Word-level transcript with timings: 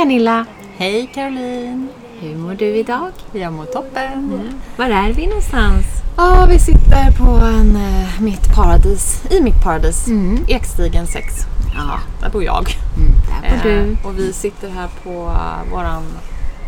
Pernilla! 0.00 0.46
Hej 0.76 1.10
Caroline! 1.14 1.88
Hur 2.20 2.36
mår 2.36 2.54
du 2.54 2.76
idag? 2.76 3.10
Jag 3.32 3.52
mår 3.52 3.64
toppen. 3.64 4.12
Mm. 4.12 4.48
Var 4.76 4.84
är 4.84 5.12
vi 5.12 5.26
någonstans? 5.26 5.84
Ja, 6.16 6.46
vi 6.50 6.58
sitter 6.58 7.10
på 7.18 7.30
en, 7.30 7.76
eh, 7.76 8.20
mitt 8.20 8.54
paradis, 8.54 9.22
i 9.30 9.40
mitt 9.42 9.62
paradis. 9.64 10.06
Mm. 10.06 10.44
Ekstigen 10.48 11.06
6. 11.06 11.34
Ja, 11.76 11.98
där 12.20 12.30
bor 12.30 12.44
jag. 12.44 12.76
Mm, 12.96 13.12
där 13.42 13.50
bor 13.50 13.70
du. 13.70 13.92
Eh, 13.92 14.06
och 14.06 14.18
vi 14.18 14.32
sitter 14.32 14.70
här 14.70 14.88
på 15.04 15.10
uh, 15.26 15.72
våran 15.72 16.02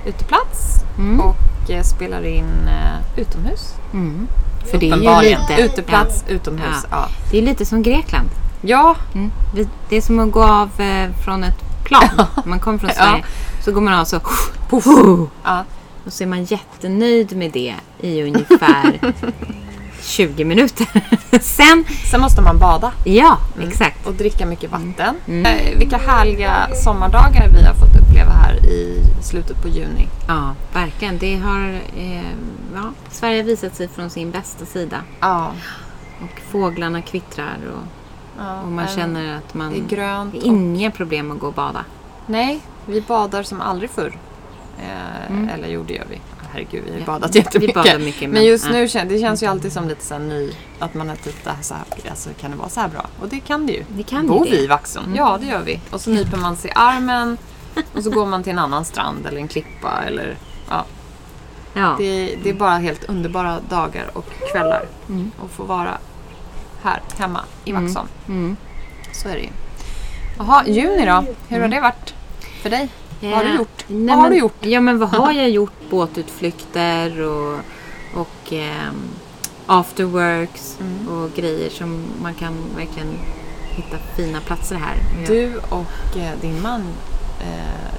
uteplats 0.06 0.84
Mm. 0.98 1.20
och 1.20 1.70
eh, 1.70 1.82
spelar 1.82 2.26
in 2.26 2.68
eh, 2.68 3.20
utomhus. 3.20 3.74
Mm. 3.92 4.26
För 4.70 4.78
det 4.78 4.90
är 4.90 5.22
ju 5.22 5.28
lite... 5.30 5.62
Uteplats, 5.62 6.24
Ja. 6.28 6.34
utomhus. 6.34 6.86
Ja. 6.90 6.96
Ja. 6.96 7.08
Det 7.30 7.38
är 7.38 7.42
lite 7.42 7.64
som 7.64 7.82
Grekland. 7.82 8.28
ja, 8.62 8.96
Mm. 9.14 9.30
Det 9.88 9.96
är 9.96 10.00
som 10.00 10.18
att 10.20 10.30
gå 10.32 10.42
av 10.44 10.80
eh, 10.80 11.10
från 11.24 11.44
ett 11.44 11.71
plan. 11.92 12.26
Man 12.44 12.60
kommer 12.60 12.78
från. 12.78 12.90
Sverige. 12.90 13.24
Så 13.64 13.72
går 13.72 13.80
man 13.80 13.94
av 13.94 14.04
så... 14.04 14.20
Puff, 14.70 14.86
ja. 15.44 15.64
och 16.06 16.12
så 16.12 16.22
är 16.24 16.26
man 16.26 16.44
jättenöjd 16.44 17.36
med 17.36 17.50
det 17.52 17.74
i 18.00 18.22
ungefär 18.22 19.00
20 20.02 20.44
minuter. 20.44 20.86
Sen... 21.40 21.84
Sen 22.10 22.20
måste 22.20 22.42
man 22.42 22.58
bada 22.58 22.92
Ja, 23.04 23.38
exakt. 23.60 24.06
och 24.06 24.14
dricka 24.14 24.46
mycket 24.46 24.70
vatten. 24.70 25.14
Mm. 25.26 25.46
Eh, 25.46 25.78
vilka 25.78 25.96
härliga 25.96 26.68
sommardagar 26.84 27.48
vi 27.48 27.62
har 27.64 27.74
fått 27.74 27.96
uppleva 28.02 28.30
här 28.30 28.54
i 28.56 29.02
slutet 29.22 29.62
på 29.62 29.68
juni. 29.68 30.08
Ja, 30.28 30.54
verkligen. 30.72 31.18
Det 31.18 31.36
har... 31.36 31.80
Eh, 31.96 32.22
ja, 32.74 32.92
Sverige 33.10 33.40
har 33.40 33.46
visat 33.46 33.74
sig 33.76 33.88
från 33.88 34.10
sin 34.10 34.30
bästa 34.30 34.64
sida. 34.66 34.96
Ja. 35.20 35.52
Och 36.22 36.40
fåglarna 36.50 37.02
kvittrar 37.02 37.56
och, 37.72 37.82
ja. 38.38 38.60
och 38.62 38.68
man 38.72 38.88
känner 38.88 39.36
att 39.36 39.54
man... 39.54 39.72
Det 39.72 39.78
är 39.78 39.96
grönt. 39.96 40.34
Och- 40.34 40.42
inga 40.42 40.90
problem 40.90 41.30
att 41.30 41.38
gå 41.38 41.46
och 41.46 41.52
bada. 41.52 41.84
Nej, 42.26 42.60
vi 42.86 43.00
badar 43.00 43.42
som 43.42 43.60
aldrig 43.60 43.90
förr. 43.90 44.18
Eh, 44.78 45.30
Mm. 45.30 45.48
Eller 45.48 45.68
jo, 45.68 45.84
det 45.88 45.94
gör 45.94 46.06
vi. 46.10 46.20
Herregud, 46.52 46.82
vi 46.86 46.92
har 46.92 46.98
Ja, 46.98 47.04
badat 47.06 47.34
vi 47.34 47.38
jättemycket. 47.38 47.74
badar 47.74 47.98
mycket, 47.98 48.20
men, 48.22 48.30
men- 48.30 48.44
just 48.44 48.66
ja. 48.66 48.72
nu 48.72 48.88
känns 48.88 49.08
det 49.08 49.18
känns 49.18 49.42
ju 49.42 49.46
alltid 49.46 49.72
som 49.72 49.88
lite 49.88 50.04
så 50.04 50.18
ny. 50.18 50.52
Att 50.78 50.94
man 50.94 51.10
är 51.10 51.16
typ 51.16 51.36
så 51.62 51.74
här, 51.74 51.84
alltså 52.10 52.30
kan 52.40 52.50
det 52.50 52.56
vara 52.56 52.68
så 52.68 52.80
här 52.80 52.88
bra? 52.88 53.06
Och 53.20 53.28
det 53.28 53.40
kan 53.40 53.66
det 53.66 53.72
ju. 53.72 53.84
Det 53.88 54.02
kan 54.02 54.26
Bor 54.26 54.44
det. 54.44 54.50
vi 54.50 54.64
i 54.64 54.66
Vaxholm? 54.66 55.06
Mm. 55.06 55.18
Ja, 55.18 55.38
det 55.40 55.46
gör 55.46 55.62
vi. 55.62 55.80
Och 55.90 56.00
så 56.00 56.10
nyper 56.10 56.36
man 56.36 56.56
sig 56.56 56.70
i 56.70 56.72
armen. 56.76 57.38
Och 57.94 58.02
så 58.02 58.10
går 58.10 58.26
man 58.26 58.42
till 58.42 58.52
en 58.52 58.58
annan 58.58 58.84
strand 58.84 59.26
eller 59.26 59.38
en 59.40 59.48
klippa. 59.48 60.02
Eller, 60.06 60.36
ja. 60.70 60.84
Ja. 61.74 61.94
det, 61.98 62.36
det 62.42 62.50
är 62.50 62.54
bara 62.54 62.76
helt 62.78 63.04
underbara 63.04 63.58
dagar 63.68 64.10
och 64.12 64.24
kvällar. 64.52 64.84
Mm. 65.08 65.30
Och 65.40 65.50
få 65.50 65.64
vara 65.64 65.98
här 66.82 67.00
hemma 67.18 67.40
i 67.64 67.70
Mm. 67.70 67.84
Vaxholm. 67.84 68.08
Mm. 68.28 68.56
Så 69.12 69.28
är 69.28 69.32
det 69.34 69.40
ju. 69.40 69.48
Jaha, 70.38 70.64
juni 70.66 71.06
då? 71.06 71.24
Hur 71.48 71.60
har 71.60 71.68
det 71.68 71.80
varit 71.80 72.14
för 72.62 72.70
dig? 72.70 72.88
Vad 73.20 73.30
har 73.32 73.44
du 73.44 73.50
Eh, 73.50 73.56
gjort? 73.56 73.84
nej, 73.88 74.06
Vad 74.06 74.16
har 74.16 74.22
men- 74.22 74.30
du 74.32 74.38
gjort? 74.38 74.56
Ja, 74.66 74.80
men 74.80 74.98
vad 74.98 75.08
har 75.14 75.32
jag 75.32 75.50
gjort? 75.50 75.72
Båtutflykter 75.90 77.20
och, 77.20 77.58
och 78.14 78.52
ehm, 78.52 78.94
afterworks 79.66 80.76
Mm. 80.80 81.08
och 81.08 81.30
grejer 81.36 81.70
som 81.70 82.04
man 82.22 82.34
kan 82.34 82.54
verkligen 82.76 83.08
hitta 83.70 83.96
fina 84.16 84.40
platser 84.40 84.76
här. 84.76 84.94
Jag- 85.20 85.28
Du 85.28 85.56
och 85.68 86.16
eh, 86.18 86.32
din 86.40 86.62
man 86.62 86.80
eh, 87.40 87.92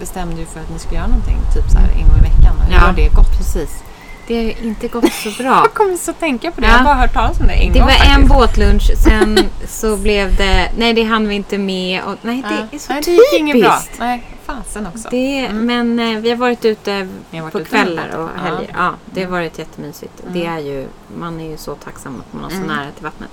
bestämde 0.00 0.40
ju 0.40 0.46
för 0.46 0.60
att 0.60 0.70
ni 0.70 0.78
skulle 0.78 0.96
göra 0.96 1.06
någonting 1.08 1.36
typ 1.54 1.70
så 1.70 1.78
här 1.78 1.88
en 1.88 2.06
gång 2.08 2.18
i 2.18 2.20
veckan. 2.20 2.56
Hur 2.66 2.74
Ja. 2.74 2.78
har 2.80 2.92
det 2.92 3.08
gått? 3.08 3.38
Precis. 3.38 3.82
Det 4.26 4.34
har 4.36 4.64
inte 4.66 4.88
gått 4.88 5.12
så 5.12 5.30
bra. 5.42 5.60
Jag 5.64 5.74
kommer 5.74 5.96
så 5.96 6.12
tänka 6.12 6.50
på 6.50 6.60
det. 6.60 6.66
Ja. 6.66 6.72
Jag 6.72 6.78
har 6.78 6.84
bara 6.84 6.94
hört 6.94 7.12
talas 7.12 7.40
om 7.40 7.46
det 7.46 7.52
en 7.52 7.72
Det 7.72 7.78
gång 7.78 7.88
var 7.88 7.94
faktiskt. 7.94 8.16
en 8.18 8.28
båtlunch, 8.28 8.90
sen 9.04 9.38
så 9.68 9.96
blev 9.96 10.36
det... 10.36 10.72
Nej, 10.78 10.92
det 10.92 11.02
hann 11.02 11.28
vi 11.28 11.34
inte 11.34 11.58
med. 11.58 12.02
Och, 12.04 12.14
nej, 12.22 12.42
det 12.48 12.54
Ja. 12.54 12.66
är 12.72 12.78
så 12.78 12.92
Nej, 12.92 13.02
det 13.04 13.10
gick 13.10 13.32
inget 13.38 13.60
bra. 13.62 13.70
typiskt. 13.76 13.98
Nej, 13.98 14.22
fasen 14.46 14.86
också. 14.86 15.08
Det, 15.10 15.38
Mm. 15.46 15.66
Men 15.66 16.14
eh, 16.14 16.20
vi 16.20 16.30
har 16.30 16.36
varit 16.36 16.64
ute 16.64 17.08
har 17.32 17.40
varit 17.40 17.52
på 17.52 17.60
ute 17.60 17.68
kvällar 17.70 18.16
och 18.16 18.28
helger. 18.42 18.70
Ja. 18.76 18.94
det 19.06 19.22
har 19.24 19.30
varit 19.30 19.58
jättemysigt. 19.58 20.20
Mm. 20.22 20.34
Det 20.34 20.46
är 20.46 20.58
ju, 20.58 20.86
man 21.18 21.40
är 21.40 21.50
ju 21.50 21.56
så 21.56 21.74
tacksam 21.74 22.20
att 22.26 22.32
man 22.32 22.42
har 22.42 22.50
så 22.50 22.56
Mm. 22.56 22.68
nära 22.68 22.86
till 22.96 23.04
vattnet. 23.04 23.30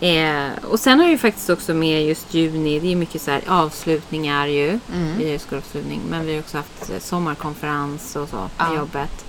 Eh, 0.00 0.64
och 0.70 0.80
sen 0.80 1.00
har 1.00 1.08
ju 1.08 1.18
faktiskt 1.18 1.50
också 1.50 1.74
med 1.74 2.06
just 2.06 2.34
juni, 2.34 2.80
det 2.80 2.86
är 2.86 2.90
ju 2.90 2.96
mycket 2.96 3.22
så 3.22 3.30
här 3.30 3.40
avslutningar 3.48 4.46
ju. 4.46 4.68
Mm. 4.68 5.16
Vi 5.18 5.24
har 5.24 5.30
ju 5.32 5.38
skolavslutning, 5.38 6.00
men 6.10 6.26
vi 6.26 6.32
har 6.32 6.40
också 6.40 6.56
haft 6.56 6.90
eh, 6.90 6.98
sommarkonferens 6.98 8.16
och 8.16 8.28
så 8.28 8.36
på 8.36 8.48
Ja. 8.58 8.74
jobbet. 8.76 9.24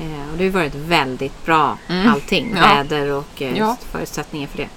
Eh, 0.00 0.32
och 0.32 0.38
det 0.38 0.44
har 0.44 0.50
varit 0.50 0.74
väldigt 0.74 1.46
bra 1.46 1.78
Mm. 1.88 2.08
allting. 2.12 2.54
Ja. 2.56 2.60
Väder 2.60 3.12
och 3.12 3.42
eh, 3.42 3.58
Ja. 3.58 3.76
förutsättningar 3.92 4.48
för 4.48 4.58
det. 4.58 4.68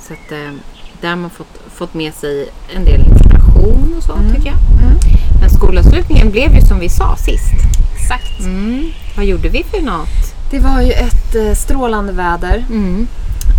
Så 0.00 0.12
att 0.12 0.32
eh, 0.32 0.52
där 1.00 1.08
har 1.08 1.16
man 1.16 1.30
fått, 1.30 1.58
fått 1.74 1.94
med 1.94 2.14
sig 2.14 2.48
en 2.76 2.84
del 2.84 3.00
inspiration 3.00 3.94
och 3.96 4.02
så 4.02 4.12
Mm. 4.12 4.34
tycker 4.34 4.46
jag. 4.46 4.58
Mm. 4.82 4.98
Men 5.40 5.50
skolavslutningen 5.50 6.30
blev 6.30 6.54
ju 6.54 6.60
som 6.60 6.78
vi 6.78 6.88
sa 6.88 7.16
sist. 7.16 7.52
Exakt. 7.96 8.40
Mm. 8.40 8.90
Vad 9.16 9.24
gjorde 9.24 9.48
vi 9.48 9.62
för 9.64 9.80
något? 9.82 10.34
Det 10.50 10.58
var 10.58 10.80
ju 10.80 10.92
ett 10.92 11.34
eh, 11.34 11.54
strålande 11.54 12.12
väder. 12.12 12.64
Mm. 12.70 13.06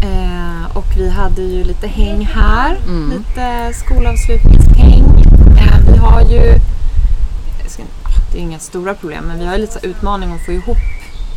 Eh, 0.04 0.78
och 0.78 0.86
vi 0.98 1.10
hade 1.10 1.42
ju 1.42 1.64
lite 1.64 1.88
häng 1.88 2.25
här. 2.34 2.78
Mm. 2.88 3.10
Lite 3.18 3.74
skolavslutningshäng. 3.74 5.04
Eh, 5.58 5.92
vi 5.92 5.98
har 5.98 6.22
ju... 6.22 6.56
Det 8.33 8.39
är 8.39 8.41
inga 8.41 8.59
stora 8.59 8.94
problem 8.94 9.23
men 9.27 9.39
vi 9.39 9.45
har 9.45 9.57
lite 9.57 9.88
utmaning 9.88 10.31
att 10.31 10.45
få 10.45 10.51
ihop 10.51 10.77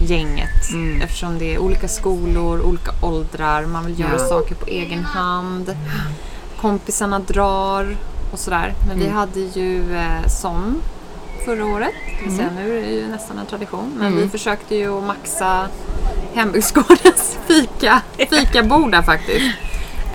gänget. 0.00 0.70
Mm. 0.72 1.02
Eftersom 1.02 1.38
det 1.38 1.54
är 1.54 1.58
olika 1.58 1.88
skolor, 1.88 2.60
olika 2.60 2.90
åldrar. 3.02 3.66
Man 3.66 3.86
vill 3.86 4.00
göra 4.00 4.12
Ja. 4.18 4.28
saker 4.28 4.54
på 4.54 4.66
egen 4.66 5.04
hand. 5.04 5.76
Kompisarna 6.60 7.18
drar 7.18 7.96
och 8.32 8.38
sådär. 8.38 8.74
Men 8.88 8.98
vi 8.98 9.04
Mm. 9.04 9.16
hade 9.16 9.40
ju 9.40 9.96
eh, 9.96 10.26
som 10.26 10.80
förra 11.44 11.64
året. 11.66 11.92
Vill 12.24 12.36
säga, 12.36 12.48
nu 12.56 12.78
är 12.78 12.82
det 12.82 12.92
ju 12.92 13.08
nästan 13.08 13.38
en 13.38 13.46
tradition. 13.46 13.92
Men 13.98 14.06
Mm. 14.06 14.18
vi 14.22 14.28
försökte 14.28 14.74
ju 14.76 14.98
att 14.98 15.04
maxa 15.04 15.68
hembygdsgårdens 16.34 17.38
fika, 17.46 18.02
fikabord 18.30 18.90
där 18.90 19.02
faktiskt. 19.02 19.56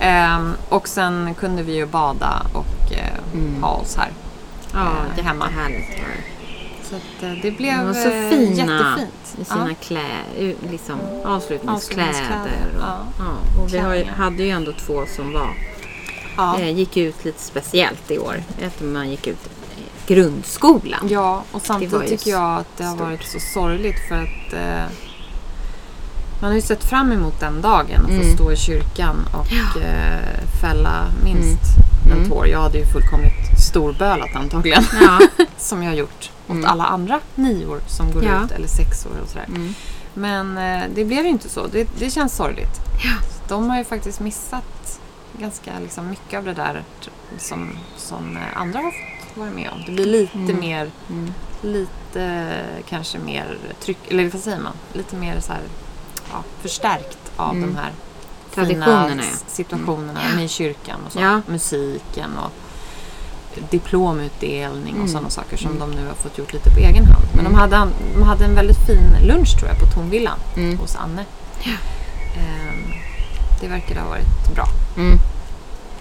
Ehm, 0.00 0.52
och 0.68 0.88
sen 0.88 1.34
kunde 1.34 1.62
vi 1.62 1.74
ju 1.74 1.86
bada 1.86 2.42
och 2.52 2.92
eh, 2.92 3.34
Mm. 3.34 3.62
ha 3.62 3.68
oss 3.68 3.96
här. 3.96 4.10
Ja, 4.72 4.86
Eh, 5.18 5.24
hemma. 5.24 5.44
det. 5.68 5.84
Så 6.92 6.96
att, 6.96 7.22
eh, 7.22 7.38
det 7.42 7.50
blev 7.50 7.78
De 7.78 7.86
var 7.86 7.94
så 7.94 8.08
eh, 8.08 8.28
fina 8.30 8.54
jättefint. 8.56 9.36
i 9.40 9.44
sina 9.44 9.68
Ja. 9.68 9.74
kläder, 9.80 10.54
liksom 10.70 10.98
avslutningskläder. 11.24 12.08
Avslutningskläder, 12.10 12.68
Och, 12.76 12.80
ja. 12.82 12.98
ja. 13.18 13.62
och 13.62 13.74
vi 13.74 13.78
har 13.78 14.04
hade 14.04 14.42
ju 14.42 14.50
ändå 14.50 14.72
två 14.72 15.04
som 15.16 15.32
var, 15.32 15.50
Ja. 16.36 16.58
eh, 16.60 16.70
gick 16.70 16.96
ut 16.96 17.24
lite 17.24 17.40
speciellt 17.42 18.10
i 18.10 18.18
år. 18.18 18.42
Efter 18.62 18.84
man 18.84 19.10
gick 19.10 19.26
ut 19.26 19.48
grundskolan. 20.06 21.08
Ja, 21.10 21.42
och 21.52 21.62
samtidigt 21.62 22.08
tycker 22.08 22.30
jag 22.30 22.58
att 22.58 22.76
det 22.76 22.84
har 22.84 22.94
stort. 22.94 23.06
varit 23.06 23.24
så 23.24 23.38
sorgligt 23.40 24.08
för 24.08 24.14
att 24.22 24.52
eh, 24.52 24.84
man 26.40 26.50
har 26.50 26.54
ju 26.56 26.60
sett 26.62 26.84
fram 26.84 27.12
emot 27.12 27.40
den 27.40 27.60
dagen 27.60 28.00
att 28.04 28.10
Mm. 28.10 28.22
få 28.30 28.36
stå 28.36 28.52
i 28.52 28.56
kyrkan 28.56 29.16
och 29.32 29.82
eh, 29.82 30.48
fälla 30.60 31.04
minst 31.24 31.62
Mm. 32.06 32.22
en 32.22 32.28
tår. 32.28 32.46
Jag 32.48 32.60
hade 32.62 32.78
ju 32.78 32.86
fullkomligt 32.86 33.60
storbölat 33.68 34.36
antagligen. 34.36 34.84
Ja. 35.02 35.18
som 35.58 35.82
jag 35.82 35.90
har 35.90 35.96
gjort 35.96 36.30
åt 36.52 36.58
Mm. 36.58 36.70
alla 36.70 36.84
andra 36.84 37.20
nior 37.34 37.80
som 37.88 38.10
går 38.12 38.24
Ja. 38.24 38.44
ut, 38.44 38.50
eller 38.50 38.68
sexor 38.68 39.12
och 39.22 39.28
sådär. 39.28 39.46
Mm. 39.48 39.74
Men 40.14 40.58
eh, 40.58 40.88
det 40.94 41.04
blev 41.04 41.24
ju 41.24 41.30
inte 41.30 41.48
så. 41.48 41.66
Det, 41.66 41.88
det 41.98 42.10
känns 42.10 42.36
sorgligt. 42.36 42.76
Ja. 43.04 43.26
De 43.48 43.70
har 43.70 43.78
ju 43.78 43.84
faktiskt 43.84 44.20
missat 44.20 45.00
ganska 45.38 45.70
liksom, 45.82 46.10
mycket 46.10 46.38
av 46.38 46.44
det 46.44 46.54
där 46.54 46.84
som, 47.38 47.70
som 47.96 48.36
eh, 48.36 48.42
andra 48.60 48.78
har 48.78 48.90
fått 48.90 49.36
vara 49.36 49.50
med 49.50 49.70
om. 49.72 49.82
Det 49.86 49.92
blir 49.92 50.06
lite 50.06 50.38
Mm. 50.38 50.60
mer, 50.60 50.90
Mm. 51.10 51.32
lite 51.62 52.54
kanske 52.88 53.18
mer 53.18 53.58
tryck, 53.80 53.98
eller 54.08 54.28
vad 54.30 54.42
säger 54.42 54.58
man? 54.60 54.72
Lite 54.92 55.16
mer 55.16 55.40
så 55.40 55.52
här, 55.52 55.62
ja, 56.32 56.42
förstärkt 56.62 57.18
av 57.36 57.56
Mm. 57.56 57.68
de 57.70 57.76
här 57.80 57.92
Traditionerna, 58.54 59.08
fina 59.08 59.22
situationerna 59.46 60.20
Mm. 60.22 60.36
med 60.36 60.50
kyrkan 60.50 61.00
och 61.06 61.12
så. 61.12 61.42
Musiken 61.46 62.30
och 62.38 62.52
diplomutdelning 63.70 64.92
och 64.94 65.00
Mm. 65.00 65.08
sådana 65.08 65.30
saker 65.30 65.56
som 65.56 65.70
Mm. 65.76 65.80
de 65.80 66.00
nu 66.00 66.06
har 66.08 66.14
fått 66.14 66.38
gjort 66.38 66.52
lite 66.52 66.70
på 66.70 66.78
egen 66.78 67.04
hand. 67.06 67.24
Men 67.32 67.40
Mm. 67.40 67.52
de, 67.52 67.58
hade, 67.58 67.76
an- 67.76 67.92
de 68.14 68.22
hade 68.22 68.44
en 68.44 68.54
väldigt 68.54 68.86
fin 68.86 69.26
lunch 69.26 69.56
tror 69.58 69.68
jag 69.70 69.78
på 69.78 69.86
Tornvillan 69.86 70.38
Mm. 70.56 70.78
hos 70.78 70.96
Anne. 70.96 71.24
Ja. 71.62 71.72
Ehm, 72.36 72.92
det 73.60 73.68
verkade 73.68 74.00
ha 74.00 74.08
varit 74.08 74.54
bra. 74.54 74.66
Mm. 74.96 75.18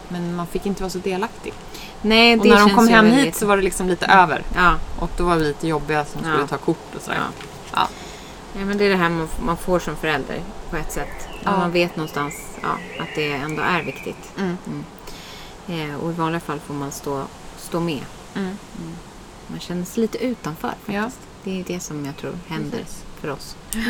Men 0.10 0.36
man 0.36 0.48
fick 0.48 0.66
inte 0.66 0.82
vara 0.84 0.90
så 0.90 0.98
delaktig. 0.98 1.54
Nej, 2.02 2.40
Och 2.40 2.46
när 2.46 2.60
de 2.60 2.70
kom 2.76 2.88
hem 2.88 3.06
väldigt- 3.06 3.26
hit 3.26 3.36
så 3.36 3.46
var 3.46 3.58
det 3.58 3.64
liksom 3.64 3.88
lite 3.88 4.06
över. 4.06 4.44
Ja, 4.56 4.74
Och 5.00 5.10
då 5.18 5.24
var 5.24 5.36
vi 5.36 5.44
lite 5.44 5.68
jobbiga 5.68 6.06
som 6.06 6.22
skulle 6.22 6.38
Ja. 6.42 6.48
ta 6.48 6.58
kort 6.58 6.96
och 6.96 7.02
sådär. 7.02 7.18
Ja. 7.18 7.44
Ja. 7.74 7.88
Ja, 8.60 8.66
men 8.66 8.78
det 8.78 8.86
är 8.86 8.90
det 8.90 8.96
här 8.96 9.10
man, 9.10 9.28
man 9.46 9.58
får 9.58 9.80
som 9.80 9.96
förälder 9.96 10.40
på 10.70 10.76
ett 10.78 10.92
sätt. 10.92 11.28
Ja. 11.44 11.52
Man 11.58 11.72
vet 11.72 11.96
någonstans 11.96 12.34
ja, 12.62 12.70
att 13.04 13.08
det 13.16 13.32
ändå 13.32 13.62
är 13.62 13.82
viktigt. 13.84 14.32
Mm. 14.40 14.58
Eh, 15.68 15.96
och 15.96 16.10
i 16.12 16.14
vanliga 16.14 16.40
fall 16.40 16.60
får 16.60 16.74
man 16.74 16.92
stå, 16.92 17.24
stå 17.72 17.80
med. 17.80 18.02
Mm. 18.36 18.56
Man 19.48 19.60
känner 19.60 19.86
sig 19.86 20.02
lite 20.02 20.18
utanför 20.18 20.68
faktiskt. 20.68 20.90
Ja. 20.96 21.10
Det 21.44 21.60
är 21.60 21.64
det 21.68 21.80
som 21.80 22.06
jag 22.06 22.18
tror 22.18 22.34
händer 22.48 22.78
Precis. 22.78 23.04
för 23.22 23.30
oss. 23.32 23.56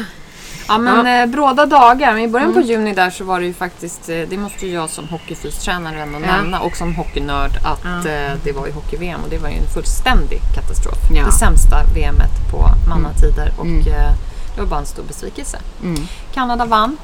Ja 0.67 0.77
men 0.77 1.05
Ja. 1.05 1.21
Eh, 1.21 1.25
bråda 1.25 1.65
dagar. 1.65 2.13
Men 2.13 2.21
i 2.23 2.27
början 2.27 2.53
på 2.53 2.59
Mm. 2.59 2.69
juni 2.69 2.93
där 2.93 3.09
så 3.09 3.23
var 3.23 3.39
det 3.39 3.45
ju 3.45 3.53
faktiskt, 3.53 4.09
eh, 4.09 4.21
det 4.29 4.37
måste 4.37 4.67
ju 4.67 4.73
jag 4.73 4.89
som 4.89 5.07
hockeyfystränare 5.07 6.01
ändå 6.01 6.19
Ja. 6.19 6.25
nämna 6.37 6.59
och 6.59 6.75
som 6.77 6.95
hockeynörd 6.95 7.51
att 7.65 7.83
Ja. 7.83 8.09
eh, 8.11 8.33
det 8.43 8.51
var 8.51 8.65
ju 8.67 8.71
hockey-VM 8.73 9.19
och 9.23 9.29
det 9.29 9.37
var 9.37 9.49
ju 9.49 9.55
en 9.55 9.67
fullständig 9.73 10.39
katastrof. 10.55 10.97
Ja. 11.13 11.25
Det 11.25 11.31
sämsta 11.31 11.83
VMet 11.95 12.51
på 12.51 12.65
manatider 12.89 13.51
och 13.57 13.65
Mm. 13.65 13.79
eh, 13.87 14.13
det 14.55 14.61
var 14.61 14.67
bara 14.67 14.79
en 14.79 14.85
stor 14.85 15.03
besvikelse. 15.03 15.59
Mm. 15.83 16.07
Kanada 16.33 16.65
vann. 16.65 16.97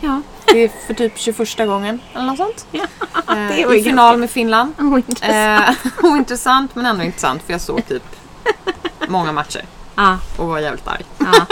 Ja. 0.00 0.22
Det 0.46 0.64
är 0.64 0.68
för 0.86 0.94
typ 0.94 1.12
21 1.18 1.56
gången 1.58 2.00
eller 2.14 2.24
något 2.24 2.36
sånt. 2.36 2.66
Ja, 2.72 2.84
Eh, 3.28 3.34
det 3.48 3.56
ju 3.56 3.76
I 3.78 3.82
final 3.82 4.16
med 4.18 4.30
Finland. 4.30 4.74
Oh, 4.78 4.98
intressant. 5.08 5.78
Eh, 5.84 6.04
ointressant 6.12 6.74
men 6.74 6.86
ändå 6.86 7.04
intressant 7.04 7.42
för 7.42 7.52
jag 7.52 7.60
såg 7.60 7.86
typ 7.88 8.02
många 9.08 9.32
matcher 9.32 9.62
ja, 9.96 10.18
och 10.38 10.46
var 10.48 10.58
jävligt 10.58 10.88
arg. 10.88 11.04
ja, 11.18 11.46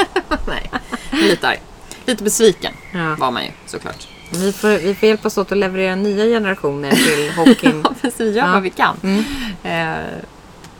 Nej, 0.49 0.71
lite 1.13 1.49
arg. 1.49 1.61
Lite 2.07 2.25
besviken 2.25 2.73
ja. 2.93 3.15
var 3.19 3.31
man 3.31 3.45
ju 3.45 3.51
såklart. 3.67 4.09
Vi, 4.31 4.53
får, 4.53 4.69
vi 4.69 4.95
får 4.95 5.09
hjälpas 5.09 5.39
åt 5.39 5.53
att 5.53 5.59
leverera 5.59 5.95
nya 5.97 6.25
generationer 6.25 6.91
till 6.91 7.33
hockeyn. 7.37 7.81
Ja, 7.85 7.93
precis. 8.03 8.21
Vi 8.21 8.31
gör 8.31 8.47
Ja. 8.47 8.53
vad 8.53 8.63
vi 8.63 8.71
kan. 8.71 8.97
Mm. 9.03 9.25
Eh, 9.63 10.05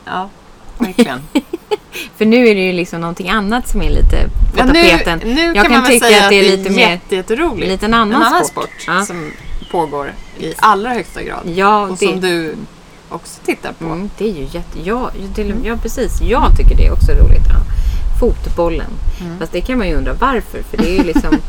ja, 0.05 0.29
verkligen. 0.77 1.19
För 2.17 2.25
nu 2.25 2.47
är 2.47 2.55
det 2.55 2.61
ju 2.61 2.73
liksom 2.73 3.01
någonting 3.01 3.29
annat 3.29 3.67
som 3.69 3.81
är 3.81 3.89
lite 3.89 4.29
på 4.57 4.63
nu, 4.63 4.73
tapeten. 4.89 5.19
nu 5.25 5.41
Jag 5.41 5.55
kan, 5.55 5.63
kan 5.63 5.71
man 5.71 5.81
väl 5.81 5.91
tycka 5.91 6.05
säga 6.05 6.23
att 6.23 6.29
det 6.29 6.35
är 6.39 6.57
lite 6.57 6.69
mer- 6.69 6.89
jätte, 6.89 7.15
jätteroligt. 7.15 7.67
lite 7.71 7.85
en 7.85 7.93
annan 7.93 8.21
en 8.21 8.27
annan 8.27 8.45
sport. 8.45 8.63
sport, 8.63 8.83
Ja. 8.87 9.05
som 9.05 9.31
pågår 9.71 10.13
i 10.39 10.53
allra 10.57 10.89
högsta 10.89 11.23
grad. 11.23 11.49
Ja, 11.55 11.81
och 11.81 11.97
det, 11.97 12.05
som 12.07 12.21
du 12.21 12.55
också 13.09 13.41
tittar 13.45 13.71
på. 13.73 13.85
mm, 13.85 14.09
det 14.17 14.29
är 14.29 14.33
ju 14.33 14.43
jätte... 14.51 14.79
Ja, 14.83 15.11
till, 15.35 15.53
ja, 15.63 15.77
precis. 15.81 16.21
Jag 16.21 16.57
tycker 16.57 16.75
det 16.77 16.85
är 16.87 16.93
också 16.93 17.11
roligt. 17.11 17.45
Ja. 17.49 17.59
Fotbollen. 18.19 18.91
Mm. 19.21 19.39
Fast 19.39 19.51
det 19.51 19.61
kan 19.61 19.77
man 19.77 19.87
ju 19.87 19.95
undra 19.95 20.13
varför. 20.13 20.61
För 20.69 20.77
det 20.77 20.89
är 20.89 20.97
ju 20.97 21.03
liksom 21.03 21.29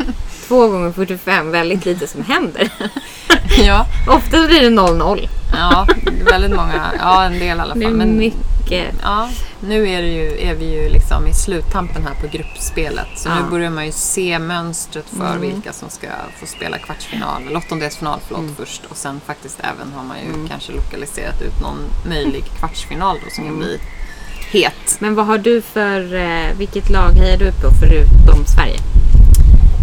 två 0.48 0.68
gånger 0.68 0.92
45 0.92 1.50
väldigt 1.50 1.84
lite 1.84 2.06
som 2.06 2.22
händer. 2.24 2.68
Ja, 3.66 3.86
Ofta 4.08 4.46
blir 4.46 4.60
det 4.60 4.68
0-0. 4.70 5.28
ja, 5.52 5.86
väldigt 6.30 6.50
många. 6.50 6.92
Ja, 6.98 7.24
en 7.24 7.32
del 7.32 7.42
i 7.42 7.50
alla 7.50 7.74
Det 7.74 7.80
är 7.80 7.84
fall. 7.84 7.92
Men, 7.96 8.16
mycket... 8.18 8.94
ja, 9.02 9.28
nu 9.60 9.88
är, 9.88 10.02
ju, 10.02 10.40
är 10.40 10.54
vi 10.54 10.64
ju 10.82 10.88
liksom 10.88 11.26
i 11.26 11.32
sluttampen 11.32 12.02
här 12.06 12.14
på 12.14 12.36
gruppspelet. 12.36 13.06
Så 13.16 13.28
Ja. 13.28 13.34
nu 13.34 13.50
börjar 13.50 13.70
man 13.70 13.86
ju 13.86 13.92
se 13.92 14.38
mönstret 14.38 15.04
för 15.16 15.26
Mm. 15.36 15.40
vilka 15.40 15.72
som 15.72 15.90
ska 15.90 16.06
få 16.40 16.46
spela 16.46 16.78
kvartsfinal, 16.78 17.42
eller 17.46 17.56
åttondelsfinal 17.56 18.18
förlåt, 18.26 18.42
Mm. 18.42 18.54
först. 18.56 18.82
Och 18.88 18.96
sen 18.96 19.20
faktiskt 19.26 19.58
även 19.60 19.92
har 19.92 20.04
man 20.04 20.16
ju 20.16 20.48
kanske 20.48 20.72
lokaliserat 20.72 21.42
ut 21.42 21.60
någon 21.62 21.78
möjlig 22.08 22.44
kvartsfinal 22.58 23.16
då 23.24 23.30
som 23.30 23.44
Mm. 23.44 23.54
kan 23.56 23.64
bli 23.66 23.78
het. 24.62 24.96
Men 24.98 25.14
vad 25.14 25.26
har 25.26 25.38
du 25.38 25.62
för... 25.62 26.14
Eh, 26.14 26.56
vilket 26.58 26.90
lag 26.90 27.10
hejar 27.12 27.38
du 27.38 27.52
på 27.52 27.70
förutom 27.80 28.46
Sverige? 28.46 28.78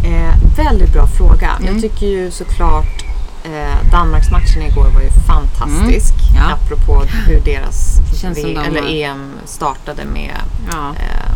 Eh, 0.03 0.33
väldigt 0.57 0.93
bra 0.93 1.07
fråga. 1.07 1.49
Mm. 1.59 1.73
Jag 1.73 1.81
tycker 1.81 2.05
ju 2.07 2.31
såklart 2.31 3.05
eh, 3.43 3.91
Danmarksmatchen 3.91 4.61
igår 4.61 4.87
var 4.93 5.01
ju 5.01 5.09
fantastisk. 5.27 6.13
Mm. 6.29 6.35
Ja. 6.49 6.53
Apropå 6.55 7.03
hur 7.27 7.39
deras 7.39 7.99
V- 8.23 8.27
de 8.43 8.57
eller 8.57 8.81
har- 8.81 8.89
EM 8.89 9.31
startade 9.45 10.05
med 10.05 10.35
Ja. 10.71 10.89
eh, 10.89 11.35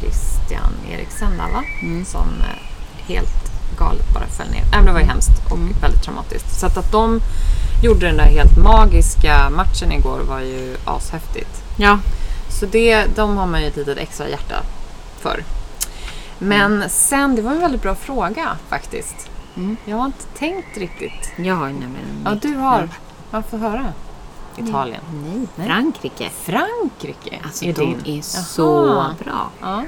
Christian 0.00 0.72
Eriksen 0.92 1.30
där 1.30 1.52
va? 1.52 1.62
Mm. 1.82 2.04
Som 2.04 2.28
eh, 2.40 3.06
helt 3.14 3.52
galet 3.78 4.14
bara 4.14 4.26
föll 4.26 4.50
ner. 4.50 4.78
Äh, 4.78 4.84
det 4.84 4.92
var 4.92 5.00
ju 5.00 5.06
hemskt 5.06 5.30
och 5.50 5.56
Mm. 5.56 5.74
väldigt 5.80 6.02
traumatiskt. 6.02 6.58
Så 6.60 6.66
att, 6.66 6.76
att 6.76 6.92
de 6.92 7.20
gjorde 7.82 8.06
den 8.06 8.16
där 8.16 8.24
helt 8.24 8.56
magiska 8.56 9.50
matchen 9.50 9.92
igår 9.92 10.20
var 10.28 10.40
ju 10.40 10.76
ashäftigt. 10.84 11.62
Ja. 11.76 11.98
Så 12.48 12.66
det, 12.66 13.04
de 13.16 13.36
har 13.36 13.46
man 13.46 13.60
ju 13.60 13.66
ett 13.66 13.76
litet 13.76 13.98
extra 13.98 14.28
hjärta 14.28 14.54
för. 15.20 15.42
Men 16.38 16.90
sen, 16.90 17.34
det 17.36 17.42
var 17.42 17.52
en 17.52 17.60
väldigt 17.60 17.82
bra 17.82 17.94
fråga 17.94 18.48
faktiskt. 18.68 19.30
Mm. 19.56 19.76
Jag 19.84 19.96
har 19.96 20.06
inte 20.06 20.24
tänkt 20.38 20.76
riktigt. 20.78 21.32
Jag 21.36 21.54
har 21.54 21.66
nämligen... 21.66 22.22
Ja, 22.24 22.34
du 22.42 22.54
har. 22.56 22.88
Varför 23.30 23.58
höra? 23.58 23.84
Italien. 24.56 25.00
Nej, 25.24 25.46
Nej. 25.56 25.66
Frankrike. 25.66 26.30
Frankrike 26.30 27.38
Alltså 27.44 27.64
är 27.64 27.72
de 27.74 27.96
din. 28.02 28.18
är 28.18 28.22
så 28.22 28.86
Jaha. 28.86 29.14
bra. 29.24 29.50
Ja, 29.60 29.82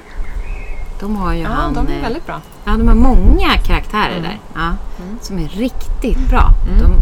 De 1.01 1.17
har 1.17 1.33
ju 1.33 1.41
ja 1.43 1.49
han... 1.49 1.75
de 1.75 1.87
är 1.89 1.97
eh, 1.97 2.03
väldigt 2.03 2.27
bra. 2.27 2.41
Ja, 2.65 2.73
de 2.77 2.89
har 2.89 2.95
många 2.95 3.49
karaktärer 3.67 4.11
Mm. 4.17 4.23
där. 4.23 4.39
Ja, 4.55 4.73
Mm. 5.05 5.19
Som 5.21 5.39
är 5.39 5.49
riktigt 5.49 6.29
bra. 6.31 6.51
Mm. 6.69 6.79
De, 6.83 6.93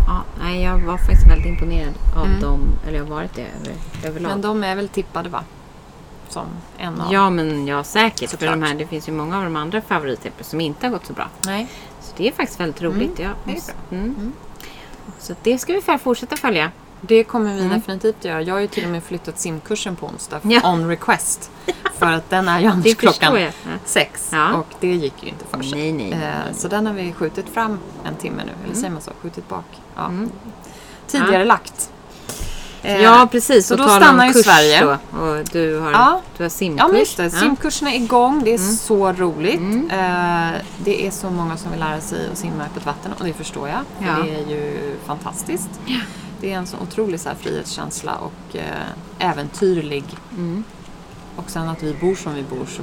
ja, 0.41 0.51
jag 0.55 0.79
var 0.79 0.97
faktiskt 0.99 1.27
väldigt 1.31 1.47
imponerad 1.47 1.95
av 2.17 2.27
Mm. 2.27 2.41
dem. 2.41 2.61
Eller 2.87 2.99
jag 2.99 3.05
har 3.05 3.11
varit 3.15 3.35
det 3.35 3.43
över, 3.43 3.75
överlag. 4.05 4.31
Men 4.31 4.41
de 4.41 4.65
är 4.65 4.77
väl 4.77 4.89
tippade 4.89 5.29
va? 5.29 5.41
Som 6.29 6.47
en 6.79 7.01
av... 7.01 7.13
Ja, 7.13 7.31
men 7.31 7.67
ja, 7.67 7.85
säkert. 7.85 8.31
För 8.31 8.47
de 8.47 8.63
här, 8.63 8.75
det 8.75 8.87
finns 8.87 9.09
ju 9.09 9.13
många 9.13 9.39
av 9.39 9.45
de 9.45 9.57
andra 9.57 9.81
favoriterna 9.83 10.35
som 10.41 10.61
inte 10.61 10.87
har 10.87 10.91
gått 10.93 11.07
så 11.07 11.13
bra. 11.13 11.29
Nej. 11.47 11.67
Så 12.01 12.13
det 12.17 12.29
är 12.29 12.33
faktiskt 12.33 12.61
väldigt 12.61 12.83
roligt. 12.83 13.19
Ja, 13.19 13.29
det 13.45 13.51
är 13.51 13.55
måste- 13.55 13.73
bra. 13.91 13.99
Mm. 13.99 14.15
Mm. 14.19 14.33
Så 15.19 15.35
det 15.43 15.59
ska 15.59 15.73
vi 15.73 15.81
för 15.81 15.99
fortsätta 15.99 16.37
följa. 16.37 16.71
Det 17.01 17.25
kommer 17.25 17.55
vi 17.55 17.61
Mm. 17.61 17.73
definitivt 17.79 18.25
göra. 18.25 18.43
Jag 18.43 18.55
har 18.55 18.61
ju 18.61 18.67
till 18.67 18.85
och 18.85 18.91
med 18.91 19.05
flyttat 19.05 19.39
simkursen 19.39 19.97
på 19.97 20.07
onsdag. 20.07 20.41
Ja. 20.43 20.73
On 20.73 20.89
request. 20.89 21.51
För 21.99 22.07
att 22.13 22.31
den 22.31 22.49
är 22.49 22.61
ju 22.61 22.67
annars 22.67 22.97
klockan 22.97 23.35
jag. 23.35 23.43
Ja. 23.43 23.51
sex. 23.85 24.29
Ja. 24.33 24.53
Och 24.55 24.67
det 24.81 24.87
gick 24.95 25.23
ju 25.23 25.29
inte 25.29 25.45
för 25.51 25.63
sig. 25.63 25.79
Nej, 25.79 25.93
nej, 25.93 26.11
nej, 26.11 26.13
Eh, 26.29 26.35
nej. 26.45 26.55
Så 26.55 26.69
den 26.69 26.87
har 26.87 26.93
vi 26.95 27.13
skjutit 27.13 27.49
fram 27.49 27.79
en 28.05 28.15
timme 28.15 28.43
nu. 28.47 28.53
Eller 28.65 28.75
säger 28.75 28.91
man 28.91 29.03
så? 29.03 29.11
Skjutit 29.23 29.49
bak. 29.49 29.65
Ja. 29.97 30.05
Mm. 30.05 30.31
Tidigare 31.07 31.45
lagt. 31.45 31.91
Eh, 32.87 33.03
Ja, 33.03 33.29
precis. 33.33 33.67
så 33.67 33.75
Och 33.75 33.79
då 33.79 33.89
stannar 33.89 34.27
ju 34.27 34.33
Sverige. 34.33 34.85
Då. 34.85 35.19
Och 35.19 35.45
du 35.53 35.79
har, 35.79 35.93
Ja. 35.93 36.21
du 36.37 36.43
har 36.43 36.51
simkurs. 36.51 36.79
Ja, 36.81 36.89
men 36.89 36.99
just 37.01 37.17
det. 37.17 37.23
Ja. 37.25 37.31
Simkurserna 37.31 37.91
är 37.93 37.97
igång. 37.97 38.43
Det 38.45 38.55
är 38.55 38.59
Mm. 38.59 38.73
så 38.77 39.13
roligt. 39.13 39.59
Mm. 39.61 39.91
Eh, 39.91 40.61
det 40.85 41.07
är 41.07 41.11
så 41.11 41.31
många 41.31 41.57
som 41.57 41.71
vill 41.71 41.81
lära 41.81 42.01
sig 42.01 42.19
att 42.33 42.39
simma 42.39 42.63
i 42.63 42.67
öppet 42.67 42.87
vatten 42.87 43.13
och 43.19 43.25
det 43.25 43.33
förstår 43.33 43.69
jag. 43.69 43.79
För 43.99 44.07
Ja. 44.07 44.23
det 44.25 44.35
är 44.35 44.51
ju 44.57 44.95
fantastiskt. 45.07 45.69
Det 46.41 46.53
är 46.53 46.59
en 46.59 46.67
så 46.67 46.77
otrolig 46.83 47.21
så 47.21 47.29
här, 47.29 47.37
frihetskänsla 47.41 48.15
och 48.15 48.57
eh, 48.57 49.29
äventyrlig. 49.31 50.05
Mm. 50.33 50.65
Och 51.37 51.51
sen 51.51 51.69
att 51.69 51.83
vi 51.83 51.95
bor 52.01 52.15
som 52.15 52.35
vi 52.35 52.43
bor 52.43 52.67
så 52.67 52.83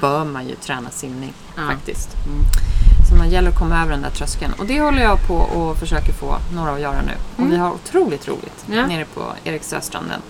bör 0.00 0.24
man 0.24 0.48
ju 0.48 0.54
träna 0.54 0.90
simning 0.90 1.32
Ja. 1.56 1.62
faktiskt. 1.70 2.08
Mm. 3.10 3.18
Så 3.18 3.24
man 3.24 3.30
gäller 3.30 3.48
att 3.50 3.58
komma 3.58 3.82
över 3.82 3.90
den 3.92 4.02
där 4.02 4.10
tröskeln. 4.10 4.52
Och 4.58 4.66
det 4.66 4.80
håller 4.80 5.02
jag 5.02 5.26
på 5.26 5.34
och 5.34 5.76
försöker 5.76 6.12
få 6.12 6.36
några 6.54 6.70
att 6.72 6.80
göra 6.80 7.02
nu. 7.06 7.12
Och 7.34 7.38
Mm. 7.38 7.50
vi 7.50 7.56
har 7.56 7.70
otroligt 7.72 8.28
roligt 8.28 8.64
Ja. 8.66 8.86
nere 8.86 9.04
på 9.14 9.22
Eriksöstranden. 9.44 10.20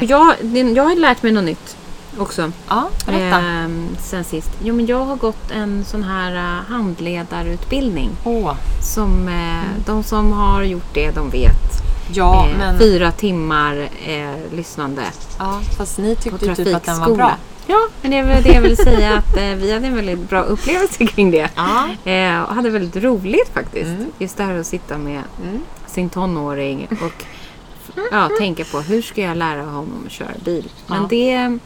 Jag, 0.00 0.34
det- 0.42 0.60
jag 0.60 0.84
har 0.84 0.96
lärt 0.96 1.22
mig 1.22 1.32
något 1.32 1.44
nytt 1.44 1.76
också. 2.18 2.52
Ja, 2.68 2.88
berätta. 3.06 3.38
Ehm, 3.38 3.88
sen 4.00 4.24
sist. 4.24 4.50
Jo, 4.62 4.74
men 4.74 4.86
jag 4.86 5.04
har 5.04 5.16
gått 5.16 5.50
en 5.50 5.84
sån 5.84 6.02
här 6.02 6.34
uh, 6.36 6.62
handledarutbildning. 6.72 8.10
Åh, 8.24 8.54
Som, 8.82 9.28
eh, 9.28 9.84
De 9.86 10.02
som 10.02 10.32
har 10.32 10.62
gjort 10.62 10.94
det, 10.94 11.10
de 11.10 11.30
vet. 11.30 11.82
ja, 12.12 12.46
Eh, 12.48 12.58
men... 12.58 12.78
Fyra 12.78 13.12
timmar 13.12 13.88
eh, 14.06 14.52
lyssnande 14.56 15.02
Ja, 15.38 15.60
fast 15.76 15.98
ni 15.98 16.16
tyckte 16.16 16.54
typ 16.54 16.76
att 16.76 16.84
den 16.84 17.00
var 17.00 17.16
bra. 17.16 17.32
Ja, 17.70 17.88
men 18.02 18.10
det 18.10 18.16
är 18.18 18.22
väl 18.24 18.42
det 18.42 18.52
jag 18.52 18.60
vill 18.62 18.76
säga 18.76 19.12
att 19.18 19.36
eh, 19.36 19.42
vi 19.54 19.72
hade 19.72 19.86
en 19.86 19.94
väldigt 19.94 20.28
bra 20.28 20.42
upplevelse 20.42 21.06
kring 21.06 21.30
det. 21.30 21.50
Ja. 21.56 21.88
Eh, 22.12 22.42
och 22.42 22.54
hade 22.54 22.70
väldigt 22.70 23.04
roligt 23.04 23.48
faktiskt. 23.54 23.86
Mm. 23.90 24.06
Just 24.18 24.36
det 24.36 24.42
här 24.42 24.58
att 24.58 24.66
sitta 24.66 24.98
med 24.98 25.22
Mm. 25.44 25.60
sin 25.86 26.08
tonåring 26.10 26.88
och 26.90 27.24
ja, 28.12 28.30
tänka 28.38 28.64
på 28.64 28.80
hur 28.80 29.02
ska 29.02 29.20
jag 29.22 29.36
lära 29.36 29.62
honom 29.62 30.02
att 30.06 30.12
köra 30.12 30.28
bil. 30.44 30.70
Men 30.86 31.00
Ja. 31.02 31.06
det, 31.10 31.58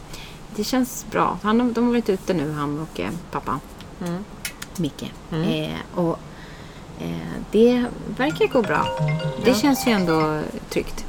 det 0.55 0.63
känns 0.63 1.05
bra. 1.11 1.37
Han, 1.43 1.73
de 1.73 1.83
har 1.85 1.91
varit 1.91 2.09
ute 2.09 2.33
nu, 2.33 2.51
han 2.51 2.79
och 2.79 2.99
eh, 2.99 3.09
pappa 3.31 3.59
Mm. 4.07 4.23
Micke. 4.77 5.11
Mm. 5.31 5.49
Eh, 5.63 5.69
och 5.95 6.19
eh, 7.01 7.07
det 7.51 7.85
verkar 8.17 8.47
gå 8.47 8.61
bra. 8.61 8.85
Det 9.43 9.49
Ja. 9.49 9.55
känns 9.55 9.87
ju 9.87 9.91
ändå 9.91 10.41
tryggt. 10.69 11.05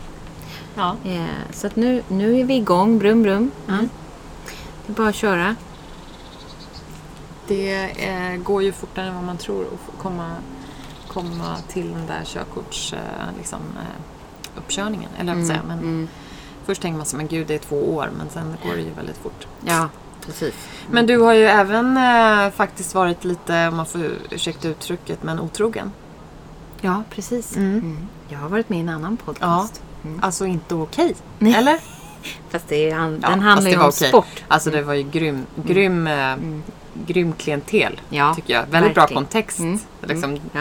Ja. 0.75 0.97
Eh, 1.05 1.25
så 1.53 1.67
att 1.67 1.77
nu, 1.77 2.03
nu 2.09 2.41
är 2.41 2.45
vi 2.45 2.55
igång, 2.55 2.99
brum 2.99 3.23
brum. 3.23 3.51
Ja. 3.67 3.73
Mm. 3.73 3.89
Det 4.87 4.93
är 4.93 4.97
bara 4.97 5.09
att 5.09 5.15
köra. 5.15 5.57
Det 7.47 7.85
eh, 8.09 8.37
går 8.37 8.63
ju 8.63 8.73
fortare 8.73 9.07
än 9.07 9.15
vad 9.15 9.25
man 9.25 9.37
tror 9.37 9.63
att 9.63 10.03
komma, 10.03 10.31
komma 11.09 11.57
till 11.69 11.91
den 11.91 12.07
där 12.07 12.25
körkorts 12.25 12.93
eh, 12.93 13.37
liksom, 13.39 13.61
eh. 13.77 15.21
Eller 15.21 15.45
säga. 15.45 15.61
Men 15.67 15.79
mm. 15.79 16.09
Först 16.65 16.83
tänker 16.83 16.97
man 16.97 17.07
så 17.07 17.17
men 17.17 17.27
gud 17.27 17.47
det 17.47 17.55
är 17.55 17.59
två 17.59 17.95
år 17.95 18.11
men 18.19 18.29
sen 18.31 18.57
går 18.67 18.75
det 18.75 18.81
ju 18.81 18.91
väldigt 18.91 19.17
fort. 19.17 19.47
Ja, 19.65 19.89
precis. 20.27 20.55
Men 20.91 21.07
du 21.07 21.21
har 21.21 21.33
ju 21.33 21.45
även 21.45 21.97
eh, 21.97 22.51
faktiskt 22.51 22.95
varit 22.95 23.25
lite, 23.25 23.69
om 23.69 23.77
man 23.77 23.87
får 23.87 24.11
ursäkta 24.31 24.69
uttrycket, 24.69 25.23
men 25.23 25.41
otrogen. 25.41 25.93
Ja, 26.81 27.03
precis. 27.11 27.57
Mm. 27.57 27.97
Jag 28.29 28.39
har 28.39 28.49
varit 28.49 28.69
med 28.69 28.79
i 28.79 28.83
en 28.83 28.89
annan 28.89 29.19
Ja. 29.21 29.25
podcast. 29.27 29.83
Alltså 30.21 30.47
inte 30.47 30.75
okej. 30.75 31.15
Nej. 31.39 31.55
Eller? 31.55 31.81
Fast 32.51 32.69
det 32.69 32.91
han, 32.91 33.19
Ja, 33.23 33.29
den 33.29 33.41
handlar 33.41 33.71
ju 33.71 33.77
om 33.81 33.89
okej. 33.89 34.09
sport. 34.09 34.45
Alltså 34.49 34.71
det 34.71 34.83
var 34.83 34.95
ju 34.95 35.03
grym, 35.03 35.47
grym, 35.67 36.07
eh, 36.07 36.37
grym 37.07 37.33
klientel. 37.33 38.01
Ja, 38.11 38.35
tycker 38.35 38.55
jag. 38.55 38.67
Väldigt 38.71 38.95
bra 38.95 39.03
verkligen. 39.03 39.23
kontext. 39.23 39.59
Mm. 39.59 39.79
Liksom, 40.03 40.41
Ja. 40.53 40.61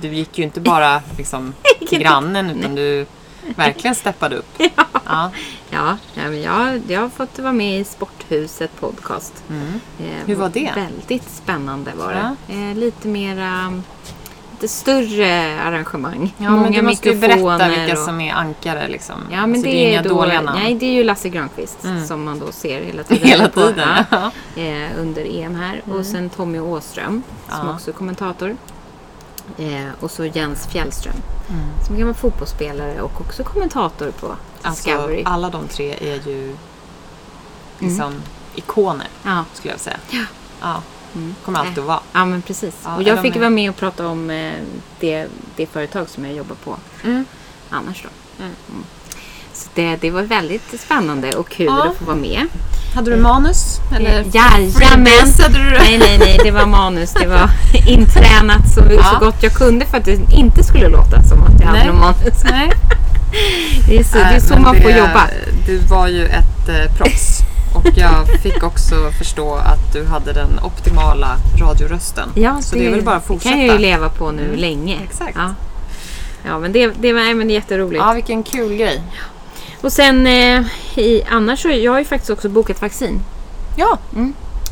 Du 0.00 0.08
gick 0.08 0.38
ju 0.38 0.44
inte 0.44 0.60
bara 0.60 1.02
liksom, 1.18 1.54
till 1.88 1.98
grannen 1.98 2.50
utan 2.50 2.74
du 2.74 3.06
verkligen 3.56 3.94
steppade 3.94 4.36
upp. 4.36 4.48
Ja. 4.58 5.30
Ja, 5.70 5.96
ja 6.14 6.22
men 6.30 6.42
jag, 6.42 6.80
jag 6.88 7.00
har 7.00 7.08
fått 7.08 7.38
vara 7.38 7.52
med 7.52 7.80
i 7.80 7.84
Sporthuset 7.84 8.70
podcast. 8.80 9.44
Mm. 9.50 9.80
Eh, 10.00 10.26
Hur 10.26 10.34
var 10.34 10.48
det? 10.48 10.72
Väldigt 10.74 11.30
spännande 11.30 11.90
var 11.98 12.12
det. 12.48 12.54
Eh, 12.54 12.76
lite 12.76 13.08
mera, 13.08 13.82
lite 14.62 14.74
större 14.74 15.60
arrangemang. 15.62 16.34
Ja, 16.38 16.50
men 16.50 16.72
du 16.72 16.82
måste 16.82 17.08
ju 17.08 17.16
berätta 17.18 17.68
vilka 17.68 17.92
och- 17.92 18.04
som 18.04 18.20
är 18.20 18.34
ankare. 18.34 18.88
Liksom. 18.88 19.14
Ja, 19.30 19.36
men 19.40 19.50
Alltså, 19.50 19.62
det, 19.62 19.76
är 19.76 19.86
är, 19.86 19.90
inga 19.92 20.02
då, 20.02 20.08
dåliga 20.08 20.40
namn. 20.40 20.58
Nej, 20.62 20.74
det 20.74 20.86
är 20.86 20.92
ju 20.92 21.04
Lasse 21.04 21.28
Granqvist 21.28 21.84
Mm. 21.84 22.06
som 22.06 22.24
man 22.24 22.38
då 22.38 22.52
ser 22.52 22.80
hela 22.84 23.02
tiden. 23.04 23.28
Hela 23.28 23.48
på- 23.48 23.60
tiden. 23.60 23.88
Ja, 24.10 24.30
Ja. 24.54 24.62
eh, 24.62 24.88
under 24.98 25.24
EM 25.42 25.54
här. 25.54 25.82
Och 25.92 26.06
sen 26.06 26.30
Tommy 26.30 26.58
Åström 26.58 27.22
som 27.50 27.66
Ja. 27.68 27.74
också 27.74 27.90
är 27.90 27.94
kommentator. 27.94 28.56
Eh, 29.58 29.88
och 30.00 30.10
så 30.10 30.24
Jens 30.24 30.66
Fjällström 30.66 31.14
Mm. 31.48 31.60
som 31.86 31.98
gammal 31.98 32.14
fotbollsspelare 32.14 33.00
och 33.00 33.20
också 33.20 33.44
kommentator 33.44 34.10
på 34.10 34.36
Alltså, 34.62 34.84
Discovery. 34.90 35.22
alla 35.24 35.50
de 35.50 35.68
tre 35.68 35.94
är 36.00 36.28
ju 36.28 36.56
liksom 37.78 38.12
ikoner 38.54 39.06
Ja. 39.22 39.44
skulle 39.54 39.72
jag 39.74 39.80
säga. 39.80 39.96
Ja. 40.60 40.82
Mm. 41.14 41.34
Kommer 41.44 41.58
alltid 41.58 41.78
att 41.78 41.84
vara. 41.84 42.00
Ja 42.12 42.24
men 42.24 42.42
precis. 42.42 42.74
Ja, 42.84 42.96
och 42.96 43.02
jag 43.02 43.22
fick 43.22 43.36
vara 43.36 43.50
med 43.50 43.70
och 43.70 43.76
prata 43.76 44.06
om 44.06 44.30
eh, 44.30 44.52
det, 45.00 45.26
det 45.56 45.66
företag 45.66 46.08
som 46.08 46.24
jag 46.24 46.34
jobbar 46.34 46.56
på 46.64 46.76
Mm. 47.04 47.24
annars 47.70 48.02
då. 48.02 48.08
Mm. 48.44 48.54
Mm. 48.70 48.84
Så 49.54 49.68
det, 49.74 49.96
det 49.96 50.10
var 50.10 50.22
väldigt 50.22 50.80
spännande 50.80 51.34
och 51.36 51.48
kul 51.48 51.66
Ja. 51.66 51.84
att 51.88 51.96
få 51.96 52.04
vara 52.04 52.16
med. 52.16 52.46
Hade 52.94 53.10
du 53.10 53.22
manus? 53.22 53.78
Eller 53.96 54.20
Eh, 54.20 54.26
Jajamän! 54.34 55.06
du 55.48 55.70
det? 55.70 55.78
Nej, 55.78 55.98
nej, 55.98 56.18
nej, 56.18 56.40
det 56.44 56.50
var 56.50 56.66
manus. 56.66 57.12
Det 57.12 57.26
var 57.26 57.50
intränat 57.88 58.74
så, 58.74 58.80
Ja. 58.90 59.02
så 59.04 59.24
gott 59.24 59.42
jag 59.42 59.52
kunde 59.54 59.86
för 59.86 59.98
att 59.98 60.04
det 60.04 60.18
inte 60.32 60.64
skulle 60.64 60.88
låta 60.88 61.22
som 61.22 61.42
att 61.42 61.60
jag 61.60 61.66
hade 61.66 61.78
Nej. 61.84 61.92
manus. 61.92 62.44
Nej. 62.50 62.70
Det 63.88 63.96
är 63.98 64.04
så, 64.04 64.18
det 64.18 64.24
är 64.24 64.40
så 64.40 64.56
man 64.58 64.74
det- 64.74 64.82
får 64.82 64.90
jobba. 64.90 65.28
Du 65.66 65.78
var 65.78 66.08
ju 66.08 66.24
ett 66.26 66.68
eh, 66.68 66.96
proffs. 66.96 67.38
Och 67.84 67.98
jag 67.98 68.28
fick 68.42 68.62
också 68.62 69.10
förstå 69.18 69.54
att 69.54 69.92
du 69.92 70.04
hade 70.06 70.32
den 70.32 70.58
optimala 70.62 71.36
radiorösten. 71.60 72.28
Ja, 72.34 72.62
så 72.62 72.76
det, 72.76 72.86
är 72.86 72.90
väl 72.90 73.02
bara 73.02 73.16
att 73.16 73.22
det 73.22 73.26
fortsätta. 73.28 73.50
kan 73.54 73.66
jag 73.66 73.74
ju 73.76 73.78
leva 73.82 74.08
på 74.08 74.30
nu 74.30 74.44
Mm. 74.44 74.58
länge. 74.58 74.98
Exakt. 75.04 75.36
Ja. 75.36 75.54
Ja, 76.46 76.58
men 76.58 76.72
det, 76.72 76.86
det, 77.00 77.12
var, 77.12 77.20
nej, 77.20 77.34
men 77.34 77.46
det 77.48 77.52
är 77.52 77.54
jätteroligt. 77.54 78.02
Ja, 78.04 78.12
vilken 78.12 78.42
kul 78.42 78.76
grej. 78.76 79.02
Och 79.80 79.92
sen 79.92 80.26
eh, 80.26 80.62
i, 80.98 81.22
annars 81.30 81.62
så 81.62 81.68
jag 81.68 81.92
har 81.92 81.98
ju 81.98 82.04
faktiskt 82.04 82.30
också 82.30 82.48
bokat 82.48 82.82
vaccin. 82.82 83.20
Ja, 83.76 83.98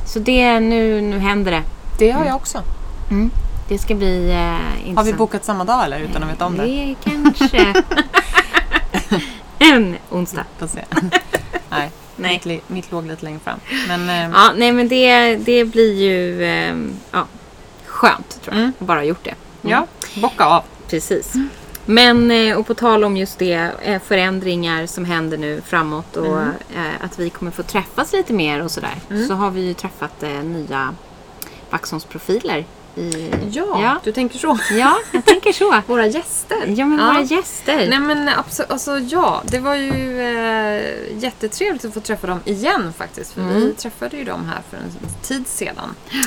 Så 0.06 0.18
det, 0.18 0.60
nu, 0.60 1.00
nu 1.00 1.18
händer 1.18 1.50
det. 1.52 1.62
det 1.98 2.10
har 2.10 2.24
jag 2.24 2.36
också. 2.36 2.62
Det 3.68 3.78
ska 3.78 3.94
bli 3.94 4.30
eh, 4.30 4.54
intressant. 4.78 4.96
Har 4.96 5.04
vi 5.04 5.12
bokat 5.12 5.44
samma 5.44 5.64
dag 5.64 5.84
eller 5.84 5.98
utan 5.98 6.22
att 6.22 6.30
veta 6.30 6.46
om 6.46 6.56
det? 6.56 6.62
Det 6.64 6.94
kanske... 7.04 7.74
en 9.58 9.96
onsdag. 10.10 10.44
Nej, 11.70 11.90
Nej. 12.20 12.32
Mitt, 12.32 12.44
li- 12.44 12.60
mitt 12.66 12.92
låg 12.92 13.06
lite 13.06 13.24
längre 13.24 13.38
fram. 13.44 13.58
Men 13.88 14.08
eh, 14.08 14.30
Ja, 14.40 14.52
nej 14.56 14.72
men 14.72 14.88
det, 14.88 15.36
det 15.36 15.64
blir 15.64 15.94
ju 15.94 16.44
eh, 16.44 16.76
ja, 17.12 17.26
skönt 17.86 18.42
tror 18.42 18.54
jag. 18.54 18.60
Mm. 18.62 18.72
Att 18.80 18.86
bara 18.86 18.98
ha 18.98 19.04
gjort 19.04 19.24
det. 19.24 19.34
Mm. 19.62 19.70
ja, 19.72 19.86
bocka 20.20 20.44
av. 20.44 20.62
Precis. 20.88 21.32
Men 21.86 22.30
eh, 22.30 22.56
och 22.56 22.66
på 22.66 22.74
tal 22.74 23.04
om 23.04 23.16
just 23.16 23.38
det, 23.38 23.70
eh, 23.82 24.00
förändringar 24.02 24.86
som 24.86 25.04
händer 25.04 25.38
nu 25.38 25.60
framåt 25.66 26.16
och 26.16 26.26
Mm. 26.26 26.48
eh, 26.76 27.04
att 27.04 27.18
vi 27.18 27.30
kommer 27.30 27.50
få 27.50 27.62
träffas 27.62 28.12
lite 28.12 28.32
mer 28.32 28.62
och 28.62 28.70
sådär. 28.70 28.94
Mm. 29.10 29.28
Så 29.28 29.34
har 29.34 29.50
vi 29.50 29.60
ju 29.60 29.74
träffat 29.74 30.22
nya 30.44 30.94
Vaxholms 31.70 32.04
profiler. 32.04 32.64
I, 32.96 33.30
Ja, 33.50 33.82
ja. 33.82 34.00
du 34.04 34.12
tänker 34.12 34.38
så. 34.38 34.58
ja, 34.70 34.96
jag 35.12 35.24
tänker 35.24 35.52
så. 35.52 35.80
Våra 35.86 36.06
gäster. 36.06 36.56
Ja, 36.66 36.86
men 36.86 36.98
Ja. 36.98 37.06
våra 37.06 37.20
gäster. 37.22 37.86
Nej 37.88 38.00
men 38.00 38.28
absolut, 38.28 38.70
alltså 38.70 38.98
ja. 38.98 39.42
Det 39.44 39.58
var 39.58 39.74
ju 39.74 40.20
eh, 40.20 41.22
jättetrevligt 41.22 41.84
att 41.84 41.94
få 41.94 42.00
träffa 42.00 42.26
dem 42.26 42.40
igen 42.44 42.92
faktiskt. 42.92 43.32
För 43.32 43.40
Mm. 43.40 43.54
vi 43.54 43.72
träffade 43.74 44.16
ju 44.16 44.24
dem 44.24 44.44
här 44.44 44.60
för 44.70 44.76
en 44.76 45.12
tid 45.22 45.46
sedan. 45.46 45.94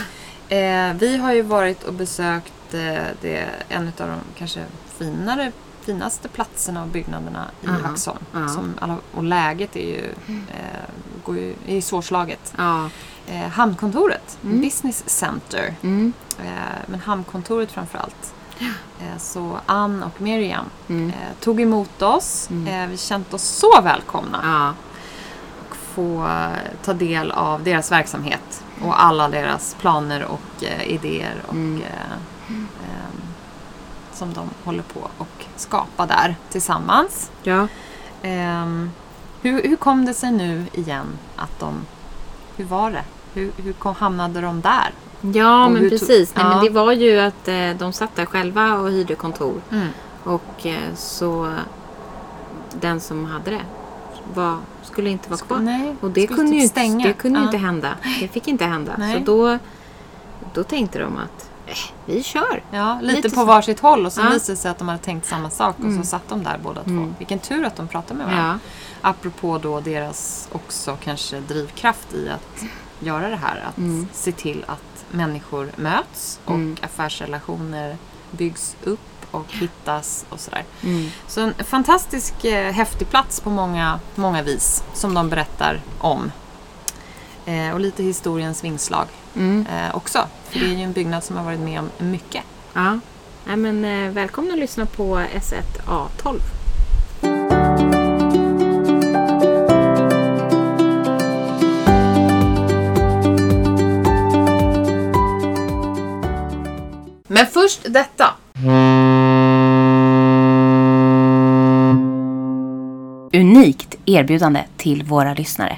Eh, 0.50 0.94
vi 0.94 1.18
har 1.18 1.34
ju 1.34 1.42
varit 1.42 1.84
och 1.84 1.94
besökt 1.94 2.74
eh, 2.74 2.80
det, 3.22 3.46
en 3.70 3.88
av 3.88 4.08
de 4.08 4.16
kanske 4.38 4.60
finare, 4.98 5.52
finaste 5.82 6.28
platserna 6.28 6.82
och 6.82 6.88
byggnaderna 6.88 7.46
i 7.62 7.68
Aha. 7.68 7.78
Vaxholm. 7.84 8.18
Ja. 8.34 8.48
Som 8.48 8.74
alla, 8.82 8.98
och 9.14 9.24
läget 9.24 9.76
är 9.76 9.88
ju, 9.88 10.06
eh, 10.28 10.90
går 11.26 11.38
ju, 11.38 11.54
är 11.68 11.82
svårslaget. 11.82 12.54
Ja. 12.58 12.90
Eh, 13.28 13.48
hamnkontoret, 13.50 14.38
Mm. 14.44 14.62
Business 14.62 15.04
Center. 15.10 15.76
Mm. 15.82 16.14
Eh, 16.40 16.52
men 16.88 17.00
hamnkontoret 17.00 17.72
framför 17.72 17.98
allt. 18.00 18.34
Eh, 19.00 19.18
så 19.18 19.58
Ann 19.66 20.04
och 20.04 20.22
Miriam 20.22 20.66
Mm. 20.90 21.10
eh, 21.10 21.16
tog 21.40 21.62
emot 21.62 22.02
oss. 22.02 22.50
Mm. 22.52 22.68
Eh, 22.84 22.90
vi 22.90 22.98
känt 22.98 23.34
oss 23.34 23.44
så 23.44 23.82
välkomna 23.82 24.40
Ja. 24.44 24.74
och 25.70 25.76
få 25.76 26.28
eh, 26.28 26.72
ta 26.84 26.94
del 26.94 27.32
av 27.32 27.64
deras 27.64 27.92
verksamhet 27.92 28.64
och 28.86 29.04
alla 29.04 29.30
deras 29.30 29.76
planer 29.80 30.24
och 30.24 30.64
idéer 30.86 31.36
och, 31.48 31.54
Mm. 31.54 31.82
eh, 31.82 32.12
ehm, 32.50 32.68
som 34.14 34.34
de 34.34 34.50
håller 34.64 34.84
på 34.84 35.00
och 35.18 35.46
skapa 35.56 36.06
där 36.06 36.36
tillsammans. 36.52 37.32
Ja. 37.44 37.68
Ehm, 38.22 38.92
hur, 39.42 39.64
hur 39.64 39.76
kom 39.76 40.06
det 40.06 40.14
sig 40.14 40.32
nu 40.32 40.66
igen 40.74 41.08
att 41.36 41.60
de... 41.60 41.86
Hur 42.58 42.66
var 42.66 42.92
det? 42.92 43.04
Hur, 43.34 43.52
hur 43.58 43.74
kom, 43.74 43.96
hamnade 43.96 44.42
de 44.42 44.62
där? 44.62 44.92
Ja, 45.22 45.66
Och 45.66 45.72
men 45.72 45.90
precis. 45.90 46.36
Nej, 46.36 46.46
Ja. 46.46 46.50
men 46.56 46.64
det 46.66 46.70
var 46.70 46.92
ju 46.92 47.20
att 47.20 47.48
eh, 47.48 47.70
de 47.80 47.94
satt 47.94 48.16
där 48.16 48.26
själva 48.26 48.74
och 48.74 48.92
hyrde 48.92 49.16
kontor. 49.16 49.62
Mm. 49.72 49.88
Och 50.24 50.66
eh, 50.66 50.94
så 50.96 51.54
den 52.82 53.00
som 53.00 53.26
hade 53.26 53.52
det 53.52 53.62
var, 54.34 54.58
skulle 54.84 55.10
inte 55.10 55.30
vara 55.30 55.40
kvar. 55.40 55.60
Nej, 55.60 55.96
Och 56.02 56.10
det 56.12 56.28
kunde, 56.28 56.52
typ 56.52 56.62
ju 56.62 56.68
det 57.04 57.14
kunde 57.14 57.40
ju 57.40 57.44
Ja. 57.44 57.48
inte 57.48 57.58
hända. 57.58 57.90
Det 58.20 58.28
fick 58.28 58.48
inte 58.48 58.66
hända. 58.66 58.94
Nej. 58.98 59.14
Så 59.26 59.26
då, 59.26 59.58
då 60.54 60.64
tänkte 60.64 61.00
de 61.00 61.18
att 61.18 61.50
eh, 61.68 61.76
vi 62.06 62.24
kör. 62.24 62.64
Ja, 62.72 63.00
lite, 63.02 63.16
Lite 63.16 63.30
på 63.30 63.36
så. 63.36 63.46
varsitt 63.46 63.80
håll 63.80 64.06
och 64.06 64.14
så 64.14 64.22
Ja. 64.22 64.30
visade 64.30 64.54
det 64.54 64.58
sig 64.62 64.72
att 64.72 64.78
de 64.80 64.88
hade 64.88 65.02
tänkt 65.04 65.26
samma 65.28 65.50
sak 65.50 65.76
och 65.80 65.86
Mm. 65.86 66.04
så 66.04 66.10
satt 66.10 66.30
de 66.30 66.44
där 66.44 66.60
båda 66.64 66.84
två. 66.84 66.90
Mm. 66.90 67.16
Vilken 67.18 67.40
tur 67.40 67.66
att 67.66 67.76
de 67.76 67.88
pratade 67.88 68.18
med 68.18 68.26
varandra. 68.28 68.60
Ja. 69.02 69.10
Apropå 69.10 69.58
då 69.58 69.80
deras 69.80 70.50
också 70.52 70.98
kanske 71.04 71.40
drivkraft 71.40 72.14
i 72.14 72.30
att 72.30 72.64
göra 73.00 73.30
det 73.30 73.36
här. 73.36 73.64
Att 73.70 73.78
Mm. 73.78 74.08
se 74.14 74.32
till 74.32 74.66
att 74.68 75.06
människor 75.12 75.72
möts 75.76 76.40
och 76.46 76.54
Mm. 76.56 76.76
affärsrelationer 76.82 77.98
byggs 78.32 78.76
upp 78.84 79.00
och 79.32 79.46
hittas 79.54 80.26
och 80.30 80.40
sådär. 80.40 80.64
Mm. 80.84 81.10
Så 81.28 81.42
en 81.42 81.54
fantastisk 81.54 82.46
eh, 82.46 82.72
häftig 82.74 83.10
plats 83.10 83.40
på 83.40 83.50
många, 83.50 84.00
många 84.16 84.42
vis 84.44 84.84
som 84.94 85.14
de 85.14 85.30
berättar 85.30 85.82
om. 86.00 86.32
Eh, 87.46 87.74
och 87.74 87.80
lite 87.80 88.04
historiens 88.04 88.64
vingslag 88.64 89.08
Mm. 89.36 89.66
eh, 89.74 89.96
också. 89.96 90.20
För 90.50 90.60
det 90.60 90.66
är 90.66 90.70
ju 90.78 90.84
en 90.84 90.94
byggnad 90.94 91.24
som 91.24 91.38
har 91.38 91.44
varit 91.44 91.60
med 91.60 91.80
om 91.80 91.90
mycket. 91.98 92.44
Ja. 92.74 93.00
Nej, 93.46 93.56
men, 93.58 93.86
eh, 93.86 94.10
välkomna 94.12 94.54
att 94.54 94.60
lyssna 94.60 94.86
på 94.86 95.18
S1A12. 95.34 96.40
Men 107.28 107.46
först 107.46 107.82
detta. 107.94 108.26
Unikt 113.34 113.96
erbjudande 114.06 114.64
till 114.78 115.04
våra 115.04 115.34
lyssnare. 115.34 115.78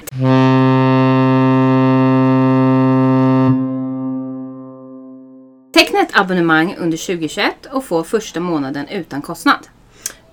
Teckna 5.76 6.00
ett 6.00 6.16
abonnemang 6.18 6.76
under 6.78 6.98
2021 6.98 7.66
och 7.72 7.84
få 7.84 8.04
första 8.04 8.40
månaden 8.40 8.88
utan 8.88 9.22
kostnad. 9.22 9.68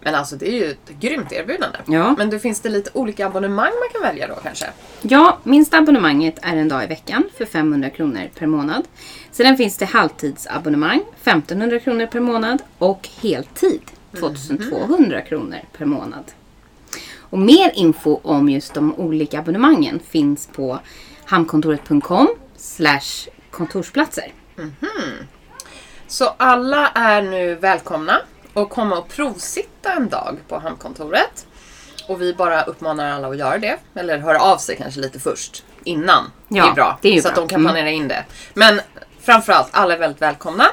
Men 0.01 0.15
alltså 0.15 0.35
det 0.35 0.47
är 0.47 0.51
ju 0.51 0.71
ett 0.71 0.89
grymt 0.99 1.31
erbjudande. 1.31 1.77
Ja. 1.85 2.15
Men 2.17 2.29
då 2.29 2.39
finns 2.39 2.61
det 2.61 2.69
lite 2.69 2.89
olika 2.93 3.27
abonnemang 3.27 3.71
man 3.79 3.89
kan 3.91 4.01
välja 4.01 4.27
då 4.27 4.35
kanske? 4.43 4.65
Ja, 5.01 5.39
minsta 5.43 5.77
abonnemanget 5.77 6.39
är 6.41 6.57
en 6.57 6.69
dag 6.69 6.83
i 6.83 6.87
veckan 6.87 7.23
för 7.37 7.45
500 7.45 7.89
kronor 7.89 8.29
per 8.39 8.47
månad. 8.47 8.87
Sedan 9.31 9.57
finns 9.57 9.77
det 9.77 9.85
halvtidsabonnemang, 9.85 11.01
1500 11.21 11.79
kronor 11.79 12.05
per 12.05 12.19
månad 12.19 12.61
och 12.77 13.09
heltid, 13.21 13.81
2200 14.19 15.21
kronor 15.21 15.59
per 15.77 15.85
månad. 15.85 16.23
Och 17.17 17.39
mer 17.39 17.71
info 17.75 18.19
om 18.23 18.49
just 18.49 18.73
de 18.73 18.95
olika 18.95 19.39
abonnemangen 19.39 19.99
finns 19.99 20.47
på 20.47 20.79
hamnkontoret.com 21.25 22.27
kontorsplatser. 23.51 24.33
Så 26.07 26.33
alla 26.37 26.87
är 26.87 27.21
nu 27.21 27.55
välkomna 27.55 28.21
och 28.53 28.69
komma 28.69 28.97
och 28.97 29.07
provsitta 29.09 29.93
en 29.93 30.09
dag 30.09 30.37
på 30.47 30.59
hamnkontoret. 30.59 31.47
Och 32.07 32.21
vi 32.21 32.33
bara 32.33 32.63
uppmanar 32.63 33.11
alla 33.11 33.27
att 33.27 33.37
göra 33.37 33.57
det. 33.57 33.77
Eller 33.95 34.17
höra 34.17 34.39
av 34.39 34.57
sig 34.57 34.77
kanske 34.77 34.99
lite 34.99 35.19
först. 35.19 35.63
Innan. 35.83 36.31
Ja, 36.47 36.63
det 36.63 36.69
är 36.69 36.73
bra. 36.73 36.99
det 37.01 37.17
är 37.17 37.21
så 37.21 37.27
att 37.27 37.33
bra. 37.33 37.43
de 37.43 37.49
kan 37.49 37.61
planera 37.61 37.89
in 37.89 38.07
det. 38.07 38.25
Men 38.53 38.81
framförallt, 39.21 39.69
alla 39.71 39.93
är 39.93 39.99
väldigt 39.99 40.21
välkomna. 40.21 40.65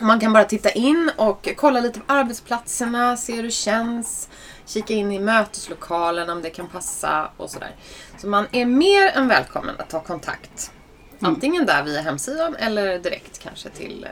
Man 0.00 0.20
kan 0.20 0.32
bara 0.32 0.44
titta 0.44 0.70
in 0.70 1.10
och 1.16 1.48
kolla 1.56 1.80
lite 1.80 2.00
på 2.00 2.12
arbetsplatserna, 2.12 3.16
se 3.16 3.36
hur 3.36 3.42
det 3.42 3.50
känns. 3.50 4.28
Kika 4.66 4.94
in 4.94 5.12
i 5.12 5.18
möteslokalen 5.18 6.30
om 6.30 6.42
det 6.42 6.50
kan 6.50 6.68
passa 6.68 7.30
och 7.36 7.50
sådär. 7.50 7.74
Så 8.18 8.26
man 8.26 8.46
är 8.52 8.66
mer 8.66 9.06
än 9.06 9.28
välkommen 9.28 9.74
att 9.78 9.90
ta 9.90 10.00
kontakt. 10.00 10.72
Mm. 11.20 11.34
Antingen 11.34 11.66
där 11.66 11.82
via 11.82 12.00
hemsidan 12.00 12.56
eller 12.56 12.98
direkt 12.98 13.38
kanske 13.38 13.68
till 13.70 14.06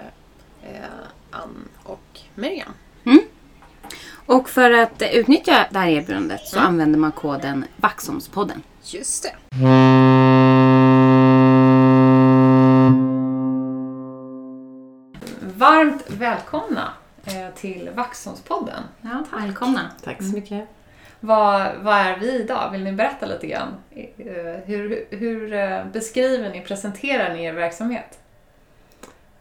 eh, 0.62 0.71
eh, 0.77 0.83
Ann 1.31 1.69
och 1.85 2.21
Miriam. 2.35 2.73
Och 4.27 4.49
för 4.49 4.71
att 4.71 5.03
utnyttja 5.12 5.67
det 5.71 5.79
här 5.79 5.88
erbjudandet 5.88 6.41
så 6.49 6.57
Mm. 6.57 6.69
använder 6.69 6.99
man 6.99 7.12
koden 7.12 7.65
Vaxholmspodden. 7.77 8.62
Just 8.83 9.23
det. 9.23 9.35
Varmt 15.57 16.11
välkomna 16.11 16.93
eh, 17.25 17.55
till 17.55 17.91
Vaxholmspodden. 17.95 18.83
Ja, 19.03 19.25
välkomna. 19.38 19.91
Tack 20.05 20.17
så 20.23 20.33
mycket. 20.37 20.69
Vad, 21.21 21.77
vad 21.77 21.97
är 21.97 22.19
vi 22.19 22.41
idag? 22.41 22.71
Vill 22.71 22.85
ni 22.85 22.93
berätta 22.93 23.27
lite 23.27 23.47
grann? 23.47 23.75
Eh, 23.91 24.05
Hur, 24.65 25.05
hur 25.11 25.53
eh, 25.53 25.85
beskriver 25.87 26.51
ni, 26.51 26.61
presenterar 26.61 27.35
ni 27.35 27.45
er 27.45 27.53
verksamhet? 27.53 28.19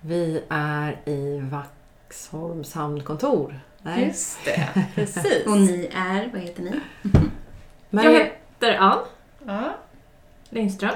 Vi 0.01 0.43
är 0.49 0.97
i 1.05 1.39
Vaxholms 1.39 2.73
hamnkontor. 2.73 3.59
Nej. 3.81 4.05
Just 4.05 4.45
det, 4.45 4.69
precis. 4.95 5.45
Och 5.47 5.57
ni 5.57 5.89
är, 5.95 6.29
vad 6.33 6.41
heter 6.41 6.63
ni? 6.63 6.71
Mar- 7.89 8.03
Jag 8.03 8.11
heter 8.11 8.75
Ann 8.77 8.99
Ja, 9.45 9.73
Lindström. 10.49 10.91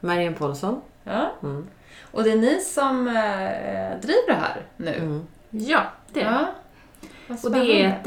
Marianne 0.00 0.36
Paulsson. 0.36 0.80
ja. 1.04 1.32
Mm. 1.42 1.66
Och 2.12 2.24
det 2.24 2.30
är 2.32 2.36
ni 2.36 2.60
som 2.60 3.08
eh, 3.08 4.00
driver 4.00 4.26
det 4.26 4.34
här 4.34 4.62
nu? 4.76 4.94
Mm. 4.94 5.26
Ja, 5.50 5.82
det 6.12 6.20
är. 6.22 6.32
Ja. 6.32 6.46
Och 7.44 7.50
det 7.50 7.82
är 7.82 7.88
ett, 7.88 8.06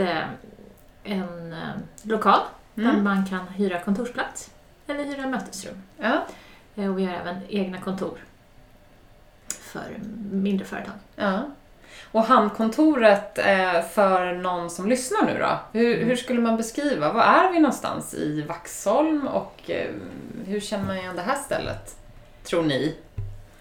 en 1.08 1.54
eh, 1.54 1.60
lokal 2.04 2.40
där 2.76 2.84
Mm. 2.90 3.04
man 3.04 3.26
kan 3.26 3.48
hyra 3.48 3.80
kontorsplats 3.80 4.52
eller 4.88 5.04
hyra 5.04 5.28
mötesrum. 5.28 5.82
Ja, 5.98 6.24
Eh, 6.76 6.90
Och 6.90 7.00
vi 7.00 7.06
har 7.06 7.14
även 7.14 7.36
egna 7.50 7.78
kontor 7.82 8.18
för 9.48 9.84
mindre 10.32 10.66
företag. 10.66 10.94
ja. 11.16 11.44
Och 12.12 12.24
handkontoret 12.24 13.38
eh, 13.38 13.82
för 13.82 14.34
någon 14.34 14.70
som 14.70 14.90
lyssnar 14.90 15.26
nu 15.26 15.40
då? 15.40 15.60
Hur, 15.80 16.04
hur 16.06 16.16
skulle 16.16 16.42
man 16.42 16.58
beskriva? 16.58 17.14
Var 17.14 17.22
är 17.24 17.52
vi 17.54 17.60
någonstans 17.60 18.14
i 18.14 18.42
Vaxholm 18.42 19.28
och 19.28 19.72
hur 20.46 20.60
känner 20.60 20.86
man 20.86 20.98
igen 20.98 21.16
det 21.16 21.22
här 21.22 21.36
stället? 21.36 21.96
Tror 22.44 22.64
ni? 22.64 22.96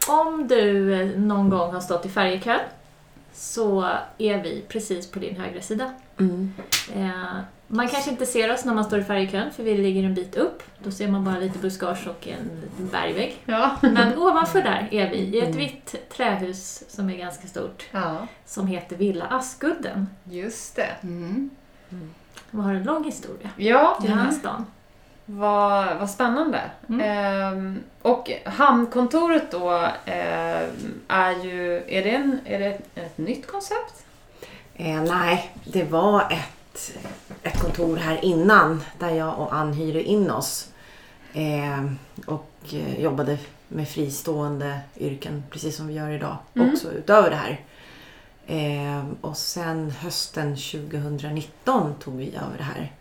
Om 0.08 0.48
du 0.48 1.04
någon 1.18 1.50
gång 1.50 1.72
har 1.74 1.80
stått 1.80 2.06
i 2.06 2.08
färjekön 2.08 2.60
så 3.36 3.82
är 4.18 4.42
vi 4.42 4.64
precis 4.68 5.10
på 5.10 5.18
din 5.18 5.36
högra 5.36 5.60
sida. 5.60 5.92
Mm. 6.18 6.52
Eh, 6.94 7.10
Man 7.66 7.88
kanske 7.88 8.10
inte 8.10 8.26
ser 8.26 8.52
oss 8.52 8.64
när 8.64 8.74
man 8.74 8.84
står 8.84 8.98
i 8.98 9.04
färjekön 9.04 9.50
för 9.52 9.62
vi 9.62 9.76
ligger 9.76 10.02
en 10.04 10.14
bit 10.14 10.36
upp. 10.36 10.62
Då 10.82 10.90
ser 10.90 11.08
man 11.08 11.24
bara 11.24 11.38
lite 11.38 11.58
buskage 11.58 12.06
och 12.08 12.28
en 12.28 12.60
liten 12.60 12.88
bergvägg. 12.92 13.36
Ja. 13.44 13.76
Men 13.82 14.18
ovanför 14.18 14.62
där 14.62 14.88
är 14.90 15.10
vi 15.10 15.16
i 15.16 15.40
ett 15.40 15.54
vitt 15.54 15.94
trähus 16.16 16.82
som 16.88 17.10
är 17.10 17.16
ganska 17.16 17.46
stort 17.46 17.84
Ja, 17.92 18.26
som 18.46 18.66
heter 18.66 18.96
Villa 18.96 19.24
Askudden. 19.26 20.06
just 20.24 20.76
det. 20.76 20.90
Mm. 21.02 21.50
Och 22.50 22.62
har 22.62 22.74
en 22.74 22.84
lång 22.84 23.04
historia 23.04 23.50
Ja, 23.56 23.98
den 24.02 24.18
här 24.18 24.30
stan. 24.30 24.66
Vad, 25.26 25.96
vad 25.96 26.10
spännande. 26.10 26.60
Mm. 26.88 27.00
Ehm, 27.00 27.82
och 28.02 28.30
hamnkontoret 28.44 29.50
då 29.50 29.88
ehm, 30.04 31.00
är 31.08 31.44
ju, 31.44 31.76
är 31.76 32.04
det, 32.04 32.10
en, 32.10 32.40
är 32.44 32.58
det 32.58 32.66
ett, 32.66 32.88
ett 32.94 33.18
nytt 33.18 33.46
koncept? 33.46 34.04
Eh, 34.74 35.02
nej, 35.02 35.50
det 35.64 35.84
var 35.84 36.20
ett, 36.30 36.96
ett 37.42 37.60
kontor 37.60 37.96
här 37.96 38.24
innan 38.24 38.82
där 38.98 39.10
jag 39.10 39.38
och 39.38 39.54
Ann 39.54 39.72
hyrde 39.72 40.02
in 40.02 40.30
oss. 40.30 40.68
Eh, 41.32 41.84
och 42.26 42.50
eh, 42.72 43.00
jobbade 43.00 43.38
med 43.68 43.88
fristående 43.88 44.80
yrken 44.96 45.44
precis 45.50 45.76
som 45.76 45.86
vi 45.86 45.94
gör 45.94 46.10
idag 46.10 46.36
Mm. 46.54 46.72
också 46.72 46.92
utöver 46.92 47.30
det 47.30 47.36
här. 47.36 47.60
Eh, 48.46 49.04
och 49.20 49.36
sen 49.36 49.90
hösten 49.90 50.56
2019 50.56 51.94
tog 51.94 52.16
vi 52.16 52.26
över 52.28 52.58
det 52.58 52.64
här. 52.64 52.92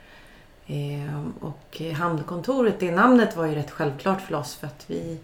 Eh, 0.68 1.22
och 1.40 1.82
Hamnkontoret, 1.98 2.80
det 2.80 2.92
namnet 2.92 3.38
var 3.38 3.46
ju 3.46 3.56
rätt 3.56 3.72
självklart 3.72 4.22
för 4.22 4.36
oss 4.36 4.56
för 4.56 4.68
att 4.68 4.84
vi 4.88 5.20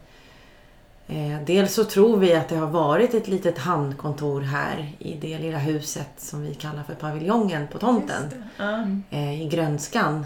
Eh, 1.12 1.41
dels 1.45 1.73
så 1.73 1.84
tror 1.84 2.17
vi 2.17 2.36
att 2.36 2.49
det 2.49 2.56
har 2.56 2.67
varit 2.67 3.13
ett 3.13 3.27
litet 3.27 3.58
handkontor 3.58 4.41
här 4.41 4.91
i 4.99 5.17
det 5.21 5.38
lilla 5.38 5.58
huset 5.58 6.10
som 6.17 6.41
vi 6.41 6.56
kallar 6.56 6.84
för 6.84 6.95
paviljongen 6.95 7.67
på 7.67 7.80
tomten 7.80 8.43
eh, 9.10 9.41
i 9.41 9.47
grönskan. 9.47 10.25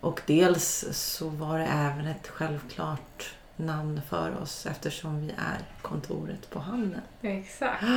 Och 0.00 0.20
dels 0.26 0.84
så 0.92 1.28
var 1.28 1.58
det 1.58 1.64
även 1.64 2.06
ett 2.06 2.28
självklart 2.28 3.34
namn 3.58 4.00
för 4.10 4.42
oss 4.42 4.66
eftersom 4.66 5.20
vi 5.20 5.28
är 5.30 5.58
kontoret 5.82 6.50
på 6.50 6.58
hamnen. 6.58 7.00
Exakt. 7.22 7.84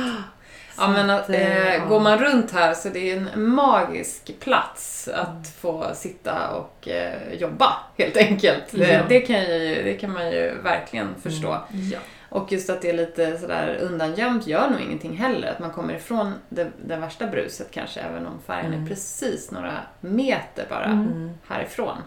Ja, 0.78 0.88
men 0.88 1.10
att, 1.10 1.30
eh, 1.30 1.56
eh, 1.66 1.74
ja. 1.74 1.84
går 1.84 2.00
man 2.00 2.18
runt 2.18 2.50
här 2.50 2.74
så 2.74 2.88
det 2.88 3.10
är 3.12 3.16
en 3.16 3.50
magisk 3.54 4.40
plats 4.40 5.08
att 5.08 5.48
få 5.48 5.90
sitta 5.94 6.50
och 6.50 6.88
eh, 6.88 7.32
jobba 7.34 7.72
helt 7.98 8.16
enkelt. 8.16 8.64
Det, 8.70 8.88
Ja. 8.92 9.00
det, 9.08 9.20
kan 9.20 9.40
ju, 9.40 9.82
det 9.82 9.94
kan 9.94 10.12
man 10.12 10.30
ju 10.30 10.54
verkligen 10.62 11.14
förstå. 11.22 11.56
Ja. 11.92 11.98
Och 12.28 12.52
just 12.52 12.70
att 12.70 12.82
det 12.82 12.90
är 12.90 12.94
lite 12.94 13.38
sådär 13.38 13.78
undangömt 13.82 14.46
gör 14.46 14.70
nog 14.70 14.80
ingenting 14.80 15.16
heller. 15.16 15.48
Att 15.50 15.58
man 15.58 15.70
kommer 15.70 15.94
ifrån 15.94 16.34
det, 16.48 16.70
det 16.86 16.96
värsta 16.96 17.26
bruset 17.26 17.68
kanske, 17.70 18.00
även 18.00 18.26
om 18.26 18.40
färgen 18.46 18.72
är 18.72 18.76
Mm. 18.76 18.88
precis 18.88 19.50
några 19.50 19.72
meter 20.00 20.66
bara 20.70 20.84
Mm. 20.84 21.06
Mm. 21.06 21.30
härifrån. 21.48 21.98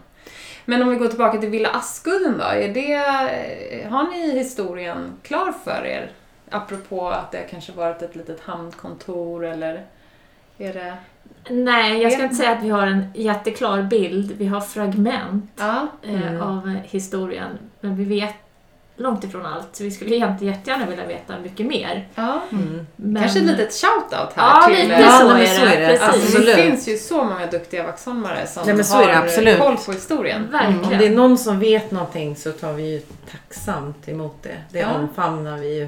Men 0.65 0.81
om 0.81 0.89
vi 0.89 0.95
går 0.95 1.07
tillbaka 1.07 1.37
till 1.37 1.49
Villa 1.49 1.69
Askudden 1.69 2.37
då. 2.37 2.43
Är 2.43 2.73
det, 2.73 3.87
har 3.89 4.03
ni 4.11 4.31
historien 4.37 5.13
klar 5.23 5.51
för 5.63 5.85
er? 5.85 6.11
Apropå 6.49 7.09
att 7.09 7.31
det 7.31 7.47
kanske 7.51 7.71
varit 7.71 8.01
ett 8.01 8.15
litet 8.15 8.41
hamnkontor 8.41 9.45
eller 9.45 9.83
är 10.57 10.73
det... 10.73 10.93
Nej, 11.49 12.01
jag 12.01 12.11
ska 12.13 12.23
inte 12.23 12.35
säga 12.35 12.51
att 12.51 12.63
vi 12.63 12.69
har 12.69 12.87
en 12.87 13.05
jätteklar 13.15 13.81
bild. 13.83 14.31
Vi 14.31 14.45
har 14.45 14.61
fragment 14.61 15.51
Ja, 15.57 15.87
eh, 16.03 16.27
Mm. 16.27 16.41
av 16.41 16.67
eh, 16.67 16.73
historien. 16.83 17.49
Men 17.81 17.95
vi 17.95 18.03
vet 18.05 18.35
långt 18.97 19.23
ifrån 19.23 19.45
allt. 19.45 19.67
Så 19.71 19.83
vi 19.83 19.91
skulle 19.91 20.15
egentligen 20.15 20.53
jättegärna 20.53 20.85
vilja 20.85 21.05
veta 21.05 21.33
mycket 21.43 21.65
mer. 21.65 22.07
ja. 22.15 22.41
Mm. 22.51 22.87
Men... 22.95 23.21
Kanske 23.23 23.39
ett 23.39 23.45
litet 23.45 23.69
shout-out 23.71 24.29
här 24.35 24.61
Ja, 24.61 24.67
till... 24.75 24.87
lite 24.87 25.01
Ja, 25.01 25.19
så, 25.19 25.29
är 25.29 25.45
så 25.45 25.65
det. 25.65 25.75
är 25.75 25.81
det. 25.91 25.97
Precis. 25.97 26.35
Alltså, 26.35 26.39
det 26.41 26.55
finns 26.55 26.87
ju 26.87 26.97
så 26.97 27.23
många 27.23 27.45
duktiga 27.45 27.83
vaxholmare 27.83 28.47
som 28.47 28.63
Nej, 28.65 28.75
men 28.75 28.85
så 28.85 28.95
har 28.95 29.57
koll 29.57 29.77
på 29.77 29.91
historien. 29.91 30.47
Verkligen. 30.51 30.83
Om 30.83 30.97
det 30.97 31.05
är 31.07 31.15
någon 31.15 31.37
som 31.37 31.59
vet 31.59 31.91
någonting 31.91 32.35
så 32.35 32.51
tar 32.51 32.73
vi 32.73 32.83
ju 32.93 33.01
tacksamt 33.31 34.09
emot 34.09 34.43
det. 34.43 34.55
Det 34.71 34.79
Ja. 34.79 34.93
omfamnar 34.93 35.57
vi 35.57 35.79
ju. 35.79 35.87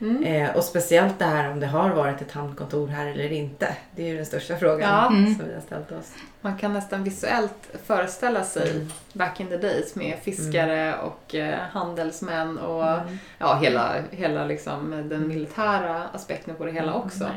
Mm. 0.00 0.22
Eh, 0.24 0.56
och 0.56 0.64
speciellt 0.64 1.18
det 1.18 1.24
här 1.24 1.50
om 1.50 1.60
det 1.60 1.66
har 1.66 1.90
varit 1.90 2.22
ett 2.22 2.32
hamnkontor 2.32 2.88
här 2.88 3.06
eller 3.06 3.32
inte. 3.32 3.76
Det 3.96 4.02
är 4.02 4.06
ju 4.08 4.16
den 4.16 4.26
största 4.26 4.56
frågan 4.56 4.80
Ja. 4.90 5.06
Mm. 5.08 5.34
som 5.34 5.46
vi 5.48 5.54
har 5.54 5.60
ställt 5.60 5.92
oss. 5.92 6.12
Man 6.40 6.56
kan 6.58 6.72
nästan 6.72 7.04
visuellt 7.04 7.70
föreställa 7.86 8.44
sig 8.44 8.86
back 9.12 9.40
in 9.40 9.46
the 9.48 9.56
days 9.56 9.94
med 9.94 10.18
fiskare 10.22 10.94
och 10.98 11.34
eh, 11.34 11.58
handelsmän 11.72 12.58
och 12.58 12.84
Mm. 12.88 13.18
ja, 13.38 13.54
hela, 13.62 13.94
hela 14.10 14.44
liksom, 14.46 14.90
den 15.08 15.28
militära 15.28 16.02
aspekten 16.12 16.54
på 16.54 16.64
det 16.64 16.72
hela 16.72 16.94
också. 16.94 17.30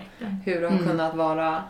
Hur 0.46 0.62
det 0.62 0.68
har 0.68 0.74
Mm. 0.78 0.88
kunnat 0.90 1.16
vara 1.16 1.64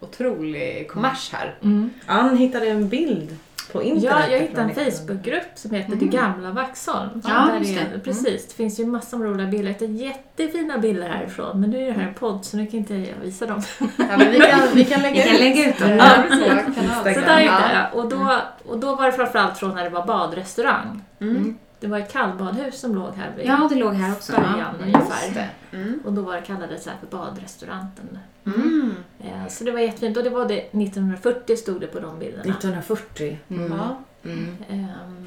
otrolig 0.00 0.88
kommers 0.90 1.32
här. 1.32 1.54
Mm. 1.62 1.90
Ann 2.06 2.36
hittade 2.36 2.66
en 2.68 2.88
bild 2.88 3.36
på 3.74 3.82
internet. 3.82 4.16
Ja, 4.20 4.32
jag 4.32 4.40
hittade 4.40 4.62
en 4.62 4.70
ifrån 4.70 4.90
Facebookgrupp 4.90 5.50
som 5.54 5.70
heter 5.70 5.92
Mm. 5.92 5.98
Det 5.98 6.16
gamla 6.16 6.50
Vaxholm. 6.50 7.22
Ja, 7.24 7.48
där 7.52 7.58
just 7.58 7.70
är, 7.70 7.74
det. 7.74 7.80
Mm. 7.80 8.00
Precis, 8.00 8.48
det 8.48 8.54
finns 8.54 8.80
ju 8.80 8.86
massor 8.86 9.18
med 9.18 9.28
roliga 9.28 9.46
bilder. 9.46 9.66
Jag 9.66 9.72
hittade 9.72 9.92
jättefina 9.92 10.78
bilder 10.78 11.08
härifrån. 11.08 11.60
Men 11.60 11.70
nu 11.70 11.82
är 11.82 11.86
det 11.86 11.92
här 11.92 12.08
en 12.08 12.14
podd 12.14 12.44
så 12.44 12.56
nu 12.56 12.66
kan 12.66 12.78
inte 12.78 12.94
jag 12.94 13.16
visa 13.22 13.46
dem. 13.46 13.62
Ja, 13.78 13.86
men 14.18 14.30
vi, 14.30 14.40
kan, 14.40 14.60
vi 14.74 14.84
kan 14.84 15.02
lägga 15.02 15.14
Vi 15.14 15.22
kan 15.22 15.34
ut, 15.34 15.40
lägga 15.40 15.68
ut 15.68 15.78
dem. 15.78 15.90
Ja, 15.90 16.10
precis. 16.28 17.14
Så 17.14 17.20
där 17.20 17.40
Ja. 17.40 17.88
Och 17.92 18.08
då, 18.08 18.36
och 18.66 18.78
då 18.78 18.94
var 18.94 19.06
det 19.06 19.12
framförallt 19.12 19.58
från 19.58 19.74
när 19.74 19.84
det 19.84 19.90
var 19.90 20.06
badrestaurang. 20.06 21.02
Mm. 21.20 21.58
Det 21.80 21.86
var 21.86 21.98
ett 21.98 22.12
kallbadhus 22.12 22.80
som 22.80 22.94
låg 22.94 23.14
här 23.14 23.32
vid 23.36 23.46
Ja, 23.46 23.66
det 23.70 23.74
låg 23.74 23.92
här 23.94 24.12
också. 24.12 24.32
början 24.32 24.58
Ja. 24.58 24.84
Ungefär. 24.84 25.50
Mm. 25.72 26.00
Och 26.04 26.12
då 26.12 26.22
var 26.22 26.34
det 26.34 26.42
kallades 26.42 26.84
det 26.84 26.90
här 26.90 26.98
för 26.98 27.16
badrestauranten. 27.16 28.18
Mm. 28.46 28.94
Eh, 29.20 29.48
Så 29.48 29.64
det 29.64 29.70
var 29.72 29.80
jättefint. 29.80 30.16
Och 30.16 30.24
det 30.24 30.30
var 30.30 30.48
det 30.48 30.54
1940 30.60 31.56
stod 31.56 31.80
det 31.80 31.86
på 31.86 32.00
de 32.00 32.18
bilderna. 32.18 32.42
1940. 32.42 33.38
Mm. 33.48 33.72
Ja. 33.72 33.98
Mm. 34.30 34.56
Ehm, 34.70 35.26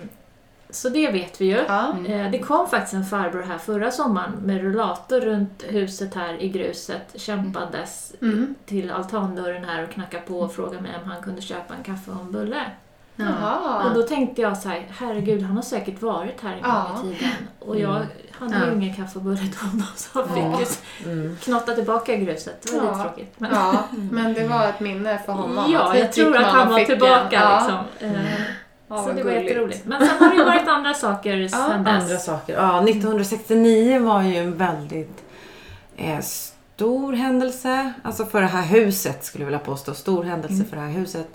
Så 0.70 0.90
det 0.90 1.12
vet 1.12 1.42
vi 1.42 1.46
ju. 1.46 1.64
Ja. 1.68 1.96
Eh, 2.08 2.32
Det 2.32 2.40
kom 2.40 2.68
faktiskt 2.68 2.94
en 2.94 3.06
farbror 3.06 3.42
här 3.44 3.58
förra 3.58 3.92
sommaren 3.92 4.32
med 4.46 4.62
rullator 4.62 5.22
runt 5.22 5.64
huset 5.68 6.14
här 6.16 6.42
i 6.44 6.50
gruset, 6.50 7.14
kämpandes 7.16 8.14
Mm. 8.22 8.56
till 8.66 8.92
altandörren 8.92 9.64
här 9.66 9.84
och 9.84 9.90
knackade 9.90 10.24
på 10.24 10.40
och 10.40 10.54
frågade 10.54 10.82
mig 10.82 10.92
om 11.04 11.10
han 11.12 11.22
kunde 11.22 11.42
köpa 11.42 11.76
en 11.76 11.84
kaffe 11.84 12.12
och 12.12 12.22
en 12.22 12.32
bulle. 12.32 12.62
Och 13.18 13.24
Jaha. 13.26 13.94
då 13.96 14.04
tänkte 14.04 14.42
jag 14.42 14.58
så 14.58 14.70
här, 14.70 14.88
herregud 15.00 15.42
han 15.44 15.56
har 15.56 15.64
säkert 15.64 16.02
varit 16.02 16.42
här 16.42 16.54
en 16.56 16.62
gång 16.62 16.72
Ja. 16.72 17.02
i 17.06 17.16
tiden. 17.16 17.32
Och 17.60 17.80
jag 17.80 18.06
hade 18.32 18.56
Ja. 18.60 18.66
ju 18.66 18.76
ingen 18.76 18.96
kaffe 18.96 19.20
och 19.20 19.26
bulle 19.26 19.40
då 19.78 19.82
så 19.96 20.20
jag 20.20 20.30
fick 20.30 20.78
ju 21.06 21.12
Mm. 21.12 21.38
knotta 21.42 21.74
tillbaka 21.74 22.16
gruset. 22.16 22.62
Det 22.72 22.78
var 22.80 22.86
Ja. 22.86 22.92
lite 22.92 23.04
tråkigt. 23.04 23.34
Men, 23.38 23.52
Ja, 23.54 23.84
men 24.12 24.34
det 24.34 24.48
var 24.48 24.68
ett 24.70 24.80
minne 24.80 25.20
för 25.26 25.34
honom. 25.34 25.72
ja, 25.72 25.98
jag 25.98 26.12
tror 26.14 26.38
att 26.38 26.46
han 26.46 26.68
och 26.68 26.74
var 26.74 26.80
en- 26.80 26.86
tillbaka 26.86 27.28
ja. 27.32 27.60
liksom. 28.00 28.10
Eh, 28.16 28.32
Ja, 28.90 29.04
så 29.04 29.12
det 29.12 29.24
var 29.24 29.32
jätteroligt. 29.32 29.86
Men 29.86 30.08
sen 30.08 30.18
har 30.20 30.30
det 30.30 30.36
ju 30.36 30.44
varit 30.44 30.68
andra 30.68 30.94
saker 30.94 31.48
sen 31.48 31.84
dess. 31.84 32.04
Andra 32.04 32.18
saker. 32.18 32.54
Ja, 32.56 32.82
1969 32.82 34.00
var 34.00 34.22
ju 34.22 34.36
en 34.36 34.58
väldigt 34.58 35.24
eh, 35.98 36.20
stor 36.20 37.14
händelse. 37.14 37.94
Alltså 38.04 38.26
för 38.26 38.42
det 38.42 38.48
här 38.48 38.64
huset 38.64 39.24
skulle 39.26 39.42
jag 39.44 39.46
vilja 39.46 39.60
påstå. 39.60 39.94
Stor 39.94 40.24
händelse 40.24 40.64
för 40.70 40.76
det 40.76 40.82
här 40.82 40.90
huset. 40.92 41.28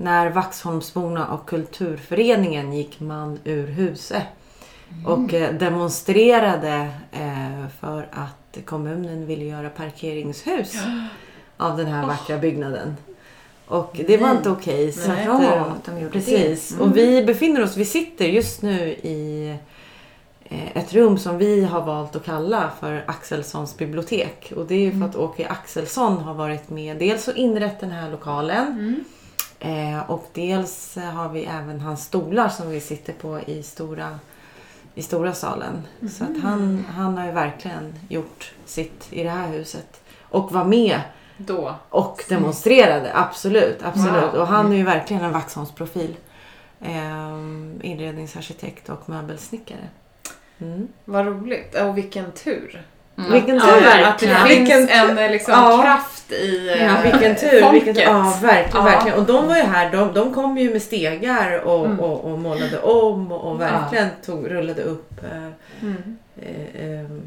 När 0.00 0.30
Vaxholmsborna 0.30 1.26
och 1.26 1.48
Kulturföreningen 1.48 2.72
gick 2.72 3.00
man 3.00 3.38
ur 3.44 3.66
huset. 3.66 4.22
Och 5.06 5.34
eh, 5.34 5.54
demonstrerade 5.54 6.90
eh, 7.12 7.68
för 7.80 8.08
att 8.12 8.66
kommunen 8.66 9.26
ville 9.26 9.44
göra 9.44 9.68
parkeringshus 9.68 10.74
av 11.56 11.76
den 11.76 11.86
här 11.86 12.06
vackra 12.06 12.38
byggnaden. 12.38 12.96
Och 13.66 14.00
det 14.06 14.16
var 14.16 14.28
Nej. 14.28 14.36
inte 14.36 14.50
okej. 14.50 14.92
så 14.92 15.08
Nej. 15.08 15.26
att, 15.26 15.42
eh, 15.42 15.72
de 15.84 15.98
gjorde 16.00 16.12
Precis. 16.12 16.68
det. 16.68 16.74
Mm. 16.74 16.88
Och 16.90 16.96
vi 16.96 17.24
befinner 17.24 17.62
oss, 17.62 17.76
vi 17.76 17.84
sitter 17.84 18.24
just 18.24 18.62
nu 18.62 18.88
i 18.88 19.48
eh, 20.44 20.76
ett 20.76 20.94
rum 20.94 21.18
som 21.18 21.38
vi 21.38 21.64
har 21.64 21.82
valt 21.84 22.16
att 22.16 22.24
kalla 22.24 22.70
för 22.80 23.04
Axelssons 23.06 23.76
bibliotek. 23.76 24.52
Och 24.56 24.66
det 24.66 24.74
är 24.86 24.92
för 24.92 25.04
att 25.04 25.16
Åke 25.16 25.48
Axelsson 25.48 26.18
har 26.18 26.34
varit 26.34 26.70
med 26.70 26.96
dels 26.96 27.28
att 27.28 27.36
inrätta 27.36 27.86
den 27.86 27.94
här 27.94 28.10
lokalen 28.10 28.66
Mm. 28.66 29.04
Eh, 29.60 30.10
och 30.10 30.26
dels 30.32 30.96
eh, 30.96 31.04
har 31.04 31.28
vi 31.28 31.44
även 31.44 31.80
hans 31.80 32.04
stolar 32.04 32.48
som 32.48 32.70
vi 32.70 32.80
sitter 32.80 33.12
på 33.12 33.40
i 33.40 33.62
stora, 33.62 34.18
i 34.94 35.02
stora 35.02 35.32
salen. 35.32 35.86
Så 36.10 36.24
att 36.24 36.42
han, 36.42 36.84
han 36.94 37.18
har 37.18 37.26
ju 37.26 37.32
verkligen 37.32 37.94
gjort 38.08 38.52
sitt 38.64 39.06
i 39.10 39.22
det 39.22 39.30
här 39.30 39.48
huset. 39.48 40.00
Och 40.22 40.52
var 40.52 40.64
med 40.64 41.00
Då. 41.36 41.74
och 41.88 42.24
demonstrerade, 42.28 43.10
absolut. 43.14 43.82
absolut. 43.82 44.34
Wow. 44.34 44.40
Och 44.40 44.46
han 44.46 44.72
är 44.72 44.76
ju 44.76 44.84
verkligen 44.84 45.24
en 45.24 45.32
Vaxholmsprofil. 45.32 46.16
Ehm, 46.80 47.80
inredningsarkitekt 47.82 48.88
och 48.88 49.08
möbelsnickare. 49.08 49.88
Mm. 50.58 50.88
Vad 51.04 51.26
roligt. 51.26 51.74
Och 51.74 51.96
vilken 51.96 52.32
tur. 52.32 52.82
Mm. 53.18 53.32
Vilken 53.32 53.54
Ja, 53.56 53.60
tur! 53.62 53.80
verkligen. 53.80 54.08
att 54.08 54.18
det 54.18 54.48
finns 54.54 54.58
vilken, 54.60 54.88
en 54.88 55.18
eh, 55.18 55.30
liksom, 55.30 55.52
Ja. 55.54 55.82
kraft 55.82 56.32
i 56.32 56.68
eh, 56.68 56.84
ja, 56.84 56.96
vilken 57.02 57.36
tur! 57.36 57.60
folket. 57.60 57.86
Vilken, 57.86 58.02
ja, 58.12 58.38
verkligen, 58.42 58.76
Ja. 58.86 58.90
verkligen. 58.90 59.18
Och 59.18 59.24
de 59.26 59.48
var 59.48 59.56
ju 59.56 59.62
här, 59.62 59.90
de, 59.92 60.12
de 60.14 60.34
kom 60.34 60.58
ju 60.58 60.72
med 60.72 60.82
stegar 60.82 61.58
och, 61.60 61.86
Mm. 61.86 62.00
och, 62.00 62.24
och 62.32 62.38
målade 62.38 62.78
om 62.80 63.32
och, 63.32 63.40
och 63.44 63.54
Ja. 63.54 63.58
verkligen 63.58 64.08
tog, 64.24 64.50
rullade 64.50 64.82
upp 64.82 65.24
eh, 65.24 65.48
Mm. 65.82 66.16
eh, 66.42 66.84
ehm, 67.00 67.22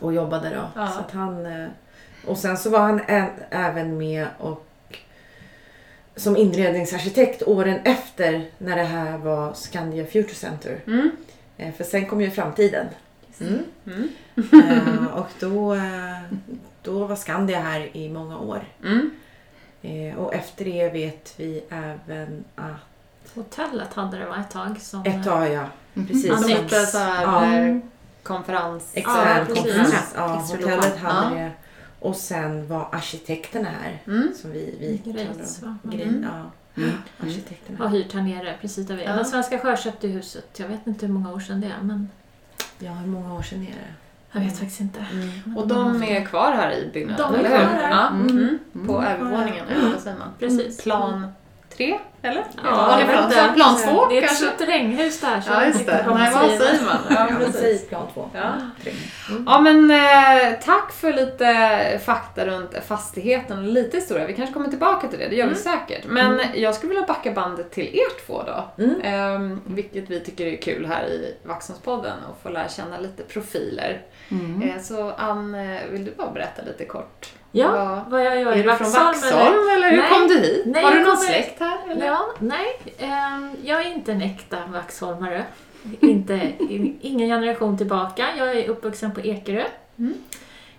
och 0.00 0.12
jobbade 0.14 0.48
då. 0.50 0.80
Ja. 0.80 0.88
Så 0.88 1.00
att 1.00 1.10
han, 1.12 1.46
eh, 1.46 1.68
och 2.26 2.38
sen 2.38 2.56
så 2.58 2.70
var 2.70 2.78
han 2.80 3.00
ä- 3.08 3.30
även 3.50 3.98
med 3.98 4.26
och 4.38 4.66
som 6.16 6.36
inredningsarkitekt 6.36 7.42
åren 7.42 7.78
efter 7.84 8.44
när 8.58 8.76
det 8.76 8.82
här 8.84 9.18
var 9.18 9.52
Skandia 9.54 10.04
Future 10.06 10.34
Center. 10.34 10.78
Mm. 10.86 11.10
Eh, 11.58 11.72
För 11.74 11.84
sen 11.84 12.06
kom 12.06 12.20
ju 12.20 12.30
framtiden. 12.30 12.86
Mm. 13.40 13.58
Mm. 13.86 14.08
Eh, 14.70 15.06
och 15.06 15.28
då, 15.40 15.74
eh, 15.74 16.20
då 16.82 17.06
var 17.06 17.16
Skandia 17.16 17.60
här 17.60 17.96
i 17.96 18.08
många 18.08 18.38
år. 18.38 18.64
Mm. 18.84 19.10
Eh, 19.82 20.16
Och 20.18 20.34
efter 20.34 20.64
det 20.64 20.88
vet 20.90 21.34
vi 21.36 21.64
även 21.70 22.44
att 22.54 23.34
Hotellet 23.34 23.94
hade 23.94 24.18
det 24.18 24.26
var 24.26 24.36
ett 24.36 24.50
tag 24.50 24.80
som... 24.80 25.02
ett 25.06 25.24
tag, 25.24 25.52
ja. 25.52 25.64
Precis. 25.94 26.30
Annex. 26.30 26.42
Som 26.42 26.62
lite 26.62 26.86
så 26.86 26.98
här 26.98 27.22
Ja. 27.74 27.80
konferens... 28.22 28.90
Extern 28.94 29.38
Ja, 29.38 29.44
precis. 29.44 29.62
konferens. 29.64 30.12
Ja, 30.16 30.26
hotellet 30.26 30.96
hade 30.98 31.36
Ja. 31.38 31.42
det. 31.44 31.50
Och 32.00 32.16
sen 32.16 32.68
var 32.68 32.88
arkitekterna 32.92 33.68
här. 33.82 34.02
Mm. 34.06 34.28
Som 34.34 34.50
vi, 34.52 34.74
vi 34.80 34.98
kallar 35.12 35.34
Grejs, 35.34 35.56
dem. 35.60 35.78
Grej, 35.82 36.02
Mm. 36.02 36.22
ja. 36.32 36.50
Mm. 36.82 36.90
Arkitekterna. 37.20 37.78
har 37.78 37.88
hyrt 37.88 38.12
här 38.12 38.22
nere 38.22 38.54
precis 38.60 38.86
där 38.86 38.96
vi 38.96 39.02
är. 39.04 39.16
Ja. 39.18 39.24
Svenska 39.24 39.58
Sjö 39.58 39.76
köpte 39.76 40.08
huset. 40.08 40.58
Jag 40.58 40.68
vet 40.68 40.86
inte 40.86 41.06
hur 41.06 41.12
många 41.12 41.32
år 41.32 41.40
sedan 41.40 41.60
det 41.60 41.66
är 41.66 41.82
men 41.82 42.08
Ja, 42.78 42.92
hur 42.92 43.06
många 43.08 43.34
år 43.34 43.42
sedan 43.42 43.62
är 43.62 43.66
det? 43.66 43.92
jag 44.32 44.40
vet 44.40 44.58
faktiskt 44.58 44.80
inte. 44.80 45.06
Men 45.44 45.56
Och 45.56 45.68
de 45.68 46.02
är 46.02 46.24
kvar 46.24 46.52
här 46.52 46.72
i 46.72 46.90
byggnaden, 46.94 47.32
De 47.32 47.34
är 47.34 47.38
eller 47.44 47.58
hur? 47.58 47.66
kvar 47.66 47.74
här. 47.82 47.90
Ja. 47.90 48.08
Mm. 48.08 48.28
Mm. 48.28 48.58
Mm. 48.74 48.86
På 48.86 49.02
övervåningen, 49.02 49.64
eller 49.68 49.90
vad 49.92 50.00
säger 50.00 50.18
man? 50.18 50.28
Precis. 50.38 50.82
Plan 50.82 51.26
tre, 51.76 51.98
eller? 52.22 52.44
Ja, 52.64 53.00
jag 53.00 53.06
vet 53.06 53.16
plan? 53.16 53.24
inte. 53.24 53.52
Plan 53.54 53.76
två 53.76 54.06
Det 54.08 54.18
är 54.18 54.22
ett 54.22 54.28
kanske? 54.28 54.50
terränghus 54.50 55.20
där. 55.20 55.40
så 55.40 55.52
Ja, 55.52 55.66
just 55.66 55.86
det. 55.86 56.06
Nej, 56.14 56.30
vad 56.34 56.50
säger. 56.50 56.84
man? 56.84 56.96
Ja, 57.10 57.28
precis. 57.46 57.88
plan 57.88 58.06
två. 58.14 58.30
Ja. 58.34 58.52
Tre. 58.82 58.92
Ja 59.46 59.60
men 59.60 59.90
eh, 59.90 60.58
tack 60.64 60.92
för 60.92 61.12
lite 61.12 62.00
fakta 62.04 62.46
runt 62.46 62.74
fastigheten 62.86 63.58
och 63.58 63.64
lite 63.64 63.96
historia. 63.96 64.26
Vi 64.26 64.34
kanske 64.34 64.52
kommer 64.52 64.68
tillbaka 64.68 65.08
till 65.08 65.18
det, 65.18 65.28
det 65.28 65.36
gör 65.36 65.46
vi 65.48 65.54
säkert. 65.54 66.04
Men 66.06 66.40
jag 66.54 66.74
skulle 66.74 66.88
vilja 66.94 67.06
backa 67.06 67.32
bandet 67.32 67.70
till 67.70 67.86
er 67.94 68.26
två 68.26 68.42
då. 68.42 68.84
Mm. 68.84 69.00
Ehm, 69.02 69.60
vilket 69.66 70.10
vi 70.10 70.20
tycker 70.20 70.46
är 70.46 70.56
kul 70.56 70.86
här 70.86 71.04
i 71.06 71.34
Vaxholmspodden 71.44 72.18
och 72.30 72.42
få 72.42 72.48
lära 72.48 72.68
känna 72.68 72.98
lite 72.98 73.22
profiler. 73.22 74.02
Mm. 74.30 74.62
Eh, 74.62 74.82
så 74.82 75.10
Ann, 75.10 75.54
eh, 75.54 75.80
vill 75.90 76.04
du 76.04 76.10
bara 76.10 76.30
berätta 76.30 76.62
lite 76.62 76.84
kort? 76.84 77.32
Ja, 77.58 77.70
Vad- 77.72 78.10
vad 78.10 78.24
jag 78.24 78.40
gör 78.40 78.52
är 78.52 78.56
i 78.56 78.62
du 78.62 78.72
från 78.76 78.92
Vaxholm. 78.92 79.68
Eller 79.76 79.90
hur 79.90 79.96
Nej. 79.96 80.10
kom 80.10 80.28
du 80.28 80.38
hit? 80.40 80.62
Nej, 80.66 80.84
Har 80.84 80.90
du 80.90 80.98
jag 80.98 81.06
någon 81.08 81.16
släkt 81.16 81.60
här? 81.60 81.78
Eller? 81.90 82.06
Ja, 82.06 82.26
nej. 82.38 82.66
ehm, 82.98 83.56
jag 83.64 83.80
är 83.86 83.92
inte 83.92 84.12
en 84.12 84.22
äkta 84.22 84.58
vaxholmare. 84.72 85.44
inte, 86.00 86.52
ingen 87.00 87.28
generation 87.28 87.78
tillbaka. 87.78 88.26
Jag 88.38 88.50
är 88.56 88.68
uppvuxen 88.68 89.14
på 89.14 89.20
Ekerö. 89.20 89.64
Mm. 89.98 90.14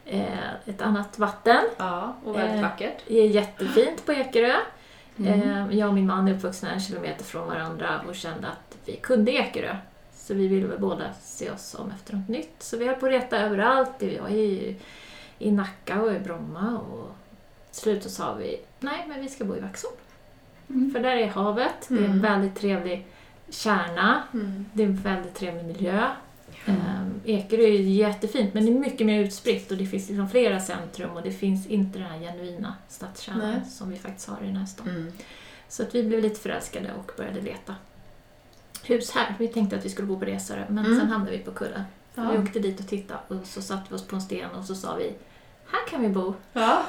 Eh, 0.06 0.24
ett 0.66 0.82
annat 0.82 1.20
vatten. 1.20 1.64
Ja, 1.78 2.16
och 2.26 2.36
väldigt 2.36 2.56
Eh, 2.56 2.62
vackert. 2.62 2.98
Det 3.08 3.20
är 3.20 3.28
jättefint 3.28 4.06
på 4.06 4.14
Ekerö. 4.14 4.54
Mm. 5.20 5.42
Eh, 5.42 5.78
jag 5.80 5.88
och 5.90 5.94
min 5.96 6.08
man 6.08 6.28
är 6.28 6.34
uppvuxna 6.34 6.72
en 6.72 6.80
kilometer 6.80 7.24
från 7.24 7.48
varandra 7.48 8.02
och 8.10 8.16
kände 8.16 8.48
att 8.48 8.78
vi 8.86 8.96
kunde 8.96 9.32
Ekerö. 9.32 9.76
Så 10.16 10.34
vi 10.34 10.48
ville 10.48 10.68
väl 10.68 10.80
båda 10.80 11.04
se 11.24 11.52
oss 11.52 11.76
om 11.80 11.92
efter 11.96 12.16
något 12.16 12.28
nytt. 12.30 12.56
Så 12.60 12.78
vi 12.78 12.86
höll 12.88 12.96
på 12.96 13.06
att 13.06 13.12
reta 13.12 13.38
överallt. 13.38 13.92
Vi 14.00 14.18
var 14.18 14.30
i, 15.40 15.52
Nacka 15.52 16.02
och 16.02 16.14
i 16.14 16.20
Bromma. 16.20 16.78
Och 16.80 17.12
till 17.72 17.82
slut 17.82 18.04
så 18.04 18.10
sa 18.10 18.34
vi, 18.34 18.60
nej 18.80 19.06
men 19.08 19.22
vi 19.22 19.30
ska 19.30 19.46
bo 19.46 19.56
i 19.56 19.60
Vaxholm. 19.60 19.96
Mm. 20.70 20.92
För 20.92 21.00
där 21.00 21.16
är 21.16 21.28
havet, 21.28 21.74
det 21.88 21.94
är 21.96 22.00
en 22.00 22.06
Mm. 22.06 22.22
väldigt 22.22 22.56
trevlig 22.56 23.08
kärna, 23.50 24.24
Mm. 24.34 24.66
det 24.74 24.84
är 24.84 24.88
en 24.88 24.96
väldigt 24.96 25.36
trevlig 25.36 25.66
miljö. 25.66 26.08
Um, 26.68 27.22
Ekerö 27.26 27.62
är 27.64 27.72
jättefint 27.82 28.54
men 28.54 28.66
det 28.66 28.72
är 28.72 28.80
mycket 28.80 29.08
mer 29.08 29.20
utspritt 29.24 29.72
och 29.72 29.78
det 29.78 29.86
finns 29.86 30.08
liksom 30.10 30.30
flera 30.30 30.60
centrum 30.60 31.10
och 31.12 31.22
det 31.22 31.32
finns 31.32 31.68
inte 31.68 32.00
den 32.00 32.08
här 32.08 32.20
genuina 32.20 32.76
stadskärnan 32.90 33.52
Nej. 33.52 33.62
som 33.70 33.90
vi 33.90 33.96
faktiskt 33.98 34.30
har 34.30 34.38
i 34.44 34.46
den 34.46 34.56
här 34.56 34.66
stan. 34.66 34.88
Mm. 34.90 35.12
Så 35.70 35.84
att 35.84 35.96
vi 35.96 36.04
blev 36.04 36.22
lite 36.22 36.40
förälskade 36.40 36.92
och 37.00 37.12
började 37.18 37.42
leta 37.42 37.76
hus 38.84 39.12
här. 39.12 39.36
Vi 39.40 39.48
tänkte 39.48 39.76
att 39.78 39.86
vi 39.86 39.90
skulle 39.90 40.08
bo 40.08 40.20
på 40.20 40.26
Resare 40.26 40.66
men 40.70 40.86
Mm. 40.86 41.00
sen 41.00 41.08
hamnade 41.12 41.32
vi 41.38 41.44
på 41.44 41.52
Kulla. 41.52 41.86
Ja. 42.18 42.24
Vi 42.32 42.38
åkte 42.38 42.60
dit 42.60 42.80
och 42.80 42.88
tittade 42.88 43.20
och 43.28 43.36
så 43.46 43.62
satte 43.62 43.84
vi 43.90 43.96
oss 43.96 44.08
på 44.08 44.16
en 44.16 44.22
sten 44.22 44.50
och 44.60 44.66
så 44.66 44.76
sa 44.76 44.96
vi 44.96 45.14
här 45.72 45.88
kan 45.90 46.02
vi 46.02 46.10
bo. 46.10 46.34
Ja. 46.54 46.82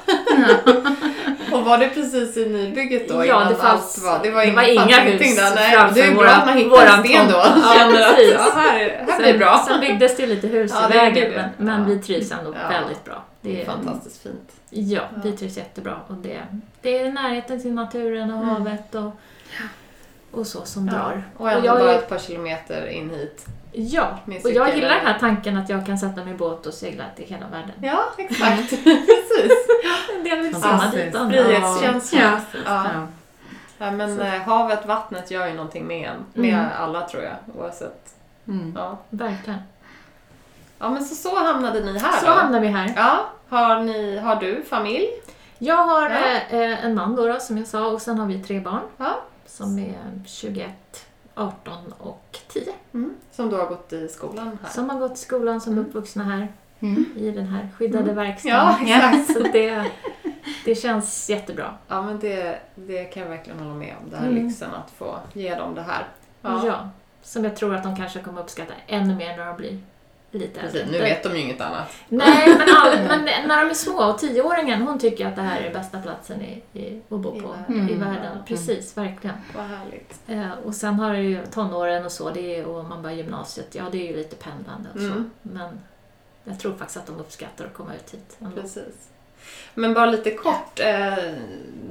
och 1.51 1.65
var 1.65 1.77
det 1.77 1.89
precis 1.89 2.37
i 2.37 2.49
nybygget 2.49 3.09
då? 3.09 3.25
Ja, 3.25 3.45
det 3.49 3.55
fanns- 3.55 4.03
var, 4.03 4.19
det 4.23 4.31
var, 4.31 4.45
det 4.45 4.51
var 4.51 4.63
inga 4.63 4.81
fanns 4.97 5.21
hus 5.21 5.35
där. 5.35 5.55
Nej, 5.55 5.91
det 5.93 6.01
är 6.01 6.15
bra 6.15 6.29
att 6.29 6.45
man 6.45 6.57
hittar 6.57 6.85
en 6.97 7.03
sten 7.03 7.27
då. 7.27 7.37
Ja, 7.55 7.91
precis. 7.91 8.33
ja, 8.37 8.51
här, 8.55 8.79
här 8.79 9.05
blir 9.05 9.13
Sen, 9.15 9.23
det 9.23 9.37
bra. 9.37 9.63
sen 9.67 9.79
byggdes 9.79 10.17
det 10.17 10.25
lite 10.27 10.47
hus 10.47 10.71
Ja, 10.75 10.89
i 10.89 10.91
det 10.91 10.97
vägen 10.97 11.31
det. 11.31 11.51
men, 11.57 11.65
men 11.67 11.79
Ja. 11.81 11.87
vi 11.95 11.99
trivs 12.01 12.31
ändå 12.31 12.51
väldigt 12.51 13.03
bra. 13.05 13.23
Det 13.41 13.61
är 13.61 13.65
fantastiskt 13.65 14.23
fint. 14.23 14.51
Ja, 14.69 15.01
vi 15.23 15.31
trivs 15.31 15.57
jättebra. 15.57 15.97
Och 16.07 16.15
det, 16.15 16.39
det 16.81 16.97
är 16.99 17.11
närheten 17.11 17.61
till 17.61 17.73
naturen 17.73 18.31
och 18.31 18.43
Mm. 18.43 18.49
havet 18.49 18.95
och, 18.95 19.11
och 20.39 20.47
så 20.47 20.65
som 20.65 20.85
drar. 20.87 21.23
Och 21.37 21.51
ändå 21.51 21.65
jag 21.67 21.79
bara 21.79 21.91
är- 21.93 21.97
ett 21.97 22.09
par 22.09 22.17
kilometer 22.19 22.87
in 22.87 23.09
hit. 23.09 23.45
Ja, 23.71 24.19
och 24.43 24.51
jag 24.51 24.75
gillar 24.75 24.89
den 24.95 25.05
här 25.05 25.19
tanken 25.19 25.57
att 25.57 25.69
jag 25.69 25.85
kan 25.85 25.97
sätta 25.97 26.23
mig 26.23 26.33
i 26.33 26.37
båt 26.37 26.65
och 26.65 26.73
segla 26.73 27.03
till 27.15 27.25
hela 27.25 27.47
världen. 27.47 27.71
Ja, 27.81 28.03
exakt. 28.17 28.69
Precis. 28.83 29.51
En 30.17 30.23
del 30.23 30.39
vill 30.41 30.55
simma 30.55 30.91
dit, 30.91 31.15
andra... 31.15 31.43
Frihetskänsla. 31.43 32.19
Ja. 32.21 32.39
Ja. 32.65 32.83
Ja. 32.93 33.07
Ja, 33.77 33.91
men 33.91 34.17
Så. 34.17 34.23
eh, 34.23 34.41
havet, 34.41 34.85
vattnet 34.85 35.31
gör 35.31 35.47
ju 35.47 35.53
någonting 35.53 35.87
med 35.87 36.09
en. 36.09 36.25
Med 36.41 36.53
Mm. 36.53 36.65
alla 36.79 37.07
tror 37.07 37.23
jag. 37.23 37.35
Oavsett. 37.57 38.13
Mm. 38.47 38.73
Ja. 38.77 38.97
Verkligen. 39.09 39.59
ja, 40.79 40.89
men 40.89 41.05
så, 41.05 41.15
så 41.15 41.35
hamnade 41.39 41.79
ni 41.79 41.99
här 41.99 42.19
Så 42.19 42.25
då. 42.25 42.31
hamnar 42.31 42.59
vi 42.59 42.67
här. 42.67 42.93
Ja, 42.95 43.25
har, 43.49 43.79
ni, 43.79 44.17
har 44.17 44.35
du 44.35 44.63
familj? 44.69 45.07
Jag 45.57 45.75
har 45.77 46.09
eh, 46.09 46.53
eh, 46.53 46.85
en 46.85 46.95
man 46.95 47.15
då, 47.15 47.27
då, 47.27 47.39
som 47.39 47.57
jag 47.57 47.67
sa, 47.67 47.87
och 47.87 48.01
sen 48.01 48.19
har 48.19 48.25
vi 48.27 48.43
tre 48.43 48.59
barn. 48.59 48.81
Som 49.45 49.79
är 49.79 49.95
21, 50.25 50.69
18 51.39 51.93
och 51.99 52.37
10. 52.47 52.63
Mm. 52.93 53.15
Som 53.31 53.49
du 53.49 53.55
har 53.55 53.65
gått 53.67 53.93
i 53.93 54.07
skolan 54.07 54.57
här. 54.63 54.69
Som 54.69 54.89
har 54.89 54.99
gått 54.99 55.13
i 55.13 55.17
skolan, 55.17 55.61
som 55.61 55.77
är 55.77 55.81
uppvuxna 55.81 56.23
här 56.23 56.47
Mm. 56.81 57.05
i 57.17 57.31
den 57.31 57.45
här 57.47 57.69
skyddade 57.77 58.03
Mm. 58.11 58.15
verkstaden. 58.15 58.75
Ja, 58.87 59.07
exakt. 59.17 59.33
Så 59.33 59.39
det, 59.53 59.91
det 60.65 60.75
känns 60.75 61.29
jättebra. 61.29 61.73
Ja, 61.87 62.01
men 62.01 62.19
det, 62.19 62.59
det 62.75 63.03
kan 63.03 63.23
jag 63.23 63.29
verkligen 63.29 63.59
hålla 63.59 63.73
med 63.73 63.95
om. 64.03 64.09
Det 64.09 64.17
här 64.17 64.27
Mm. 64.29 64.43
lyxen 64.47 64.69
att 64.73 64.91
få 64.91 65.19
ge 65.33 65.55
dem 65.55 65.75
det 65.75 65.81
här. 65.81 66.07
Ja. 66.41 66.89
Som 67.21 67.43
jag 67.43 67.55
tror 67.55 67.75
att 67.75 67.83
de 67.83 67.95
kanske 67.95 68.19
kommer 68.19 68.41
uppskatta 68.41 68.73
ännu 68.87 69.15
mer 69.15 69.37
när 69.37 69.45
de 69.45 69.55
blir 69.57 69.79
lite 70.31 70.59
Precis, 70.59 70.85
nu 70.91 70.97
vet 70.97 71.23
de 71.23 71.29
ju 71.35 71.39
inget 71.41 71.61
annat. 71.61 71.91
Nej, 72.09 72.47
men, 72.57 72.67
all, 72.77 72.97
men 73.07 73.25
när 73.47 73.63
de 73.65 73.69
är 73.69 73.73
små 73.73 74.03
och 74.03 74.17
tioåringen 74.19 74.81
hon 74.81 74.99
tycker 74.99 75.27
att 75.27 75.35
det 75.35 75.41
här 75.41 75.61
är 75.61 75.73
bästa 75.73 76.01
platsen 76.01 76.41
i, 76.41 76.63
i, 76.79 77.01
att 77.09 77.19
bo 77.19 77.31
på 77.41 77.47
världen. 77.47 77.89
i 77.89 77.93
Mm. 77.93 77.99
världen. 77.99 78.37
Precis, 78.47 78.97
verkligen. 78.97 79.35
Vad 79.55 79.65
härligt. 79.65 80.19
Eh, 80.27 80.51
och 80.65 80.75
sen 80.75 80.93
har 80.93 81.13
du 81.13 81.19
ju 81.21 81.45
tonåren 81.45 82.05
och 82.05 82.11
så, 82.11 82.29
det 82.29 82.55
är, 82.59 82.65
och 82.65 82.85
man 82.85 83.01
börjar 83.01 83.17
gymnasiet, 83.17 83.75
ja 83.75 83.83
det 83.91 83.97
är 84.07 84.11
ju 84.11 84.17
lite 84.17 84.35
pendlande 84.35 84.89
och 84.93 84.99
så. 84.99 85.05
Mm. 85.05 85.31
Men 85.41 85.79
jag 86.43 86.59
tror 86.59 86.73
faktiskt 86.73 86.97
att 86.97 87.07
de 87.07 87.19
uppskattar 87.19 87.65
att 87.65 87.73
komma 87.73 87.95
ut 87.95 88.13
hit. 88.13 88.37
ändå. 88.39 88.61
Precis. 88.61 89.09
Men 89.73 89.93
bara 89.93 90.05
lite 90.05 90.31
kort. 90.31 90.79
Eh, 90.79 91.13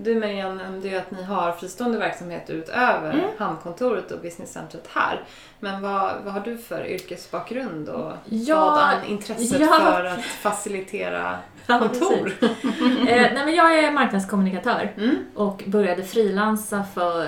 du 0.02 0.14
Marianne 0.20 0.62
nämnde 0.62 0.88
ju 0.88 0.96
att 0.96 1.10
ni 1.10 1.22
har 1.22 1.52
fristående 1.52 1.98
verksamhet 1.98 2.50
utöver 2.50 3.12
Mm. 3.12 3.24
Hamnkontoret 3.38 4.10
och 4.10 4.20
businesscentret 4.20 4.88
här. 4.92 5.24
Men 5.60 5.82
vad, 5.82 6.14
vad 6.24 6.32
har 6.34 6.40
du 6.40 6.58
för 6.58 6.86
yrkesbakgrund 6.86 7.88
och 7.88 8.12
Ja, 8.24 8.64
vad 8.64 8.78
är 9.04 9.10
intresset 9.10 9.60
ja. 9.60 9.66
för 9.80 10.04
att 10.04 10.24
facilitera 10.24 11.38
Ja, 11.66 11.78
kontor? 11.78 12.32
eh, 12.40 13.06
nej, 13.06 13.32
men 13.44 13.54
jag 13.54 13.78
är 13.78 13.90
marknadskommunikatör 13.92 14.92
Mm. 14.96 15.16
och 15.34 15.62
började 15.66 16.04
frilansa 16.04 16.84
för 16.94 17.24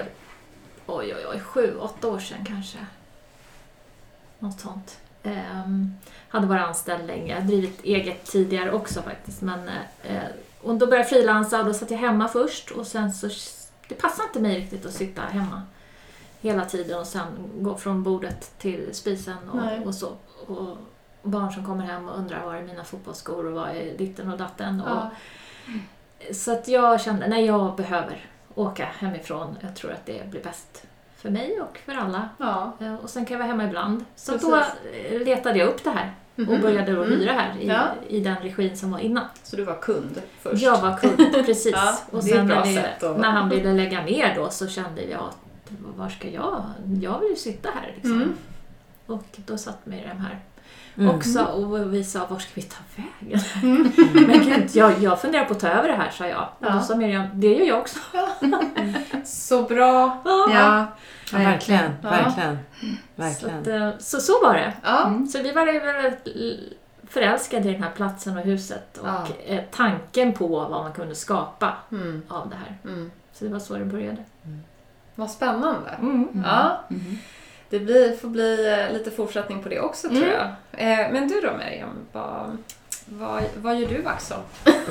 oj, 0.86 1.14
oj, 1.16 1.26
oj, 1.34 1.40
sju, 1.40 1.74
åtta 1.80 2.08
år 2.08 2.18
sedan 2.18 2.44
kanske. 2.48 2.78
Något 4.38 4.60
sånt. 4.60 4.98
Ehm, 5.22 5.94
hade 6.30 6.46
varit 6.46 6.62
anställd 6.62 7.06
länge. 7.06 7.40
Drivit 7.40 7.84
eget 7.84 8.24
tidigare 8.24 8.72
också 8.72 9.02
faktiskt. 9.02 9.42
Men, 9.42 9.68
eh, 10.02 10.22
och 10.62 10.74
då 10.74 10.86
började 10.86 10.96
jag 10.96 11.08
frilansa 11.08 11.58
och 11.60 11.66
då 11.66 11.74
satt 11.74 11.90
jag 11.90 11.98
hemma 11.98 12.28
först 12.28 12.70
och 12.70 12.86
sen 12.86 13.12
så 13.12 13.28
det 13.88 13.94
passade 13.94 14.28
inte 14.28 14.40
mig 14.40 14.56
riktigt 14.58 14.86
att 14.86 14.92
sitta 14.92 15.22
hemma 15.22 15.62
hela 16.40 16.64
tiden 16.64 16.98
och 17.00 17.06
sen 17.06 17.26
gå 17.58 17.76
från 17.76 18.02
bordet 18.02 18.58
till 18.58 18.88
spisen 18.92 19.50
och, 19.50 19.86
och 19.86 19.94
så. 19.94 20.12
Och 20.46 20.76
barn 21.22 21.52
som 21.52 21.66
kommer 21.66 21.84
hem 21.84 22.08
och 22.08 22.18
undrar 22.18 22.44
var 22.44 22.54
är 22.54 22.62
mina 22.62 22.84
fotbollsskor 22.84 23.46
och 23.46 23.52
vad 23.52 23.68
är 23.68 23.98
ditten 23.98 24.32
och 24.32 24.38
datten. 24.38 24.80
Och, 24.80 24.88
Ja. 24.88 25.10
så 26.34 26.52
att 26.52 26.68
jag 26.68 27.00
kände, 27.00 27.28
nej 27.28 27.44
jag 27.46 27.76
behöver 27.76 28.26
åka 28.54 28.84
hemifrån. 28.84 29.56
Jag 29.60 29.76
tror 29.76 29.92
att 29.92 30.06
det 30.06 30.30
blir 30.30 30.42
bäst 30.42 30.82
för 31.22 31.30
mig 31.30 31.60
och 31.60 31.78
för 31.84 31.92
alla. 31.94 32.28
Ja. 32.38 32.72
Eh, 32.80 32.94
Och 32.94 33.10
sen 33.10 33.24
kan 33.24 33.34
jag 33.34 33.38
vara 33.38 33.48
hemma 33.48 33.64
ibland. 33.64 34.04
Så 34.16 34.32
Precis. 34.32 34.48
då 34.48 34.62
letade 35.24 35.58
jag 35.58 35.68
upp 35.68 35.84
det 35.84 35.90
här 35.90 36.14
och 36.34 36.40
Mhm. 36.42 36.60
började 36.60 36.92
då 36.92 37.02
Mm. 37.02 37.18
hyra 37.20 37.32
här 37.32 37.54
i, 37.60 37.66
Ja. 37.68 37.82
i 38.08 38.20
den 38.20 38.36
regin 38.36 38.76
som 38.76 38.90
var 38.90 38.98
innan. 38.98 39.24
Så 39.42 39.56
du 39.56 39.64
var 39.64 39.80
kund 39.80 40.22
först? 40.42 40.62
Jag 40.62 40.80
var 40.80 40.96
kund, 40.96 41.32
precis. 41.46 41.72
Ja, 41.72 41.98
och 42.10 42.24
sen 42.24 42.46
när, 42.46 42.64
det, 42.64 43.12
när 43.18 43.30
han 43.30 43.48
ville 43.48 43.72
lägga 43.72 44.02
ner 44.02 44.34
då 44.34 44.50
så 44.50 44.68
kände 44.68 45.02
jag 45.04 45.20
att 45.20 45.36
var 45.96 46.08
ska 46.08 46.28
jag? 46.30 46.62
Jag 47.00 47.18
vill 47.20 47.30
ju 47.30 47.36
sitta 47.36 47.68
här 47.74 47.92
liksom. 47.94 48.12
Mm. 48.12 48.32
Och 49.06 49.24
då 49.36 49.58
satt 49.58 49.86
Miriam 49.86 50.18
här 50.18 50.38
Mm. 50.96 51.14
också 51.16 51.44
och 51.44 51.94
vi 51.94 52.04
sa, 52.04 52.26
var 52.26 52.38
ska 52.38 52.50
vi 52.54 52.62
ta 52.62 52.76
vägen? 52.96 53.40
Mm. 53.62 53.92
Men 54.28 54.40
gud, 54.44 54.70
jag, 54.72 54.98
jag 55.02 55.20
funderar 55.20 55.44
på 55.44 55.52
att 55.52 55.60
ta 55.60 55.68
över 55.68 55.88
det 55.88 55.94
här, 55.94 56.10
sa 56.10 56.26
jag. 56.26 56.48
Och 56.58 56.66
Ja. 56.66 56.72
då 56.72 56.80
sa 56.80 56.96
Miriam, 56.96 57.26
det 57.34 57.54
gör 57.54 57.66
jag 57.66 57.78
också. 57.78 57.98
Så 59.24 59.62
bra. 59.62 60.22
Ja. 60.24 60.48
Ja. 60.52 60.86
Verkligen, 61.38 61.92
Ja. 62.02 62.10
verkligen. 62.10 62.58
Så, 62.80 62.86
verkligen. 63.22 63.60
att, 63.60 63.66
eh, 63.94 63.98
så, 63.98 64.20
så 64.20 64.32
var 64.42 64.54
det. 64.54 64.72
Ja. 64.84 65.12
Så 65.32 65.42
vi 65.42 65.52
var 65.52 65.66
väldigt 65.66 66.26
l- 66.36 66.74
förälskade 67.08 67.68
i 67.68 67.72
den 67.72 67.82
här 67.82 67.90
platsen 67.90 68.38
och 68.38 68.44
huset 68.44 68.98
och 68.98 69.08
Ja. 69.08 69.26
eh, 69.46 69.60
tanken 69.70 70.32
på 70.32 70.46
vad 70.48 70.70
man 70.70 70.92
kunde 70.92 71.14
skapa 71.14 71.72
Mm. 71.92 72.22
av 72.28 72.48
det 72.50 72.56
här. 72.56 72.78
Mm. 72.92 73.10
Så 73.32 73.44
det 73.44 73.50
var 73.50 73.58
så 73.58 73.74
det 73.74 73.84
började. 73.84 74.24
Vad 75.14 75.30
spännande. 75.30 75.90
Mm. 76.00 76.42
Ja. 76.46 76.80
Mm. 76.90 77.18
Det 77.70 77.80
blir, 77.80 78.16
får 78.16 78.28
bli 78.28 78.72
eh, 78.88 78.92
lite 78.98 79.10
fortsättning 79.10 79.62
på 79.62 79.68
det 79.68 79.80
också 79.80 80.08
tror 80.08 80.22
Mm. 80.24 80.30
jag. 80.30 80.46
Eh, 80.72 81.12
men 81.12 81.28
du 81.28 81.40
då 81.40 81.52
Miriam, 81.58 82.06
vad, 82.12 82.56
vad, 83.12 83.42
vad 83.62 83.80
gör 83.80 83.88
du 83.88 83.94
i 83.94 84.02
Vaxholm? 84.02 84.42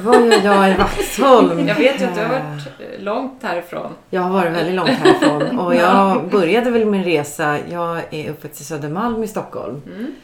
Vad 0.04 0.28
gör 0.28 0.44
jag 0.44 0.72
i 0.72 0.74
Vaxholm? 0.74 1.60
Jag 1.68 1.76
vet 1.76 2.02
ju 2.02 2.06
att 2.06 2.16
du 2.16 2.22
har 2.22 2.30
varit 2.30 2.68
eh, 2.80 3.04
långt 3.04 3.44
härifrån. 3.44 3.92
Jag 4.10 4.22
har 4.22 4.30
varit 4.30 4.54
väldigt 4.54 4.76
långt 4.76 4.90
härifrån 4.90 5.60
och 5.60 5.76
jag 5.76 6.30
började 6.30 6.72
väl 6.72 6.86
min 6.86 7.04
resa. 7.04 7.58
Jag 7.70 8.14
är 8.14 8.30
uppväxt 8.30 8.62
i 8.62 8.64
Södermalm 8.64 9.24
i 9.24 9.28
Stockholm. 9.28 9.82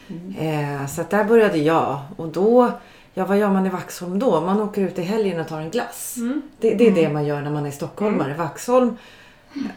Mm. 0.08 0.80
Eh, 0.80 0.86
så 0.86 1.04
där 1.10 1.24
började 1.24 1.58
jag. 1.58 1.98
Och 2.16 2.28
då, 2.28 2.70
ja 3.14 3.26
vad 3.26 3.38
gör 3.38 3.50
man 3.50 3.66
i 3.66 3.70
Vaxholm 3.70 4.18
då? 4.18 4.40
Man 4.40 4.60
åker 4.60 4.82
ut 4.82 4.98
i 4.98 5.02
helgen 5.02 5.40
och 5.40 5.48
tar 5.48 5.60
en 5.60 5.70
glass. 5.70 6.16
Mm. 6.16 6.42
Det, 6.60 6.74
det 6.74 6.86
är 6.86 6.92
det 6.92 7.08
man 7.08 7.26
gör 7.26 7.40
när 7.40 7.50
man 7.50 7.66
är 7.66 7.70
stockholmare. 7.70 8.34
Vaxholm, 8.34 8.96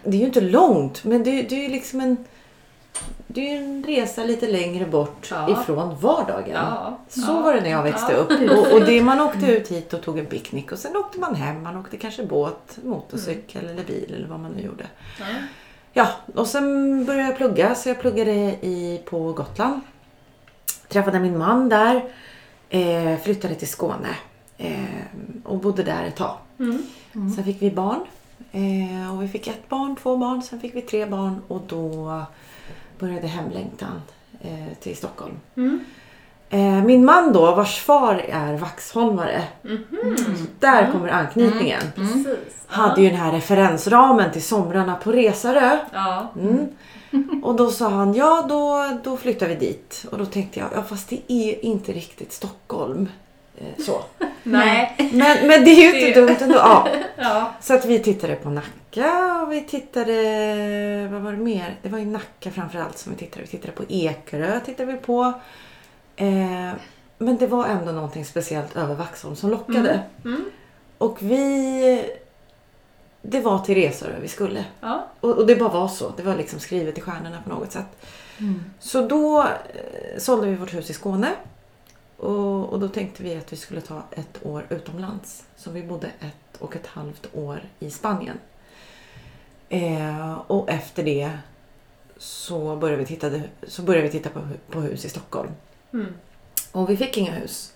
det 0.03 0.17
är 0.17 0.19
ju 0.19 0.25
inte 0.25 0.41
långt 0.41 1.03
men 1.03 1.23
det, 1.23 1.41
det 1.41 1.55
är 1.55 1.63
ju 1.63 1.69
liksom 1.69 1.99
en 1.99 2.17
det 3.27 3.41
är 3.49 3.53
ju 3.53 3.65
en 3.65 3.83
resa 3.83 4.23
lite 4.23 4.47
längre 4.47 4.85
bort 4.85 5.27
Ja. 5.31 5.49
ifrån 5.51 5.97
vardagen. 6.01 6.55
Ja. 6.55 6.97
Så 7.09 7.21
ja. 7.31 7.41
var 7.41 7.53
det 7.53 7.61
när 7.61 7.69
jag 7.69 7.83
växte 7.83 8.13
upp. 8.13 8.31
Och, 8.51 8.73
och 8.73 8.85
det 8.85 9.01
man 9.01 9.21
åkte 9.21 9.45
ut 9.45 9.67
hit 9.71 9.93
och 9.93 10.01
tog 10.01 10.19
en 10.19 10.25
picknick 10.25 10.71
och 10.71 10.79
sen 10.79 10.95
åkte 10.97 11.19
man 11.19 11.35
hem. 11.35 11.63
Man 11.63 11.77
åkte 11.77 11.97
kanske 11.97 12.23
båt, 12.25 12.79
motorcykel 12.83 13.65
eller 13.65 13.83
bil 13.83 14.13
eller 14.17 14.27
vad 14.27 14.39
man 14.39 14.51
nu 14.51 14.61
gjorde. 14.61 14.87
Ja. 15.93 16.07
Och 16.35 16.47
sen 16.47 17.05
började 17.05 17.27
jag 17.27 17.37
plugga. 17.37 17.75
Så 17.75 17.89
jag 17.89 17.99
pluggade 17.99 18.31
i, 18.61 19.01
på 19.05 19.33
Gotland. 19.33 19.81
Träffade 20.87 21.19
min 21.19 21.37
man 21.37 21.69
där. 21.69 22.03
Eh, 22.69 23.17
flyttade 23.17 23.55
till 23.55 23.67
Skåne. 23.67 24.15
Eh, 24.57 24.83
och 25.43 25.57
bodde 25.57 25.83
där 25.83 26.03
ett 26.05 26.15
tag. 26.15 26.37
Mm. 26.59 26.83
Sen 27.35 27.43
fick 27.43 27.61
vi 27.61 27.71
barn. 27.71 27.99
Eh, 28.51 29.15
och 29.15 29.23
vi 29.23 29.27
fick 29.27 29.47
ett 29.47 29.69
barn, 29.69 29.95
två 29.95 30.17
barn, 30.17 30.41
sen 30.41 30.59
fick 30.59 30.75
vi 30.75 30.81
tre 30.81 31.05
barn. 31.05 31.41
Och 31.47 31.61
då 31.67 32.21
började 32.99 33.27
hemlängtan 33.27 34.01
eh, 34.41 34.77
till 34.79 34.97
Stockholm. 34.97 35.39
Mm. 35.55 35.85
Eh, 36.49 36.83
min 36.83 37.05
man 37.05 37.33
då, 37.33 37.55
vars 37.55 37.79
far 37.79 38.15
är 38.29 38.57
vaxholmare. 38.57 39.43
Mhm. 39.61 40.15
Där 40.59 40.91
kommer 40.91 41.09
anknytningen. 41.09 41.81
Precis. 41.95 42.65
Hade 42.67 43.01
ju 43.01 43.09
den 43.09 43.19
här 43.19 43.31
referensramen 43.31 44.31
till 44.31 44.43
somrarna 44.43 44.95
på 44.95 45.11
Resarö. 45.11 45.77
Ja. 45.93 46.31
Mm. 46.39 46.67
Och 47.43 47.55
då 47.55 47.71
sa 47.71 47.89
han, 47.89 48.13
ja 48.13 48.45
då, 48.49 48.85
då 49.03 49.17
flyttar 49.17 49.47
vi 49.47 49.55
dit. 49.55 50.05
Och 50.11 50.17
då 50.17 50.25
tänkte 50.25 50.59
jag, 50.59 50.69
ja 50.75 50.83
fast 50.83 51.09
det 51.09 51.21
är 51.27 51.65
inte 51.65 51.91
riktigt 51.91 52.33
Stockholm. 52.33 53.09
Så. 53.85 54.03
Nej. 54.43 54.95
Men, 54.97 55.47
men 55.47 55.65
det 55.65 55.71
är 55.71 55.93
ju 55.93 56.07
inte 56.07 56.19
Det- 56.19 56.25
dumt 56.27 56.37
ändå. 56.41 56.55
Ja. 56.55 56.87
Ja. 57.21 57.53
Så 57.61 57.73
att 57.73 57.85
vi 57.85 57.99
tittade 57.99 58.35
på 58.35 58.49
Nacka 58.49 59.41
och 59.43 59.51
vi 59.51 59.61
tittade, 59.61 60.13
vad 61.11 61.21
var 61.21 61.31
det 61.31 61.37
mer? 61.37 61.75
Det 61.81 61.89
var 61.89 61.99
ju 61.99 62.05
Nacka 62.05 62.51
framförallt 62.51 62.97
som 62.97 63.11
vi 63.13 63.17
tittade. 63.19 63.41
Vi 63.41 63.47
tittade 63.47 63.71
på 63.73 63.83
Ekerö 63.89 64.59
tittade 64.59 64.91
vi 64.91 64.97
på. 64.97 65.33
Eh, 66.15 66.71
men 67.17 67.37
det 67.39 67.47
var 67.47 67.65
ändå 67.65 67.91
någonting 67.91 68.25
speciellt 68.25 68.77
över 68.77 68.95
Vaxholm 68.95 69.35
som 69.35 69.49
lockade. 69.49 69.99
Mm. 70.25 70.45
Och 70.97 71.17
vi... 71.21 72.05
Det 73.21 73.41
var 73.41 73.59
till 73.59 73.75
Resarö 73.75 74.11
vi 74.21 74.27
skulle. 74.27 74.65
Ja. 74.81 75.05
Och, 75.19 75.29
och 75.37 75.47
det 75.47 75.55
bara 75.55 75.69
var 75.69 75.87
så. 75.87 76.13
Det 76.17 76.23
var 76.23 76.35
liksom 76.35 76.59
skrivet 76.59 76.97
i 76.97 77.01
stjärnorna 77.01 77.37
på 77.43 77.49
något 77.49 77.71
sätt. 77.71 78.05
Så 78.79 79.01
då 79.07 79.41
eh, 79.41 79.47
sålde 80.17 80.47
vi 80.47 80.55
vårt 80.55 80.73
hus 80.73 80.89
i 80.89 80.93
Skåne. 80.93 81.27
Och, 82.19 82.69
och 82.69 82.79
då 82.79 82.87
tänkte 82.87 83.23
vi 83.23 83.35
att 83.35 83.53
vi 83.53 83.57
skulle 83.57 83.81
ta 83.81 84.03
ett 84.11 84.45
år 84.45 84.65
utomlands. 84.69 85.43
Så 85.55 85.71
vi 85.71 85.83
bodde 85.83 86.07
ett 86.07 86.57
och 86.59 86.75
ett 86.75 86.87
halvt 86.87 87.35
år 87.35 87.61
i 87.79 87.91
Spanien. 87.91 88.37
Eh, 89.69 90.33
och 90.47 90.69
efter 90.69 91.03
det 91.03 91.31
så 92.17 92.75
började 92.75 93.03
vi 93.03 93.05
titta, 93.05 93.31
så 93.67 93.81
började 93.81 94.07
vi 94.07 94.11
titta 94.11 94.29
på, 94.29 94.47
på 94.69 94.81
hus 94.81 95.05
i 95.05 95.09
Stockholm. 95.09 95.51
Mm. 95.93 96.13
Och 96.71 96.89
vi 96.89 96.97
fick 96.97 97.17
inga 97.17 97.31
hus. 97.31 97.73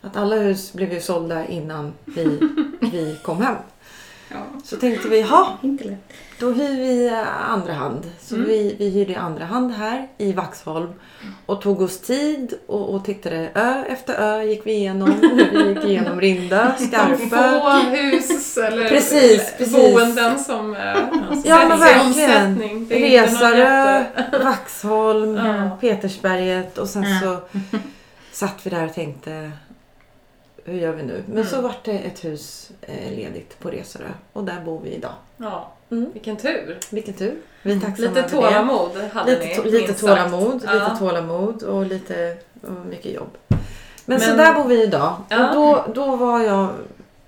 Att 0.00 0.16
alla 0.16 0.36
hus 0.36 0.72
blev 0.72 0.92
ju 0.92 1.00
sålda 1.00 1.46
innan 1.46 1.92
vi, 2.04 2.40
vi 2.80 3.18
kom 3.22 3.42
hem. 3.42 3.56
Ja. 4.28 4.36
Så 4.64 4.76
tänkte 4.76 5.08
vi, 5.08 5.22
ha 5.22 5.58
Inte 5.62 5.84
lätt. 5.84 6.12
då 6.40 6.50
hyr 6.52 6.76
vi 6.76 7.06
eh, 7.06 7.50
andra 7.50 7.72
hand. 7.72 8.10
Så 8.20 8.34
Mm. 8.34 8.46
vi, 8.46 8.76
vi 8.78 8.90
hyrde 8.90 9.12
i 9.12 9.16
andra 9.16 9.44
hand 9.44 9.72
här 9.72 10.08
i 10.18 10.32
Vaxholm. 10.32 10.92
Och 11.46 11.62
tog 11.62 11.80
oss 11.82 12.00
tid 12.00 12.54
och, 12.66 12.94
och 12.94 13.04
tittade 13.04 13.50
ö 13.54 13.84
efter 13.88 14.14
ö 14.14 14.42
gick 14.42 14.66
vi 14.66 14.72
igenom. 14.72 15.14
Vi 15.52 15.68
gick 15.68 15.84
igenom 15.84 16.20
Rinda, 16.20 16.74
Skarpö. 16.78 17.16
få 17.62 17.70
hus 17.96 18.56
eller 18.56 18.88
Precis, 18.88 19.52
precis. 19.58 19.76
boenden 19.76 20.38
som 20.38 20.74
eh, 20.74 20.80
Ja 21.44 21.68
men 21.68 21.78
verkligen. 21.80 22.86
Resarö, 22.90 24.04
Vaxholm, 24.44 25.36
Ja. 25.36 25.78
Petersberget 25.80 26.78
och 26.78 26.88
sen 26.88 27.04
så 27.22 27.36
satt 28.32 28.66
vi 28.66 28.70
där 28.70 28.84
och 28.84 28.94
tänkte 28.94 29.50
hur 30.64 30.74
gör 30.74 30.92
vi 30.92 31.02
nu? 31.02 31.22
Men 31.26 31.36
Mm. 31.36 31.46
så 31.48 31.60
vart 31.60 31.84
det 31.84 31.98
ett 31.98 32.24
hus 32.24 32.70
eh, 32.80 33.10
ledigt 33.16 33.58
på 33.60 33.70
Resarö 33.70 34.08
och 34.32 34.44
där 34.44 34.60
bor 34.64 34.80
vi 34.84 34.90
idag. 34.90 35.12
Ja. 35.36 35.72
Vilken 35.88 36.36
tur. 36.36 36.78
Vilken 36.90 37.14
tur. 37.14 37.34
Vi 37.62 37.72
är 37.72 37.80
tacksamma 37.80 38.08
Lite 38.08 38.22
det. 38.22 38.28
tålamod 38.28 38.90
hade 39.12 39.30
Lite, 39.38 39.62
ni. 39.62 39.70
lite 39.70 39.92
tålamod, 39.92 40.52
sagt. 40.62 40.74
lite 40.74 40.86
Ja. 40.90 40.96
tålamod 40.98 41.62
och 41.62 41.86
lite 41.86 42.36
och 42.62 42.86
mycket 42.90 43.12
jobb. 43.14 43.30
Men, 43.48 43.58
Men- 44.06 44.20
så 44.20 44.36
där 44.36 44.54
bor 44.54 44.64
vi 44.68 44.82
idag. 44.82 45.16
Ja. 45.28 45.48
Och 45.48 45.54
då, 45.54 45.84
då 45.94 46.16
var 46.16 46.40
jag 46.42 46.68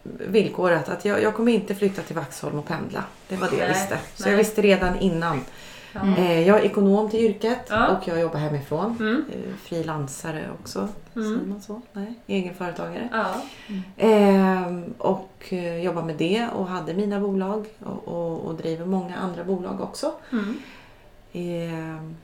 villkoret 0.02 0.88
att 0.88 1.04
jag, 1.04 1.22
jag 1.22 1.34
kommer 1.34 1.52
inte 1.52 1.74
flytta 1.74 2.02
till 2.02 2.16
Vaxholm 2.16 2.58
och 2.58 2.66
pendla. 2.68 3.04
Det 3.28 3.36
var 3.36 3.48
det 3.50 3.56
jag 3.56 3.68
Nej, 3.68 3.68
visste. 3.68 3.98
Så 4.14 4.22
nej. 4.22 4.30
jag 4.32 4.38
visste 4.38 4.62
redan 4.62 4.98
innan. 4.98 5.40
Ja. 6.02 6.16
Eh, 6.22 6.48
jag 6.48 6.58
är 6.60 6.62
ekonom 6.64 7.10
till 7.10 7.20
yrket 7.20 7.66
Ja. 7.70 7.96
och 7.96 8.08
jag 8.08 8.20
jobbar 8.20 8.38
hemifrån. 8.38 8.96
Mm. 9.00 9.24
Eh, 9.32 9.54
frilansare 9.56 10.48
också. 10.60 10.78
Mm. 11.16 11.34
Säger 11.34 11.46
man 11.48 11.60
så? 11.62 11.80
Nej, 11.92 12.14
egenföretagare. 12.26 13.08
Ja. 13.12 13.26
Ehm, 13.96 14.94
och 14.98 15.32
eh, 15.48 15.76
jobbar 15.84 16.02
med 16.02 16.16
det 16.16 16.48
och 16.48 16.66
hade 16.66 16.94
mina 16.94 17.20
bolag 17.20 17.66
och, 17.84 18.08
och, 18.08 18.40
och 18.40 18.54
driver 18.54 18.86
många 18.86 19.16
andra 19.16 19.44
bolag 19.44 19.80
också. 19.80 20.12
Mm. 20.32 20.54
Ehm, 21.32 22.16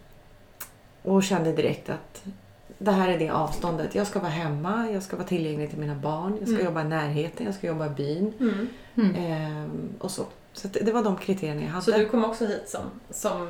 och 1.03 1.23
kände 1.23 1.53
direkt 1.53 1.91
att 1.91 2.23
det 2.79 2.91
här 2.91 3.09
är 3.09 3.19
det 3.19 3.31
avståndet. 3.31 3.95
Jag 3.95 4.07
ska 4.07 4.19
vara 4.21 4.31
hemma, 4.31 4.89
jag 4.93 5.03
ska 5.03 5.17
vara 5.17 5.27
tillgänglig 5.27 5.71
till 5.71 5.79
mina 5.79 5.95
barn, 5.95 6.33
jag 6.39 6.49
ska 6.49 6.55
Mm. 6.55 6.65
jobba 6.67 6.81
i 6.81 6.85
närheten, 6.85 7.47
jag 7.47 7.55
ska 7.55 7.67
jobba 7.67 7.87
i 7.87 7.91
byn. 7.91 8.33
Mm. 8.97 9.15
Ehm, 9.17 9.71
och 9.99 10.11
så. 10.11 10.23
Så 10.55 10.69
det, 10.69 10.93
var 10.93 11.03
de 11.03 11.17
kriterierna 11.17 11.62
jag 11.62 11.69
hade. 11.69 11.85
Så 11.85 11.91
du 11.91 12.09
kom 12.09 12.25
också 12.25 12.47
hit 12.47 12.62
som, 12.69 12.81
som 13.11 13.49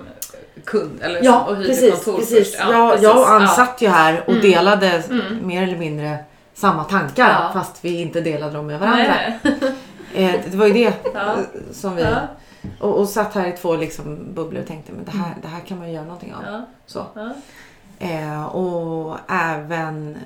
kund? 0.65 1.03
Eller 1.03 1.25
Ja, 1.25 1.33
som, 1.45 1.49
och 1.49 1.57
hyrde 1.57 1.69
precis. 1.69 1.91
kontor 2.05 2.19
precis. 2.19 2.38
först? 2.38 2.59
jag, 2.71 2.91
precis. 2.91 3.05
jag 3.05 3.19
och 3.19 3.31
Ann 3.31 3.49
satt 3.49 3.83
ju 3.83 3.88
här 3.88 4.21
och 4.27 4.29
Mm. 4.29 4.43
delade 4.43 4.88
Mm. 5.11 5.47
mer 5.47 5.62
eller 5.62 5.79
mindre 5.79 6.19
samma 6.55 6.85
tankar 6.85 7.29
Ja. 7.29 7.51
fast 7.61 7.85
vi 7.85 8.01
inte 8.01 8.21
delade 8.21 8.53
dem 8.53 8.67
med 8.67 8.81
varandra. 8.81 9.05
Nej. 9.05 9.38
Eh, 10.15 10.41
det 10.51 10.57
var 10.57 10.67
ju 10.67 10.73
det 10.73 10.95
Ja. 11.15 11.35
som 11.73 11.97
vi... 11.97 12.03
Ja. 12.03 12.15
Och, 12.81 12.99
och 12.99 13.09
satt 13.09 13.35
här 13.35 13.47
i 13.47 13.53
två 13.53 13.77
liksom 13.77 14.35
bubblor 14.35 14.61
och 14.62 14.69
tänkte 14.69 14.93
men 14.93 15.05
det 15.05 15.11
här, 15.11 15.35
det 15.43 15.49
här 15.49 15.61
kan 15.61 15.79
man 15.79 15.88
ju 15.88 15.95
göra 15.95 16.05
någonting 16.05 16.35
av. 16.35 16.43
Ja. 16.47 16.67
Så. 16.87 17.07
Ja. 17.15 17.33
Eh, 17.99 18.45
och 18.47 19.17
även 19.29 20.19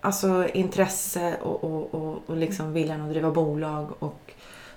alltså, 0.00 0.46
intresse 0.54 1.34
och, 1.42 1.64
och, 1.64 1.94
och, 1.94 2.22
och 2.26 2.36
liksom 2.36 2.72
viljan 2.72 3.00
att 3.02 3.10
driva 3.10 3.30
bolag 3.30 3.88
och 3.98 4.32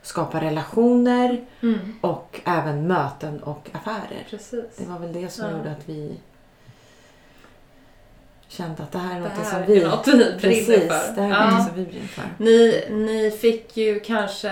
skapa 0.07 0.41
relationer 0.41 1.45
Mm. 1.61 1.79
och 2.01 2.41
även 2.45 2.87
möten 2.87 3.43
och 3.43 3.69
affärer. 3.73 4.27
Precis. 4.29 4.75
Det 4.77 4.85
var 4.85 4.99
väl 4.99 5.13
det 5.13 5.29
som 5.29 5.45
Ja. 5.49 5.57
gjorde 5.57 5.71
att 5.71 5.89
vi 5.89 6.15
kände 8.47 8.83
att 8.83 8.91
det 8.91 8.97
här 8.97 9.15
är 9.15 9.19
något 9.19 9.31
här 9.31 9.43
som 9.43 9.61
är 9.61 9.65
vi... 9.67 9.83
något 9.83 10.07
vi 10.07 10.11
brinner 10.11 10.39
precis, 10.39 10.67
för. 10.87 11.15
det 11.15 11.21
här 11.21 11.29
är 11.47 11.51
Ja. 11.51 11.57
något 11.57 11.67
som 11.67 11.75
vi 11.75 11.85
brinner 11.85 12.07
för. 12.07 12.23
Ni, 12.37 12.83
ni 12.89 13.31
fick 13.31 13.77
ju 13.77 13.99
kanske, 13.99 14.51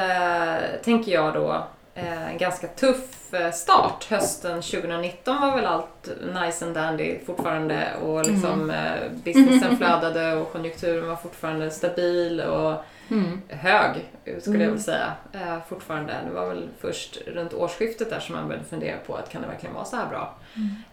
tänker 0.83 1.11
jag 1.11 1.33
då, 1.33 1.63
eh, 1.95 2.29
en 2.31 2.37
ganska 2.37 2.67
tuff 2.67 3.33
eh, 3.33 3.51
start. 3.51 4.05
Hösten 4.09 4.61
2019 4.61 5.41
var 5.41 5.55
väl 5.55 5.65
allt 5.65 6.09
nice 6.45 6.65
and 6.65 6.75
dandy 6.75 7.19
fortfarande 7.25 7.87
och 8.05 8.25
liksom 8.27 8.69
eh, 8.71 9.11
businessen 9.23 9.77
flödade 9.77 10.33
och 10.35 10.51
konjunkturen 10.51 11.07
var 11.09 11.15
fortfarande 11.15 11.71
stabil 11.71 12.41
och 12.41 12.73
Mm. 13.13 13.41
hög 13.47 13.95
skulle 14.23 14.35
jag 14.35 14.47
Mm. 14.55 14.59
vilja 14.69 14.79
säga 14.83 15.13
eh, 15.33 15.57
fortfarande. 15.69 16.13
Det 16.27 16.31
var 16.33 16.47
väl 16.47 16.69
först 16.79 17.17
runt 17.27 17.53
årsskiftet 17.53 18.09
där 18.09 18.19
som 18.19 18.35
man 18.35 18.47
började 18.47 18.65
fundera 18.65 18.97
på 18.97 19.15
att 19.15 19.29
kan 19.29 19.41
det 19.41 19.47
verkligen 19.47 19.75
vara 19.75 19.85
så 19.85 19.95
här 19.95 20.07
bra 20.09 20.35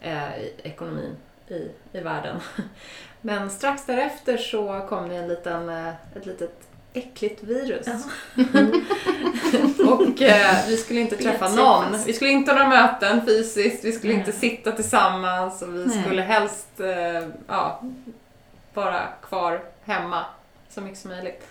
eh, 0.01 0.39
i 0.41 0.53
ekonomin 0.63 1.17
i, 1.49 1.71
i 1.93 2.01
världen. 2.01 2.37
Men 3.21 3.51
strax 3.51 3.87
därefter 3.87 4.37
så 4.37 4.87
kom 4.89 5.09
det 5.09 5.17
en 5.17 5.29
liten, 5.29 5.69
eh, 5.69 5.89
ett 6.17 6.27
litet 6.27 6.61
äckligt 6.93 7.43
virus. 7.43 7.87
och 9.89 10.23
eh, 10.23 10.57
vi 10.69 10.77
skulle 10.77 11.01
inte 11.01 11.17
träffa 11.17 11.49
någon. 11.49 11.85
Vi 12.07 12.13
skulle 12.13 12.31
inte 12.31 12.53
ha 12.53 12.59
några 12.59 12.69
möten 12.69 13.27
fysiskt, 13.27 13.85
vi 13.85 13.93
skulle 13.93 14.13
Nej. 14.13 14.21
inte 14.21 14.33
sitta 14.33 14.73
tillsammans 14.73 15.63
och 15.63 15.75
vi 15.75 15.87
Nej. 15.87 16.03
skulle 16.05 16.23
helst 16.23 16.81
eh, 16.81 17.29
ja, 17.47 17.83
vara 18.75 19.07
kvar 19.23 19.61
hemma 19.85 20.25
så 20.69 20.81
mycket 20.81 20.99
som 20.99 21.11
möjligt. 21.11 21.47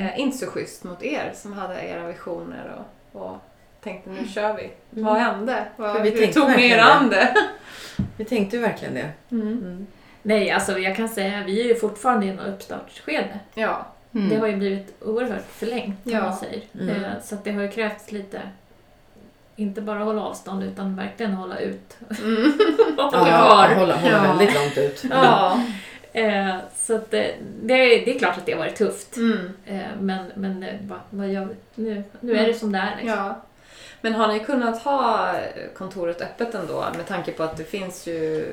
Eh, 0.00 0.20
inte 0.20 0.38
så 0.38 0.46
schysst 0.46 0.84
mot 0.84 1.02
er 1.02 1.32
som 1.34 1.52
hade 1.52 1.82
era 1.88 2.06
visioner 2.06 2.76
och, 3.12 3.22
och 3.22 3.36
tänkte 3.80 4.10
nu 4.10 4.28
kör 4.28 4.56
vi. 4.56 4.70
Vad 5.02 5.16
hände? 5.16 5.64
Vad, 5.76 6.02
vi 6.02 6.10
hur 6.10 6.32
tog 6.32 6.48
ni 6.50 6.70
er 6.70 6.78
an 6.78 7.08
det? 7.10 7.34
Vi 8.16 8.24
tänkte 8.24 8.56
ju 8.56 8.62
verkligen 8.62 8.94
det. 8.94 9.10
Mm. 9.30 9.48
Mm. 9.48 9.86
Nej, 10.22 10.50
alltså 10.50 10.78
jag 10.78 10.96
kan 10.96 11.08
säga 11.08 11.42
vi 11.46 11.60
är 11.60 11.64
ju 11.64 11.74
fortfarande 11.74 12.26
i 12.26 12.28
en 12.28 12.38
uppstartsskede. 12.38 13.38
Ja. 13.54 13.86
Mm. 14.14 14.28
Det 14.28 14.36
har 14.36 14.46
ju 14.46 14.56
blivit 14.56 15.02
oerhört 15.02 15.44
förlängt, 15.50 16.00
Ja. 16.04 16.18
om 16.18 16.24
man 16.24 16.36
säger. 16.36 16.62
Mm. 16.80 17.04
Eh, 17.04 17.10
Så 17.24 17.34
att 17.34 17.44
det 17.44 17.52
har 17.52 17.62
ju 17.62 17.70
krävts 17.70 18.12
lite, 18.12 18.40
inte 19.56 19.80
bara 19.80 19.98
hålla 20.04 20.22
avstånd 20.22 20.62
utan 20.64 20.96
verkligen 20.96 21.32
hålla 21.34 21.58
ut. 21.58 21.96
Mm. 22.22 22.52
Ja, 22.96 23.10
hålla, 23.14 23.74
hålla 23.74 23.98
Ja. 24.10 24.22
väldigt 24.22 24.54
långt 24.54 24.78
ut. 24.78 25.04
ja. 25.10 25.60
Eh, 26.14 26.56
Så 26.76 26.94
att 26.94 27.10
det, 27.10 27.34
det, 27.62 27.74
är, 27.74 28.04
det 28.04 28.14
är 28.14 28.18
klart 28.18 28.38
att 28.38 28.46
det 28.46 28.52
har 28.52 28.58
varit 28.58 28.76
tufft. 28.76 29.16
Mm. 29.16 29.38
Eh, 29.66 29.82
Men, 30.00 30.24
men 30.34 30.62
eh, 30.62 30.74
vad, 30.82 30.98
vad 31.10 31.28
gör 31.28 31.44
vi? 31.44 31.82
Nu, 31.82 32.02
nu 32.20 32.36
är 32.36 32.46
det 32.46 32.54
som 32.54 32.72
det 32.72 32.78
är. 32.78 32.90
Liksom. 32.96 33.08
ja. 33.18 33.40
Men 34.00 34.12
har 34.14 34.28
ni 34.28 34.40
kunnat 34.40 34.82
ha 34.82 35.34
kontoret 35.76 36.20
öppet 36.22 36.54
ändå 36.54 36.84
med 36.96 37.06
tanke 37.06 37.32
på 37.32 37.42
att 37.42 37.56
det 37.56 37.64
finns 37.64 38.06
ju 38.06 38.46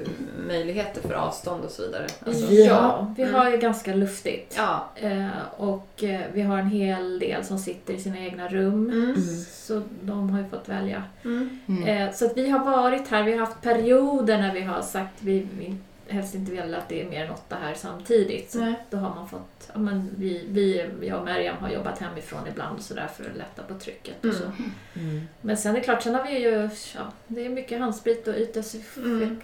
möjligheter 0.47 1.02
för 1.02 1.13
avstånd 1.13 1.63
och 1.65 1.71
så 1.71 1.82
vidare? 1.82 2.08
Alltså, 2.26 2.52
ja, 2.54 3.13
vi 3.17 3.24
Mm. 3.24 3.36
har 3.36 3.50
ju 3.52 3.58
ganska 3.58 3.93
luftigt. 3.95 4.56
ja. 4.58 4.89
Eh, 4.95 5.28
och 5.58 6.04
eh, 6.04 6.21
vi 6.34 6.41
har 6.41 6.58
en 6.58 6.67
hel 6.69 7.19
del 7.19 7.43
som 7.45 7.58
sitter 7.60 7.93
i 7.93 8.00
sina 8.00 8.19
egna 8.19 8.47
rum. 8.47 8.89
Mm. 8.89 9.15
Så 9.52 9.82
de 10.02 10.30
har 10.30 10.39
ju 10.39 10.45
fått 10.50 10.69
välja. 10.69 11.04
Mm. 11.26 11.60
Mm. 11.67 11.84
Eh, 12.08 12.13
så 12.13 12.26
att 12.26 12.38
vi 12.38 12.50
har 12.50 12.60
varit 12.65 13.08
här, 13.08 13.24
vi 13.24 13.32
har 13.32 13.39
haft 13.39 13.62
perioder 13.62 14.38
när 14.38 14.54
vi 14.54 14.62
har 14.62 14.82
sagt 14.82 15.13
vi 15.19 15.47
vi 15.60 15.76
helst 16.12 16.36
inte 16.36 16.52
vill 16.52 16.76
att 16.76 16.89
det 16.89 17.02
är 17.02 17.10
mer 17.10 17.26
än 17.26 17.32
åtta 17.32 17.56
här 17.62 17.74
samtidigt. 17.74 18.52
Så 18.52 18.60
Nej. 18.60 18.74
då 18.89 18.97
har 18.97 19.15
man 19.15 19.30
fått, 19.30 19.69
ja, 19.74 19.80
men 19.80 20.10
vi, 20.17 20.45
vi, 20.50 20.89
jag 21.02 21.19
och 21.19 21.26
Mariam 21.26 21.58
har 21.58 21.69
jobbat 21.69 22.00
hemifrån 22.00 22.47
ibland 22.47 22.82
så 22.82 22.93
där 22.93 23.08
för 23.08 23.24
att 23.30 23.38
lätta 23.38 23.63
på 23.63 23.80
trycket. 23.80 24.26
Och 24.26 24.34
så. 24.34 24.43
Mm. 24.43 24.71
Mm. 24.93 25.28
Men 25.41 25.58
sen 25.58 25.71
är 25.71 25.80
det 25.80 25.84
klart, 25.86 26.04
sen 26.04 26.15
har 26.15 26.24
vi 26.24 26.39
ju, 26.39 26.69
ja, 26.95 27.02
det 27.28 27.45
är 27.45 27.50
mycket 27.50 27.80
handsprit 27.80 28.28
och 28.28 28.36
ytdesinficering. 28.36 29.41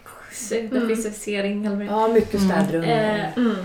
det 1.80 1.86
är. 1.86 1.88
Ja, 1.88 2.08
mycket 2.08 2.42
städrum. 2.42 2.84
Eh, 2.84 3.38
Mm. 3.38 3.56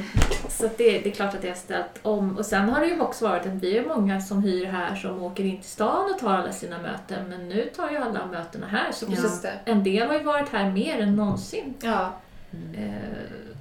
Så 0.48 0.68
det, 0.76 0.98
det 0.98 1.06
är 1.08 1.10
klart 1.10 1.34
att 1.34 1.42
det 1.42 1.48
har 1.48 1.54
ställt 1.54 1.98
om. 2.02 2.36
Och 2.36 2.46
sen 2.46 2.68
har 2.68 2.80
det 2.80 2.86
ju 2.86 3.00
också 3.00 3.28
varit 3.28 3.46
att 3.46 3.52
vi 3.52 3.78
är 3.78 3.84
många 3.86 4.20
som 4.20 4.42
hyr 4.42 4.66
här 4.66 4.94
som 4.96 5.22
åker 5.22 5.44
in 5.44 5.60
till 5.60 5.70
stan 5.70 6.10
och 6.14 6.18
tar 6.18 6.32
alla 6.34 6.52
sina 6.52 6.78
möten. 6.78 7.28
Men 7.28 7.48
nu 7.48 7.70
tar 7.76 7.90
ju 7.90 7.96
alla 7.96 8.26
mötena 8.26 8.66
här. 8.66 8.92
Så 8.92 9.06
det. 9.42 9.58
en 9.64 9.84
del 9.84 10.08
har 10.08 10.14
ju 10.14 10.22
varit 10.22 10.48
här 10.48 10.70
mer 10.70 11.00
än 11.00 11.16
någonsin. 11.16 11.74
Ja. 11.82 12.12
Mm. 12.52 12.92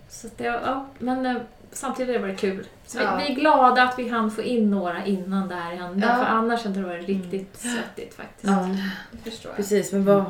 Så 0.09 0.27
det, 0.37 0.43
ja, 0.43 0.85
men 0.99 1.25
eh, 1.25 1.35
samtidigt 1.71 2.21
har 2.21 2.27
det 2.27 2.35
kul. 2.35 2.67
Så 2.85 2.99
Ja. 2.99 3.15
vi, 3.17 3.23
vi 3.25 3.31
är 3.31 3.35
glada 3.35 3.83
att 3.83 3.99
vi 3.99 4.09
hann 4.09 4.31
få 4.31 4.41
in 4.41 4.71
några 4.71 5.05
innan 5.05 5.47
det 5.47 5.55
här 5.55 5.75
hände. 5.75 6.07
Ja. 6.07 6.15
För 6.15 6.23
annars 6.25 6.63
hade 6.63 6.79
det 6.81 6.87
varit 6.87 7.07
riktigt 7.07 7.57
svettigt 7.57 8.13
faktiskt. 8.13 8.43
Ja, 8.51 8.69
Det 9.11 9.29
förstår 9.31 9.49
jag. 9.49 9.55
precis. 9.57 9.91
Men 9.91 10.05
vad, 10.05 10.23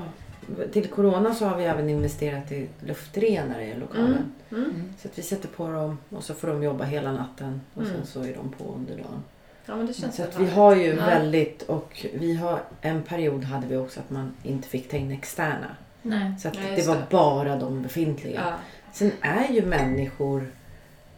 till 0.71 0.87
Corona 0.87 1.33
så 1.35 1.45
har 1.45 1.57
vi 1.57 1.63
även 1.63 1.89
investerat 1.89 2.51
i 2.51 2.69
luftrenare 2.85 3.65
i 3.65 3.75
lokalen. 3.79 4.31
Mm. 4.51 4.63
Mm. 4.63 4.93
Så 5.01 5.07
att 5.07 5.17
vi 5.17 5.21
sätter 5.21 5.47
på 5.47 5.67
dem 5.71 5.97
och 6.09 6.23
så 6.23 6.33
får 6.33 6.47
de 6.47 6.63
jobba 6.63 6.83
hela 6.83 7.11
natten 7.11 7.61
och 7.73 7.83
sen 7.83 7.93
Mm. 7.95 8.05
så 8.07 8.21
är 8.21 8.33
de 8.35 8.51
på 8.57 8.73
under 8.73 8.95
dagen. 8.95 9.23
Ja, 9.65 9.75
men 9.75 9.85
det 9.85 9.93
känns 9.93 10.15
Så 10.15 10.23
att 10.23 10.39
vi 10.39 10.45
har 10.49 10.75
ju 10.75 10.95
Ja. 10.95 11.05
väldigt 11.05 11.61
och 11.61 12.05
vi 12.13 12.35
har 12.35 12.59
en 12.81 13.01
period 13.03 13.43
hade 13.43 13.67
vi 13.67 13.77
också 13.77 13.99
att 13.99 14.09
man 14.09 14.33
inte 14.43 14.67
fick 14.67 14.89
ta 14.89 14.97
in 14.97 15.11
externa. 15.11 15.75
Nej. 16.01 16.33
Så 16.39 16.47
att 16.47 16.55
Ja, 16.55 16.61
det 16.75 16.87
var 16.87 16.95
det. 16.95 17.03
bara 17.09 17.55
de 17.55 17.81
befintliga. 17.81 18.41
Ja. 18.45 18.53
Sen 18.93 19.11
är 19.21 19.47
ju 19.53 19.65
människor 19.65 20.47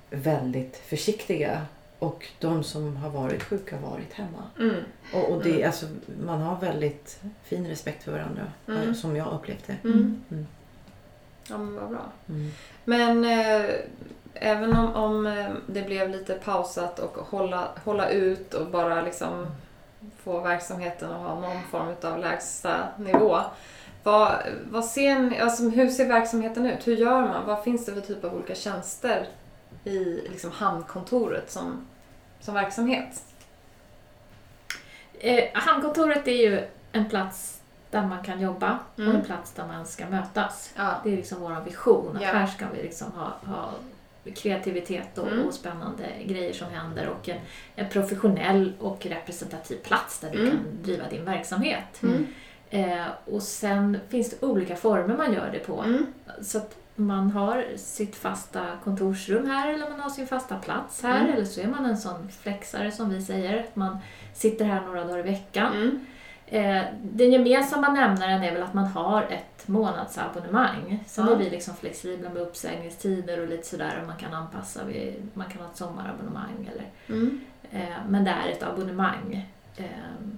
väldigt 0.09 0.77
försiktiga 0.77 1.61
och 1.99 2.27
de 2.39 2.63
som 2.63 2.95
har 2.97 3.09
varit 3.09 3.43
sjuka 3.43 3.75
har 3.77 3.89
varit 3.91 4.13
hemma. 4.13 4.43
Mm. 4.59 4.75
Och, 5.13 5.29
och 5.29 5.43
det, 5.43 5.49
Mm. 5.51 5.65
alltså, 5.67 5.85
man 6.25 6.41
har 6.41 6.55
väldigt 6.59 7.19
fin 7.43 7.67
respekt 7.67 8.03
för 8.03 8.11
varandra, 8.11 8.43
Mm. 8.67 8.81
eh, 8.89 8.93
som 8.93 9.15
jag 9.15 9.33
upplevt 9.33 9.67
det. 9.67 9.75
Mm. 9.83 10.21
Mm. 10.31 10.47
Ja, 11.49 11.57
men 11.57 11.75
vad 11.75 11.89
bra. 11.89 12.03
Mm. 12.29 12.51
Men 12.85 13.25
eh, 13.25 13.69
även 14.33 14.73
om, 14.75 14.95
om 14.95 15.25
eh, 15.27 15.49
det 15.67 15.81
blev 15.81 16.09
lite 16.09 16.33
pausat 16.33 16.99
och 16.99 17.17
hålla, 17.27 17.67
hålla 17.83 18.09
ut 18.09 18.53
och 18.53 18.67
bara 18.67 19.01
liksom 19.01 19.47
få 20.23 20.39
verksamheten 20.39 21.11
att 21.11 21.21
ha 21.21 21.39
någon 21.39 21.61
form 21.71 21.95
av 22.11 22.19
lägsta 22.19 22.87
nivå. 22.97 23.37
Vad, 24.03 24.35
vad 24.69 24.85
ser 24.85 25.19
ni, 25.19 25.39
alltså, 25.39 25.69
hur 25.69 25.89
ser 25.89 26.07
verksamheten 26.07 26.65
ut? 26.65 26.87
Hur 26.87 26.95
gör 26.97 27.21
man? 27.21 27.45
Vad 27.45 27.63
finns 27.63 27.85
det 27.85 27.93
för 27.93 28.01
typ 28.01 28.23
av 28.23 28.33
olika 28.35 28.55
tjänster 28.55 29.27
i 29.83 29.99
liksom, 30.29 30.51
hamnkontoret 30.51 31.51
som, 31.51 31.87
som 32.39 32.53
verksamhet? 32.53 33.23
Eh, 35.19 35.43
hamnkontoret 35.53 36.27
är 36.27 36.31
ju 36.51 36.61
en 36.91 37.09
plats 37.09 37.61
där 37.91 38.05
man 38.05 38.23
kan 38.23 38.41
jobba 38.41 38.79
och 38.93 38.99
Mm. 38.99 39.15
en 39.15 39.21
plats 39.25 39.51
där 39.53 39.67
man 39.67 39.85
ska 39.85 40.05
mötas. 40.05 40.73
Ja. 40.75 40.91
Det 41.03 41.13
är 41.13 41.17
liksom 41.17 41.39
vår 41.41 41.61
vision. 41.65 42.17
Ja. 42.21 42.27
här 42.27 42.47
ska 42.47 42.65
vi 42.75 42.83
liksom 42.83 43.11
ha, 43.11 43.53
ha 43.53 43.69
kreativitet 44.35 45.17
och, 45.17 45.27
Mm. 45.27 45.47
och 45.47 45.53
spännande 45.53 46.03
grejer 46.25 46.53
som 46.53 46.67
händer 46.71 47.07
och 47.09 47.29
en, 47.29 47.39
en 47.75 47.89
professionell 47.89 48.73
och 48.79 49.05
representativ 49.05 49.75
plats 49.77 50.19
där 50.19 50.31
du 50.31 50.39
Mm. 50.39 50.51
kan 50.51 50.59
driva 50.83 51.03
din 51.09 51.25
verksamhet. 51.25 52.03
Mm. 52.03 52.27
Eh, 52.73 53.05
och 53.33 53.41
sen 53.43 53.99
finns 54.09 54.29
det 54.29 54.45
olika 54.45 54.75
former 54.75 55.17
man 55.17 55.33
gör 55.33 55.49
det 55.51 55.59
på. 55.59 55.81
Mm. 55.81 56.05
Så 56.41 56.57
att 56.57 56.75
man 56.95 57.31
har 57.31 57.65
sitt 57.77 58.15
fasta 58.15 58.65
kontorsrum 58.83 59.49
här 59.49 59.73
eller 59.73 59.89
man 59.89 59.99
har 59.99 60.09
sin 60.09 60.27
fasta 60.27 60.55
plats 60.57 61.03
här 61.03 61.19
Mm. 61.21 61.33
eller 61.33 61.45
så 61.45 61.61
är 61.61 61.67
man 61.67 61.85
en 61.85 61.97
sån 61.97 62.29
flexare 62.29 62.91
som 62.91 63.09
vi 63.09 63.21
säger, 63.21 63.59
att 63.59 63.75
man 63.75 63.97
sitter 64.33 64.65
här 64.65 64.81
några 64.81 65.03
dagar 65.03 65.19
i 65.19 65.21
veckan. 65.21 65.73
Mm. 65.73 66.05
Eh, 66.47 66.85
den 67.01 67.31
gemensamma 67.31 67.89
nämnaren 67.89 68.43
är 68.43 68.51
väl 68.53 68.63
att 68.63 68.73
man 68.73 68.85
har 68.85 69.21
ett 69.23 69.67
månadsabonnemang. 69.67 71.03
Sen 71.07 71.25
Ja. 71.27 71.33
är 71.33 71.37
vi 71.37 71.49
liksom 71.49 71.75
flexibla 71.75 72.29
med 72.29 72.41
uppsägningstider 72.41 73.39
och 73.41 73.47
lite 73.47 73.67
sådär 73.67 73.97
och 74.01 74.07
man 74.07 74.17
kan 74.17 74.33
anpassa. 74.33 74.79
Vi, 74.87 75.15
man 75.33 75.45
kan 75.49 75.61
ha 75.61 75.69
ett 75.69 75.77
sommarabonnemang 75.77 76.69
eller 76.73 76.85
Mm. 77.15 77.41
Eh, 77.71 77.97
Men 78.07 78.23
det 78.23 78.31
är 78.31 78.51
ett 78.51 78.63
abonnemang. 78.63 79.49
Eh, 79.77 79.85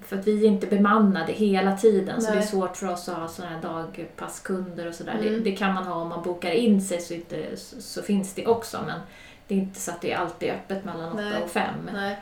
För 0.05 0.19
att 0.19 0.27
vi 0.27 0.43
är 0.45 0.47
inte 0.47 0.67
bemannade 0.67 1.31
hela 1.33 1.77
tiden 1.77 2.21
så 2.21 2.27
Nej. 2.29 2.37
det 2.37 2.43
är 2.43 2.47
svårt 2.47 2.77
för 2.77 2.87
oss 2.91 3.09
att 3.09 3.17
ha 3.17 3.27
sådana 3.27 3.55
här 3.55 3.61
dagpasskunder 3.61 4.87
och 4.87 4.93
sådär. 4.95 5.13
Mm. 5.13 5.23
Det, 5.33 5.39
det 5.39 5.51
kan 5.55 5.73
man 5.73 5.83
ha 5.87 5.95
om 5.95 6.09
man 6.09 6.23
bokar 6.23 6.51
in 6.51 6.81
sig 6.81 7.01
så, 7.01 7.13
inte, 7.13 7.57
så, 7.57 7.81
så 7.81 8.01
finns 8.01 8.33
det 8.33 8.47
också 8.47 8.81
men 8.85 8.99
det 9.47 9.55
är 9.55 9.59
inte 9.59 9.79
så 9.79 9.91
att 9.91 10.01
det 10.01 10.11
är 10.11 10.17
alltid 10.17 10.49
öppet 10.49 10.85
mellan 10.85 11.11
8 11.11 11.21
Nej. 11.21 11.43
och 11.43 11.49
5. 11.51 11.73
Nej. 11.93 12.19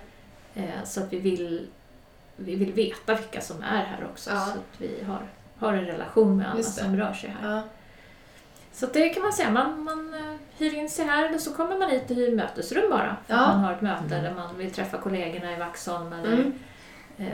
Eh, 0.56 0.84
Så 0.86 1.00
att 1.04 1.14
vi 1.14 1.20
vill, 1.20 1.68
vi 2.36 2.56
vill 2.56 2.74
veta 2.74 3.16
vilka 3.16 3.42
som 3.42 3.64
är 3.64 3.84
här 3.84 4.06
också 4.12 4.30
Ja. 4.30 4.40
så 4.46 4.52
att 4.52 4.64
vi 4.78 5.04
har, 5.08 5.22
har 5.60 5.74
en 5.74 5.86
relation 5.86 6.38
med 6.38 6.52
alla 6.52 6.64
som 6.64 6.98
rör 6.98 7.14
sig 7.14 7.36
här. 7.42 7.56
Ja. 7.56 7.62
Så 8.74 8.86
att 8.86 8.94
det 8.94 9.10
kan 9.10 9.24
man 9.24 9.34
säga, 9.34 9.52
man, 9.52 9.84
man 9.84 10.14
eh, 10.14 10.36
hyr 10.58 10.74
in 10.74 10.90
sig 10.90 11.06
här 11.06 11.26
eller 11.30 11.38
så 11.38 11.54
kommer 11.54 11.78
man 11.80 11.90
hit 11.90 12.10
och 12.10 12.16
hyr 12.16 12.36
mötesrum 12.36 12.90
bara. 12.90 13.18
För 13.28 13.34
Ja. 13.34 13.40
att 13.46 13.56
man 13.56 13.64
har 13.64 13.74
ett 13.74 13.82
möte 13.82 14.16
Mm. 14.16 14.24
där 14.24 14.34
man 14.34 14.58
vill 14.58 14.72
träffa 14.72 14.98
kollegorna 14.98 15.54
i 15.54 15.60
Vaxholm 15.60 16.14
eller 16.14 16.34
Mm. 16.34 16.54
Eh, 17.18 17.28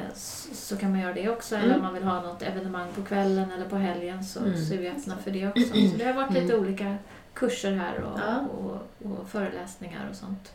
så, 0.54 0.78
kan 0.78 0.92
man 0.92 1.00
göra 1.00 1.14
det 1.14 1.30
också. 1.30 1.56
Eller 1.56 1.66
Mm. 1.66 1.78
om 1.78 1.84
man 1.84 1.94
vill 1.94 2.04
ha 2.04 2.22
något 2.22 2.42
evenemang 2.42 2.88
på 2.96 3.02
kvällen 3.04 3.52
eller 3.52 3.66
på 3.70 3.76
helgen 3.76 4.24
så, 4.24 4.40
Mm. 4.40 4.58
så 4.66 4.74
är 4.74 4.78
vi 4.78 4.90
öppna 4.90 5.18
för 5.18 5.32
det 5.32 5.48
också. 5.48 5.64
Så 5.92 5.98
det 5.98 6.04
har 6.06 6.14
varit 6.14 6.34
lite 6.34 6.58
olika 6.58 6.96
kurser 7.40 7.72
här 7.72 8.04
och, 8.04 8.20
Ja. 8.20 8.46
och, 8.58 9.12
och 9.12 9.30
föreläsningar 9.30 10.02
och 10.10 10.16
sånt. 10.16 10.52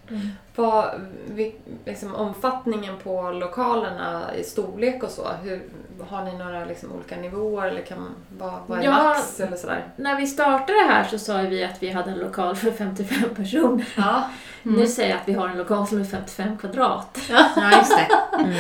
Vad, 0.57 0.85
vi, 1.27 1.57
liksom, 1.85 2.15
omfattningen 2.15 2.95
på 3.05 3.31
lokalerna 3.31 4.35
i 4.35 4.45
storlek 4.45 5.03
och 5.03 5.11
så, 5.11 5.29
hur, 5.43 5.63
har 6.09 6.25
ni 6.25 6.39
några 6.39 6.65
liksom, 6.65 6.93
olika 6.93 7.17
nivåer 7.17 7.67
eller 7.69 7.83
kan, 7.83 8.15
vad, 8.39 8.53
vad 8.67 8.79
är 8.79 8.83
Ja. 8.85 8.91
max 9.03 9.41
eller 9.41 9.57
sådär? 9.57 9.85
När 9.97 10.17
vi 10.17 10.27
startade 10.27 10.79
här 10.89 11.05
så 11.05 11.19
sa 11.19 11.37
vi 11.37 11.65
att 11.65 11.83
vi 11.83 11.91
hade 11.91 12.11
en 12.11 12.19
lokal 12.19 12.57
för 12.57 12.71
55 12.71 13.35
personer. 13.37 13.87
Ja. 13.97 14.31
Nu 14.63 14.87
säger 14.87 15.11
jag 15.11 15.17
att 15.21 15.29
vi 15.29 15.33
har 15.33 15.49
en 15.49 15.59
lokal 15.59 15.87
som 15.87 16.01
är 16.01 16.05
55 16.05 16.59
kvadrat. 16.59 17.19
Ja, 17.31 17.49
just 17.77 17.97
det. 17.97 18.09
Mm. 18.39 18.55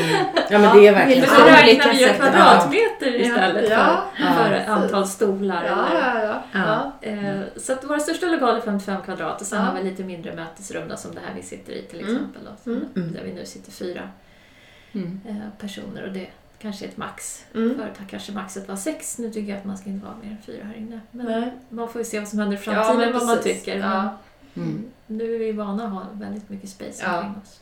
Ja 0.51 0.59
men 0.59 0.77
det 0.77 0.87
är 0.89 0.93
verkligen 0.93 1.27
så. 1.27 1.43
olika 1.43 1.63
räknar 1.63 1.93
vi 1.93 2.03
ja. 2.07 2.13
kvadratmeter 2.15 3.21
istället 3.21 3.71
Ja. 3.71 4.03
Ja, 4.19 4.33
för, 4.33 4.45
för 4.61 4.73
antal 4.73 5.07
stolar. 5.07 5.65
Ja, 5.65 5.87
eller, 5.87 6.25
ja, 6.25 6.25
ja. 6.25 6.43
ja. 6.53 6.93
Ja. 7.03 7.09
Eh, 7.09 7.41
Så 7.57 7.73
att 7.73 7.85
våra 7.85 8.01
största 8.17 8.27
lokaler 8.35 8.57
är 8.57 8.61
55 8.61 9.03
kvadrat 9.03 9.41
och 9.41 9.47
sen 9.47 9.59
Ja. 9.61 9.65
har 9.67 9.75
vi 9.83 9.91
lite 9.91 10.05
mindre 10.05 10.37
mötesrum 10.37 10.89
då, 10.89 10.97
som 10.97 11.15
det 11.15 11.21
här 11.21 11.35
vi 11.35 11.43
sitter 11.43 11.73
i 11.73 11.83
till 11.83 12.01
Mm. 12.01 12.15
exempel. 12.17 12.43
Då, 12.65 12.71
Mm. 12.71 12.85
Mm. 12.97 13.13
Där 13.13 13.25
vi 13.25 13.33
nu 13.33 13.47
sitter 13.47 13.73
fyra 13.73 14.09
Mm. 14.93 15.21
eh, 15.29 15.37
personer 15.59 16.07
och 16.07 16.13
det 16.13 16.27
kanske 16.59 16.85
är 16.85 16.89
ett 16.89 16.97
max. 16.97 17.45
Mm. 17.55 17.79
Förut 17.79 17.99
har 17.99 18.07
kanske 18.07 18.33
maxet 18.33 18.69
var 18.69 18.77
sex, 18.77 19.19
nu 19.19 19.31
tycker 19.31 19.51
jag 19.51 19.59
att 19.59 19.65
man 19.65 19.79
ska 19.79 19.91
inte 19.91 20.07
vara 20.07 20.17
mer 20.23 20.31
än 20.31 20.43
fyra 20.47 20.65
här 20.65 20.75
inne. 20.75 21.01
Men 21.11 21.27
Nej. 21.27 21.53
man 21.69 21.89
får 21.89 22.01
ju 22.01 22.05
se 22.05 22.19
vad 22.19 22.29
som 22.29 22.39
händer 22.39 22.57
i 22.57 22.61
Ja, 22.61 22.63
framtiden, 22.73 22.97
men 23.01 23.13
vad 23.13 23.27
man 23.27 23.43
tycker. 23.43 23.79
Ja. 23.79 24.17
Mm. 24.57 24.85
Nu 25.07 25.35
är 25.35 25.39
vi 25.39 25.53
vana 25.53 25.85
att 25.85 25.93
ha 25.93 26.07
väldigt 26.13 26.49
mycket 26.51 26.71
space 26.71 27.03
Ja. 27.05 27.19
omkring 27.19 27.43
oss. 27.43 27.61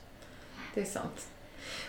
Det 0.74 0.80
är 0.80 0.84
sant. 0.84 1.26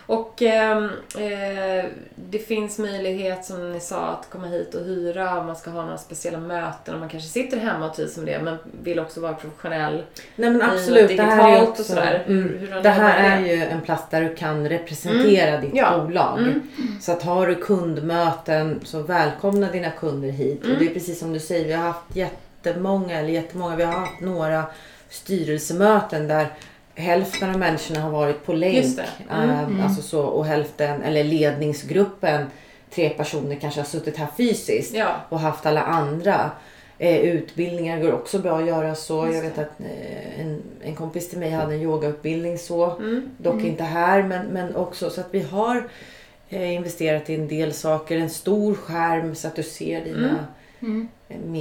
Och 0.06 0.42
ehm, 0.42 0.84
eh, 1.18 1.84
det 2.14 2.38
finns 2.38 2.78
möjlighet 2.78 3.44
som 3.44 3.72
ni 3.72 3.80
sa 3.80 4.06
att 4.06 4.30
komma 4.30 4.46
hit 4.46 4.74
och 4.74 4.84
hyra 4.84 5.38
om 5.40 5.46
man 5.46 5.56
ska 5.56 5.70
ha 5.70 5.82
några 5.82 5.98
speciella 5.98 6.38
möten 6.38 6.94
och 6.94 7.00
man 7.00 7.08
kanske 7.08 7.28
sitter 7.28 7.56
hemma 7.56 7.86
och 7.86 7.94
trivs 7.94 8.16
med 8.16 8.26
det 8.26 8.42
men 8.42 8.56
vill 8.82 8.98
också 8.98 9.20
vara 9.20 9.32
professionell. 9.34 10.02
Nej 10.36 10.50
men 10.50 10.60
i 10.60 10.64
absolut. 10.64 11.16
Det 11.16 11.22
här 11.22 11.38
är 11.44 11.48
ju 11.48 11.54
digitalt 11.54 11.62
och 11.62 11.68
också, 11.68 11.84
sådär. 11.84 12.24
Mm, 12.26 12.58
hur 12.58 12.82
det 12.82 12.88
här 12.90 13.38
är 13.38 13.46
ju 13.46 13.64
en 13.64 13.80
plats 13.80 14.04
där 14.10 14.20
du 14.20 14.34
kan 14.34 14.68
representera 14.68 15.60
ditt 15.60 15.74
Ja. 15.74 15.98
bolag. 15.98 16.38
Mm. 16.38 16.62
Så 17.00 17.12
att 17.12 17.22
har 17.22 17.46
du 17.46 17.54
kundmöten 17.54 18.80
så 18.84 19.02
välkomna 19.02 19.70
dina 19.70 19.90
kunder 19.90 20.28
hit. 20.28 20.64
Mm. 20.64 20.72
Och 20.76 20.82
det 20.82 20.90
är 20.90 20.94
precis 20.94 21.18
som 21.18 21.32
du 21.32 21.40
säger, 21.40 21.66
vi 21.66 21.72
har 21.72 21.84
haft 21.84 22.16
jättemånga, 22.16 23.18
eller 23.18 23.28
jättemånga, 23.28 23.76
vi 23.76 23.84
har 23.84 23.92
haft 23.92 24.20
några 24.20 24.64
styrelsemöten 25.08 26.28
där 26.28 26.46
hälften 26.94 27.50
av 27.50 27.58
människorna 27.58 28.00
har 28.00 28.10
varit 28.10 28.46
på 28.46 28.52
länk. 28.52 28.84
Mm, 29.30 29.50
Eh, 29.50 29.58
mm. 29.62 29.80
Alltså 29.80 30.02
så, 30.02 30.22
och 30.22 30.44
hälften, 30.46 31.02
eller 31.02 31.24
ledningsgruppen, 31.24 32.46
tre 32.90 33.08
personer 33.10 33.56
kanske 33.56 33.80
har 33.80 33.86
suttit 33.86 34.16
här 34.16 34.28
fysiskt 34.36 34.94
Ja. 34.94 35.16
och 35.28 35.40
haft 35.40 35.66
alla 35.66 35.82
andra. 35.82 36.50
Eh, 36.98 37.16
utbildningar 37.20 38.00
går 38.00 38.12
också 38.12 38.38
bra 38.38 38.58
att 38.58 38.66
göra 38.66 38.94
så. 38.94 39.24
Just 39.26 39.36
Jag 39.36 39.42
vet 39.42 39.54
det. 39.56 39.62
att 39.62 39.80
eh, 39.80 40.40
en, 40.40 40.62
en 40.82 40.94
kompis 40.94 41.30
till 41.30 41.38
mig 41.38 41.50
hade 41.50 41.74
en 41.74 41.80
yogautbildning 41.82 42.58
så. 42.58 42.90
Mm. 42.96 43.28
Dock 43.38 43.54
Mm. 43.54 43.66
inte 43.66 43.84
här 43.84 44.22
men, 44.22 44.46
men 44.46 44.76
också 44.76 45.10
så 45.10 45.20
att 45.20 45.28
vi 45.30 45.42
har 45.42 45.88
eh, 46.48 46.72
investerat 46.74 47.30
i 47.30 47.34
en 47.34 47.48
del 47.48 47.72
saker. 47.72 48.18
En 48.18 48.30
stor 48.30 48.74
skärm 48.74 49.34
så 49.34 49.48
att 49.48 49.56
du 49.56 49.62
ser 49.62 50.04
dina 50.04 50.38
Mm. 50.80 51.08
Mm. 51.28 51.52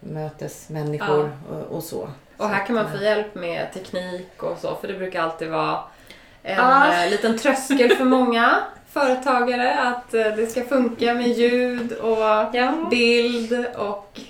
medmötesmänniskor 0.00 1.30
och, 1.50 1.76
och 1.76 1.82
så. 1.82 2.08
Och 2.40 2.48
här 2.48 2.66
kan 2.66 2.74
man 2.76 2.90
få 2.90 3.04
hjälp 3.04 3.34
med 3.34 3.72
teknik 3.72 4.42
och 4.42 4.58
så 4.58 4.74
för 4.76 4.88
det 4.88 4.94
brukar 4.94 5.22
alltid 5.22 5.50
vara 5.50 5.78
en 6.42 6.56
Ja. 6.56 6.92
eh, 7.04 7.10
liten 7.10 7.38
tröskel 7.38 7.90
för 7.96 8.04
många 8.04 8.56
företagare 8.92 9.74
att 9.74 10.14
eh, 10.14 10.22
det 10.36 10.46
ska 10.46 10.64
funka 10.64 11.14
med 11.14 11.28
ljud 11.28 11.92
och 11.92 12.18
Ja. 12.52 12.72
bild 12.90 13.66
och 13.76 14.20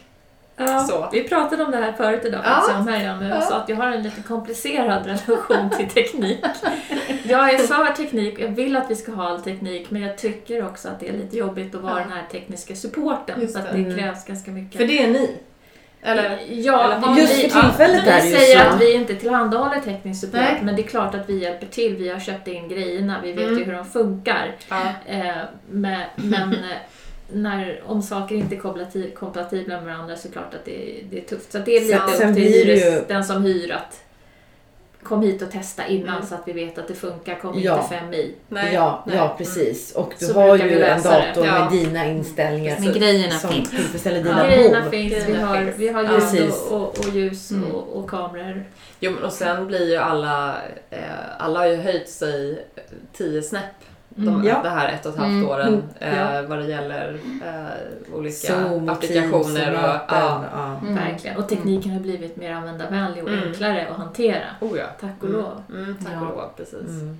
Ja, 0.56 0.78
Så. 0.80 1.08
Vi 1.12 1.28
pratade 1.28 1.64
om 1.64 1.70
det 1.70 1.76
här 1.76 1.92
förut 1.92 2.24
idag 2.24 2.40
Ja. 2.44 2.50
faktiskt, 2.50 2.78
och 2.78 2.84
Marianne, 2.84 3.30
och 3.36 3.42
Ja. 3.42 3.46
sa 3.46 3.56
att 3.56 3.68
jag 3.68 3.76
har 3.76 3.86
en 3.86 4.02
lite 4.02 4.22
komplicerad 4.22 5.06
relation 5.06 5.70
till 5.70 5.88
teknik. 5.88 6.44
Jag 7.24 7.54
är 7.54 7.58
för 7.58 7.92
teknik, 7.96 8.38
jag 8.40 8.48
vill 8.48 8.76
att 8.76 8.90
vi 8.90 8.96
ska 8.96 9.12
ha 9.12 9.28
all 9.28 9.40
teknik, 9.42 9.90
men 9.90 10.02
jag 10.02 10.18
tycker 10.18 10.66
också 10.66 10.88
att 10.88 11.00
det 11.00 11.08
är 11.08 11.12
lite 11.12 11.36
jobbigt 11.36 11.74
att 11.74 11.80
vara 11.80 11.94
den 11.94 12.10
här 12.12 12.24
tekniska 12.32 12.74
supporten. 12.74 13.48
Så 13.48 13.58
att 13.58 13.64
det. 13.64 13.72
det 13.72 13.78
Mm. 13.84 13.98
krävs 13.98 14.24
ganska 14.24 14.50
mycket. 14.50 14.78
för 14.80 14.86
det 14.86 15.02
är 15.02 15.08
ni. 15.08 15.36
Eller? 16.02 16.38
Ja, 16.50 16.92
eller 16.92 17.20
Just 17.20 17.44
vi, 17.44 17.48
för 17.50 17.60
tillfället 17.60 18.04
vi 18.06 18.10
är 18.10 18.20
det 18.22 18.28
ju 18.28 18.36
säger 18.36 18.64
så. 18.64 18.68
att 18.74 18.80
vi 18.80 18.92
inte 18.94 19.14
tillhandahåller 19.14 19.80
teknisk 19.80 20.20
support, 20.20 20.40
Nej. 20.40 20.58
men 20.62 20.76
det 20.76 20.82
är 20.82 20.86
klart 20.86 21.14
att 21.14 21.28
vi 21.30 21.42
hjälper 21.42 21.66
till. 21.66 21.96
Vi 21.96 22.08
har 22.08 22.20
köpt 22.20 22.48
in 22.48 22.68
grejerna, 22.68 23.20
vi 23.22 23.32
vet 23.32 23.44
Mm. 23.46 23.58
ju 23.58 23.64
hur 23.64 23.72
de 23.72 23.84
funkar. 23.84 24.56
Ja. 24.68 24.82
Eh, 25.06 25.24
men 25.70 26.00
men 26.16 26.52
eh, 26.52 26.58
när, 27.32 27.82
om 27.86 28.02
saker 28.02 28.34
inte 28.34 28.54
är 28.54 28.58
kompati- 28.60 29.14
kompatibla 29.14 29.74
med 29.76 29.84
varandra 29.84 30.16
så 30.16 30.28
är 30.28 30.30
det 30.30 30.32
klart 30.32 30.54
att 30.54 30.64
det, 30.64 30.90
är- 31.00 31.04
det 31.10 31.18
är 31.18 31.22
tufft. 31.24 31.52
Så 31.52 31.58
det 31.58 31.76
är 31.76 31.80
lite 31.80 32.18
Sen- 32.18 32.28
upp 32.30 32.34
till 32.36 32.44
hyres, 32.44 32.84
ju- 32.86 33.02
den 33.08 33.24
som 33.24 33.42
hyr 33.44 33.70
att 33.72 34.00
kom 35.02 35.22
hit 35.22 35.42
och 35.42 35.50
testa 35.50 35.86
innan 35.86 36.14
Mm. 36.16 36.26
så 36.26 36.34
att 36.34 36.42
vi 36.44 36.52
vet 36.52 36.78
att 36.78 36.88
det 36.88 36.94
funkar. 36.94 37.34
Kom 37.34 37.60
Ja. 37.60 37.76
inte 37.76 37.88
fem 37.94 38.14
i. 38.14 38.34
Nej. 38.48 38.74
ja, 38.74 39.04
Nej. 39.06 39.16
ja, 39.16 39.34
precis. 39.38 39.92
Och 39.92 40.12
du 40.18 40.26
Så 40.26 40.32
har 40.34 40.56
ju 40.58 40.82
en 40.82 41.02
dator 41.02 41.46
Ja. 41.46 41.58
med 41.58 41.72
dina 41.72 42.06
inställningar 42.06 42.76
Men 42.80 42.92
grejerna 42.92 43.38
som 43.38 43.50
finns. 43.50 43.70
tillfredsställer 43.70 44.16
Ja. 44.18 44.22
dina 44.24 44.46
Grejerna 44.46 44.78
behov. 44.78 44.90
finns, 44.90 45.28
vi 45.28 45.34
har, 45.40 45.56
finns. 45.64 45.76
vi 45.78 45.88
har 45.88 46.02
ljud 46.34 46.50
och, 46.70 46.72
och, 46.82 46.98
och 46.98 47.08
ljus 47.14 47.50
Mm. 47.50 47.70
och, 47.70 47.96
och 47.98 48.10
kameror. 48.10 48.64
Jo, 49.00 49.10
men 49.12 49.24
och 49.24 49.32
sen 49.32 49.66
blir 49.66 49.90
ju 49.90 49.96
alla, 49.96 50.56
eh, 50.90 50.98
alla 51.38 51.58
har 51.58 51.66
ju 51.66 51.76
höjt 51.76 52.08
sig 52.08 52.66
tio 53.16 53.42
snäpp 53.42 53.64
de, 54.24 54.28
Mm. 54.34 54.46
Ja. 54.46 54.62
det 54.62 54.68
här 54.70 54.88
ett 54.88 55.06
och 55.06 55.12
ett 55.12 55.18
halvt 55.18 55.30
Mm. 55.30 55.48
åren 55.48 55.82
Mm. 56.00 56.18
eh, 56.34 56.42
vad 56.48 56.58
det 56.58 56.66
gäller 56.66 57.18
eh, 57.44 58.14
olika 58.14 58.36
Zoom 58.36 58.88
och 58.88 58.94
applikationer. 58.94 59.64
Teams 59.64 59.78
och 59.78 59.84
Och, 59.84 60.00
ja. 60.08 60.44
Ja. 60.52 60.78
Mm. 60.82 60.94
Verkligen. 60.94 61.36
Och 61.36 61.48
tekniken 61.48 61.92
har 61.92 62.00
blivit 62.00 62.36
mer 62.36 62.52
användarvänlig 62.52 63.22
och 63.24 63.30
Mm. 63.30 63.48
enklare 63.48 63.88
att 63.88 63.96
hantera. 63.96 64.44
Oh 64.60 64.78
ja. 64.78 64.84
Tack 65.00 65.22
och 65.22 65.28
lov. 65.30 65.62
Mm, 65.68 65.82
mm, 65.84 65.96
tack 66.04 66.14
Ja. 66.14 66.20
och 66.20 66.26
lov, 66.36 66.48
precis. 66.56 66.88
Mm. 66.88 67.18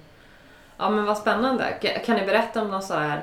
Ja 0.77 0.91
men 0.91 1.05
vad 1.05 1.19
spännande. 1.19 1.65
Ka- 1.81 2.05
Kan 2.05 2.17
ni 2.17 2.27
berätta 2.27 2.63
om 2.63 2.69
någon 2.71 2.83
så 2.83 2.95
här 2.95 3.21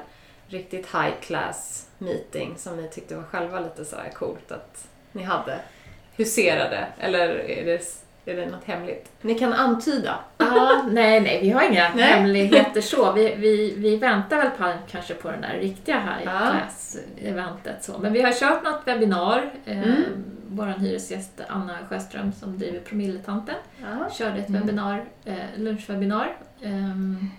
riktigt 0.48 0.86
high 0.96 1.14
class 1.22 1.88
meeting 1.98 2.54
som 2.58 2.78
ni 2.78 2.88
tyckte 2.90 3.16
var 3.16 3.24
själva 3.24 3.60
lite 3.60 3.86
så 3.86 3.96
här 3.96 4.10
coolt 4.14 4.52
att 4.52 4.88
ni 5.12 5.24
hade? 5.24 5.60
Huserade? 6.16 6.88
Eller 7.00 7.28
är 7.50 7.66
det, 7.66 7.82
är 8.28 8.36
det 8.36 8.46
något 8.46 8.64
hemligt? 8.64 9.12
Ni 9.22 9.36
kan 9.36 9.54
antyda. 9.54 10.16
Ja, 10.38 10.86
nej, 10.92 11.22
nej, 11.22 11.40
vi 11.42 11.50
har 11.50 11.62
inga 11.72 11.92
Nej. 11.96 12.04
hemligheter 12.04 12.82
så. 12.82 13.12
Vi, 13.12 13.36
vi, 13.38 13.74
vi 13.78 13.98
väntar 13.98 14.38
väl 14.38 14.50
på, 14.50 14.74
kanske 14.92 15.14
på 15.14 15.32
den 15.32 15.42
där 15.42 15.58
riktiga 15.62 15.96
high 16.00 16.22
Ja. 16.26 16.40
class-eventet. 16.52 17.84
Så. 17.84 17.98
Men 17.98 18.14
vi 18.14 18.22
har 18.22 18.32
kört 18.32 18.64
något 18.64 18.82
webbinar. 18.86 19.52
Eh, 19.66 19.78
Mm. 19.78 20.04
Vår 20.50 20.66
hyresgäst 20.66 21.42
Anna 21.48 21.78
Sjöström 21.90 22.32
som 22.34 22.58
driver 22.60 22.80
Promilletanten 22.80 23.56
Ja. 23.82 24.10
körde 24.14 24.38
ett 24.40 24.50
Mm. 24.50 24.62
webbinar, 24.62 25.06
eh, 25.26 25.34
lunchwebbinar. 25.58 26.38
Ehm, 26.64 27.30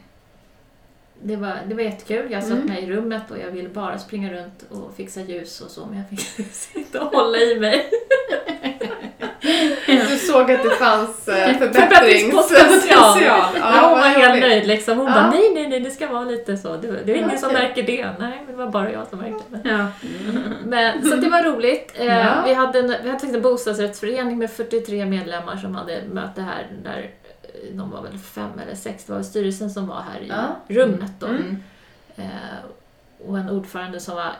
det, 1.22 1.36
var, 1.36 1.56
det 1.68 1.74
var 1.74 1.82
jättekul. 1.82 2.32
Jag 2.32 2.42
satt 2.42 2.52
Mm. 2.52 2.66
med 2.66 2.82
i 2.82 2.86
rummet 2.86 3.30
och 3.30 3.38
jag 3.38 3.50
ville 3.50 3.68
bara 3.68 3.98
springa 3.98 4.32
runt 4.32 4.64
och 4.70 4.94
fixa 4.96 5.20
ljus 5.20 5.60
och 5.60 5.70
så, 5.70 5.86
men 5.86 5.98
jag 5.98 6.08
fick 6.08 6.20
sitta 6.52 7.02
och 7.02 7.16
hålla 7.16 7.38
i 7.38 7.60
mig. 7.60 7.90
Du 9.88 10.18
såg 10.18 10.50
att 10.52 10.62
det 10.62 10.70
fanns 10.70 11.28
eh, 11.28 11.58
Förbättringspotential. 11.58 13.22
Ja, 13.22 13.50
Ja, 13.56 13.88
hon 13.88 13.98
var 13.98 14.08
helt 14.08 14.40
nöjd 14.40 14.66
liksom. 14.66 14.98
Hon 14.98 15.06
Ja. 15.06 15.12
bara 15.14 15.30
nej, 15.30 15.50
nej, 15.54 15.68
nej, 15.68 15.80
det 15.80 15.90
ska 15.90 16.06
vara 16.06 16.24
lite 16.24 16.56
så. 16.56 16.76
Det, 16.76 16.86
det 17.04 17.12
är 17.12 17.16
ingen 17.16 17.30
Ja, 17.30 17.36
som 17.38 17.52
märker 17.52 17.82
det. 17.82 18.08
Nej, 18.18 18.44
det 18.48 18.52
var 18.52 18.66
bara 18.66 18.92
jag 18.92 19.06
som 19.06 19.18
märkte 19.18 19.44
det. 19.48 19.68
Ja. 19.68 19.86
Men, 20.64 21.10
så 21.10 21.16
det 21.16 21.28
var 21.28 21.42
roligt. 21.42 21.92
Eh, 21.94 22.06
Ja. 22.06 22.42
Vi 22.46 22.54
hade, 22.54 22.78
en, 22.78 22.94
vi 23.02 23.10
hade 23.10 23.26
en 23.36 23.42
bostadsrättsförening 23.42 24.38
med 24.38 24.50
43 24.50 25.06
medlemmar 25.06 25.56
som 25.56 25.74
hade 25.74 26.02
möte 26.12 26.40
här. 26.42 26.66
Där 26.84 27.10
eh, 27.42 27.48
de 27.76 27.90
var 27.90 28.02
väl 28.02 28.18
fem 28.18 28.50
eller 28.66 28.74
sex. 28.74 29.04
Det 29.04 29.12
var 29.12 29.22
styrelsen 29.22 29.70
som 29.70 29.86
var 29.88 30.02
här 30.12 30.20
i 30.20 30.28
Ja. 30.28 30.74
rummet 30.74 31.12
då. 31.18 31.26
Mm. 31.26 31.56
Eh, 32.16 32.24
och 33.28 33.38
en 33.38 33.50
ordförande 33.50 34.00
som 34.00 34.14
var 34.16 34.32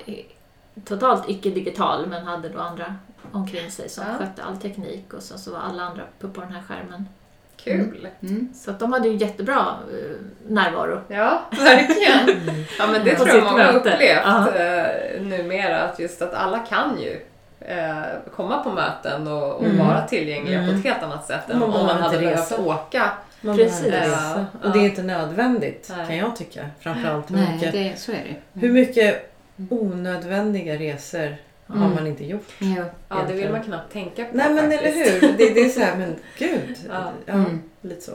totalt 0.85 1.29
icke-digital 1.29 2.07
men 2.07 2.27
hade 2.27 2.49
då 2.49 2.59
andra 2.61 2.95
omkring 3.33 3.71
sig 3.71 3.89
som 3.89 4.05
Ja. 4.09 4.19
skötte 4.19 4.43
all 4.43 4.57
teknik 4.57 5.15
och 5.15 5.23
så, 5.23 5.39
så 5.39 5.53
var 5.53 5.59
alla 5.61 5.83
andra 5.83 6.03
uppe 6.03 6.29
på 6.35 6.41
den 6.41 6.53
här 6.53 6.63
skärmen. 6.63 7.09
Kul. 7.57 8.09
Mm. 8.23 8.49
Så 8.55 8.71
att 8.71 8.79
de 8.79 8.93
hade 8.93 9.09
ju 9.09 9.17
jättebra 9.17 9.67
eh, 9.93 10.17
närvaro. 10.49 11.01
Ja, 11.09 11.41
verkligen. 11.51 12.41
Ja, 12.79 12.87
men 12.93 13.05
det 13.05 13.15
På 13.15 13.25
tror 13.25 13.37
jag 13.37 13.45
många 13.53 13.65
har 13.65 13.73
upplevt 13.73 14.21
Ja. 14.25 14.53
eh, 14.55 15.23
numera. 15.23 15.81
Att 15.83 15.99
just 15.99 16.23
att 16.23 16.35
alla 16.35 16.59
kan 16.59 17.01
ju 17.01 17.21
eh, 17.61 18.03
komma 18.37 18.59
på 18.63 18.71
möten 18.71 19.29
och, 19.29 19.53
och 19.55 19.65
Mm. 19.65 19.79
vara 19.87 20.03
tillgängliga 20.07 20.59
på 20.59 20.65
Mm. 20.65 20.79
ett 20.79 20.85
helt 20.85 21.03
annat 21.03 21.27
sätt 21.27 21.51
än 21.51 21.59
Man 21.59 21.73
om 21.73 21.87
man 21.87 22.03
hade 22.03 22.19
behövt 22.19 22.59
åka. 22.59 23.11
Man 23.41 23.57
Precis. 23.57 23.95
Ja. 24.07 24.45
Och 24.65 24.73
det 24.73 24.79
är 24.79 24.85
inte 24.85 25.03
nödvändigt 25.03 25.93
Nej. 25.97 26.07
kan 26.07 26.17
jag 26.17 26.37
tycka. 26.37 26.67
Framförallt 26.81 27.31
hur 27.31 27.37
Nej, 27.37 27.55
mycket, 27.55 27.73
det, 27.73 27.99
så 27.99 28.13
är 28.13 28.17
det 28.53 28.61
hur 28.61 28.73
mycket 28.73 29.28
onödvändiga 29.71 30.77
resor 30.79 31.37
har 31.67 31.77
Mm. 31.77 31.95
man 31.95 32.07
inte 32.07 32.25
gjort. 32.27 32.49
Ja. 32.59 32.85
Ja, 33.09 33.25
det 33.29 33.35
vill 33.35 33.51
man 33.53 33.63
knappt 33.63 33.93
tänka 33.93 34.25
på 34.25 34.37
Nej 34.37 34.55
men 34.55 34.71
faktiskt. 34.71 34.83
eller 34.97 35.21
hur. 35.21 35.39
Det, 35.39 35.55
det 35.55 35.61
är 35.61 35.69
så 35.69 35.81
här, 35.81 35.97
men 35.97 36.17
gud. 36.39 36.77
Ja. 36.89 37.13
Ja, 37.27 37.33
Mm. 37.33 37.63
lite 37.81 38.01
så. 38.01 38.13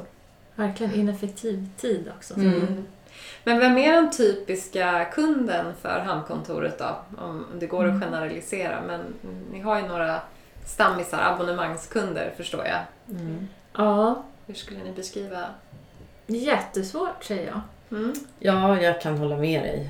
Verkligen 0.56 0.94
ineffektiv 0.94 1.68
tid 1.78 2.12
också. 2.18 2.34
Mm. 2.36 2.86
Men 3.44 3.60
vem 3.60 3.78
är 3.78 3.94
den 3.94 4.12
typiska 4.12 5.06
kunden 5.14 5.66
för 5.82 6.00
Hamnkontoret 6.00 6.80
då? 6.80 6.96
Om 7.18 7.46
det 7.60 7.66
går 7.68 7.84
Mm. 7.84 7.98
att 7.98 8.04
generalisera. 8.04 8.82
Men 8.88 9.02
ni 9.52 9.60
har 9.62 9.80
ju 9.82 9.88
några 9.88 10.20
stammisar, 10.66 11.20
abonnemangskunder 11.34 12.34
förstår 12.38 12.66
jag. 12.66 12.80
Mm. 13.20 13.48
Ja, 13.78 14.24
Hur 14.48 14.54
skulle 14.54 14.84
ni 14.84 14.92
beskriva? 14.92 15.46
jättesvårt 16.28 17.24
säger 17.24 17.48
jag. 17.48 17.62
Mm. 18.00 18.14
Ja, 18.40 18.82
jag 18.82 19.02
kan 19.02 19.18
hålla 19.18 19.38
med 19.38 19.62
dig. 19.64 19.90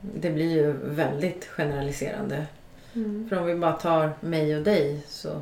Det 0.00 0.30
blir 0.30 0.50
ju 0.56 0.72
väldigt 0.72 1.44
generaliserande. 1.44 2.46
Mm. 2.94 3.28
För 3.28 3.38
om 3.38 3.46
vi 3.46 3.54
bara 3.54 3.72
tar 3.72 4.12
mig 4.20 4.56
och 4.56 4.62
dig 4.62 5.02
så... 5.08 5.40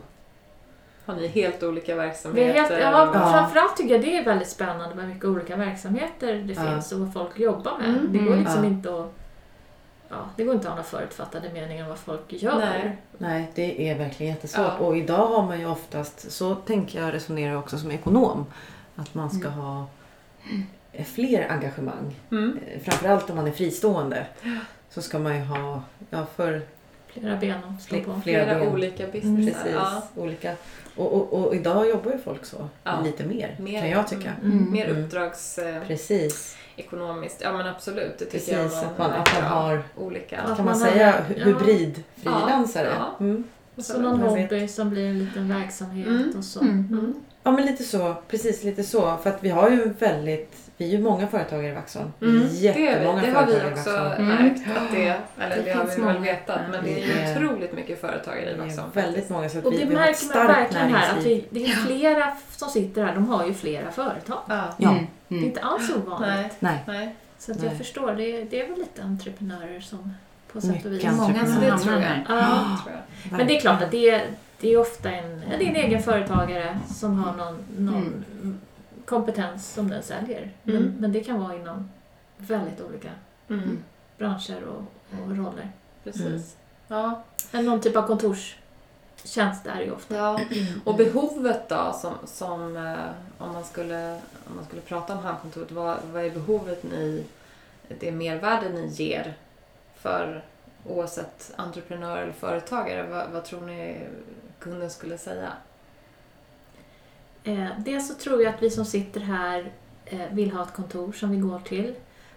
Har 1.04 1.14
ni 1.14 1.26
helt 1.26 1.62
olika 1.62 1.94
verksamheter? 1.96 2.52
helt, 2.54 2.70
ja, 2.82 3.10
Ja. 3.14 3.32
Framförallt 3.32 3.76
tycker 3.76 3.94
jag 3.94 4.02
det 4.04 4.16
är 4.18 4.24
väldigt 4.24 4.48
spännande 4.48 4.94
med 4.94 5.08
mycket 5.08 5.24
olika 5.24 5.56
verksamheter 5.56 6.34
det 6.34 6.52
Ja. 6.52 6.70
finns 6.70 6.92
och 6.92 6.98
vad 7.00 7.12
folk 7.12 7.38
jobbar 7.38 7.78
med. 7.78 7.88
Mm. 7.88 8.12
Det 8.12 8.18
går 8.18 8.26
Mm. 8.32 8.38
liksom 8.44 8.64
Ja. 8.64 8.70
inte 8.70 9.00
att 9.00 9.12
Ja, 10.08 10.16
det 10.36 10.44
går 10.44 10.54
inte 10.54 10.66
att 10.68 10.70
ha 10.70 10.76
några 10.76 10.88
förutfattade 10.88 11.50
meningar 11.52 11.82
om 11.82 11.88
vad 11.88 11.98
folk 11.98 12.32
gör. 12.32 12.58
Nej. 12.58 12.96
Nej, 13.18 13.50
det 13.54 13.90
är 13.90 13.98
verkligen 13.98 14.32
jättesvårt. 14.32 14.66
Ja. 14.80 14.86
Och 14.86 14.96
idag 14.96 15.26
har 15.26 15.42
man 15.42 15.60
ju 15.60 15.66
oftast, 15.66 16.32
så 16.32 16.54
tänker 16.54 17.00
jag 17.02 17.14
resonera 17.14 17.58
också 17.58 17.78
som 17.78 17.90
ekonom, 17.90 18.46
att 18.96 19.14
man 19.14 19.30
ska 19.30 19.48
Mm. 19.48 19.58
ha 19.60 19.86
fler 21.04 21.46
engagemang. 21.50 22.14
Mm. 22.30 22.58
Eh, 22.66 22.80
Framförallt 22.82 23.30
om 23.30 23.36
man 23.36 23.46
är 23.46 23.52
fristående. 23.52 24.26
Så 24.90 25.02
ska 25.02 25.18
man 25.18 25.36
ju 25.36 25.42
ha, 25.44 25.82
ja 26.10 26.26
för 26.36 26.62
Flera 27.06 27.36
ben 27.36 27.58
att 27.64 27.82
stå 27.82 27.96
fle- 27.96 28.04
på. 28.04 28.20
flera, 28.24 28.44
Flera 28.44 28.58
ben. 28.60 28.68
olika 28.68 29.06
businessar. 29.06 29.60
Precis, 29.62 29.74
Ja. 29.74 30.02
olika. 30.16 30.52
Och, 30.96 31.12
och, 31.12 31.32
och 31.32 31.54
idag 31.54 31.88
jobbar 31.88 32.12
ju 32.12 32.18
folk 32.18 32.44
så, 32.44 32.68
Ja. 32.84 33.00
lite 33.04 33.24
mer, 33.24 33.56
Mer. 33.60 33.80
kan 33.80 33.90
jag 33.90 34.08
tycka. 34.08 34.32
Mm. 34.42 34.58
Mm. 34.58 34.72
Mer 34.72 34.88
Mm. 34.90 35.04
uppdragsekonomiskt. 35.04 35.88
Precis, 35.88 36.56
Ja 37.42 37.52
men 37.52 37.66
absolut, 37.66 38.18
det 38.18 38.24
tycker 38.24 38.38
precis. 38.38 38.52
jag 38.52 38.84
Att 38.84 38.98
man, 38.98 39.10
att 39.12 39.34
man 39.34 39.42
har, 39.50 39.82
olika. 39.96 40.36
Kan 40.36 40.48
man 40.56 40.64
man 40.64 40.80
har- 40.82 40.88
säga, 40.90 41.14
ja. 41.36 41.44
hybridfrilansare. 41.44 42.88
Ja. 42.98 43.16
Mm. 43.24 43.44
Och 43.76 43.84
så 43.84 44.00
någon 44.00 44.20
vet. 44.22 44.30
hobby 44.50 44.68
som 44.68 44.90
blir 44.90 45.06
en 45.10 45.18
liten 45.18 45.48
verksamhet 45.48 46.06
Mm. 46.06 46.32
och 46.38 46.44
så. 46.44 46.60
Mm. 46.60 46.72
Mm. 46.92 47.14
Ja 47.42 47.50
men 47.52 47.66
lite 47.66 47.84
så, 47.84 48.14
precis 48.28 48.64
lite 48.64 48.82
så. 48.84 49.16
För 49.22 49.30
att 49.30 49.38
vi 49.44 49.48
har 49.48 49.70
ju 49.70 49.88
väldigt, 49.98 50.65
vi 50.76 50.84
är 50.84 50.88
ju 50.88 50.98
många 51.02 51.26
företagare 51.26 51.68
i 51.72 51.74
Vaxholm. 51.74 52.12
Mm. 52.22 52.48
Jättemånga 52.50 53.20
det, 53.20 53.26
det 53.26 53.32
har 53.32 53.46
vi 53.46 53.52
också 53.54 53.68
Vaxholm. 53.70 54.12
Mm. 54.12 54.26
märkt. 54.28 54.60
Att 54.76 54.92
det, 54.92 55.16
eller 55.40 55.56
det, 55.56 55.62
Det 55.62 55.72
har 55.72 55.84
vi 55.84 55.90
väl 55.90 56.00
många. 56.04 56.20
vetat. 56.20 56.60
Men 56.70 56.84
det 56.84 56.90
är 57.02 57.06
ju 57.06 57.12
Det 57.14 57.20
är- 57.22 57.36
otroligt 57.46 57.72
mycket 57.72 58.00
företagare 58.00 58.50
i 58.50 58.54
Vaxholm. 58.58 58.88
väldigt 58.92 59.30
många 59.30 59.48
så 59.48 59.58
att 59.58 59.64
Och 59.66 59.72
vi, 59.72 59.78
det 59.78 59.84
vi 59.84 59.94
märker 59.94 60.06
man 60.06 60.14
starkt 60.14 60.58
verkligen 60.58 60.94
här 60.94 61.18
att 61.18 61.24
vi, 61.24 61.44
det 61.50 61.64
är 61.64 61.68
flera 61.68 62.32
som 62.56 62.68
sitter 62.68 63.04
här, 63.04 63.14
de 63.14 63.28
har 63.28 63.46
ju 63.46 63.54
flera 63.54 63.90
företag. 63.90 64.38
Ja. 64.48 64.74
Ja. 64.76 64.90
Mm. 64.90 65.06
Det 65.28 65.34
är 65.34 65.38
Mm. 65.38 65.48
inte 65.50 65.60
alls 65.60 65.90
ovanligt. 65.96 66.52
Nej. 66.58 66.78
Nej. 66.86 67.16
Så 67.38 67.52
att 67.52 67.58
Nej. 67.58 67.68
jag 67.68 67.78
förstår, 67.78 68.12
det 68.12 68.22
är, 68.40 68.44
det 68.50 68.60
är 68.60 68.68
väl 68.68 68.78
lite 68.78 69.02
entreprenörer 69.02 69.80
som 69.80 70.14
på 70.52 70.60
sätt 70.60 70.84
och 70.84 70.92
vis. 70.92 71.02
Mycket 71.02 71.12
Många 71.16 71.46
som 71.46 71.52
entreprenörer. 71.56 71.76
Det 71.76 71.82
tror 71.82 72.00
jag. 72.00 72.38
Ja. 72.38 72.78
tror 72.84 72.94
jag. 73.30 73.38
Men 73.38 73.46
det 73.46 73.56
är 73.56 73.60
klart 73.60 73.82
att 73.82 73.90
det 73.90 74.10
är, 74.10 74.22
det 74.60 74.72
är 74.72 74.78
ofta 74.80 75.10
en, 75.10 75.42
ja, 75.50 75.56
det 75.58 75.64
är 75.64 75.68
en 75.70 75.76
egen 75.76 76.02
företagare 76.02 76.78
som 76.94 77.18
har 77.18 77.32
någon, 77.36 77.58
någon 77.78 78.24
kompetens 79.06 79.72
som 79.72 79.90
den 79.90 80.02
säljer. 80.02 80.50
Men, 80.62 80.76
Mm. 80.76 80.94
men 81.00 81.12
det 81.12 81.24
kan 81.24 81.40
vara 81.40 81.54
inom 81.54 81.90
väldigt 82.36 82.80
olika 82.80 83.08
Mm. 83.48 83.78
branscher 84.18 84.62
och, 84.64 84.82
och 85.22 85.36
roller. 85.36 85.70
Precis. 86.04 86.22
Mm. 86.24 86.40
Ja. 86.88 87.22
Men 87.50 87.64
någon 87.64 87.80
typ 87.80 87.96
av 87.96 88.02
kontorstjänst 88.06 89.66
är 89.66 89.76
det 89.76 89.84
ju 89.84 89.90
ofta. 89.92 90.14
ja. 90.16 90.40
Och 90.84 90.96
behovet 90.96 91.68
då, 91.68 91.92
som, 92.00 92.12
som 92.24 92.76
eh, 92.76 92.94
om, 93.38 93.52
man 93.52 93.64
skulle, 93.64 94.12
om 94.48 94.56
man 94.56 94.64
skulle 94.64 94.82
prata 94.82 95.12
om 95.12 95.18
handkontoret, 95.18 95.70
vad, 95.72 95.96
vad 96.12 96.24
är 96.24 96.30
behovet 96.30 96.82
ni, 96.82 97.24
det 98.00 98.12
mervärde 98.12 98.68
ni 98.68 98.86
ger 98.86 99.34
för 99.96 100.44
oavsett 100.88 101.52
entreprenör 101.56 102.16
eller 102.22 102.32
företagare? 102.32 103.02
Vad, 103.08 103.30
vad 103.30 103.44
tror 103.44 103.60
ni 103.60 104.06
kunden 104.58 104.90
skulle 104.90 105.18
säga? 105.18 105.52
Eh, 107.46 107.66
dels 107.78 108.08
så 108.08 108.14
tror 108.14 108.42
jag 108.42 108.54
att 108.54 108.62
vi 108.62 108.70
som 108.70 108.84
sitter 108.84 109.20
här 109.20 109.72
eh, 110.04 110.20
vill 110.32 110.50
ha 110.50 110.62
ett 110.62 110.72
kontor 110.74 111.12
som 111.12 111.30
vi 111.30 111.36
går 111.36 111.58
till. 111.58 111.94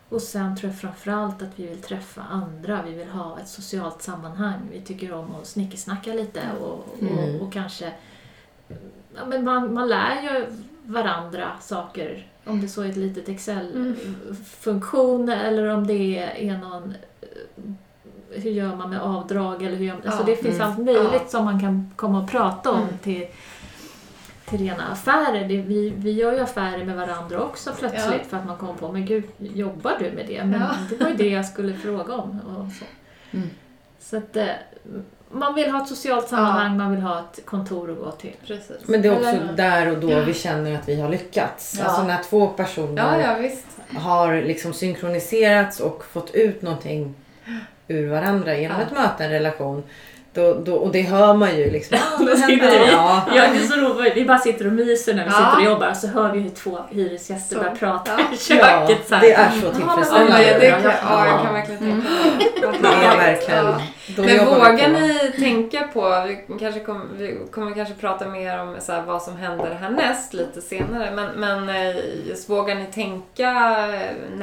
Och 0.09 0.21
sen 0.21 0.57
tror 0.57 0.71
jag 0.71 0.79
framförallt 0.79 1.41
att 1.41 1.49
vi 1.55 1.67
vill 1.67 1.81
träffa 1.81 2.21
andra. 2.21 2.81
Vi 2.85 2.91
vill 2.93 3.07
ha 3.09 3.39
ett 3.39 3.47
socialt 3.47 4.01
sammanhang. 4.01 4.59
Vi 4.71 4.81
tycker 4.81 5.13
om 5.13 5.35
att 5.35 5.47
snickesnacka 5.47 6.13
lite 6.13 6.41
och, 6.61 6.85
Mm. 7.01 7.17
och, 7.17 7.41
och 7.47 7.53
kanske... 7.53 7.91
Ja, 9.15 9.25
men 9.27 9.43
man, 9.45 9.73
man 9.73 9.87
lär 9.89 10.21
ju 10.21 10.45
varandra 10.85 11.51
saker. 11.61 12.27
Om 12.45 12.61
det 12.61 12.67
så 12.67 12.81
är 12.81 12.89
ett 12.89 12.97
litet 12.97 13.29
Excel-funktion 13.29 15.29
eller 15.29 15.67
om 15.67 15.87
det 15.87 16.19
är 16.49 16.57
någon... 16.57 16.93
eh, 17.21 17.27
Hur 18.31 18.51
gör 18.51 18.75
man 18.75 18.89
med 18.89 19.01
avdrag 19.01 19.63
eller 19.63 19.75
hur 19.77 19.85
gör 19.85 19.93
man, 19.93 20.03
alltså 20.05 20.21
Ja. 20.21 20.25
Det 20.25 20.35
finns 20.35 20.55
Mm. 20.55 20.67
allt 20.67 20.77
möjligt 20.77 21.11
Ja. 21.13 21.27
som 21.27 21.45
man 21.45 21.59
kan 21.59 21.91
komma 21.95 22.21
och 22.23 22.29
prata 22.29 22.71
om 22.71 22.81
Mm. 22.81 22.97
till 22.97 23.27
till 24.49 24.59
rena 24.59 24.91
affärer. 24.91 25.47
Det, 25.47 25.57
vi, 25.57 25.93
vi 25.97 26.11
gör 26.11 26.33
ju 26.33 26.39
affärer 26.39 26.85
med 26.85 26.95
varandra 26.95 27.41
också 27.43 27.71
plötsligt 27.79 28.03
Ja. 28.23 28.29
för 28.29 28.37
att 28.37 28.45
man 28.45 28.57
kommer 28.57 28.73
på 28.73 28.91
men 28.91 29.05
gud, 29.05 29.23
jobbar 29.37 29.93
du 29.99 30.11
med 30.11 30.25
det? 30.27 30.43
Men 30.45 30.61
Ja. 30.61 30.69
det 30.89 31.03
var 31.03 31.09
ju 31.09 31.15
det 31.15 31.29
jag 31.29 31.45
skulle 31.45 31.73
fråga 31.73 32.13
om. 32.13 32.39
Och 32.39 32.71
så 32.71 32.85
Mm. 33.37 33.49
så 33.99 34.17
att, 34.17 34.35
eh, 34.35 34.45
man 35.31 35.55
vill 35.55 35.71
ha 35.71 35.81
ett 35.81 35.87
socialt 35.87 36.27
sammanhang, 36.27 36.77
man 36.77 36.91
vill 36.91 37.01
ha 37.01 37.19
ett 37.19 37.45
kontor 37.45 37.91
att 37.91 37.97
gå 37.97 38.11
till. 38.11 38.35
Precis. 38.47 38.77
Men 38.87 39.01
det 39.01 39.07
är 39.07 39.11
också 39.15 39.27
Eller- 39.29 39.53
där 39.53 39.91
och 39.91 39.97
då 39.97 40.19
vi 40.21 40.33
känner 40.33 40.75
att 40.75 40.89
vi 40.89 41.01
har 41.01 41.09
lyckats. 41.09 41.75
Ja. 41.79 41.85
Alltså 41.85 42.03
när 42.03 42.23
två 42.23 42.47
personer 42.47 43.21
Ja, 43.21 43.21
ja 43.33 43.41
visst. 43.41 43.65
har 43.97 44.35
liksom 44.41 44.73
synkroniserats 44.73 45.79
och 45.79 46.05
fått 46.05 46.31
ut 46.35 46.61
någonting 46.61 47.15
ur 47.87 48.09
varandra 48.09 48.57
genom 48.57 48.77
Ja. 48.79 48.85
ett 48.85 48.91
möte, 48.91 49.23
en 49.25 49.31
relation. 49.31 49.83
Då, 50.33 50.53
då, 50.53 50.75
och 50.75 50.91
det 50.91 51.01
hör 51.01 51.33
man 51.33 51.57
ju 51.57 51.71
liksom. 51.71 51.97
Då 52.19 52.25
vad 52.25 52.37
sitter 52.37 52.55
vi- 52.85 52.91
Ja. 52.91 53.21
Ja, 53.35 53.43
det 53.53 53.59
är 53.59 53.63
så 53.67 53.75
roligt. 53.79 54.13
Vi 54.15 54.25
bara 54.25 54.37
sitter 54.37 54.67
och 54.67 54.73
myser 54.73 55.13
när 55.13 55.23
vi 55.25 55.29
Ja. 55.31 55.37
sitter 55.37 55.57
och 55.57 55.63
jobbar 55.73 55.93
så 55.93 56.07
hör 56.07 56.31
vi 56.31 56.39
hur 56.39 56.49
två 56.49 56.79
hyresgäster 56.89 57.55
Så. 57.55 57.61
börjar 57.61 57.75
prata 57.75 58.11
Ja. 58.17 58.23
i 58.33 58.37
köket. 58.37 59.07
så 59.07 59.15
här. 59.15 59.21
det 59.21 59.33
är 59.33 59.49
så 59.51 59.55
Ja, 59.65 59.71
men- 59.71 59.81
Ja, 59.87 59.93
tillfredsställande. 59.95 60.33
men 60.51 60.59
det 60.59 60.69
kan, 60.69 60.83
Ja. 60.83 60.91
ja, 61.09 61.27
jag 61.27 61.41
kan 61.45 61.53
verkligen 61.53 61.79
tänka 61.79 62.09
mig. 62.09 62.79
Det 62.81 62.87
är 63.05 63.17
verkligen... 63.17 63.65
Ja. 63.65 63.79
Men 64.17 64.45
vågar 64.45 64.93
på. 64.93 64.99
ni 64.99 65.31
tänka 65.39 65.87
på, 65.93 66.23
vi, 66.27 66.59
kanske 66.59 66.79
kom, 66.79 67.01
vi 67.17 67.37
kommer 67.51 67.73
kanske 67.75 67.93
prata 67.93 68.27
mer 68.27 68.59
om 68.61 68.75
så 68.79 68.91
här, 68.91 69.01
vad 69.01 69.21
som 69.21 69.37
händer 69.37 69.77
härnäst 69.81 70.33
lite 70.33 70.61
senare, 70.61 71.11
men, 71.15 71.27
men 71.35 71.69
eh, 71.69 71.95
just 72.27 72.49
vågar 72.49 72.75
ni 72.75 72.85
tänka 72.85 73.49
eh, 73.93 74.37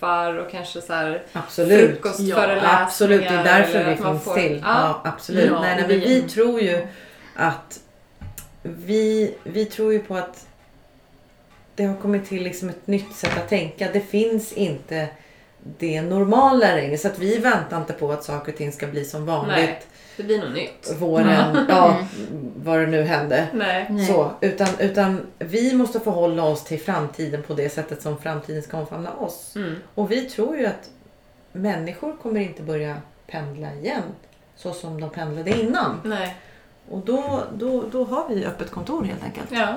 nätverksträffar 0.00 0.34
och 0.36 0.50
kanske 0.50 0.80
så 0.80 0.92
här 0.92 1.22
Absolut. 1.32 1.90
frukostföreläsningar? 1.90 2.82
Absolut, 2.82 3.20
det 3.20 3.26
är 3.34 3.44
därför 3.44 3.74
eller 3.74 3.84
vi 3.88 3.92
att 3.94 4.00
man 4.00 4.12
finns 4.12 4.24
får- 4.24 4.34
till. 4.34 4.62
Ja. 4.64 5.00
Ja, 5.04 5.10
absolut. 5.10 5.46
Ja, 5.50 5.60
nej, 5.60 5.84
vi- 5.88 5.98
vi 5.98 6.22
tror 6.22 6.60
ju 6.60 6.86
att 7.36 7.80
vi, 8.62 9.34
vi 9.44 9.64
tror 9.64 9.92
ju 9.92 9.98
på 9.98 10.16
att 10.16 10.46
det 11.74 11.84
har 11.84 11.96
kommit 11.96 12.28
till 12.28 12.42
liksom 12.42 12.68
ett 12.68 12.86
nytt 12.86 13.14
sätt 13.16 13.36
att 13.36 13.48
tänka. 13.48 13.88
Det 13.92 14.00
finns 14.00 14.52
inte 14.52 15.08
det 15.78 16.02
normala 16.02 16.66
längre. 16.74 16.98
Så 16.98 17.08
att 17.08 17.18
vi 17.18 17.38
väntar 17.38 17.76
inte 17.76 17.92
på 17.92 18.12
att 18.12 18.24
saker 18.24 18.52
och 18.52 18.58
ting 18.58 18.72
ska 18.72 18.86
bli 18.86 19.04
som 19.04 19.26
vanligt. 19.26 19.56
Nej. 19.56 19.80
Det 20.16 20.22
blir 20.22 20.38
något 20.38 20.54
nytt. 20.54 20.96
Våren, 20.98 21.66
ja, 21.68 22.06
vad 22.56 22.78
det 22.78 22.86
nu 22.86 23.02
hände. 23.02 23.48
Nej. 23.52 24.06
Så, 24.08 24.30
utan, 24.40 24.68
utan 24.78 25.26
vi 25.38 25.74
måste 25.74 26.00
förhålla 26.00 26.44
oss 26.44 26.64
till 26.64 26.80
framtiden 26.80 27.42
på 27.42 27.54
det 27.54 27.68
sättet 27.68 28.02
som 28.02 28.18
framtiden 28.18 28.62
ska 28.62 28.78
omfamna 28.78 29.12
oss. 29.12 29.56
Mm. 29.56 29.74
Och 29.94 30.10
vi 30.10 30.30
tror 30.30 30.56
ju 30.56 30.66
att 30.66 30.90
människor 31.52 32.16
kommer 32.22 32.40
inte 32.40 32.62
börja 32.62 32.96
pendla 33.26 33.74
igen 33.74 34.02
så 34.56 34.72
som 34.72 35.00
de 35.00 35.10
pendlade 35.10 35.50
innan. 35.60 36.00
Nej. 36.04 36.36
Och 36.88 37.02
då, 37.04 37.42
då, 37.54 37.84
då 37.92 38.04
har 38.04 38.28
vi 38.28 38.44
öppet 38.44 38.70
kontor 38.70 39.04
helt 39.04 39.24
enkelt. 39.24 39.48
Ja. 39.50 39.76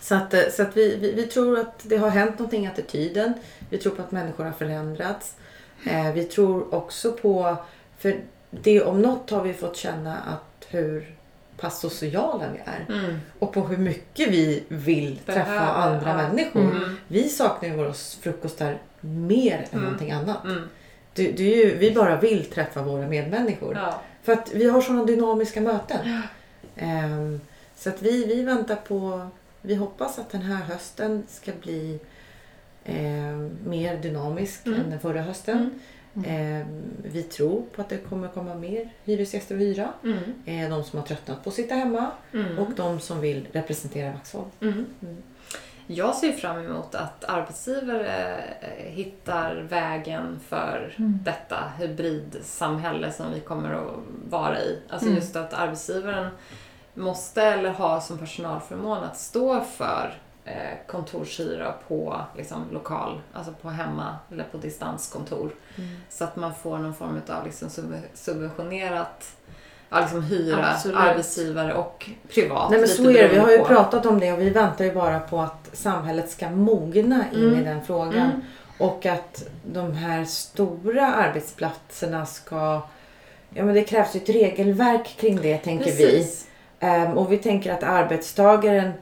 Så 0.00 0.14
att, 0.14 0.34
eh, 0.34 0.40
så 0.52 0.62
att 0.62 0.76
vi, 0.76 0.96
vi, 0.96 1.12
vi 1.12 1.26
tror 1.26 1.58
att 1.58 1.80
det 1.82 1.96
har 1.96 2.08
hänt 2.08 2.38
någonting 2.38 2.64
i 2.64 2.68
attityden. 2.68 3.34
Vi 3.70 3.78
tror 3.78 3.94
på 3.94 4.02
att 4.02 4.12
människor 4.12 4.44
har 4.44 4.52
förändrats. 4.52 5.34
Eh, 5.86 6.12
vi 6.12 6.24
tror 6.24 6.74
också 6.74 7.12
på, 7.12 7.56
för 7.98 8.20
det 8.50 8.82
om 8.82 9.02
något 9.02 9.30
har 9.30 9.42
vi 9.42 9.52
fått 9.54 9.76
känna 9.76 10.16
att 10.18 10.66
hur 10.68 11.14
pass 11.56 11.80
sociala 11.80 12.44
vi 12.52 12.58
är. 12.64 12.86
Mm. 13.04 13.18
Och 13.38 13.52
på 13.52 13.60
hur 13.60 13.76
mycket 13.76 14.28
vi 14.28 14.64
vill 14.68 15.18
träffa 15.26 15.44
Behöver, 15.44 15.66
andra 15.72 16.08
ja. 16.10 16.16
människor. 16.16 16.60
Mm. 16.76 16.96
Vi 17.08 17.28
saknar 17.28 17.68
ju 17.68 17.76
våra 17.76 17.92
frukostar 17.92 18.78
mer 19.00 19.58
än 19.58 19.64
Mm. 19.72 19.84
någonting 19.84 20.10
annat. 20.12 20.44
Mm. 20.44 20.62
Det, 21.14 21.32
det 21.32 21.42
ju, 21.42 21.76
vi 21.76 21.90
bara 21.90 22.20
vill 22.20 22.44
träffa 22.44 22.82
våra 22.82 23.08
medmänniskor. 23.08 23.74
Ja. 23.74 24.00
För 24.22 24.32
att 24.32 24.50
vi 24.54 24.68
har 24.70 24.80
sådana 24.80 25.04
dynamiska 25.04 25.60
möten. 25.60 26.22
Ehm, 26.76 27.40
så 27.76 27.88
att 27.88 28.02
vi, 28.02 28.24
vi 28.24 28.42
väntar 28.42 28.76
på, 28.76 29.26
vi 29.62 29.74
hoppas 29.74 30.18
att 30.18 30.30
den 30.30 30.42
här 30.42 30.64
hösten 30.64 31.22
ska 31.28 31.52
bli 31.62 31.98
ehm, 32.84 33.50
mer 33.66 33.96
dynamisk 33.96 34.66
Mm. 34.66 34.80
än 34.80 34.90
den 34.90 35.00
förra 35.00 35.22
hösten. 35.22 35.80
Ehm, 36.26 36.82
vi 37.04 37.22
tror 37.22 37.62
på 37.74 37.80
att 37.82 37.88
det 37.88 37.98
kommer 37.98 38.28
komma 38.28 38.54
mer 38.54 38.90
hyresgäster 39.04 39.54
att 39.54 39.60
hyra. 39.60 39.88
Mm. 40.04 40.18
Eh, 40.46 40.70
de 40.70 40.84
som 40.84 40.98
har 40.98 41.06
tröttnat 41.06 41.44
på 41.44 41.48
att 41.50 41.54
sitta 41.56 41.74
hemma 41.74 42.10
Mm. 42.32 42.58
och 42.58 42.70
de 42.76 43.00
som 43.00 43.20
vill 43.20 43.48
representera 43.52 44.12
Vaxholm. 44.12 44.48
Mm. 44.60 44.86
Mm. 45.02 45.16
Jag 45.86 46.14
ser 46.14 46.32
fram 46.32 46.64
emot 46.64 46.94
att 46.94 47.24
arbetsgivare 47.24 48.36
eh, 48.60 48.90
hittar 48.92 49.54
vägen 49.56 50.40
för 50.48 50.94
detta 50.98 51.72
hybridsamhälle 51.78 53.12
som 53.12 53.26
vi 53.34 53.40
kommer 53.40 53.72
att 53.74 53.94
vara 54.30 54.60
i. 54.60 54.78
Alltså 54.88 55.06
Mm. 55.06 55.16
just 55.18 55.36
att 55.36 55.52
arbetsgivaren 55.54 56.26
måste 56.94 57.42
eller 57.42 57.70
har 57.70 58.00
som 58.00 58.18
personalförmån 58.18 58.98
att 59.04 59.18
stå 59.18 59.60
för 59.60 60.14
eh, 60.44 60.54
kontorshyra 60.86 61.74
på 61.88 62.20
liksom, 62.36 62.64
lokal, 62.72 63.20
alltså 63.32 63.52
på 63.62 63.68
hemma 63.68 64.16
eller 64.32 64.44
på 64.44 64.56
distanskontor. 64.56 65.50
Så 66.08 66.24
att 66.24 66.36
man 66.36 66.54
får 66.54 66.78
någon 66.78 66.94
form 66.94 67.20
av 67.28 67.44
liksom, 67.44 67.68
sub- 67.68 68.02
subventionerat 68.14 69.36
ja, 69.90 70.00
liksom 70.00 70.22
hyra, 70.22 70.66
Absolut. 70.70 70.96
arbetsgivare 70.96 71.74
och 71.74 72.10
privat. 72.34 72.70
Nej 72.70 72.78
men 72.80 72.88
så 72.88 73.02
är 73.10 73.12
det. 73.12 73.28
Vi 73.28 73.38
har 73.38 73.50
ju 73.50 73.58
på. 73.58 73.64
pratat 73.64 74.06
om 74.06 74.20
det 74.20 74.32
och 74.32 74.40
vi 74.40 74.50
väntar 74.50 74.84
ju 74.84 74.92
bara 74.94 75.20
på 75.20 75.40
att 75.40 75.70
samhället 75.72 76.30
ska 76.30 76.50
mogna 76.50 77.24
in 77.32 77.38
Mm. 77.44 77.60
i 77.60 77.64
den 77.64 77.84
frågan. 77.84 78.14
Mm. 78.30 78.40
Och 78.78 79.06
att 79.06 79.44
de 79.64 79.92
här 79.92 80.24
stora 80.24 81.14
arbetsplatserna 81.14 82.26
ska... 82.26 82.80
Ja 83.54 83.64
men 83.64 83.74
det 83.74 83.84
krävs 83.84 84.16
ju 84.16 84.20
ett 84.20 84.28
regelverk 84.28 85.06
kring 85.20 85.36
det 85.42 85.58
tänker 85.58 85.84
Precis. 85.84 86.46
vi. 86.80 86.86
Ehm, 86.86 87.18
och 87.18 87.32
vi 87.32 87.38
tänker 87.38 87.72
att 87.72 87.82
arbetstagaren 87.82 88.92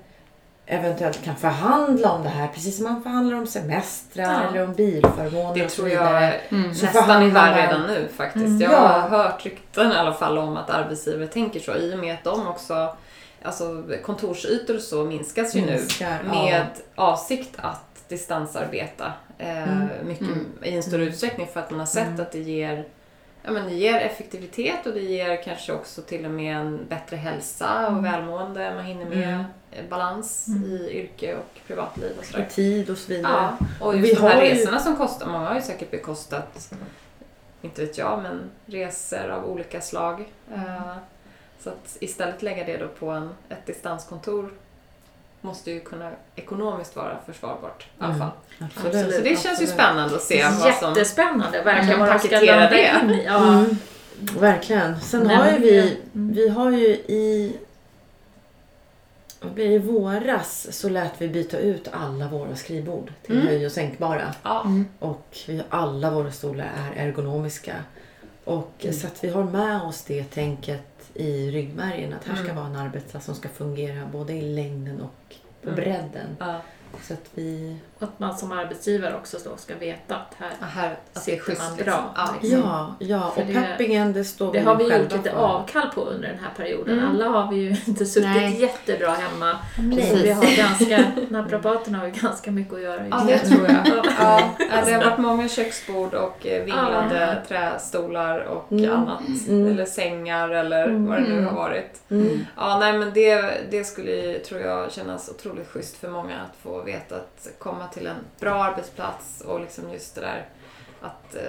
eventuellt 0.70 1.24
kan 1.24 1.36
förhandla 1.36 2.12
om 2.12 2.22
det 2.22 2.28
här 2.28 2.48
precis 2.48 2.76
som 2.76 2.84
man 2.84 3.02
förhandlar 3.02 3.36
om 3.36 3.46
semestrar 3.46 4.24
Ja. 4.42 4.48
eller 4.50 4.64
om 4.64 4.72
bilförmåner 4.74 5.54
Det 5.54 5.68
tror 5.68 5.88
jag 5.88 6.32
Mm. 6.48 6.74
Så 6.74 6.84
nästan 6.86 7.22
är 7.22 7.28
här 7.30 7.50
man- 7.50 7.54
redan 7.54 7.82
nu 7.86 8.08
faktiskt. 8.16 8.46
Mm. 8.46 8.60
Jag 8.60 8.72
Ja. 8.72 8.78
har 8.88 9.08
hört 9.08 9.44
rykten 9.44 9.92
i 9.92 9.96
alla 9.96 10.12
fall 10.14 10.38
om 10.38 10.56
att 10.56 10.70
arbetsgivare 10.70 11.26
tänker 11.26 11.60
så 11.60 11.74
i 11.74 11.94
och 11.94 11.98
med 11.98 12.14
att 12.14 12.24
de 12.24 12.46
också 12.48 12.96
Alltså 13.42 13.84
kontorsytor 14.04 14.74
och 14.76 14.80
så 14.82 15.04
minskas 15.04 15.54
ju 15.54 15.66
Minskar, 15.66 16.18
nu 16.24 16.28
med 16.28 16.66
avsikt 16.94 17.50
att 17.56 18.08
distansarbeta 18.08 19.12
eh, 19.38 19.62
Mm. 19.62 19.88
mycket 20.04 20.26
Mm. 20.28 20.46
i 20.62 20.76
en 20.76 20.82
större 20.82 21.04
utsträckning 21.04 21.46
för 21.52 21.60
att 21.60 21.70
man 21.70 21.78
har 21.80 21.86
sett 21.86 22.06
Mm. 22.06 22.20
att 22.20 22.32
det 22.32 22.38
ger 22.38 22.84
Ja, 23.48 23.52
men 23.54 23.64
det 23.68 23.74
ger 23.74 24.00
effektivitet 24.00 24.86
och 24.86 24.92
det 24.92 25.00
ger 25.00 25.42
kanske 25.42 25.72
också 25.72 26.02
till 26.02 26.24
och 26.24 26.30
med 26.30 26.56
en 26.56 26.86
bättre 26.88 27.16
hälsa 27.16 27.88
och 27.88 28.04
välmående. 28.04 28.74
Man 28.74 28.84
hinner 28.84 29.04
med 29.04 29.44
Mm. 29.72 29.88
balans 29.88 30.46
i 30.66 30.90
yrke 30.92 31.34
och 31.36 31.60
privatliv 31.66 32.12
och 32.18 32.24
sådär. 32.24 32.44
Och 32.48 32.52
tid 32.54 32.90
och 32.90 32.98
så 32.98 33.08
vidare. 33.12 33.32
Ja, 33.60 33.66
och 33.86 33.94
Vi 33.94 33.98
just 33.98 34.14
de 34.20 34.22
här 34.28 34.34
har 34.36 34.42
ju- 34.42 34.50
resorna 34.50 34.78
som 34.80 34.96
kostar. 34.96 35.26
Många 35.26 35.48
har 35.48 35.54
ju 35.54 35.60
säkert 35.62 35.90
bekostat, 35.90 36.72
inte 37.62 37.80
vet 37.84 37.98
jag, 37.98 38.22
men 38.22 38.50
resor 38.66 39.28
av 39.30 39.44
olika 39.50 39.80
slag. 39.80 40.24
Eh, 40.54 40.96
Så 41.60 41.70
att 41.70 41.96
istället 42.00 42.42
lägga 42.42 42.64
det 42.64 42.76
då 42.76 42.88
på 42.88 43.10
en, 43.10 43.30
ett 43.48 43.66
distanskontor 43.66 44.50
måste 45.48 45.70
ju 45.70 45.80
kunna 45.80 46.10
ekonomiskt 46.36 46.96
vara 46.96 47.18
försvarbart 47.26 47.82
i 47.82 47.86
alla 47.98 48.14
Mm. 48.14 48.18
fall. 48.18 48.30
Absolut. 48.76 49.14
Så 49.14 49.20
det 49.20 49.28
känns 49.28 49.44
ju 49.44 49.50
absolut. 49.50 49.70
spännande 49.70 50.16
att 50.16 50.22
se 50.22 50.44
vad 50.44 50.74
som... 50.74 50.88
Jättespännande, 50.88 51.58
man 51.58 51.64
verkligen 51.64 51.98
kan 52.06 52.18
ska 52.18 52.28
paketera 52.28 52.70
det. 52.70 53.00
in 53.04 53.10
i. 53.10 53.24
Ja. 53.24 53.48
Mm, 53.52 53.76
verkligen. 54.38 55.00
Sen 55.00 55.22
Nej, 55.22 55.36
har 55.36 55.50
ju 55.50 55.58
vi, 55.58 55.80
det- 55.80 55.96
vi 56.12 56.48
har 56.48 56.70
ju 56.70 56.86
i, 56.88 57.56
i 59.56 59.78
våras 59.78 60.66
så 60.70 60.88
lät 60.88 61.12
vi 61.18 61.28
byta 61.28 61.58
ut 61.58 61.88
alla 61.92 62.28
våra 62.28 62.56
skrivbord 62.56 63.12
till 63.26 63.34
Mm. 63.36 63.46
höj 63.48 63.66
och 63.66 63.72
sänkbara. 63.72 64.34
Ja, 64.42 64.66
Och 64.98 65.36
vi, 65.46 65.62
alla 65.68 66.10
våra 66.10 66.30
stolar 66.32 66.70
är 66.96 67.06
ergonomiska. 67.08 67.74
Och 68.44 68.86
Så 69.00 69.06
att 69.06 69.24
vi 69.24 69.28
har 69.28 69.44
med 69.44 69.82
oss 69.82 70.02
det 70.02 70.24
tänket 70.24 70.97
i 71.18 71.50
ryggmärgen 71.50 72.12
att 72.12 72.24
här 72.24 72.34
ska 72.34 72.44
Mm. 72.44 72.56
vara 72.56 72.66
en 72.66 72.76
arbetsplats 72.76 73.26
som 73.26 73.34
ska 73.34 73.48
fungera 73.48 74.06
både 74.12 74.32
i 74.32 74.42
längden 74.54 75.00
och 75.00 75.34
på 75.62 75.68
Mm. 75.68 75.74
bredden. 75.76 76.36
ja. 76.38 76.60
Så 77.02 77.12
att 77.14 77.30
vi... 77.34 77.76
Att 78.00 78.18
man 78.18 78.38
som 78.38 78.52
arbetsgivare 78.52 79.14
också 79.16 79.38
då 79.44 79.56
ska 79.56 79.74
veta 79.74 80.16
att 80.16 80.34
här 80.38 80.50
Ja, 80.60 80.66
här, 80.66 80.96
att 81.14 81.22
Sitter 81.22 81.38
schysst 81.38 81.62
man 81.62 81.76
liksom. 81.76 81.92
bra, 81.92 82.14
Ja. 82.16 82.34
liksom. 82.42 82.60
Ja, 82.60 82.94
ja 82.98 83.30
För 83.34 83.40
och 83.40 83.46
det- 83.46 83.54
peppingen 83.54 84.12
det 84.12 84.24
står 84.24 84.52
Det 84.52 84.58
vi 84.58 84.64
har 84.64 84.76
vi 84.76 84.84
gjort 84.84 85.12
lite 85.12 85.30
för. 85.30 85.36
avkall 85.38 85.88
på 85.94 86.00
under 86.00 86.28
den 86.28 86.38
här 86.38 86.50
perioden. 86.56 86.98
Mm. 86.98 87.10
Alla 87.10 87.28
har 87.28 87.50
vi 87.50 87.56
ju 87.56 87.68
inte 87.86 88.06
suttit 88.06 88.28
Nej. 88.28 88.60
jättebra 88.60 89.10
hemma. 89.10 89.58
Precis. 89.96 90.12
Och 90.12 90.18
vi 90.24 90.30
har 90.32 90.56
ganska, 90.56 91.12
naprapaterna 91.30 91.98
har 91.98 92.06
ju 92.06 92.12
ganska 92.12 92.50
mycket 92.50 92.74
att 92.74 92.80
göra. 92.82 93.06
Ja, 93.10 93.24
det 93.26 93.38
tror 93.38 93.64
jag. 93.66 93.86
Ja. 93.86 94.02
Ja, 94.20 94.50
ja, 94.58 94.84
det 94.86 94.92
har 94.92 95.04
varit 95.04 95.18
många 95.18 95.48
köksbord 95.48 96.14
och 96.14 96.46
eh, 96.46 96.64
vinglande 96.64 97.42
trästolar 97.48 98.38
och 98.40 98.72
Mm. 98.72 98.90
annat. 98.92 99.20
Mm. 99.48 99.72
Eller 99.72 99.84
sängar 99.84 100.48
eller 100.50 100.88
vad 100.88 101.18
det 101.22 101.28
nu 101.28 101.44
har 101.44 101.52
varit. 101.54 102.00
Mm. 102.10 102.44
Ja, 102.56 102.78
nej 102.78 102.98
men 102.98 103.12
det, 103.14 103.52
det 103.70 103.84
skulle 103.84 104.10
ju, 104.10 104.38
tror 104.38 104.60
jag, 104.60 104.92
kännas 104.92 105.28
otroligt 105.28 105.68
schysst 105.68 105.96
för 105.96 106.08
många 106.08 106.34
att 106.40 106.56
få 106.62 106.77
veta 106.86 107.16
att 107.16 107.48
komma 107.58 107.88
till 107.88 108.06
en 108.06 108.16
bra 108.40 108.64
arbetsplats 108.64 109.40
och 109.40 109.60
liksom 109.60 109.92
just 109.92 110.14
det 110.14 110.20
där 110.20 110.46
att 111.00 111.34
eh, 111.34 111.42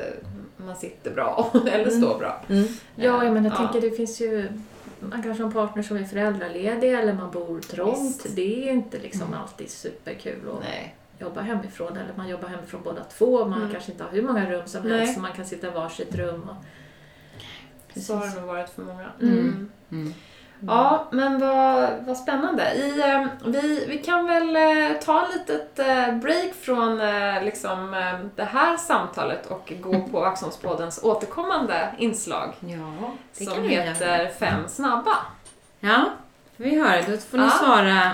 man 0.57 0.75
sitter 0.75 1.11
bra 1.13 1.51
eller 1.71 1.89
står 1.89 2.19
bra. 2.19 2.41
Mm. 2.49 2.67
Ja, 2.95 3.23
jag 3.23 3.33
menar, 3.33 3.49
jag 3.49 3.53
Ja. 3.59 3.67
tänker 3.71 3.89
det 3.89 3.95
finns 3.95 4.21
ju 4.21 4.49
man 4.99 5.23
kanske 5.23 5.43
har 5.43 5.47
en 5.47 5.53
partner 5.53 5.83
som 5.83 5.97
är 5.97 6.03
föräldraledig 6.03 6.93
eller 6.93 7.13
man 7.13 7.31
bor 7.31 7.59
trångt. 7.59 7.99
Visst. 8.25 8.35
Det 8.35 8.69
är 8.69 8.73
inte 8.73 8.97
liksom 8.99 9.33
alltid 9.33 9.69
superkul 9.69 10.39
att 10.53 10.59
Nej. 10.63 10.95
jobba 11.19 11.41
hemifrån. 11.41 11.97
Eller 11.97 12.13
man 12.17 12.27
jobbar 12.29 12.47
hemifrån 12.47 12.81
båda 12.83 13.03
två. 13.03 13.45
Man 13.45 13.59
Mm. 13.59 13.71
kanske 13.71 13.91
inte 13.91 14.03
har 14.03 14.11
hur 14.11 14.21
många 14.21 14.51
rum 14.51 14.61
som 14.67 14.91
helst. 14.91 15.13
Så 15.13 15.19
man 15.19 15.33
kan 15.33 15.45
sitta 15.45 15.67
i 15.67 15.71
varsitt 15.71 16.15
rum. 16.15 16.49
Och... 16.49 17.99
Så 18.01 18.15
har 18.15 18.27
det 18.27 18.35
nog 18.41 18.47
varit 18.47 18.69
för 18.69 18.81
många. 18.81 19.05
Mm. 19.21 19.69
Ja, 20.67 21.07
men 21.11 21.39
vad, 21.39 21.89
vad 22.05 22.17
spännande. 22.17 22.73
I, 22.73 22.99
eh, 23.01 23.25
vi, 23.45 23.85
vi 23.87 23.97
kan 23.97 24.25
väl 24.25 24.55
eh, 24.55 24.97
ta 25.05 25.23
ett 25.25 25.33
litet 25.33 25.79
eh, 25.79 26.15
break 26.15 26.53
från 26.61 27.01
eh, 27.01 27.43
liksom, 27.43 27.91
det 28.35 28.43
här 28.43 28.77
samtalet 28.77 29.45
och 29.51 29.73
gå 29.81 30.01
på 30.11 30.23
Axonspoddens 30.25 31.03
återkommande 31.03 31.89
inslag 31.97 32.53
Ja, 32.59 33.11
det 33.37 33.45
som 33.45 33.53
kan 33.53 33.63
vi 33.63 33.69
heter 33.69 34.17
göra. 34.19 34.29
Fem 34.29 34.67
snabba. 34.67 35.15
Ja, 35.79 36.05
vi 36.55 36.79
höra. 36.81 37.01
Då 37.01 37.17
får 37.17 37.37
ni 37.37 37.43
Ja. 37.43 37.49
svara 37.49 38.11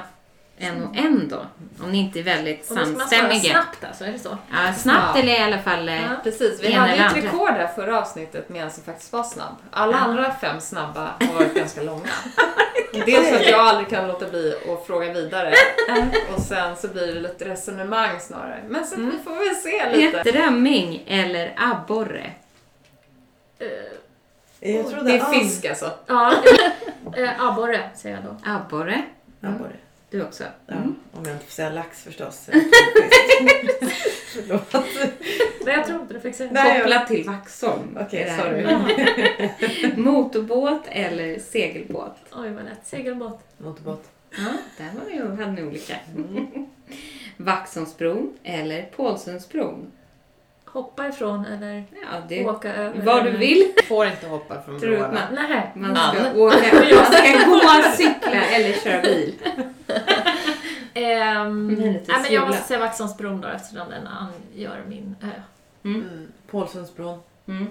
en 0.58 0.84
och 0.84 0.96
en 0.98 1.28
då. 1.30 1.46
Om 1.84 1.92
ni 1.92 1.98
inte 1.98 2.20
är 2.20 2.24
väldigt 2.24 2.72
Och 2.72 2.78
samstämmiga. 2.78 3.40
snabbt 3.52 3.84
alltså, 3.84 4.06
är 4.06 4.12
det 4.12 4.20
så? 4.20 4.38
Ja, 4.52 4.74
snabbt 4.74 5.12
Ja. 5.16 5.22
eller 5.22 5.34
i 5.34 5.38
alla 5.44 5.60
fall... 5.60 5.90
eh, 5.90 5.96
Ja. 6.02 6.10
Precis, 6.24 6.60
vi 6.64 6.72
hade 6.74 6.96
ju 6.96 7.02
ett 7.04 7.16
rekord 7.16 7.54
där 7.54 7.68
förra 7.68 8.02
avsnittet 8.02 8.50
med 8.50 8.64
en 8.64 8.72
som 8.72 8.84
faktiskt 8.84 9.14
var 9.14 9.24
snabb. 9.24 9.56
Alla 9.72 9.92
Ja. 9.92 9.98
andra 10.00 10.34
fem 10.34 10.62
snabba 10.62 11.12
har 11.20 11.34
varit 11.34 11.54
ganska 11.56 11.82
långa. 11.84 12.10
Dels 13.06 13.30
för 13.30 13.36
att 13.36 13.50
jag 13.50 13.60
aldrig 13.60 13.90
kan 13.90 14.08
låta 14.08 14.30
bli 14.30 14.54
att 14.74 14.88
fråga 14.88 15.14
vidare 15.14 15.54
och 16.36 16.42
sen 16.42 16.76
så 16.76 16.88
blir 16.88 17.08
det 17.14 17.20
lite 17.20 17.46
resonemang 17.50 18.20
snarare. 18.20 18.64
Men 18.68 18.86
så 18.88 18.96
att 18.96 19.02
vi 19.02 19.20
får 19.24 19.46
väl 19.46 19.56
se 19.56 19.98
lite. 19.98 20.24
Drömming 20.32 21.04
eller 21.08 21.54
abborre? 21.58 22.32
Jag 24.60 24.90
trodde 24.90 25.12
Det 25.12 25.18
är 25.18 25.26
fisk 25.26 25.66
alltså. 25.66 25.92
ja, 26.08 26.34
eh, 27.18 27.46
abborre 27.46 27.90
säger 27.96 28.16
jag 28.16 28.26
då. 28.26 28.52
Abborre. 28.52 29.02
abborre. 29.42 29.76
Du 30.16 30.24
också? 30.24 30.44
Ja, 30.68 30.74
Mm. 30.74 30.96
om 31.12 31.26
jag 31.26 31.34
inte 31.34 31.46
får 31.46 31.52
säga 31.52 31.70
lax 31.70 32.04
förstås. 32.04 32.46
Förlåt. 34.34 34.74
Men 35.66 35.74
jag 35.74 35.86
tror 35.88 36.02
inte 36.02 36.14
du 36.14 36.20
fick 36.20 36.36
säga 36.36 36.50
Nej. 36.54 36.80
Kopplat 36.80 37.08
till 37.08 37.24
Vaxholm. 37.28 37.98
Okej, 38.02 38.24
här. 38.30 38.44
sorry. 38.44 39.92
Motorbåt 40.02 40.84
eller 40.90 41.40
segelbåt? 41.40 42.16
Oj, 42.36 42.50
vad 42.52 42.66
lätt. 42.66 42.80
Segelbåt. 42.84 43.40
Motorbåt. 43.58 44.04
Ja, 44.38 44.54
där 44.78 44.90
var 45.00 45.12
ju, 45.12 45.36
hade 45.44 45.52
ni 45.52 45.64
olika. 45.64 45.96
Vaxholmsbron 47.38 48.38
eller 48.44 48.84
Pålsundsbron? 48.96 49.92
Hoppa 50.76 51.08
ifrån 51.08 51.46
eller 51.46 51.84
Ja, 51.92 52.18
det 52.30 52.46
åka 52.46 52.74
över. 52.76 53.02
vad 53.02 53.24
du 53.26 53.32
vill. 53.32 53.74
Får 53.88 54.06
inte 54.08 54.28
hoppa 54.28 54.62
från 54.62 54.80
du 54.80 54.88
broarna. 54.90 55.22
man, 55.34 55.48
Nej. 55.50 55.72
man 55.76 55.96
ska 55.96 56.34
åka, 56.40 56.58
man 56.96 57.06
ska 57.06 57.22
gå, 57.50 57.92
cykla 57.98 58.42
eller 58.46 58.74
köra 58.74 59.02
bil? 59.02 59.34
Är 60.94 61.44
nej, 61.50 62.04
men 62.08 62.34
jag 62.34 62.48
måste 62.48 62.64
säga 62.64 62.80
Vaxholmsbron 62.80 63.42
då 63.42 63.48
eftersom 63.48 63.90
den 63.90 64.08
angör 64.08 64.84
min 64.88 65.16
ö. 65.22 65.42
Mm. 65.84 66.28
Pålsundsbron. 66.48 67.20
Mm. 67.48 67.68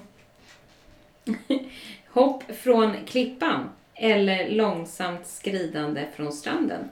Hopp 2.10 2.42
från 2.62 2.96
klippan 3.06 3.70
eller 3.94 4.48
långsamt 4.50 5.26
skridande 5.26 6.06
från 6.16 6.32
stranden? 6.32 6.88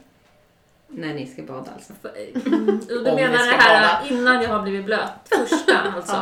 När 0.94 1.14
ni 1.14 1.26
ska 1.26 1.42
bada 1.42 1.70
alltså. 1.74 1.92
Mm, 2.46 2.80
du 2.88 2.98
Om 2.98 3.14
menar 3.14 3.32
det 3.32 3.38
här 3.38 3.80
bada. 3.80 4.14
innan 4.14 4.42
jag 4.42 4.48
har 4.48 4.62
blivit 4.62 4.84
blöt? 4.84 5.10
Första 5.28 5.78
alltså? 5.96 6.12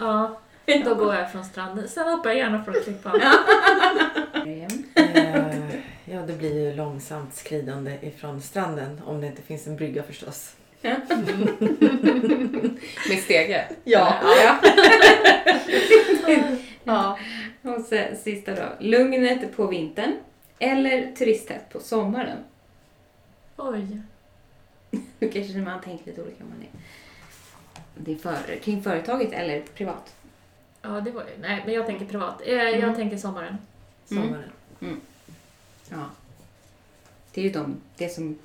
Ja. 0.00 0.38
ja. 0.66 0.74
Då 0.84 0.94
går 0.94 1.14
jag 1.14 1.32
från 1.32 1.44
stranden. 1.44 1.88
Sen 1.88 2.08
hoppar 2.08 2.30
jag 2.30 2.38
gärna 2.38 2.64
från 2.64 2.74
klippan. 2.84 3.20
Eh, 4.34 4.68
ja, 6.04 6.20
det 6.26 6.32
blir 6.38 6.54
ju 6.70 6.74
långsamt 6.76 7.34
skridande 7.34 7.98
ifrån 8.02 8.40
stranden. 8.40 9.00
Om 9.06 9.20
det 9.20 9.26
inte 9.26 9.42
finns 9.42 9.66
en 9.66 9.76
brygga 9.76 10.02
förstås. 10.02 10.54
Med 13.08 13.18
stege? 13.24 13.64
Ja. 13.84 14.14
ja. 14.42 14.58
Ja. 16.84 17.18
Och 17.62 17.80
så, 17.80 18.00
sista 18.22 18.54
då. 18.54 18.62
Lugnet 18.78 19.56
på 19.56 19.66
vintern 19.66 20.12
eller 20.58 21.12
turisthett 21.12 21.68
på 21.72 21.80
sommaren? 21.80 22.38
Oj. 23.58 24.00
Nu 25.18 25.30
kanske 25.30 25.58
man 25.58 25.80
tänker 25.80 26.06
lite 26.06 26.22
olika 26.22 26.44
om 26.44 26.50
man 26.50 26.60
är 26.62 26.68
det 28.00 28.12
är 28.12 28.16
för, 28.16 28.56
kring 28.62 28.82
företaget 28.82 29.32
eller 29.32 29.60
privat. 29.62 30.14
Ja, 30.82 30.88
det 31.00 31.10
var 31.10 31.22
ju... 31.22 31.28
Nej, 31.40 31.62
men 31.66 31.74
jag 31.74 31.86
tänker 31.86 32.06
privat. 32.06 32.40
Eh, 32.44 32.52
Jag 32.54 32.74
Mm. 32.74 32.94
tänker 32.94 33.16
sommaren. 33.16 33.56
Sommaren. 34.04 34.50
Ja. 35.88 36.04
Det 37.34 37.40
är 37.40 37.44
ju 37.44 37.50
de, 37.50 37.76
det 37.96 38.08
som 38.08 38.38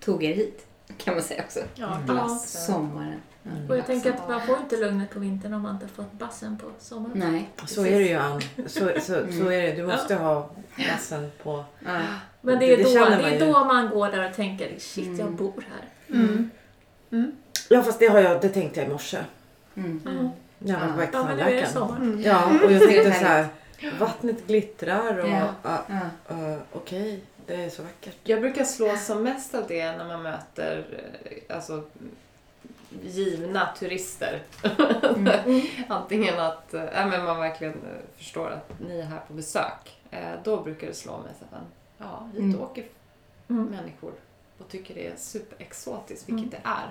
tog 0.00 0.24
er 0.24 0.34
hit, 0.34 0.66
kan 0.98 1.14
man 1.14 1.22
säga 1.22 1.44
också. 1.44 1.60
Ja, 1.74 2.00
Ja. 2.06 2.12
glass. 2.12 2.66
Sommaren. 2.66 3.20
Ja. 3.42 3.50
Mm. 3.50 3.70
Och 3.70 3.76
jag 3.76 3.86
tänker 3.86 4.12
att 4.12 4.28
man 4.28 4.46
får 4.46 4.58
inte 4.58 4.76
lugnet 4.76 5.10
på 5.10 5.18
vintern 5.18 5.54
om 5.54 5.62
man 5.62 5.74
inte 5.74 5.88
fått 5.88 6.12
bassen 6.12 6.58
på 6.58 6.66
sommaren. 6.78 7.18
Nej. 7.32 7.48
Så 7.66 7.86
är 7.86 7.98
det 7.98 8.06
ju 8.06 8.14
Ann. 8.14 8.40
Så, 8.66 8.88
så, 9.00 9.00
så 9.00 9.14
Mm. 9.16 9.46
är 9.46 9.62
det. 9.62 9.72
Du 9.72 9.86
måste 9.86 10.14
ha 10.14 10.50
gassen 10.76 11.30
på. 11.42 11.64
Men 12.46 12.58
det 12.58 12.72
är, 12.72 12.76
Det 12.76 12.82
då, 12.82 12.88
det 12.94 13.00
man 13.00 13.24
är 13.24 13.40
då 13.40 13.64
man 13.64 13.88
går 13.90 14.08
där 14.08 14.28
och 14.30 14.36
tänker 14.36 14.78
shit, 14.78 15.06
jag 15.06 15.20
Mm. 15.20 15.36
bor 15.36 15.64
här. 15.70 15.88
Mm. 17.10 17.32
Ja 17.68 17.82
fast 17.82 17.98
det 17.98 18.06
har 18.06 18.18
jag, 18.18 18.40
det 18.40 18.48
tänkte 18.48 18.80
jag 18.80 18.88
i 18.88 18.92
morse. 18.92 19.18
Mm. 19.74 20.00
Mm. 20.06 20.28
När 20.58 20.72
jag 20.72 20.80
var 20.80 20.92
på 20.92 20.98
väg 20.98 21.10
till 21.10 21.18
Ja, 21.18 21.24
men 21.26 21.36
nu 21.36 21.42
är 21.42 21.50
det 21.60 21.66
tandläkaren. 21.66 22.02
Mm. 22.02 22.22
Ja, 22.22 22.50
och 22.64 22.72
jag 22.72 22.88
tänkte 22.88 23.12
så 23.12 23.24
här. 23.24 23.46
Vattnet 23.98 24.46
glittrar 24.46 25.18
och 25.18 25.28
Ja. 25.28 25.48
Ja. 25.62 25.78
uh, 26.30 26.58
okej, 26.72 27.20
det 27.46 27.54
är 27.54 27.68
så 27.70 27.82
vackert. 27.82 28.16
Jag 28.24 28.40
brukar 28.40 28.64
slås 28.64 29.06
som 29.06 29.22
mest 29.22 29.54
av 29.54 29.64
det 29.68 29.92
när 29.92 30.06
man 30.06 30.22
möter 30.22 30.84
eh, 31.24 31.56
alltså, 31.56 31.82
givna 33.02 33.68
turister. 33.78 34.42
Mm. 35.16 35.62
Antingen 35.88 36.40
att 36.40 36.74
äh, 36.74 37.06
men 37.06 37.24
man 37.24 37.40
verkligen 37.40 37.72
eh, 37.74 38.16
förstår 38.16 38.50
att 38.50 38.80
ni 38.88 38.98
är 38.98 39.04
här 39.04 39.20
på 39.28 39.32
besök. 39.32 40.00
Eh, 40.10 40.32
då 40.44 40.62
brukar 40.62 40.86
det 40.86 40.94
slå 40.94 41.12
mig 41.12 41.32
så 41.38 41.44
att 41.44 41.50
man, 41.50 41.60
ja, 41.98 42.28
hit 42.32 42.40
Mm. 42.42 42.60
åker 42.60 42.84
Mm. 43.50 43.64
människor 43.64 44.12
och 44.58 44.68
tycker 44.68 44.94
det 44.94 45.06
är 45.06 45.16
superexotiskt, 45.16 46.28
vilket 46.28 46.50
det 46.50 46.60
är. 46.64 46.90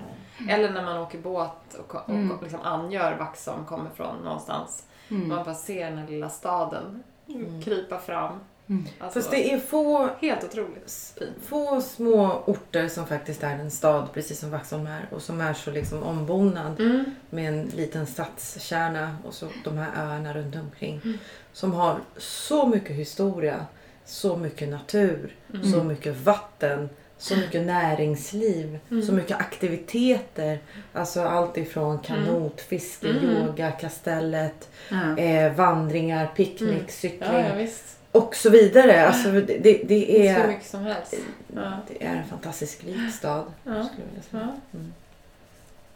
Eller 0.54 0.70
när 0.72 0.82
man 0.84 0.96
åker 0.98 1.18
båt 1.18 1.74
och, 1.78 1.94
och 1.94 2.10
Mm. 2.10 2.38
liksom 2.42 2.60
angör 2.60 3.16
Vaxholm, 3.18 3.64
kommer 3.64 3.90
från 3.90 4.16
någonstans. 4.24 4.84
Mm. 5.08 5.28
Man 5.28 5.44
bara 5.44 5.54
ser 5.54 5.90
den 5.90 5.98
här 5.98 6.08
lilla 6.08 6.28
staden 6.28 7.02
Mm. 7.28 7.62
krypa 7.62 7.98
fram. 7.98 8.40
Mm. 8.68 8.84
Alltså, 8.98 9.20
Fast 9.20 9.30
det 9.30 9.52
är 9.52 9.58
få, 9.58 10.08
helt 10.20 10.44
otroligt 10.44 11.14
fint. 11.18 11.30
få 11.46 11.80
små 11.80 12.42
orter 12.46 12.88
som 12.88 13.06
faktiskt 13.06 13.42
är 13.42 13.58
en 13.58 13.70
stad, 13.70 14.08
precis 14.12 14.38
som 14.40 14.50
Vaxholm 14.50 14.86
är. 14.86 15.08
Och 15.12 15.22
som 15.22 15.40
är 15.40 15.54
så 15.54 15.70
liksom 15.70 16.02
ombonad 16.02 16.80
Mm. 16.80 17.04
med 17.30 17.48
en 17.48 17.62
liten 17.66 18.06
stadskärna 18.06 19.16
och 19.26 19.34
så 19.34 19.48
de 19.64 19.76
här 19.78 20.02
öarna 20.04 20.34
runt 20.34 20.56
omkring. 20.56 21.00
Mm. 21.04 21.18
Som 21.52 21.72
har 21.72 22.00
så 22.16 22.66
mycket 22.66 22.96
historia, 22.96 23.66
så 24.06 24.36
mycket 24.36 24.68
natur, 24.68 25.34
Mm. 25.54 25.72
så 25.72 25.84
mycket 25.84 26.16
vatten, 26.16 26.88
så 27.18 27.36
mycket 27.36 27.66
näringsliv, 27.66 28.78
Mm. 28.90 29.02
så 29.02 29.12
mycket 29.12 29.36
aktiviteter. 29.40 30.58
Alltså 30.92 31.22
allt 31.22 31.56
ifrån 31.56 31.98
kanotfiske, 31.98 33.08
Mm. 33.10 33.24
yoga, 33.30 33.70
kastellet, 33.70 34.68
Ja. 34.90 35.18
eh, 35.18 35.54
vandringar, 35.54 36.26
picknick, 36.36 36.70
Mm. 36.72 36.88
cykling 36.88 37.30
Ja, 37.32 37.58
ja, 37.60 37.66
och 38.12 38.34
så 38.36 38.50
vidare. 38.50 39.06
Alltså 39.06 39.30
det, 39.30 39.40
det, 39.40 39.58
det, 39.58 39.84
Det 39.84 40.28
är 40.28 40.42
så 40.42 40.48
mycket 40.48 40.66
som 40.66 40.80
helst. 40.82 41.14
Ja. 41.54 41.72
det 41.88 42.04
är 42.06 42.16
en 42.16 42.24
fantastiskt 42.28 42.84
rik 42.84 43.14
stad. 43.14 43.44
Ja. 43.64 43.88
Ja. 44.30 44.38
Mm. 44.74 44.92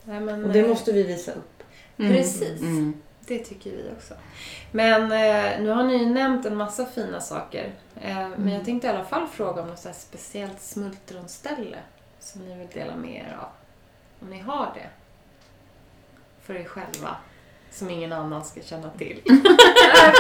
Nej, 0.05 0.21
men, 0.21 0.45
Och 0.45 0.53
det 0.53 0.61
eh, 0.61 0.69
måste 0.69 0.93
vi 0.93 1.03
visa 1.03 1.33
upp. 1.33 1.63
Mm. 1.99 2.13
Precis. 2.13 2.61
Mm. 2.61 2.95
Det 3.31 3.39
tycker 3.39 3.71
vi 3.71 3.91
också. 3.97 4.15
Men 4.73 5.03
eh, 5.03 5.61
nu 5.61 5.71
har 5.71 5.83
ni 5.85 5.97
ju 5.97 6.07
nämnt 6.07 6.47
en 6.47 6.57
massa 6.57 6.87
fina 6.87 7.21
saker. 7.21 7.73
Eh, 8.03 8.29
Men 8.37 8.49
jag 8.53 8.65
tänkte 8.65 8.87
i 8.87 8.91
alla 8.91 9.05
fall 9.05 9.27
fråga 9.27 9.63
om 9.63 9.69
något 9.69 9.95
speciellt 9.95 10.61
smultronställe 10.61 11.79
som 12.21 12.49
ni 12.49 12.59
vill 12.59 12.69
dela 12.75 12.97
med 12.97 13.11
er 13.17 13.37
av. 13.41 13.49
Om 14.21 14.31
ni 14.31 14.39
har 14.39 14.73
det. 14.75 14.87
För 16.47 16.55
er 16.55 16.65
själva. 16.65 17.17
Som 17.71 17.91
ingen 17.91 18.13
annan 18.13 18.45
ska 18.45 18.61
känna 18.61 18.91
till. 18.91 19.21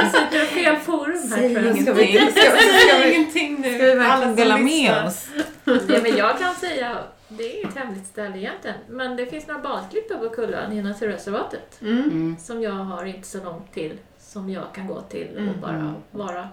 Vi 0.02 0.10
sitter 0.10 0.42
i 0.42 0.46
fel 0.46 0.76
forum 0.76 1.30
här 1.30 1.54
tror 1.54 1.66
jag. 1.66 1.82
Ska 1.82 1.92
vi, 1.92 2.12
ska, 2.18 2.30
ska, 2.30 2.50
ska 2.50 2.98
vi, 2.98 3.14
ingenting 3.14 3.60
nu. 3.60 3.74
ska 3.74 3.84
vi 3.84 3.94
verkligen 3.94 4.36
dela 4.36 4.58
med 4.58 5.04
oss? 5.04 5.28
Ja, 5.64 5.98
men 6.02 6.16
jag 6.16 6.38
kan 6.38 6.54
säga, 6.54 6.98
det 7.30 7.42
är 7.44 7.60
inget 7.64 7.76
hemligt 7.76 8.06
ställe 8.06 8.38
egentligen, 8.38 8.76
men 8.88 9.16
det 9.16 9.26
finns 9.26 9.46
några 9.46 9.60
badklippar 9.60 10.16
på 10.16 10.28
Kullön 10.28 10.72
i 10.72 10.82
naturreservatet 10.82 11.78
Mm. 11.82 12.02
Mm. 12.02 12.36
som 12.38 12.62
jag 12.62 12.72
har 12.72 13.04
inte 13.04 13.28
så 13.28 13.44
långt 13.44 13.72
till, 13.72 13.98
som 14.18 14.50
jag 14.50 14.64
kan 14.74 14.86
gå 14.86 15.00
till 15.00 15.28
och 15.34 15.40
Mm. 15.42 15.60
bara 15.60 15.94
vara 16.10 16.48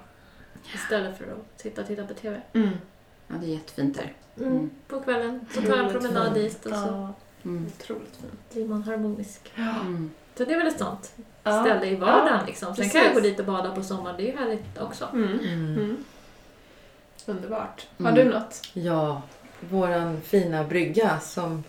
istället 0.76 1.18
för 1.18 1.24
att 1.26 1.62
sitta 1.62 1.82
och 1.82 1.88
titta 1.88 2.04
på 2.08 2.14
TV. 2.14 2.42
Mm. 2.54 2.70
Ja, 3.28 3.36
det 3.42 3.46
är 3.46 3.50
jättefint 3.54 3.96
där. 3.98 4.14
Mm. 4.46 4.52
Mm. 4.58 4.70
På 4.88 5.00
kvällen 5.02 5.46
så 5.52 5.62
tar 5.62 5.68
jag 5.70 5.80
en 5.80 5.86
Otroligt 5.86 6.04
promenad 6.04 6.34
dit 6.34 6.66
och 6.66 6.72
så 6.72 6.78
Ja, 6.78 7.14
Mm. 7.44 7.66
otroligt 7.80 8.16
fint. 8.16 8.54
blir 8.54 8.66
man 8.68 8.84
harmonisk. 8.84 9.52
Mm. 9.56 10.12
Så 10.36 10.46
det 10.46 10.54
är 10.54 10.58
väl 10.58 10.68
ett 10.68 10.80
sånt 10.80 11.16
Ja. 11.44 11.62
ställe 11.64 11.86
i 11.86 11.96
vardagen. 11.96 12.28
Ja, 12.40 12.46
liksom. 12.48 12.68
Sen 12.68 12.76
precis. 12.76 12.92
kan 12.94 13.02
jag 13.04 13.14
gå 13.14 13.20
dit 13.20 13.40
och 13.40 13.46
bada 13.46 13.76
på 13.76 13.84
sommaren, 13.84 14.16
det 14.18 14.24
är 14.24 14.32
ju 14.32 14.38
härligt 14.38 14.78
också. 14.82 15.06
Mm. 15.14 15.24
Mm. 15.40 15.76
Mm. 15.76 15.98
Underbart. 17.26 17.88
Har 18.00 18.10
Mm. 18.12 18.26
du 18.28 18.34
något? 18.34 18.62
Ja, 18.74 19.22
våran 19.60 20.22
fina 20.22 20.64
brygga 20.64 21.20
som 21.20 21.64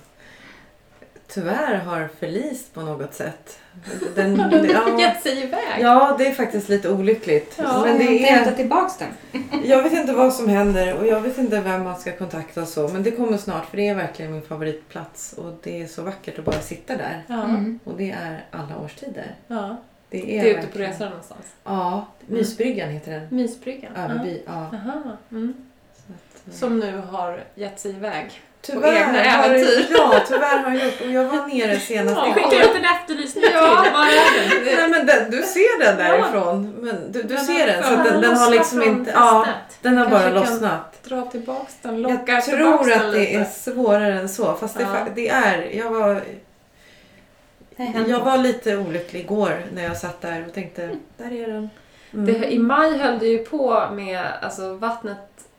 tyvärr 1.29 1.75
har 1.75 2.09
förlist 2.19 2.75
på 2.75 2.81
något 2.81 3.15
sätt. 3.15 3.59
Den, 4.15 4.37
ja, 4.73 5.01
Gett 5.01 5.23
sig 5.23 5.43
iväg. 5.43 5.81
ja, 5.81 6.15
det 6.19 6.27
är 6.27 6.33
faktiskt 6.33 6.69
lite 6.69 6.91
olyckligt. 6.91 7.55
Ja, 7.59 7.83
men 7.87 7.99
det 7.99 8.29
är, 8.29 8.53
tillbaks 8.53 8.99
den. 8.99 9.43
jag 9.65 9.83
vet 9.83 9.93
inte 9.93 10.13
vad 10.13 10.35
som 10.35 10.49
händer 10.49 10.99
och 10.99 11.07
jag 11.07 11.21
vet 11.21 11.39
inte 11.39 11.61
vem 11.61 11.83
man 11.85 11.97
ska 12.01 12.13
kontakta 12.13 12.63
och 12.63 12.69
så. 12.69 12.89
Men 12.89 13.03
det 13.03 13.11
kommer 13.11 13.37
snart 13.39 13.67
för 13.67 13.77
det 13.77 13.89
är 13.89 13.95
verkligen 13.95 14.33
min 14.33 14.43
favoritplats. 14.43 15.33
Och 15.33 15.53
det 15.63 15.83
är 15.83 15.87
så 15.87 16.03
vackert 16.03 16.39
att 16.39 16.45
bara 16.45 16.61
sitta 16.61 16.97
där. 16.97 17.23
Ja. 17.27 17.45
Mm. 17.45 17.79
Och 17.85 17.97
det 17.97 18.11
är 18.11 18.45
alla 18.51 18.79
årstider. 18.79 19.35
ja. 19.47 19.77
Det 20.11 20.19
Det 20.21 20.39
är, 20.39 20.45
är 20.45 20.49
ute 20.51 20.61
på 20.61 20.67
verkligen- 20.67 20.91
resa 20.93 21.05
någonstans. 21.09 21.47
Ja, 21.65 22.07
Mysbryggan 22.27 22.89
heter 22.91 23.13
den. 23.13 23.27
Mysbryggan. 23.31 23.97
Överby. 23.97 24.43
Ja. 24.47 24.53
Aha. 24.53 25.17
Mm. 25.31 25.55
Eh, 26.49 26.55
Som 26.55 26.79
nu 26.79 27.03
har 27.11 27.41
gett 27.55 27.81
sig 27.81 27.91
iväg. 27.91 28.43
Tyvärr 28.61 28.93
egna 28.93 29.31
har, 29.31 29.45
äventyr. 29.49 29.87
ja, 29.91 30.21
tyvärr 30.29 30.59
har 30.63 30.71
jag 30.77 30.85
gjort. 30.85 31.01
Och 31.01 31.11
jag 31.11 31.25
var 31.25 31.47
nere 31.47 31.79
senast 31.81 32.17
Ja. 32.17 32.27
Igår. 32.27 32.35
skickar 32.35 32.65
ut 32.65 32.77
en 32.77 32.85
efterlysning 32.85 33.45
till, 33.45 33.53
var 33.55 34.07
är 34.07 34.65
den? 34.65 34.65
Nej 34.79 34.89
men 34.91 35.07
den, 35.07 35.31
du 35.31 35.43
ser 35.43 35.85
den 35.85 35.97
därifrån. 35.97 36.75
Men 36.79 37.13
du, 37.13 37.23
du 37.23 37.29
Den 37.29 37.45
ser 37.45 37.67
den 37.67 37.83
så 37.83 37.89
att 37.95 38.05
den 38.05 38.13
den, 38.13 38.23
den 38.23 38.37
har 38.37 38.51
liksom 38.51 38.83
inte... 38.83 39.11
Ja, 39.15 39.47
den 39.83 39.97
har 39.99 40.07
bara 40.07 40.21
Kanske 40.23 40.41
kan 40.45 40.53
lossnat. 40.53 41.03
Dra 41.05 41.23
tillbaks 41.31 41.75
den, 41.83 42.03
locka 42.03 42.33
Jag 42.33 42.45
tror 42.45 42.93
att 42.93 43.13
det 43.13 43.19
lite. 43.19 43.33
är 43.33 43.45
svårare 43.45 44.21
än 44.21 44.29
så. 44.29 44.55
Fast 44.55 44.77
det, 44.79 44.83
Ja. 44.83 45.07
det 45.15 45.29
är... 45.29 45.71
Jag 45.73 45.91
var, 45.91 46.23
jag 48.09 48.21
var 48.21 48.39
lite 48.39 48.77
olycklig 48.77 49.21
igår 49.21 49.63
när 49.75 49.83
jag 49.85 49.97
satt 49.97 50.21
där 50.21 50.45
och 50.47 50.55
tänkte, 50.55 50.97
där 51.17 51.33
är 51.33 51.49
den. 51.49 51.71
Mm. 52.13 52.27
Det, 52.27 52.53
I 52.53 52.59
maj 52.59 52.99
höll 52.99 53.19
det 53.19 53.27
ju 53.27 53.39
på 53.39 53.89
med, 53.93 54.23
alltså 54.43 54.75
vattnet 54.75 55.19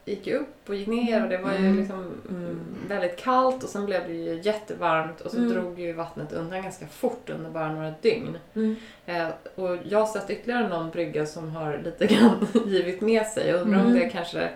gick 0.09 0.27
upp 0.27 0.69
och 0.69 0.75
gick 0.75 0.87
ner 0.87 1.23
och 1.23 1.29
det 1.29 1.37
var 1.37 1.51
ju 1.51 1.57
Mm. 1.57 1.77
liksom 1.77 2.11
Mm. 2.29 2.59
väldigt 2.87 3.17
kallt 3.17 3.63
och 3.63 3.69
sen 3.69 3.85
blev 3.85 4.07
det 4.07 4.13
ju 4.13 4.41
jättevarmt 4.43 5.21
och 5.21 5.31
så 5.31 5.37
Mm. 5.37 5.49
drog 5.53 5.79
ju 5.79 5.93
vattnet 5.93 6.33
undan 6.33 6.61
ganska 6.63 6.87
fort 6.87 7.29
under 7.29 7.49
bara 7.49 7.71
några 7.73 7.93
dygn. 8.01 8.37
Mm. 8.55 8.75
Eh, 9.05 9.27
och 9.55 9.77
jag 9.83 9.99
har 9.99 10.05
sett 10.07 10.29
ytterligare 10.29 10.67
någon 10.67 10.89
brygga 10.89 11.25
som 11.25 11.49
har 11.55 11.77
lite 11.83 12.05
grann 12.15 12.47
givit 12.65 13.01
med 13.01 13.25
sig. 13.25 13.47
Jag 13.49 13.61
undrar 13.61 13.79
om 13.79 13.85
Mm. 13.85 13.99
det 13.99 14.09
kanske 14.09 14.49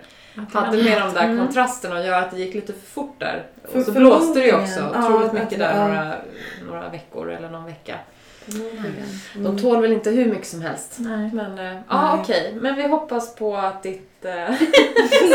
hade 0.53 0.77
det- 0.77 0.83
med 0.83 1.01
de 1.01 1.13
där 1.13 1.23
Mm. 1.23 1.37
kontrasterna 1.45 1.97
att 1.97 2.05
göra 2.05 2.17
att 2.17 2.31
det 2.31 2.39
gick 2.39 2.53
lite 2.55 2.73
för 2.73 2.85
fort 2.87 3.15
där. 3.19 3.43
För- 3.63 3.79
och 3.79 3.85
så 3.85 3.91
blåste 3.91 4.39
det 4.39 4.45
ju 4.45 4.55
också 4.61 4.79
Ja, 4.93 5.05
otroligt 5.07 5.27
att 5.27 5.33
mycket 5.33 5.49
det- 5.49 5.57
där 5.57 5.77
ja. 5.77 5.87
några, 5.87 6.15
några 6.67 6.89
veckor 6.89 7.31
eller 7.31 7.49
någon 7.49 7.65
vecka. 7.65 7.95
Mm. 8.51 9.43
De 9.43 9.59
tål 9.59 9.81
väl 9.81 9.91
inte 9.93 10.09
hur 10.09 10.25
mycket 10.25 10.47
som 10.47 10.61
helst. 10.61 10.95
Nej. 10.97 11.29
Men 11.33 11.59
eh, 11.59 11.77
ja, 11.89 12.11
Nej. 12.13 12.19
okej. 12.21 12.53
Men 12.61 12.75
vi 12.75 12.87
hoppas 12.87 13.35
på 13.35 13.57
att 13.57 13.83
ditt 13.83 14.09
äh, 14.25 14.55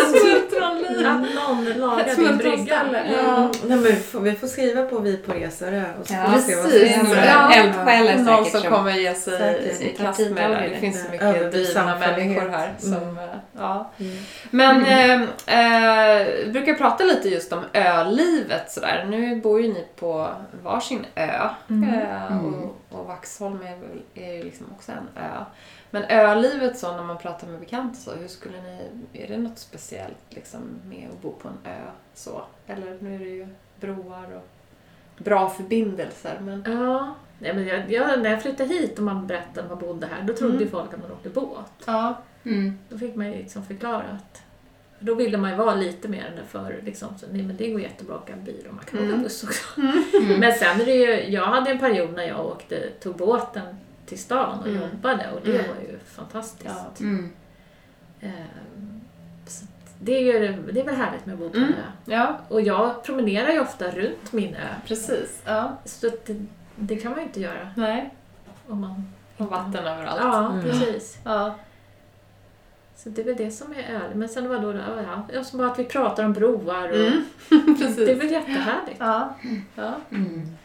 smultronliv... 0.08 1.06
Att 1.06 1.20
någon 1.34 1.64
lagar 1.64 2.16
din 2.16 2.36
brygga. 2.36 2.82
Ja. 2.92 3.00
Ja. 3.22 3.38
Nej, 3.38 3.50
men 3.62 3.82
vi, 3.82 3.92
får, 3.92 4.20
vi 4.20 4.32
får 4.32 4.46
skriva 4.46 4.82
på 4.82 4.98
Vi 4.98 5.16
på 5.16 5.32
Resare 5.32 5.84
och 6.00 6.06
så 6.06 6.14
Ja, 6.14 6.24
får 6.26 6.32
vi 6.36 6.42
se 6.42 6.56
vad 6.56 6.70
som 6.70 6.80
händer. 6.88 7.26
Ja. 7.26 7.52
eldsjälar 7.54 8.18
Någon 8.18 8.44
som 8.44 8.62
kommer 8.62 8.92
ge 8.92 9.14
sig 9.14 9.38
Säkert. 9.38 9.80
i 9.80 9.96
kast 9.96 10.20
med 10.30 10.50
det. 10.50 10.68
Det 10.74 10.76
finns 10.80 11.04
så 11.04 11.10
mycket 11.10 11.52
drivna 11.52 11.98
människor 11.98 12.48
här. 12.48 12.72
Som, 12.78 12.92
Mm. 12.94 13.18
eh, 13.18 13.24
ja. 13.58 13.90
Mm. 14.00 14.16
Men 14.50 14.84
eh, 14.84 16.20
eh, 16.20 16.26
vi 16.44 16.50
brukar 16.52 16.74
prata 16.74 17.04
lite 17.04 17.28
just 17.28 17.52
om 17.52 17.64
ölivet 17.72 18.70
sådär. 18.72 19.06
Nu 19.10 19.36
bor 19.40 19.60
ju 19.60 19.68
ni 19.68 19.86
på 20.00 20.28
varsin 20.64 21.06
ö. 21.14 21.48
Mm. 21.70 21.88
Eh, 21.94 22.32
Mm. 22.32 22.54
och, 22.54 22.77
och 22.90 23.06
Vaxholm 23.06 23.62
är, 23.62 23.76
väl, 23.76 24.02
är 24.14 24.32
ju 24.32 24.42
liksom 24.42 24.66
också 24.76 24.92
en 24.92 25.08
ö. 25.22 25.44
Men 25.90 26.02
ölivet 26.04 26.78
så 26.78 26.96
när 26.96 27.02
man 27.04 27.18
pratar 27.18 27.46
med 27.46 27.60
bekanta 27.60 27.94
så, 27.94 28.14
hur 28.14 28.28
skulle 28.28 28.62
ni, 28.62 28.88
är 29.12 29.28
det 29.28 29.38
något 29.38 29.58
speciellt 29.58 30.16
liksom 30.28 30.60
med 30.84 31.08
att 31.12 31.22
bo 31.22 31.32
på 31.32 31.48
en 31.48 31.72
ö 31.72 31.90
så? 32.14 32.42
Eller 32.66 32.98
nu 33.00 33.14
är 33.14 33.18
det 33.18 33.24
ju 33.24 33.48
broar 33.80 34.32
och 34.36 34.48
bra 35.24 35.48
förbindelser 35.50 36.38
men 36.40 36.64
Ja. 36.66 37.14
Nej, 37.38 37.54
men 37.54 37.66
jag, 37.66 37.90
jag, 37.92 38.22
när 38.22 38.30
jag 38.30 38.42
flyttade 38.42 38.68
hit 38.74 38.98
och 38.98 39.04
man 39.04 39.26
berättade 39.26 39.60
att 39.60 39.68
man 39.68 39.78
bodde 39.78 40.06
här, 40.06 40.22
då 40.22 40.32
trodde 40.34 40.56
Mm. 40.56 40.68
folk 40.70 40.94
att 40.94 41.00
man 41.00 41.12
åkte 41.12 41.28
båt. 41.30 41.72
ja. 41.86 42.14
Mm. 42.44 42.78
Då 42.88 42.98
fick 42.98 43.14
man 43.14 43.26
ju 43.32 43.38
liksom 43.38 43.64
förklara 43.64 44.04
att 44.04 44.42
då 45.00 45.14
ville 45.14 45.38
man 45.38 45.50
ju 45.50 45.56
vara 45.56 45.74
lite 45.74 46.08
mer 46.08 46.24
än 46.26 46.36
det 46.36 46.42
förr. 46.48 46.80
Liksom. 46.84 47.08
Så, 47.18 47.26
nej, 47.32 47.42
men 47.42 47.56
det 47.56 47.68
går 47.70 47.80
jättebra 47.80 48.14
att 48.16 48.22
åka 48.22 48.36
bil 48.36 48.64
och 48.68 48.74
man 48.74 48.84
kan 48.84 48.98
Mm. 48.98 49.10
åka 49.14 49.22
buss 49.22 49.44
också. 49.44 49.80
Mm. 49.80 50.40
Men 50.40 50.52
sen 50.52 50.80
är 50.80 50.84
det 50.84 50.94
ju, 50.94 51.32
jag 51.32 51.46
hade 51.46 51.70
en 51.70 51.78
period 51.78 52.14
när 52.14 52.22
jag 52.24 52.46
åkte, 52.46 52.88
tog 53.02 53.16
båten 53.16 53.76
till 54.06 54.18
stan 54.18 54.58
och 54.60 54.66
Mm. 54.66 54.80
jobbade 54.82 55.30
och 55.34 55.40
det 55.44 55.54
Mm. 55.58 55.68
var 55.68 55.82
ju 55.82 55.98
fantastiskt. 55.98 56.74
Ja. 56.98 57.04
Mm. 57.04 57.30
Ehm, 58.20 59.00
så 59.46 59.64
att 59.64 59.94
det, 60.00 60.12
är 60.16 60.20
ju, 60.20 60.62
det 60.72 60.80
är 60.80 60.84
väl 60.84 60.94
härligt 60.94 61.26
med 61.26 61.32
att 61.32 61.38
bo 61.40 61.50
på 61.50 61.56
en 61.56 61.62
Mm. 61.64 61.74
ö. 61.78 61.82
ja, 62.04 62.38
Och 62.48 62.60
jag 62.60 63.04
promenerar 63.04 63.50
ju 63.52 63.60
ofta 63.60 63.90
runt 63.90 64.32
min 64.32 64.54
ö. 64.54 64.68
precis. 64.86 65.42
Ja. 65.44 65.76
Så 65.84 66.08
det, 66.26 66.36
det 66.76 66.96
kan 66.96 67.10
man 67.10 67.20
ju 67.20 67.26
inte 67.26 67.40
göra 67.40 67.70
Nej. 67.76 68.14
om 68.68 68.80
man... 68.80 69.12
Och 69.36 69.46
vatten 69.46 69.86
överallt. 69.86 70.20
Ja, 70.22 70.50
Mm. 70.50 70.64
precis. 70.64 71.18
Ja. 71.24 71.54
Så 73.02 73.08
det 73.08 73.20
är 73.20 73.24
väl 73.24 73.36
det 73.36 73.50
som 73.50 73.72
är 73.72 73.82
öl. 73.94 74.14
Men 74.14 74.28
sen 74.28 74.48
var 74.48 74.58
då, 74.58 74.72
ja, 74.72 75.26
ja, 75.32 75.44
som 75.44 75.60
att 75.60 75.78
vi 75.78 75.84
pratar 75.84 76.24
om 76.24 76.32
broar 76.32 76.88
och 76.88 76.96
Mm. 76.96 77.24
det 77.96 78.10
är 78.12 78.14
väl 78.14 78.30
jättehärligt. 78.30 78.96
Ja. 79.00 79.34
Ja. 79.74 79.94
Mm. 80.10 80.56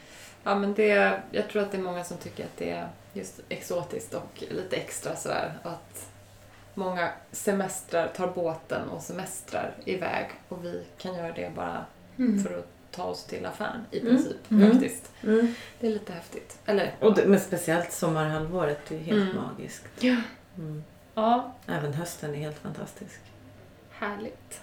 ja, 0.44 0.54
men 0.54 0.74
det, 0.74 1.20
jag 1.30 1.48
tror 1.48 1.62
att 1.62 1.70
det 1.72 1.76
är 1.78 1.82
många 1.82 2.04
som 2.04 2.16
tycker 2.16 2.44
att 2.44 2.56
det 2.56 2.70
är 2.70 2.88
just 3.12 3.40
exotiskt 3.48 4.14
och 4.14 4.44
lite 4.50 4.76
extra 4.76 5.16
sådär. 5.16 5.52
Att 5.62 6.08
många 6.74 7.08
semestrar 7.32 8.08
tar 8.08 8.26
båten 8.26 8.88
och 8.88 9.02
semestrar 9.02 9.74
iväg 9.84 10.26
och 10.48 10.64
vi 10.64 10.82
kan 10.98 11.14
göra 11.14 11.32
det 11.32 11.52
bara 11.56 11.84
Mm. 12.18 12.44
för 12.44 12.58
att 12.58 12.68
ta 12.90 13.04
oss 13.04 13.24
till 13.24 13.46
affären 13.46 13.84
i 13.90 14.00
Mm. 14.00 14.10
princip 14.12 14.50
Mm. 14.50 14.70
faktiskt. 14.72 15.10
Mm. 15.22 15.54
Det 15.80 15.86
är 15.86 15.90
lite 15.90 16.12
häftigt. 16.12 16.58
Eller? 16.66 16.94
Och 17.00 17.14
det, 17.14 17.26
men 17.26 17.40
speciellt 17.40 17.92
sommarhalvåret, 17.92 18.78
det 18.88 18.94
är 18.94 19.00
helt 19.00 19.22
Mm. 19.32 19.36
magiskt. 19.36 19.84
Ja. 20.00 20.16
Mm. 20.58 20.84
Ja, 21.14 21.52
Även 21.68 21.94
hösten 21.94 22.34
är 22.34 22.38
helt 22.38 22.58
fantastisk. 22.58 23.20
Härligt. 23.98 24.60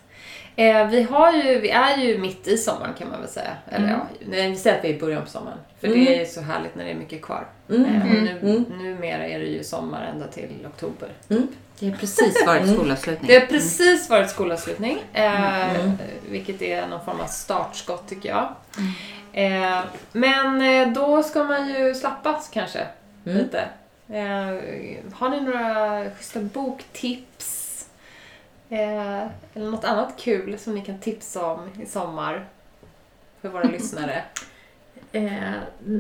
Eh, 0.56 0.88
vi, 0.88 1.04
har 1.04 1.32
ju, 1.34 1.60
vi 1.60 1.70
är 1.70 1.98
ju 1.98 2.18
mitt 2.18 2.48
i 2.48 2.58
sommaren 2.58 2.94
kan 2.94 3.10
man 3.10 3.20
väl 3.22 3.30
säga. 3.30 3.58
Eller 3.70 3.88
Mm. 3.88 4.00
ja, 4.00 4.08
nej, 4.28 4.50
vi 4.52 4.58
säger 4.58 4.78
att 4.78 4.84
vi 4.86 4.90
är 4.90 4.94
i 4.94 5.00
början 5.00 5.24
på 5.24 5.30
sommaren. 5.30 5.58
För 5.80 5.88
Mm. 5.88 6.06
det 6.06 6.16
är 6.16 6.20
ju 6.20 6.26
så 6.26 6.42
härligt 6.42 6.76
när 6.76 6.84
det 6.86 6.92
är 6.92 6.96
mycket 6.96 7.22
kvar. 7.22 7.48
Mm. 7.70 7.86
Eh, 7.86 8.02
och 8.02 8.08
Mm. 8.12 8.24
nu, 8.26 8.40
Mm. 8.40 8.64
Numera 8.84 9.28
är 9.28 9.40
det 9.40 9.46
ju 9.46 9.64
sommar 9.64 10.06
ända 10.14 10.28
till 10.28 10.50
oktober. 10.68 11.10
Det 11.80 11.90
har 11.90 11.98
precis 11.98 12.46
varit 12.46 12.62
Mm. 12.64 12.76
skolavslutning. 12.76 13.28
Det 13.28 13.40
har 13.40 13.46
precis 13.48 14.10
varit 14.10 14.30
skolavslutning. 14.30 15.04
Eh, 15.14 15.76
Mm. 15.80 15.92
Vilket 16.30 16.62
är 16.62 16.88
någon 16.88 17.06
form 17.06 17.20
av 17.20 17.26
startskott 17.28 18.08
tycker 18.10 18.30
jag. 18.30 18.54
Eh, 19.34 19.80
men 20.12 20.62
eh, 20.62 20.94
då 20.94 21.24
ska 21.24 21.44
man 21.44 21.70
ju 21.70 21.94
slappas 21.96 22.50
kanske 22.54 22.88
Mm. 23.26 23.38
lite. 23.38 23.64
Eh, 24.12 25.14
har 25.14 25.30
ni 25.30 25.42
några 25.42 26.10
schyssta 26.12 26.40
boktips? 26.40 27.68
Eh, 28.70 29.22
eller 29.54 29.72
något 29.72 29.84
annat 29.86 30.14
kul 30.20 30.60
som 30.60 30.76
ni 30.76 30.82
kan 30.86 31.00
tipsa 31.00 31.46
om 31.46 31.70
i 31.82 31.86
sommar? 31.86 32.46
För 33.42 33.50
våra 33.50 33.64
lyssnare. 33.72 34.24
Eh, 35.12 35.54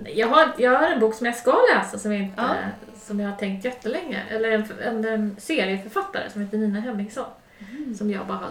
jag, 0.05 0.27
har, 0.27 0.51
jag 0.57 0.79
har 0.79 0.87
en 0.87 0.99
bok 0.99 1.15
som 1.15 1.25
jag 1.25 1.35
ska 1.35 1.57
läsa 1.75 1.99
som 1.99 2.11
jag, 2.13 2.21
inte, 2.21 2.41
Ja. 2.41 2.55
som 3.01 3.19
jag 3.19 3.29
har 3.29 3.37
tänkt 3.37 3.65
jättelänge. 3.65 4.23
Eller 4.29 4.51
en, 4.51 4.65
en, 4.83 5.05
en 5.05 5.35
serieförfattare 5.39 6.29
som 6.29 6.41
heter 6.41 6.57
Nina 6.57 6.79
Hemmingsson. 6.79 7.25
Som 7.97 8.11
jag 8.11 8.27
bara 8.27 8.37
har 8.37 8.49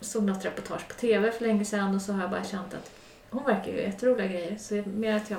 såg 0.00 0.22
något 0.22 0.44
reportage 0.44 0.88
på 0.88 0.94
TV 0.94 1.32
för 1.32 1.44
länge 1.46 1.64
sedan 1.64 1.94
och 1.94 2.02
så 2.02 2.12
har 2.12 2.20
jag 2.20 2.30
bara 2.30 2.44
känt 2.44 2.74
att 2.74 2.90
hon 3.30 3.44
verkar 3.44 3.72
ju 3.72 3.80
jätteroliga 3.80 4.26
grejer. 4.26 4.56
Så 4.58 4.74
mer 4.74 5.16
att 5.16 5.30
jag 5.30 5.38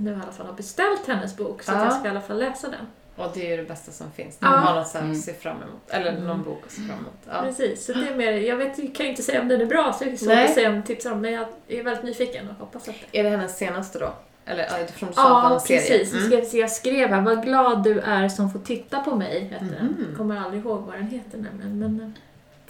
nu 0.00 0.10
i 0.10 0.14
alla 0.14 0.32
fall 0.32 0.46
har 0.46 0.54
beställt 0.54 1.06
hennes 1.06 1.36
bok 1.36 1.62
så 1.62 1.72
att 1.72 1.78
Ja. 1.78 1.84
jag 1.84 1.92
ska 1.92 2.06
i 2.06 2.10
alla 2.10 2.20
fall 2.20 2.38
läsa 2.38 2.68
den. 2.68 2.86
Och 3.16 3.30
det 3.34 3.46
är 3.46 3.50
ju 3.50 3.56
det 3.56 3.68
bästa 3.68 3.92
som 3.92 4.10
finns. 4.12 4.38
Ja. 4.40 4.50
Man 4.50 4.58
har 4.58 4.74
något 4.74 4.88
så 4.88 4.98
att 4.98 5.04
Mm. 5.04 5.14
se 5.16 5.34
fram 5.34 5.56
emot. 5.56 5.80
Eller 5.90 6.20
någon 6.20 6.42
bok 6.42 6.62
att 6.66 6.72
se 6.72 6.80
fram 6.82 6.98
emot. 6.98 7.14
Ja. 7.28 7.42
Precis, 7.42 7.84
så 7.86 7.92
det 7.92 8.08
är 8.08 8.14
mer, 8.14 8.32
jag 8.32 8.56
vet, 8.56 8.78
jag 8.78 8.94
kan 8.94 9.06
ju 9.06 9.10
inte 9.10 9.22
säga 9.22 9.40
om 9.40 9.48
den 9.48 9.60
är 9.60 9.66
bra 9.66 9.92
så 9.92 10.04
det 10.04 10.10
är 10.10 10.16
svårt 10.16 10.32
att 10.38 10.54
säga 10.54 10.68
om 10.68 10.74
jag 10.74 10.86
tipsar 10.86 11.12
om 11.12 11.20
men 11.20 11.32
jag 11.32 11.46
är 11.68 11.82
väldigt 11.84 12.04
nyfiken 12.04 12.48
och 12.48 12.54
hoppas 12.54 12.88
att 12.88 12.94
det 13.10 13.18
Är 13.18 13.24
det 13.24 13.30
hennes 13.30 13.56
senaste 13.58 13.98
då? 13.98 14.12
Eller 14.44 14.66
ja, 14.70 14.78
eftersom 14.78 15.08
du 15.08 15.14
sa 15.14 15.22
att 15.22 15.28
det 15.28 15.32
var 15.32 15.50
Ja, 15.50 15.54
en 15.54 15.60
serie. 15.60 15.80
precis. 15.98 16.12
Mm. 16.14 16.26
Ska 16.26 16.34
jag, 16.38 16.46
se, 16.46 16.58
jag 16.58 16.70
skrev 16.70 17.08
här, 17.08 17.20
vad 17.20 17.42
glad 17.44 17.82
du 17.84 18.00
är 18.00 18.28
som 18.28 18.50
får 18.50 18.58
titta 18.58 19.00
på 19.00 19.16
mig, 19.16 19.44
hette 19.44 19.64
den. 19.64 19.86
Mhm. 19.86 20.16
Kommer 20.16 20.36
aldrig 20.40 20.62
ihåg 20.64 20.80
vad 20.82 20.94
den 20.94 21.06
heter 21.06 21.38
nämligen, 21.38 21.78
men 21.78 22.00
eh, 22.00 22.10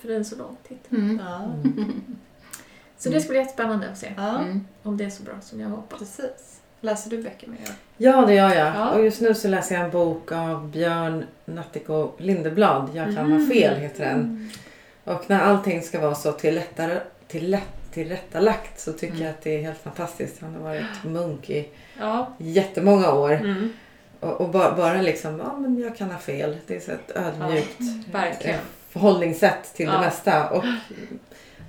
för 0.01 0.09
den 0.09 0.20
är 0.20 0.24
så 0.24 0.37
lång 0.37 0.57
titel. 0.68 0.99
Mm. 0.99 1.20
Ja. 1.26 1.41
Så 2.99 3.09
det 3.09 3.20
ska 3.20 3.28
bli 3.28 3.39
jättespännande 3.39 3.89
att 3.91 3.99
se 3.99 4.12
ja, 4.16 4.39
Mm. 4.39 4.66
om 4.83 4.97
det 4.97 5.05
är 5.05 5.11
så 5.11 5.22
bra 5.22 5.35
som 5.41 5.61
jag 5.61 5.68
hoppas. 5.68 5.99
precis. 5.99 6.60
Läser 6.81 7.11
du 7.11 7.22
böcker 7.22 7.49
med 7.49 7.59
Ja, 7.97 8.24
det 8.26 8.35
gör 8.35 8.55
jag. 8.55 8.66
Ja. 8.76 8.91
Och 8.91 9.05
just 9.05 9.20
nu 9.20 9.35
så 9.35 9.49
läser 9.49 9.74
jag 9.74 9.85
en 9.85 9.91
bok 9.91 10.33
av 10.33 10.68
Björn 10.70 11.24
Nattiko 11.45 12.11
Lindeblad. 12.18 12.91
Jag 12.95 13.07
kan 13.07 13.18
Mm. 13.18 13.41
ha 13.47 13.55
fel 13.55 13.76
heter 13.76 14.05
den. 14.05 14.51
Och 15.05 15.24
när 15.26 15.41
allting 15.41 15.83
ska 15.83 16.01
vara 16.01 16.14
så 16.14 16.33
tillrättar, 16.33 17.03
tillrätt, 17.28 17.93
tillrättalagt 17.93 18.81
så 18.81 18.93
tycker 18.93 19.07
Mm. 19.14 19.22
jag 19.22 19.31
att 19.31 19.43
det 19.43 19.57
är 19.57 19.62
helt 19.62 19.78
fantastiskt. 19.78 20.41
Han 20.41 20.55
har 20.55 20.61
varit 20.62 21.05
munk 21.05 21.51
i 21.51 21.68
Ja. 21.99 22.33
jättemånga 22.39 23.12
år. 23.12 23.33
Mm. 23.33 23.72
Och, 24.20 24.41
och 24.41 24.49
bara, 24.49 24.76
bara 24.76 25.03
liksom, 25.03 25.39
ja 25.39 25.57
men 25.59 25.78
jag 25.78 25.97
kan 25.97 26.11
ha 26.11 26.18
fel. 26.18 26.57
Det 26.66 26.76
är 26.76 26.81
så 26.81 26.93
ett 26.93 27.16
ödmjukt 27.16 27.81
Verkligen. 28.12 28.57
eh, 28.57 28.62
förhållningssätt 28.89 29.74
till 29.74 29.87
Ja. 29.87 29.93
det 29.93 29.99
mesta. 30.01 30.51
Och 30.51 30.64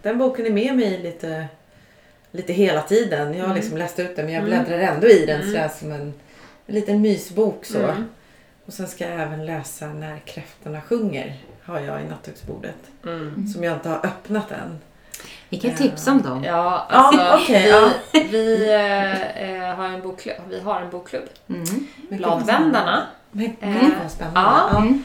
den 0.01 0.17
boken 0.17 0.45
är 0.45 0.49
med 0.51 0.75
mig 0.75 0.97
lite, 1.03 1.45
lite 2.31 2.53
hela 2.53 2.81
tiden. 2.81 3.33
Jag 3.33 3.39
har 3.39 3.45
Mm. 3.45 3.55
liksom 3.57 3.77
läst 3.77 3.99
ut 3.99 4.15
den 4.15 4.25
men 4.25 4.33
jag 4.33 4.43
Mm. 4.47 4.63
bläddrar 4.63 4.79
ändå 4.93 5.07
i 5.07 5.25
den 5.25 5.41
Mm. 5.41 5.47
sådär 5.53 5.71
som 5.79 5.91
en, 5.91 6.13
en 6.67 6.75
liten 6.75 7.01
mysbok 7.01 7.65
så. 7.65 7.77
Mm. 7.79 8.09
Och 8.65 8.73
sen 8.73 8.87
ska 8.87 9.03
jag 9.09 9.21
även 9.21 9.45
läsa 9.45 9.87
När 9.87 10.19
kräftorna 10.25 10.81
sjunger. 10.81 11.37
Har 11.63 11.79
jag 11.79 12.01
i 12.01 12.05
nattduksbordet. 12.05 12.75
Mm. 13.05 13.47
Som 13.47 13.63
jag 13.63 13.73
inte 13.73 13.89
har 13.89 14.05
öppnat 14.05 14.51
än. 14.51 14.79
Vi 15.49 15.57
kan 15.59 15.75
tipsa 15.75 16.11
om 16.11 16.21
dem. 16.21 16.43
Ja, 16.43 16.85
alltså 16.89 17.37
okej, 17.43 17.63
vi, 17.63 17.69
ja. 17.69 17.89
vi, 18.31 18.69
eh, 18.73 19.51
eh, 19.69 19.75
har 19.75 19.85
en 19.87 20.01
bokklubb. 20.01 20.35
vi 20.49 20.59
har 20.59 20.81
en 20.81 20.89
bokklubb. 20.89 21.23
Mm. 21.49 21.63
Bladvändarna. 22.09 23.03
Men 23.31 23.55
Eh, 23.61 23.81
gud 23.81 23.93
vad 24.01 24.11
spännande. 24.11 24.39
ja. 24.71 24.77
Mm. 24.77 25.03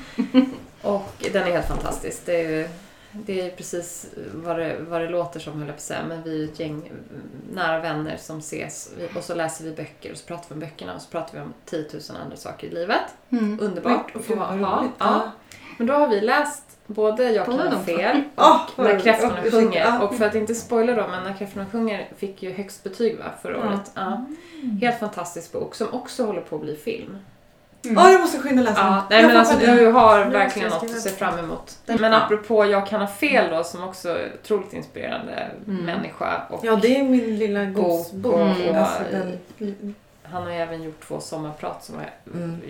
Och 0.82 1.12
den 1.32 1.42
är 1.42 1.50
helt 1.52 1.68
fantastisk. 1.68 2.22
Det 2.26 2.34
är 2.44 2.48
ju 2.48 2.68
det 3.26 3.40
är 3.40 3.50
precis 3.50 4.06
vad 4.34 4.58
det, 4.58 4.76
vad 4.88 5.00
det 5.00 5.08
låter 5.08 5.40
som, 5.40 5.52
höll 5.52 5.60
jag 5.60 5.68
på 5.68 5.78
att 5.78 5.80
säga. 5.80 6.04
Men 6.08 6.22
vi 6.22 6.42
är 6.42 6.44
ett 6.44 6.60
gäng 6.60 6.72
mm, 6.72 7.02
nära 7.52 7.80
vänner 7.80 8.16
som 8.16 8.38
ses. 8.38 8.90
Och 9.16 9.24
så 9.24 9.34
läser 9.34 9.64
vi 9.64 9.70
böcker 9.70 10.12
och 10.12 10.18
så 10.18 10.26
pratar 10.26 10.48
vi 10.48 10.54
om 10.54 10.60
böckerna 10.60 10.94
och 10.94 11.02
så 11.02 11.10
pratar 11.10 11.38
vi 11.38 11.44
om 11.44 11.54
10 11.64 11.84
000 11.92 12.00
andra 12.24 12.36
saker 12.36 12.66
i 12.66 12.70
livet. 12.70 13.02
Mm. 13.30 13.58
Underbart 13.60 14.16
att 14.16 14.24
få 14.24 14.34
ha. 14.34 14.88
Ja. 14.98 15.30
Men 15.78 15.86
då 15.86 15.94
har 15.94 16.08
vi 16.08 16.20
läst 16.20 16.62
både 16.86 17.32
Jag 17.32 17.46
kan 17.46 17.58
ha 17.58 17.80
fel 17.80 18.22
och 18.34 18.70
vad 18.76 18.86
När 18.86 19.00
kräftorna 19.00 19.38
Ja, 19.44 19.50
sjunger. 19.50 20.02
Och 20.02 20.14
för 20.14 20.24
att 20.24 20.34
inte 20.34 20.54
spoila 20.54 20.94
då, 20.94 21.08
men 21.08 21.24
När 21.24 21.34
kräftorna 21.34 21.66
sjunger 21.72 22.08
fick 22.16 22.42
ju 22.42 22.52
högst 22.52 22.84
betyg 22.84 23.18
va, 23.18 23.24
förra 23.42 23.58
året. 23.58 23.92
Ja. 23.94 24.26
Helt 24.80 25.00
fantastisk 25.00 25.52
bok 25.52 25.74
som 25.74 25.88
också 25.92 26.26
håller 26.26 26.40
på 26.40 26.56
att 26.56 26.62
bli 26.62 26.76
film. 26.76 27.18
Ja, 27.94 28.10
jag 28.10 28.20
måste 28.20 28.38
skynda 28.38 28.62
läsa. 28.62 28.80
Ja, 28.80 29.02
nej 29.10 29.20
Jag 29.20 29.28
men 29.28 29.36
alltså 29.36 29.58
du 29.58 29.86
har 29.86 30.24
verkligen 30.24 30.68
något 30.70 30.82
att 30.82 31.00
se 31.00 31.10
fram 31.10 31.38
emot. 31.38 31.78
Men 31.86 32.14
apropå 32.14 32.66
Jag 32.66 32.86
kan 32.86 33.00
ha 33.00 33.06
fel 33.08 33.50
då 33.50 33.64
som 33.64 33.84
också 33.84 34.08
är 34.08 34.32
otroligt 34.42 34.72
inspirerande 34.72 35.46
Mm. 35.66 35.84
människa. 35.84 36.42
Och 36.50 36.64
Ja, 36.64 36.76
det 36.82 36.96
är 36.98 37.02
min 37.04 37.38
lilla 37.38 37.66
bok 37.66 37.74
godsbok. 37.84 38.34
Mm. 38.40 38.76
Alltså, 38.76 39.02
den... 39.10 39.94
han 40.22 40.42
har 40.42 40.50
ju 40.50 40.56
även 40.56 40.82
gjort 40.82 41.00
två 41.08 41.20
sommarprat 41.20 41.84
som 41.84 41.94
är, 41.98 42.10
Mm. 42.34 42.60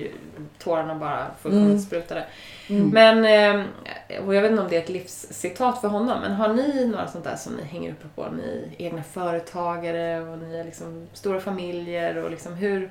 tårarna 0.58 0.94
bara 0.94 1.26
fullkomligt 1.42 1.68
Mm. 1.70 1.80
sprutade. 1.80 2.24
Mm. 2.68 2.88
Men, 2.90 3.24
eh, 3.58 4.24
och 4.26 4.34
jag 4.34 4.42
vet 4.42 4.50
inte 4.50 4.62
om 4.62 4.68
det 4.70 4.76
är 4.76 4.80
ett 4.82 4.88
livscitat 4.88 5.80
för 5.80 5.88
honom, 5.88 6.20
men 6.20 6.32
har 6.32 6.48
ni 6.54 6.86
några 6.86 7.06
sånt 7.08 7.24
där 7.24 7.36
som 7.36 7.52
ni 7.54 7.62
hänger 7.64 7.90
uppe 7.90 8.06
på? 8.14 8.26
Ni 8.36 8.66
är 8.78 8.84
egna 8.86 9.02
företagare 9.02 10.20
och 10.20 10.38
ni 10.38 10.56
är 10.56 10.64
liksom 10.64 11.06
stora 11.12 11.40
familjer 11.40 12.16
och 12.24 12.30
liksom 12.30 12.54
hur, 12.54 12.90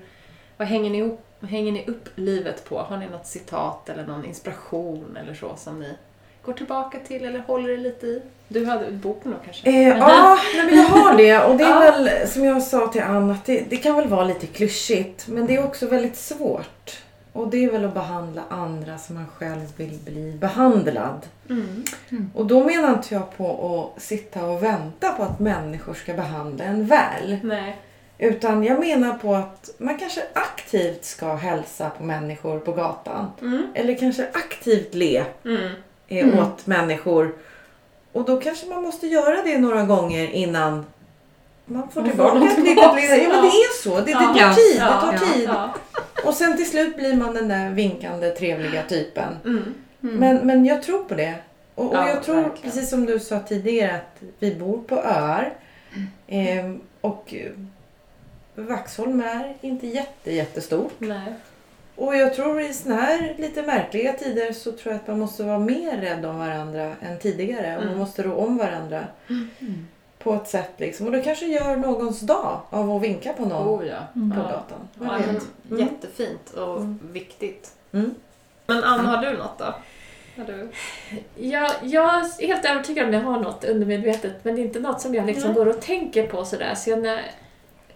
vad 0.57 0.67
hänger 0.67 0.89
ni, 0.89 1.17
upp, 1.45 1.51
hänger 1.51 1.71
ni 1.71 1.85
upp 1.87 2.09
livet 2.15 2.69
på? 2.69 2.79
Har 2.79 2.97
ni 2.97 3.09
något 3.09 3.27
citat 3.27 3.89
eller 3.89 4.05
någon 4.05 4.25
inspiration 4.25 5.17
eller 5.21 5.33
så 5.33 5.55
som 5.55 5.79
ni 5.79 5.93
går 6.45 6.53
tillbaka 6.53 6.99
till 7.07 7.25
eller 7.25 7.39
håller 7.39 7.69
er 7.69 7.77
lite 7.77 8.07
i? 8.07 8.21
Du 8.47 8.65
hade 8.65 8.91
boken 8.91 9.31
då 9.31 9.37
kanske? 9.45 9.69
Eh, 9.69 9.97
ja, 9.97 10.37
nej, 10.55 10.65
men 10.65 10.77
jag 10.77 10.83
har 10.83 11.17
det. 11.17 11.39
Och 11.39 11.57
det 11.57 11.63
är 11.63 11.91
väl 11.91 12.27
som 12.27 12.43
jag 12.43 12.63
sa 12.63 12.87
till 12.87 13.01
Ann 13.01 13.31
att 13.31 13.45
det, 13.45 13.65
det 13.69 13.77
kan 13.77 13.95
väl 13.95 14.07
vara 14.07 14.23
lite 14.23 14.47
klyschigt. 14.47 15.27
Men 15.27 15.45
det 15.45 15.55
är 15.55 15.65
också 15.65 15.87
väldigt 15.87 16.17
svårt. 16.17 17.01
Och 17.33 17.47
det 17.47 17.63
är 17.65 17.71
väl 17.71 17.85
att 17.85 17.93
behandla 17.93 18.43
andra 18.49 18.97
som 18.97 19.15
man 19.15 19.27
själv 19.27 19.77
vill 19.77 19.99
bli 20.05 20.37
behandlad. 20.39 21.25
Mm. 21.49 21.83
Och 22.33 22.45
då 22.45 22.63
menar 22.63 22.93
inte 22.93 23.13
jag 23.13 23.37
på 23.37 23.89
att 23.95 24.01
sitta 24.01 24.45
och 24.45 24.63
vänta 24.63 25.09
på 25.11 25.23
att 25.23 25.39
människor 25.39 25.93
ska 25.93 26.13
behandla 26.13 26.63
en 26.63 26.85
väl. 26.85 27.39
Nej. 27.43 27.77
Utan 28.17 28.63
jag 28.63 28.79
menar 28.79 29.13
på 29.13 29.35
att 29.35 29.69
man 29.77 29.97
kanske 29.97 30.21
aktivt 30.33 31.05
ska 31.05 31.35
hälsa 31.35 31.89
på 31.89 32.03
människor 32.03 32.59
på 32.59 32.71
gatan. 32.71 33.31
Mm. 33.41 33.67
Eller 33.73 33.95
kanske 33.97 34.27
aktivt 34.33 34.93
le 34.93 35.23
Mm. 35.45 35.71
eh, 36.07 36.27
Mm. 36.27 36.39
åt 36.39 36.67
människor. 36.67 37.35
Och 38.11 38.25
då 38.25 38.41
kanske 38.41 38.67
man 38.67 38.83
måste 38.83 39.07
göra 39.07 39.41
det 39.43 39.57
några 39.57 39.83
gånger 39.83 40.29
innan 40.31 40.85
man 41.65 41.89
får 41.89 42.01
Man 42.01 42.09
tillbaka 42.09 42.37
ett 42.37 42.43
lyckat 42.43 42.65
tillbaka. 42.65 42.95
leende. 42.95 43.23
Ja 43.23 43.29
men 43.29 43.41
det 43.41 43.47
är 43.47 43.81
så. 43.83 43.95
Det, 43.95 44.05
det 44.05 44.13
tar 44.13 44.35
Ja. 44.39 44.55
tid. 44.55 44.75
Ja. 44.79 44.85
Det 45.11 45.17
tar 45.17 45.25
tid. 45.33 45.49
Ja. 45.49 45.73
Och 46.25 46.33
sen 46.33 46.57
till 46.57 46.69
slut 46.69 46.95
blir 46.95 47.13
man 47.15 47.33
den 47.33 47.47
där 47.47 47.69
vinkande 47.69 48.29
trevliga 48.29 48.83
typen. 48.83 49.37
Mm. 49.45 49.73
Mm. 50.03 50.15
Men, 50.15 50.37
men 50.37 50.65
jag 50.65 50.83
tror 50.83 51.03
på 51.03 51.13
det. 51.15 51.33
Och, 51.75 51.85
och 51.85 51.95
Ja, 51.95 52.09
jag 52.09 52.23
tror, 52.23 52.35
verkligen. 52.35 52.61
precis 52.71 52.89
som 52.89 53.05
du 53.05 53.19
sa 53.19 53.39
tidigare, 53.39 53.95
att 53.95 54.21
vi 54.39 54.55
bor 54.55 54.77
på 54.77 54.95
öar. 54.95 55.53
Ehm, 56.27 56.81
och 57.01 57.33
eh, 57.33 57.51
Vaxholm 58.55 59.21
är 59.21 59.53
inte 59.61 59.87
jätte, 59.87 60.31
jättestort. 60.31 60.93
Nej. 60.97 61.33
Och 61.95 62.15
jag 62.15 62.33
tror 62.33 62.61
i 62.61 62.73
såna 62.73 62.95
här 62.95 63.35
lite 63.37 63.61
märkliga 63.61 64.13
tider 64.13 64.53
så 64.53 64.71
tror 64.71 64.93
jag 64.93 64.95
att 65.01 65.07
man 65.07 65.19
måste 65.19 65.43
vara 65.43 65.59
mer 65.59 65.97
rädd 65.97 66.25
om 66.25 66.39
varandra 66.39 66.91
än 67.01 67.19
tidigare. 67.19 67.67
Och 67.75 67.79
man 67.79 67.87
Mm. 67.87 67.99
måste 67.99 68.23
rå 68.23 68.33
om 68.35 68.57
varandra 68.57 69.03
Mm. 69.29 69.87
på 70.19 70.33
ett 70.33 70.47
sätt 70.47 70.71
liksom. 70.77 71.05
Och 71.05 71.11
det 71.11 71.21
kanske 71.21 71.45
gör 71.45 71.75
någons 71.75 72.19
dag 72.19 72.61
av 72.69 72.91
att 72.91 73.01
vinka 73.01 73.33
på 73.33 73.45
någon 73.45 73.67
Oh 73.81 73.87
ja. 73.87 73.97
på 74.13 74.19
Ja. 74.35 74.41
gatan. 74.41 74.87
Ja, 74.99 75.19
men 75.27 75.39
Mm. 75.71 75.79
Jättefint 75.87 76.49
och 76.49 76.77
Mm. 76.77 76.99
viktigt. 77.11 77.71
Mm. 77.93 78.15
Men 78.67 78.83
Anna, 78.83 79.03
har 79.17 79.25
du 79.31 79.37
något 79.37 79.57
då? 79.59 79.65
Har 80.37 80.45
du? 80.45 80.69
Jag, 81.47 81.71
jag 81.83 82.05
är 82.15 82.47
helt 82.47 82.65
övertygad 82.65 83.03
om 83.03 83.09
att 83.15 83.21
jag 83.23 83.31
har 83.31 83.39
något 83.39 83.63
undermedvetet 83.65 84.33
men 84.43 84.55
det 84.55 84.61
är 84.61 84.65
inte 84.65 84.79
något 84.79 85.01
som 85.01 85.15
jag 85.15 85.25
liksom 85.25 85.53
går 85.53 85.65
och 85.67 85.81
tänker 85.81 86.27
på 86.27 86.45
sådär. 86.45 86.75
Så 86.75 86.89
jag, 86.89 86.99
när, 87.01 87.21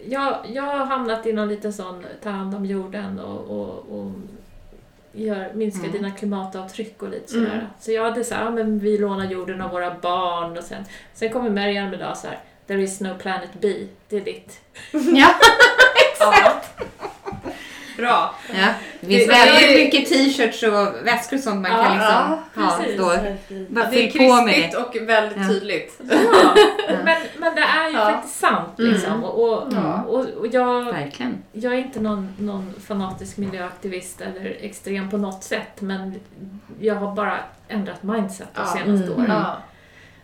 jag, 0.08 0.36
jag 0.52 0.62
har 0.62 0.84
hamnat 0.86 1.26
i 1.26 1.32
någon 1.32 1.48
liten 1.48 1.72
sån 1.72 2.04
ta 2.22 2.30
hand 2.30 2.54
om 2.54 2.66
jorden 2.66 3.18
och, 3.18 3.60
och, 3.60 3.98
och 4.00 4.12
gör, 5.12 5.50
minska 5.54 5.80
Mm. 5.86 5.92
dina 5.92 6.10
klimatavtryck 6.10 7.02
och 7.02 7.08
lite 7.10 7.32
sådär. 7.32 7.54
Mm. 7.54 7.66
Så 7.80 7.92
jag 7.92 8.04
hade 8.04 8.24
såhär, 8.24 8.44
ja, 8.44 8.50
men 8.50 8.78
vi 8.78 8.98
lånar 8.98 9.24
jorden 9.26 9.60
av 9.60 9.70
våra 9.70 9.94
barn 9.94 10.58
och 10.58 10.64
sen, 10.64 10.84
sen 11.14 11.32
kommer 11.32 11.50
Marianne 11.50 11.96
idag 11.96 12.16
så 12.16 12.26
här. 12.26 12.38
There 12.66 12.82
is 12.82 13.00
no 13.00 13.14
planet 13.18 13.50
B, 13.60 13.86
det 14.08 14.16
är 14.16 14.20
ditt. 14.20 14.60
Ja, 14.92 15.34
Ja. 16.20 16.62
Bra. 18.00 18.34
ja. 18.52 18.68
Det 19.00 19.06
finns 19.06 19.26
Det- 19.26 19.32
det 19.32 19.38
är 19.38 19.46
väldigt 19.52 19.78
ju- 19.78 19.84
mycket 19.84 20.08
t-shirts 20.08 20.62
och 20.62 21.06
väskor 21.06 21.36
och 21.36 21.42
sånt 21.42 21.62
man 21.62 21.70
Ja, 21.70 21.84
kan 21.84 21.92
liksom 21.96 22.38
ja, 22.54 22.62
ha. 22.62 22.76
precis. 22.78 22.98
Då. 22.98 23.04
Bara 23.74 23.90
Det 23.90 24.06
är 24.06 24.10
krispigt 24.10 24.72
det. 24.72 24.76
och 24.78 25.08
väldigt 25.08 25.38
Ja. 25.38 25.48
tydligt. 25.48 26.00
Ja, 26.88 26.94
men, 27.04 27.16
men 27.38 27.54
det 27.54 27.60
är 27.60 27.88
ju 27.90 27.96
Ja. 27.96 28.04
faktiskt 28.10 28.38
sant 28.40 28.72
liksom. 28.76 29.12
Mm. 29.12 29.24
Och, 29.24 29.42
och, 29.52 29.62
och, 30.14 30.26
och 30.26 30.46
jag, 30.46 30.84
Verkligen. 30.84 31.42
jag 31.52 31.72
är 31.74 31.78
inte 31.78 32.00
någon, 32.00 32.34
någon 32.38 32.74
fanatisk 32.86 33.36
miljöaktivist 33.36 34.20
eller 34.20 34.56
extrem 34.60 35.10
på 35.10 35.16
något 35.16 35.44
sätt 35.44 35.80
men 35.80 36.20
jag 36.80 36.94
har 36.94 37.14
bara 37.14 37.38
ändrat 37.68 38.02
mindset 38.02 38.48
de 38.54 38.60
Ja. 38.60 38.66
senaste 38.66 39.06
Mm. 39.06 39.12
åren. 39.24 39.26
Ja. 39.30 39.56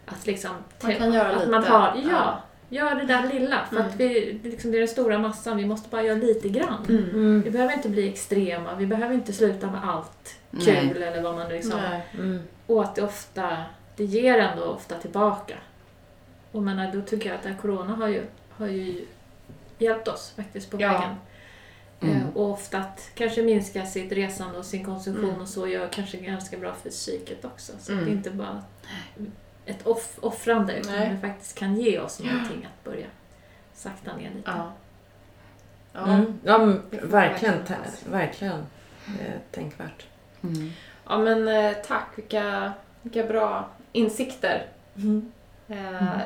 Att 0.07 0.27
liksom, 0.27 0.51
Man 0.83 0.95
kan 0.95 1.13
göra 1.13 1.29
att 1.29 1.39
lite. 1.39 1.51
man 1.51 1.65
har, 1.65 1.93
ja, 1.97 2.11
Ja. 2.11 2.43
Gör 2.69 2.95
det 2.95 3.05
där 3.05 3.29
lilla 3.33 3.65
för 3.71 3.77
att 3.77 3.95
Mm. 3.95 3.99
vi, 3.99 4.39
det 4.43 4.49
liksom, 4.49 4.71
det 4.71 4.77
är 4.77 4.81
den 4.81 4.89
stora 4.89 5.19
massan, 5.19 5.57
vi 5.57 5.67
måste 5.67 5.89
bara 5.89 6.03
göra 6.03 6.19
lite 6.19 6.49
grann. 6.49 6.85
Mm. 6.89 7.05
Mm. 7.11 7.43
Vi 7.43 7.51
behöver 7.51 7.75
inte 7.75 7.89
bli 7.89 8.09
extrema, 8.09 8.75
vi 8.75 8.87
behöver 8.87 9.15
inte 9.15 9.33
sluta 9.33 9.71
med 9.71 9.89
allt 9.89 10.37
Nej. 10.51 10.65
kul 10.89 11.03
eller 11.03 11.23
vad 11.23 11.35
man 11.35 11.49
liksom... 11.49 11.81
Nej. 11.91 12.01
Mm. 12.15 12.43
Och 12.67 12.83
att 12.85 12.95
det 12.95 13.03
ofta, 13.03 13.57
det 13.97 14.05
ger 14.05 14.39
ändå 14.39 14.65
ofta 14.65 14.99
tillbaka. 14.99 15.55
Och 16.53 16.63
menar, 16.63 16.93
då 16.93 17.03
tycker 17.03 17.29
jag 17.29 17.37
att 17.37 17.43
det 17.43 17.49
här 17.49 17.57
corona 17.57 17.95
har 17.95 18.09
ju, 18.09 18.23
har 18.51 18.67
ju 18.67 19.05
hjälpt 19.79 20.09
oss 20.09 20.33
faktiskt 20.37 20.71
på 20.71 20.81
Ja. 20.81 20.93
vägen. 20.93 21.15
Mm. 22.01 22.17
Eh, 22.17 22.37
Och 22.37 22.51
ofta 22.51 22.79
att 22.79 23.11
kanske 23.15 23.43
minska 23.43 23.87
sitt 23.87 24.13
resande 24.13 24.59
och 24.59 24.65
sin 24.65 24.85
konsumtion 24.85 25.29
Mm. 25.29 25.41
och 25.41 25.49
så 25.49 25.67
gör 25.67 25.89
kanske 25.89 26.17
ganska 26.17 26.57
bra 26.57 26.75
för 26.83 26.91
psyket 26.91 27.45
också. 27.45 27.73
Så 27.81 27.93
Mm. 27.93 28.05
det 28.05 28.11
är 28.11 28.13
inte 28.13 28.31
bara 28.31 28.63
ett 29.67 29.87
off 29.87 30.19
offrande 30.21 30.77
utan 30.77 30.93
Nej. 30.93 31.09
det 31.11 31.29
faktiskt 31.29 31.59
kan 31.59 31.77
ge 31.77 31.99
oss 31.99 32.21
någonting 32.21 32.65
att 32.75 32.85
börja 32.85 33.07
sakta 33.75 34.17
ner 34.17 34.31
lite. 34.37 34.51
Ja. 34.51 34.73
Ja. 35.93 36.05
Mm. 36.07 36.39
Ja, 36.45 36.59
men, 36.59 36.83
verkligen. 36.91 37.55
verkligen. 37.59 37.83
Verkligen. 38.11 38.67
Eh, 39.07 39.35
tänkvärt. 39.51 40.07
Mm. 40.43 40.71
ja, 41.09 41.19
men 41.19 41.49
eh, 41.49 41.73
tack. 41.87 42.09
Vilka, 42.15 42.73
vilka 43.03 43.25
bra 43.25 43.69
insikter. 43.93 44.67
Mm. 44.97 45.33
Eh, 45.69 46.21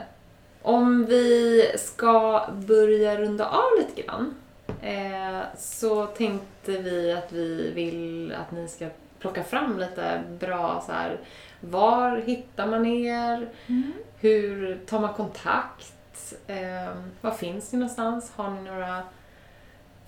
Om 0.63 1.05
vi 1.07 1.63
ska 1.79 2.47
börja 2.53 3.17
runda 3.17 3.47
av 3.47 3.79
lite 3.79 4.03
grann 4.03 4.35
eh, 4.83 5.41
så 5.59 6.07
tänkte 6.07 6.73
vi 6.73 7.13
att 7.13 7.33
vi 7.33 7.71
vill 7.75 8.35
att 8.35 8.53
ni 8.53 8.69
ska 8.69 8.89
plocka 9.19 9.45
fram 9.45 9.79
lite 9.79 10.23
bra 10.41 10.83
så 10.87 10.93
här. 10.93 11.19
Var 11.61 12.17
hittar 12.27 12.67
man 12.67 12.87
er? 12.87 13.49
Hur 14.21 14.79
tar 14.87 15.01
man 15.01 15.15
kontakt? 15.15 15.93
Eh, 16.47 16.57
var 17.21 17.31
finns 17.31 17.73
ni 17.73 17.79
någonstans? 17.79 18.33
Har 18.37 18.51
ni 18.51 18.63
några 18.63 19.03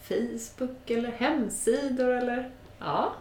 Facebook 0.09 0.91
eller 0.91 1.11
hemsidor 1.19 2.11
eller? 2.17 2.51
Ja. 2.79 3.13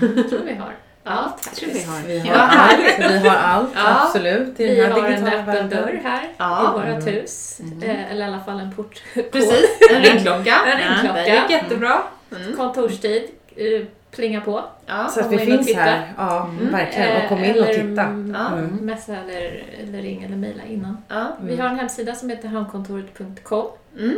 Jag 0.00 0.28
tror 0.30 0.40
vi 0.40 0.54
har 0.54 0.72
Ja, 1.04 1.10
allt 1.14 1.54
tror 1.56 1.70
vi 1.72 1.82
har. 1.82 2.02
Vi 2.06 2.18
har 2.18 2.26
Ja, 2.26 2.40
allt. 2.42 2.78
Vi 3.22 3.28
har 3.28 3.36
allt, 3.36 3.68
Ja. 3.74 4.02
absolut. 4.04 4.60
I 4.60 4.66
Vi 4.74 4.80
har 4.80 4.98
en 5.08 5.26
öppen 5.26 5.46
världen. 5.46 5.68
dörr 5.68 6.00
här 6.04 6.28
Ja. 6.38 6.62
i 6.62 6.72
vårt 6.76 6.84
Mm. 7.02 7.14
hus. 7.14 7.60
Mm. 7.60 7.82
Eh, 7.82 8.10
eller 8.12 8.24
i 8.24 8.28
alla 8.28 8.40
fall 8.44 8.60
en 8.60 8.74
port. 8.74 9.02
Precis, 9.32 9.78
en 9.90 10.02
ringklocka. 10.02 10.54
En 10.66 10.78
ringklocka. 10.78 11.12
Det 11.22 11.34
gick 11.40 11.50
jättebra. 11.50 12.02
Mm. 12.36 12.56
Kontorstid, 12.56 13.22
eh, 13.56 13.84
plinga 14.10 14.40
på. 14.40 14.64
Ja. 14.86 15.08
Så 15.08 15.20
att 15.20 15.32
vi 15.32 15.34
in 15.34 15.58
och 15.58 15.64
finns 15.64 15.76
här. 15.76 16.12
Ja, 16.16 16.44
Mm. 16.48 16.72
verkligen. 16.72 17.22
Och 17.22 17.28
kom 17.28 17.38
in 17.44 17.50
och 17.50 17.56
Eller, 17.68 17.74
titta. 17.90 18.02
mm, 18.02 18.34
Ja. 18.34 18.48
Mm. 18.58 18.76
Messa 18.76 19.16
eller, 19.16 19.64
eller 19.82 20.02
ring 20.02 20.22
eller 20.22 20.36
mejla 20.36 20.62
innan. 20.64 20.96
Ja. 21.08 21.36
Vi 21.40 21.56
har 21.56 21.68
en 21.68 21.78
hemsida 21.78 22.14
som 22.14 22.28
heter 22.30 22.48
hamnkontoret.com. 22.48 23.66
Mm. 23.98 24.14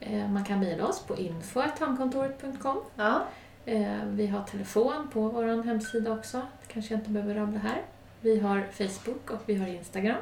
Eh, 0.00 0.28
Man 0.30 0.44
kan 0.44 0.60
mejla 0.60 0.86
oss 0.86 1.00
på 1.06 1.16
info.hamnkontoret.com. 1.16 2.76
Ja. 2.96 3.22
Eh, 3.66 3.86
Vi 4.06 4.26
har 4.26 4.40
telefon 4.42 5.08
på 5.12 5.20
vår 5.28 5.62
hemsida 5.64 6.12
också. 6.12 6.36
Det 6.36 6.72
kanske 6.72 6.94
jag 6.94 6.98
inte 7.00 7.10
behöver 7.10 7.34
rabbla 7.34 7.58
här. 7.58 7.82
Vi 8.20 8.40
har 8.40 8.62
Facebook 8.72 9.30
och 9.30 9.40
vi 9.46 9.54
har 9.54 9.66
Instagram. 9.66 10.16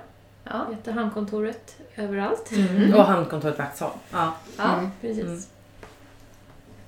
Ja. 0.45 0.66
Vi 0.68 0.74
heter 0.74 0.93
Hamnkontoret 0.93 1.76
överallt. 1.97 2.51
Mm. 2.53 2.95
Och 2.95 3.05
Handkontoret 3.05 3.59
Vaxholm. 3.59 3.93
Ja. 4.12 4.32
Ja. 4.59 4.74
Mm. 4.78 4.91
Precis. 5.01 5.49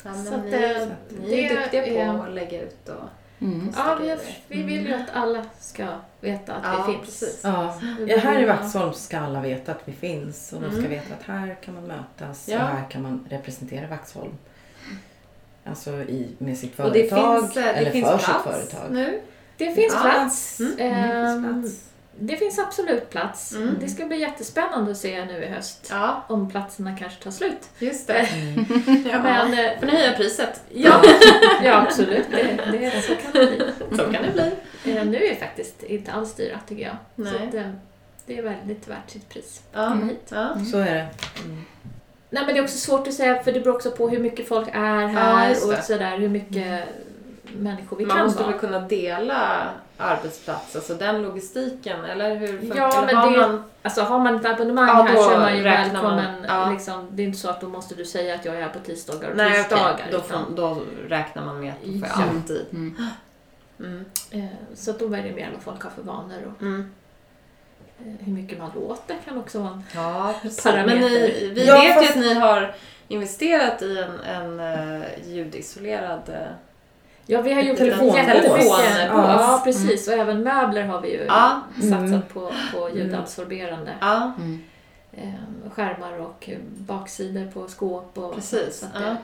Mm. 0.04 0.24
ja 0.24 0.30
Så 0.30 0.34
att, 0.34 0.44
ni, 0.44 0.52
eh, 0.52 0.88
ni 1.28 1.42
är 1.44 1.48
det 1.54 1.60
duktiga 1.60 1.82
på 1.82 1.88
är- 1.88 2.26
att 2.28 2.34
lägga 2.34 2.62
ut 2.62 2.88
och... 2.88 3.04
Mm. 3.40 3.72
Ja, 3.76 3.98
vi, 4.00 4.16
vi 4.48 4.62
vill 4.62 4.86
ju 4.86 4.94
att 4.94 5.10
alla 5.12 5.44
ska 5.60 5.86
veta 6.20 6.54
att 6.54 6.62
Ja, 6.64 6.84
vi 6.86 6.92
finns. 6.92 7.04
precis. 7.04 7.40
Ja. 7.44 7.78
Ja, 8.06 8.18
här 8.18 8.42
i 8.42 8.44
Vaxholm 8.44 8.92
ska 8.92 9.18
alla 9.18 9.40
veta 9.40 9.72
att 9.72 9.80
vi 9.84 9.92
finns 9.92 10.52
och 10.52 10.60
de 10.60 10.68
ska 10.70 10.78
Mm. 10.78 10.90
veta 10.90 11.14
att 11.14 11.22
här 11.22 11.56
kan 11.64 11.74
man 11.74 11.82
mötas 11.86 12.48
Ja. 12.48 12.56
och 12.62 12.68
här 12.68 12.90
kan 12.90 13.02
man 13.02 13.26
representera 13.30 13.86
Vaxholm. 13.86 14.32
Alltså 15.64 15.90
i, 15.90 16.28
med 16.38 16.58
sitt 16.58 16.80
Och 16.80 16.92
det 16.92 17.08
företag 17.10 17.40
finns, 17.40 17.56
eh, 17.56 17.62
det 17.64 17.70
eller 17.72 17.90
finns 17.90 18.08
för 18.08 18.18
plats 18.18 18.26
sitt 18.44 18.52
företag. 18.52 19.12
Det 19.56 19.72
finns 19.74 19.94
Ja. 19.94 20.00
plats. 20.10 20.60
Mm. 20.60 20.72
Mm, 20.78 20.92
det 20.92 21.14
Ehm, 21.14 21.42
finns 21.62 21.72
plats. 21.72 21.91
Det 22.18 22.36
finns 22.36 22.58
absolut 22.58 23.10
plats. 23.10 23.52
Mm. 23.52 23.76
Det 23.80 23.88
ska 23.88 24.04
bli 24.04 24.20
jättespännande 24.20 24.90
att 24.90 24.96
se 24.96 25.24
nu 25.24 25.44
i 25.44 25.46
höst 25.46 25.86
Ja, 25.90 26.24
om 26.28 26.50
platserna 26.50 26.96
kanske 26.96 27.22
tar 27.24 27.30
slut. 27.30 27.68
just 27.78 28.06
det. 28.06 28.28
Ja, 29.10 29.22
Men, 29.22 29.52
eh, 29.58 29.78
Får 29.78 29.86
ni 29.86 29.92
höja 29.92 30.12
priset? 30.12 30.60
Ja, 30.74 31.02
ja 31.64 31.82
absolut. 31.82 32.26
Det, 32.30 32.58
det, 32.72 33.02
så 33.02 33.12
kan 33.14 33.32
det 33.32 33.46
bli. 33.56 33.96
Så 33.96 34.02
kan 34.04 34.22
det 34.22 34.32
bli. 34.32 34.52
Eh, 34.96 35.04
Nu 35.04 35.16
är 35.16 35.30
det 35.30 35.36
faktiskt 35.36 35.82
inte 35.82 36.12
alls 36.12 36.34
dyra 36.34 36.58
tycker 36.68 36.82
jag. 36.82 36.96
Nej. 37.14 37.32
Så 37.32 37.36
att, 37.48 37.54
eh, 37.54 37.70
det 38.26 38.38
är 38.38 38.42
väldigt 38.42 38.88
värt 38.88 39.10
sitt 39.10 39.28
pris. 39.28 39.62
Ja. 39.72 39.88
Komma 39.88 40.06
hit. 40.06 40.26
Ja. 40.28 40.48
Så 40.72 40.78
är 40.78 40.94
det. 40.94 41.06
Nej 42.30 42.42
men 42.46 42.54
det 42.54 42.58
är 42.60 42.64
också 42.64 42.78
svårt 42.78 43.08
att 43.08 43.14
säga 43.14 43.42
för 43.42 43.52
det 43.52 43.60
beror 43.60 43.74
också 43.74 43.90
på 43.90 44.08
hur 44.08 44.18
mycket 44.18 44.48
folk 44.48 44.68
är 44.72 45.00
Ja, 45.00 45.06
här 45.06 45.50
och 45.50 45.84
sådär 45.84 46.18
hur 46.18 46.28
mycket 46.28 46.84
människor 47.56 47.96
vi 47.96 48.06
Man 48.06 48.16
kan 48.16 48.26
måste 48.26 48.42
vara. 48.42 48.50
väl 48.52 48.60
kunna 48.60 48.80
dela 48.80 49.68
arbetsplats, 50.02 50.76
alltså 50.76 50.94
den 50.94 51.22
logistiken, 51.22 52.04
eller 52.04 52.34
hur 52.36 52.58
funkar 52.58 52.76
Ja, 52.76 53.02
men 53.06 53.16
har 53.16 53.30
det- 53.30 53.36
man... 53.36 53.64
Alltså 53.82 54.02
har 54.02 54.18
man 54.18 54.36
ett 54.36 54.46
abonnemang 54.46 54.88
Ja, 54.88 55.02
här 55.02 55.16
så 55.16 55.30
är 55.30 55.38
man 55.38 55.56
ju 55.56 55.62
räknar 55.62 56.02
man. 56.02 56.16
välkommen. 56.16 56.44
Ja. 56.48 56.70
Liksom, 56.70 57.08
det 57.12 57.22
är 57.22 57.26
inte 57.26 57.38
så 57.38 57.48
att 57.50 57.60
då 57.60 57.68
måste 57.68 57.94
du 57.94 58.04
säga 58.04 58.34
att 58.34 58.44
jag 58.44 58.56
är 58.56 58.62
här 58.62 58.68
på 58.68 58.78
tisdagar 58.78 59.30
och 59.30 59.36
Nej, 59.36 59.50
okej. 59.50 59.62
torsdagar. 59.70 60.06
Då, 60.10 60.16
utan, 60.18 60.46
får, 60.46 60.56
då 60.56 60.82
räknar 61.08 61.44
man 61.44 61.60
med 61.60 61.72
att 61.72 61.84
du 61.84 61.98
får 61.98 62.08
Ja. 62.08 62.24
alltid. 62.30 62.66
Mm. 62.72 62.96
Mm. 63.80 64.04
eh, 64.30 64.44
så 64.74 64.92
då 64.92 65.06
det 65.22 65.32
mer 65.32 65.50
vad 65.54 65.62
folk 65.62 65.82
har 65.82 65.90
för 65.90 66.02
vanor 66.02 66.52
och 66.56 66.62
Mm. 66.62 66.90
eh, 67.98 68.26
hur 68.26 68.32
mycket 68.32 68.58
man 68.58 68.70
låter 68.74 69.16
kan 69.24 69.38
också 69.38 69.58
vara 69.58 69.72
en 69.72 69.82
Ja, 69.94 70.34
precis. 70.42 70.62
Parameter. 70.62 71.00
Men 71.00 71.10
ni, 71.10 71.50
vi 71.54 71.66
Ja, 71.66 71.80
vet 71.80 71.94
fast- 71.94 72.16
ju 72.16 72.20
att 72.20 72.26
ni 72.26 72.34
har 72.34 72.74
investerat 73.08 73.82
i 73.82 73.98
en, 73.98 74.20
en 74.20 74.60
uh, 74.60 75.04
ljudisolerad... 75.26 76.22
eh, 76.28 76.52
Ja, 77.32 77.40
vi 77.42 77.52
har 77.54 77.62
gjort 77.62 77.76
Telefonbås. 77.78 78.16
jättemycket. 78.16 78.42
Telefonbås. 78.52 78.80
Ja, 79.08 79.60
precis. 79.64 80.08
Och 80.08 80.14
även 80.14 80.42
möbler 80.42 80.82
har 80.84 81.00
vi 81.00 81.12
ju 81.12 81.24
Ja. 81.28 81.60
satsat 81.74 81.98
Mm. 81.98 82.22
på, 82.32 82.50
på 82.74 82.90
ljudabsorberande. 82.96 83.92
Mm. 84.02 84.62
eh, 85.12 85.70
skärmar 85.74 86.18
och 86.20 86.48
eh, 86.48 86.58
baksidor 86.78 87.50
på 87.50 87.68
skåp. 87.68 88.18
Och 88.18 88.34
Precis, 88.34 88.78
Så 88.78 88.86
att 88.86 88.92
ja. 89.02 89.16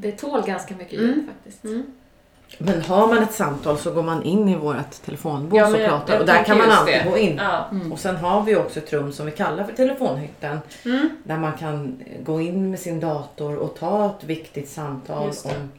det, 0.00 0.08
det 0.10 0.12
tål 0.12 0.42
ganska 0.46 0.74
mycket 0.76 0.98
Mm. 0.98 1.06
ljud 1.10 1.26
faktiskt. 1.34 1.64
Mm. 1.64 1.82
Men 2.58 2.82
har 2.82 3.06
man 3.06 3.18
ett 3.22 3.32
samtal 3.34 3.78
så 3.78 3.90
går 3.92 4.02
man 4.02 4.22
in 4.22 4.48
i 4.48 4.56
vårt 4.56 5.02
telefonbås 5.04 5.58
Ja, 5.58 5.66
och 5.68 5.74
pratar. 5.76 6.12
jag 6.12 6.20
och 6.20 6.26
där 6.26 6.42
kan 6.44 6.58
man 6.58 6.70
alltid 6.70 6.94
det. 6.94 7.10
gå 7.10 7.18
in. 7.18 7.36
ja. 7.42 7.68
Mm. 7.72 7.92
Och 7.92 7.98
sen 7.98 8.16
har 8.16 8.42
vi 8.42 8.56
också 8.56 8.78
ett 8.80 8.92
rum 8.92 9.12
som 9.12 9.26
vi 9.26 9.32
kallar 9.32 9.64
för 9.64 9.72
telefonhytten. 9.72 10.58
Mm. 10.84 11.08
Där 11.24 11.36
man 11.38 11.52
kan 11.52 12.02
gå 12.24 12.40
in 12.40 12.70
med 12.70 12.78
sin 12.80 13.00
dator 13.00 13.56
och 13.56 13.76
ta 13.78 14.06
ett 14.18 14.24
viktigt 14.24 14.68
samtal 14.68 15.26
Just 15.26 15.48
det. 15.48 15.56
om 15.56 15.70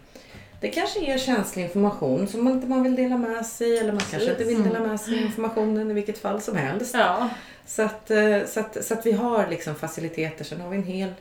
det 0.62 0.68
kanske 0.70 1.00
ger 1.00 1.18
känslig 1.18 1.64
information 1.64 2.28
som 2.28 2.44
man 2.44 2.54
inte 2.54 2.68
man 2.68 2.84
vill 2.84 2.96
dela 2.96 3.18
med 3.18 3.46
sig 3.46 3.78
eller 3.78 3.92
man 3.92 4.02
kanske 4.12 4.32
inte 4.32 4.44
vill 4.44 4.64
dela 4.64 4.80
med 4.80 5.00
sig 5.00 5.18
av 5.20 5.26
informationen 5.26 5.92
i 5.92 5.94
vilket 5.94 6.18
fall 6.18 6.42
som 6.42 6.56
helst. 6.56 6.96
ja. 6.98 7.30
Så, 7.66 7.82
att, 7.82 8.12
eh, 8.12 8.46
så, 8.48 8.60
att, 8.60 8.86
så 8.86 8.94
att 8.94 9.06
vi 9.06 9.12
har 9.12 9.48
liksom 9.50 9.76
faciliteter. 9.76 10.44
Sen 10.46 10.62
har 10.62 10.70
vi 10.70 10.78
en 10.78 10.84
hel 10.84 11.14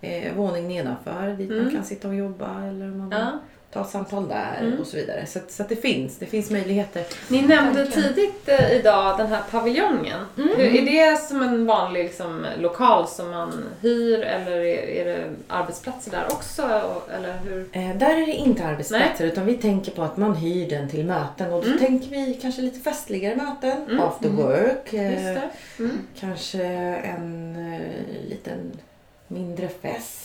eh, 0.00 0.34
våning 0.34 0.68
nedanför 0.68 1.28
dit 1.38 1.50
Mm. 1.50 1.64
man 1.64 1.74
kan 1.74 1.84
sitta 1.84 2.08
och 2.08 2.14
jobba 2.14 2.64
eller 2.64 2.86
man 2.86 3.10
ja. 3.10 3.38
Ta 3.74 3.80
ett 3.80 3.88
samtal 3.90 4.28
där 4.28 4.58
Mm. 4.60 4.80
och 4.80 4.86
så 4.86 4.96
vidare. 4.96 5.26
Så, 5.26 5.38
så 5.48 5.62
det 5.68 5.76
finns, 5.76 6.16
det 6.18 6.26
finns 6.26 6.50
möjligheter. 6.50 7.04
Ni 7.28 7.42
nämnde 7.42 7.86
tidigt 7.86 8.48
eh, 8.48 8.72
idag 8.72 9.18
den 9.18 9.26
här 9.26 9.42
paviljongen. 9.50 10.20
Hur, 10.36 10.60
är 10.60 10.82
det 11.10 11.16
som 11.16 11.42
en 11.42 11.66
vanlig 11.66 12.04
liksom, 12.04 12.46
lokal 12.58 13.08
som 13.08 13.30
man 13.30 13.64
hyr 13.80 14.20
eller 14.22 14.52
är, 14.52 14.88
är 14.88 15.04
det 15.04 15.24
arbetsplatser 15.48 16.10
där 16.10 16.24
också? 16.32 16.62
Eller 17.18 17.38
hur? 17.44 17.68
Eh, 17.72 17.96
där 17.96 18.22
är 18.22 18.26
det 18.26 18.32
inte 18.32 18.64
arbetsplatser 18.64 19.24
utan 19.26 19.46
vi 19.46 19.54
tänker 19.54 19.92
på 19.92 20.02
att 20.02 20.16
man 20.16 20.34
hyr 20.34 20.68
den 20.70 20.88
till 20.88 21.04
möten 21.06 21.52
och 21.52 21.60
då 21.62 21.66
Mm. 21.66 21.78
tänker 21.78 22.08
vi 22.10 22.38
kanske 22.42 22.62
lite 22.62 22.80
festligare 22.80 23.36
möten, 23.36 23.82
Mm. 23.90 24.00
after 24.00 24.28
work. 24.28 24.92
eh. 24.92 25.38
Mm. 25.78 25.98
Kanske 26.20 26.62
en 26.64 27.56
eh, 27.74 28.28
liten 28.30 28.72
mindre 29.28 29.68
fest. 29.68 30.20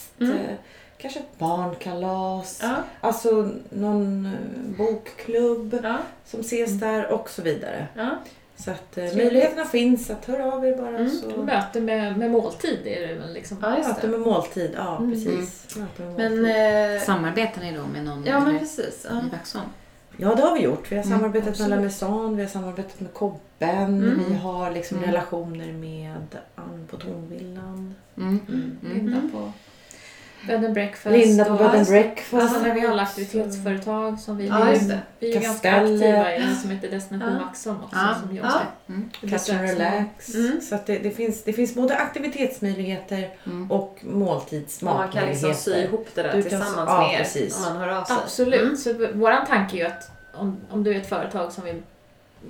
Mm. 1.00 1.02
Kanske 1.02 1.20
ett 1.20 1.38
barnkalas. 1.38 2.58
Ja. 2.62 2.76
Alltså 3.00 3.50
någon 3.70 4.26
eh, 4.26 4.78
bokklubb 4.78 5.78
Ja. 5.82 5.98
som 6.26 6.40
ses 6.40 6.80
där 6.80 7.12
och 7.12 7.30
så 7.30 7.42
vidare. 7.42 7.86
Ja. 7.96 8.10
Så 8.56 8.70
att 8.70 8.98
eh, 8.98 9.04
möjligheterna 9.04 9.64
finns 9.64 10.10
att 10.10 10.24
höra 10.24 10.52
av 10.54 10.66
er 10.66 10.76
bara. 10.76 10.88
Mm. 10.98 11.10
Så. 11.10 11.42
Möte 11.42 11.80
med, 11.80 12.18
med 12.18 12.30
måltid 12.30 12.78
är 12.86 13.08
det 13.08 13.14
väl 13.14 13.32
liksom. 13.32 13.56
Ja, 13.62 13.70
Möte 13.88 14.08
med 14.08 14.20
måltid, 14.20 14.70
ja 14.76 14.96
Mm. 14.96 15.10
precis. 15.12 15.76
Med 15.76 15.86
Men, 16.16 16.36
måltid. 16.40 16.96
eh, 16.96 17.00
Samarbetar 17.02 17.60
ni 17.62 17.76
då 17.76 17.86
med 17.86 18.04
någon 18.04 18.24
ja, 18.26 18.40
men 18.40 18.58
precis. 18.58 19.06
Ja. 19.10 19.16
i 19.26 19.30
Vaxholm? 19.30 19.64
Ja, 20.16 20.34
det 20.34 20.42
har 20.42 20.54
vi 20.54 20.60
gjort. 20.60 20.92
Vi 20.92 20.96
har 20.96 21.04
Mm, 21.04 21.18
samarbetat 21.18 21.44
med 21.44 21.50
absolut. 21.52 21.70
La 21.70 21.80
Maison, 21.80 22.36
vi 22.36 22.42
har 22.42 22.48
samarbetat 22.50 23.00
med 23.00 23.14
Kobben, 23.14 24.02
Mm. 24.02 24.20
vi 24.28 24.34
har 24.34 24.70
liksom 24.70 24.96
Mm. 24.98 25.10
relationer 25.10 25.72
med 25.72 26.14
Ann 26.54 26.86
på 26.90 26.96
Tornvillan. 26.96 27.94
Mm. 28.16 28.40
Mm. 28.82 29.30
Bed 30.46 30.64
and 30.64 30.74
breakfast. 30.74 31.06
Linda 31.16 31.44
på 31.44 31.54
Bed 31.54 31.66
and 31.66 31.74
Alltså 31.78 31.92
Breakfast. 31.92 32.62
när 32.62 32.74
vi 32.74 32.80
har 32.80 32.98
aktivitetsföretag 32.98 34.18
som 34.20 34.36
vi, 34.36 34.46
Ja, 34.46 34.64
vi, 34.64 34.70
just 34.72 34.88
det. 34.88 34.98
vi 35.18 35.36
är 35.36 35.40
ganska 35.40 35.72
aktiva 35.76 36.36
i 36.36 36.54
som 36.62 36.70
heter 36.70 36.90
Destination 36.90 37.32
Ja. 37.40 37.44
Vaxholm 37.46 37.76
också 37.84 37.96
Ja. 37.96 38.14
som 38.22 38.36
jobbar. 38.36 38.50
Ja. 38.86 38.94
Mm. 38.94 39.10
Catch 39.30 39.50
and 39.50 39.60
relax. 39.60 40.34
Mm. 40.34 40.60
Så 40.60 40.74
att 40.74 40.86
det, 40.86 40.98
det, 40.98 41.10
finns, 41.10 41.44
det 41.44 41.52
finns 41.52 41.74
både 41.74 41.96
aktivitetsmöjligheter 41.96 43.28
Mm. 43.46 43.70
och 43.70 43.80
Och 43.80 43.98
man 44.04 44.10
kan 44.12 44.18
måltidsmatmöjligheter. 44.18 45.28
liksom 45.48 45.54
sy 45.54 45.74
ihop 45.74 46.06
det 46.14 46.22
där 46.22 46.32
Du 46.36 46.42
kan- 46.42 46.50
tillsammans 46.50 46.76
ja, 46.90 47.00
med 47.00 47.14
er 47.14 47.18
precis. 47.18 47.56
om 47.56 47.62
man 47.72 47.76
hör 47.82 47.88
av 47.88 48.04
sig. 48.04 48.16
Absolut. 48.24 48.60
Mm. 48.62 48.76
Så 48.76 48.94
vår 49.14 49.46
tanke 49.46 49.76
är 49.76 49.78
ju 49.78 49.86
att 49.86 50.10
om, 50.34 50.56
om 50.70 50.84
du 50.84 50.92
är 50.94 51.00
ett 51.00 51.08
företag 51.08 51.52
som 51.52 51.64
vill 51.64 51.82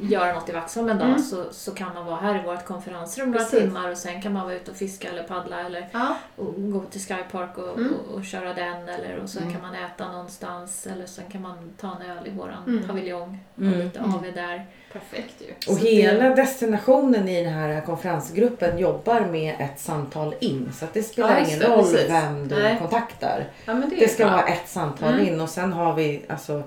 göra 0.01 0.32
något 0.34 0.49
i 0.49 0.53
Vaxholm 0.53 0.88
en 0.88 0.99
dag 0.99 1.09
Mm. 1.09 1.18
så, 1.22 1.45
så 1.53 1.70
kan 1.74 1.95
man 1.95 2.07
vara 2.07 2.16
här 2.16 2.38
i 2.43 2.47
vårt 2.47 2.64
konferensrum 2.64 3.30
några 3.30 3.45
Precis. 3.45 3.61
timmar 3.61 3.91
och 3.91 3.99
sen 3.99 4.22
kan 4.22 4.32
man 4.32 4.45
vara 4.45 4.55
ute 4.55 4.70
och 4.70 4.76
fiska 4.76 5.09
eller 5.09 5.22
paddla 5.22 5.61
eller 5.61 5.88
Ja. 5.93 6.16
och 6.36 6.55
gå 6.72 6.80
till 6.84 7.01
Skypark 7.01 7.59
och, 7.59 7.78
Mm. 7.78 7.93
och, 7.95 8.14
och 8.14 8.24
köra 8.24 8.55
den 8.55 8.88
eller 8.88 9.18
och 9.22 9.28
sen 9.28 9.43
Mm. 9.43 9.55
kan 9.55 9.62
man 9.62 9.74
äta 9.74 10.12
någonstans 10.12 10.86
eller 10.86 11.07
sen 11.07 11.24
kan 11.32 11.43
man 11.43 11.57
ta 11.80 11.97
en 12.01 12.11
öl 12.11 12.26
i 12.26 12.30
våran 12.30 12.64
Mm. 12.66 12.86
paviljong 12.88 13.38
och 13.57 13.62
Mm. 13.62 13.80
lite 13.80 13.99
Mm. 13.99 14.14
AV 14.14 14.22
där. 14.34 14.66
Perfekt 14.93 15.34
ju. 15.43 15.55
Och 15.72 15.78
Så 15.78 15.86
hela 15.86 16.28
destinationen 16.34 17.28
i 17.28 17.45
den 17.45 17.53
här 17.53 17.80
konferensgruppen 17.80 18.78
jobbar 18.78 19.20
med 19.20 19.55
ett 19.59 19.80
samtal 19.80 20.34
in. 20.41 20.72
Så 20.78 20.84
att 20.84 20.95
det 20.95 21.03
spelar 21.03 21.38
Ja, 21.41 21.47
ingen 21.47 21.59
det, 21.59 21.68
roll 21.68 21.78
precis. 21.84 22.11
vem 22.11 22.49
du 22.49 22.55
Nej. 22.62 22.78
kontaktar. 22.78 23.45
Ja, 23.64 23.72
det, 23.74 23.97
Det 23.97 24.09
ska 24.09 24.24
bra. 24.24 24.32
vara 24.36 24.47
ett 24.47 24.68
samtal 24.68 25.12
Mm. 25.14 25.26
in 25.28 25.41
och 25.41 25.49
sen 25.49 25.72
har 25.72 25.95
vi 25.95 26.22
alltså 26.28 26.62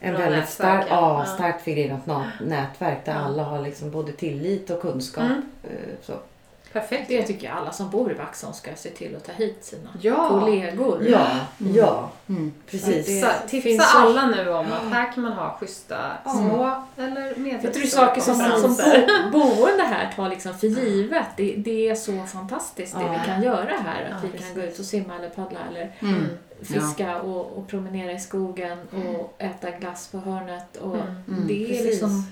en 0.00 0.14
Bra 0.14 0.24
väldigt 0.24 0.48
stark, 0.48 0.84
ja. 0.88 0.94
ja, 0.94 1.24
Ja. 1.26 1.34
starkt 1.34 1.64
förgrenat 1.64 2.04
na- 2.06 2.30
nätverk 2.46 3.04
där 3.04 3.12
Ja. 3.14 3.18
alla 3.18 3.42
har 3.42 3.62
liksom 3.62 3.90
både 3.90 4.12
tillit 4.12 4.70
och 4.70 4.80
kunskap. 4.82 5.24
Mm. 5.24 5.42
eh, 5.64 5.70
Så. 6.02 6.12
Perfekt. 6.72 7.08
Det 7.08 7.22
tycker 7.22 7.46
jag 7.48 7.56
alla 7.56 7.72
som 7.72 7.90
bor 7.90 8.10
i 8.10 8.14
Vaxholm 8.14 8.52
ska 8.54 8.70
se 8.76 8.90
till 8.90 9.16
att 9.16 9.24
ta 9.24 9.32
hit 9.32 9.64
sina 9.64 9.90
Ja. 10.00 10.28
kollegor. 10.28 11.04
Ja, 11.08 11.26
Mm. 11.60 11.74
ja, 11.74 12.10
Mm. 12.28 12.52
precis. 12.70 13.06
det- 13.06 13.12
Tipsa, 13.12 13.32
tipsa 13.48 13.62
finns 13.68 13.90
så- 13.92 13.98
alla 13.98 14.26
nu 14.26 14.48
om 14.48 14.66
att 14.72 14.92
här 14.92 15.12
kan 15.12 15.22
man 15.22 15.32
ha 15.32 15.56
schyssta 15.60 15.98
Ja. 16.24 16.30
små 16.30 16.82
eller 17.04 17.36
medelstora 17.36 17.86
saker 18.06 18.20
som, 18.20 18.34
som 18.34 18.76
bo, 19.32 19.38
boende 19.38 19.82
här 19.82 20.12
tar 20.16 20.28
liksom 20.28 20.54
för 20.54 20.66
givet. 20.66 21.26
Det, 21.36 21.54
det 21.56 21.88
är 21.88 21.94
så 21.94 22.22
fantastiskt 22.32 22.94
det 22.94 23.02
Ja. 23.02 23.12
vi 23.22 23.30
kan 23.32 23.42
göra 23.42 23.72
här. 23.84 24.04
Att 24.04 24.22
Ja, 24.22 24.28
vi 24.32 24.38
kan 24.38 24.54
gå 24.54 24.60
ut 24.60 24.78
och 24.78 24.84
simma 24.84 25.16
eller 25.18 25.28
paddla 25.28 25.58
eller 25.70 25.92
Mm. 26.56 26.64
fiska 26.64 27.20
och, 27.20 27.58
och 27.58 27.68
promenera 27.68 28.12
i 28.12 28.20
skogen 28.20 28.78
och 28.90 29.34
äta 29.38 29.70
glass 29.70 30.08
på 30.08 30.18
hörnet. 30.18 30.76
Och 30.76 30.94
Mm. 30.94 31.06
Mm. 31.28 31.46
Det 31.46 31.64
är 31.64 31.68
Precis. 31.68 31.86
liksom... 31.86 32.22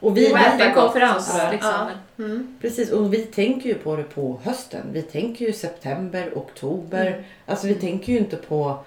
Och 0.00 0.16
vi, 0.16 0.32
Och 0.32 0.38
äta 0.38 0.64
en 0.64 0.74
konferens. 0.74 1.34
Liksom. 1.52 1.70
Ja. 2.16 2.24
Mm. 2.24 2.56
precis, 2.60 2.90
och 2.90 3.14
vi 3.14 3.18
tänker 3.18 3.68
ju 3.68 3.74
på 3.74 3.96
det 3.96 4.02
på 4.02 4.40
hösten. 4.42 4.86
Vi 4.92 5.02
tänker 5.02 5.46
ju 5.46 5.52
september, 5.52 6.32
oktober. 6.34 7.06
Mm. 7.06 7.22
Alltså 7.46 7.66
vi 7.66 7.74
tänker 7.74 8.12
ju 8.12 8.18
inte 8.18 8.36
på, 8.36 8.78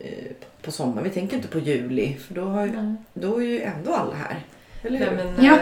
eh, 0.00 0.08
på 0.62 0.72
sommaren. 0.72 1.04
Vi 1.04 1.10
tänker 1.10 1.36
inte 1.36 1.48
på 1.48 1.58
juli. 1.58 2.14
För 2.14 2.34
då, 2.34 2.42
har 2.42 2.66
ju, 2.66 2.94
då 3.12 3.36
är 3.36 3.44
ju 3.44 3.62
ändå 3.62 3.94
alla 3.94 4.14
här. 4.14 4.40
Eller 4.82 4.98
hur? 4.98 5.06
Nej, 5.16 5.24
men, 5.34 5.44
ja. 5.44 5.58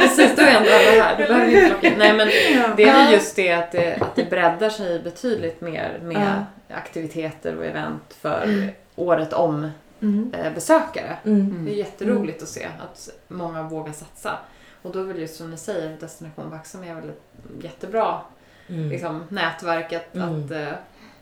precis, 0.00 0.36
då 0.36 0.42
är 0.42 0.46
ändå 0.56 0.68
alla 0.70 1.02
här. 1.04 1.16
Du 1.18 1.26
behöver 1.26 1.46
inte 1.48 1.66
plocka 1.70 1.86
in. 1.88 1.98
Nej, 1.98 2.12
men 2.16 2.28
det 2.76 2.82
är 2.88 2.92
väl 3.04 3.12
just 3.12 3.36
det 3.36 3.52
att, 3.52 3.72
det 3.72 3.96
att 4.00 4.16
det 4.16 4.30
breddar 4.30 4.70
sig 4.70 4.98
betydligt 5.02 5.60
mer 5.60 5.98
med 6.02 6.44
aktiviteter 6.70 7.56
och 7.56 7.64
event 7.66 8.14
för 8.20 8.42
Mm. 8.44 8.68
året 8.96 9.32
om 9.32 9.70
Mm. 10.02 10.32
eh, 10.34 10.52
besökare. 10.54 11.16
Mm. 11.24 11.64
Det 11.64 11.72
är 11.72 11.74
jätteroligt 11.76 12.42
att 12.42 12.48
se 12.48 12.64
att 12.80 13.08
många 13.28 13.62
vågar 13.62 13.92
satsa. 13.92 14.38
Och 14.82 14.92
då 14.92 15.00
är 15.00 15.04
väl 15.04 15.18
just 15.18 15.36
som 15.36 15.50
ni 15.50 15.56
säger, 15.56 15.96
Destination 16.00 16.50
Vaxholm 16.50 16.84
är 16.84 16.94
väl 16.94 17.08
ett 17.08 17.22
jättebra 17.62 18.20
Mm. 18.68 18.88
liksom, 18.88 19.24
nätverk 19.28 19.92
att, 19.92 20.14
Mm. 20.16 20.44
att 20.44 20.50
eh, 20.50 20.58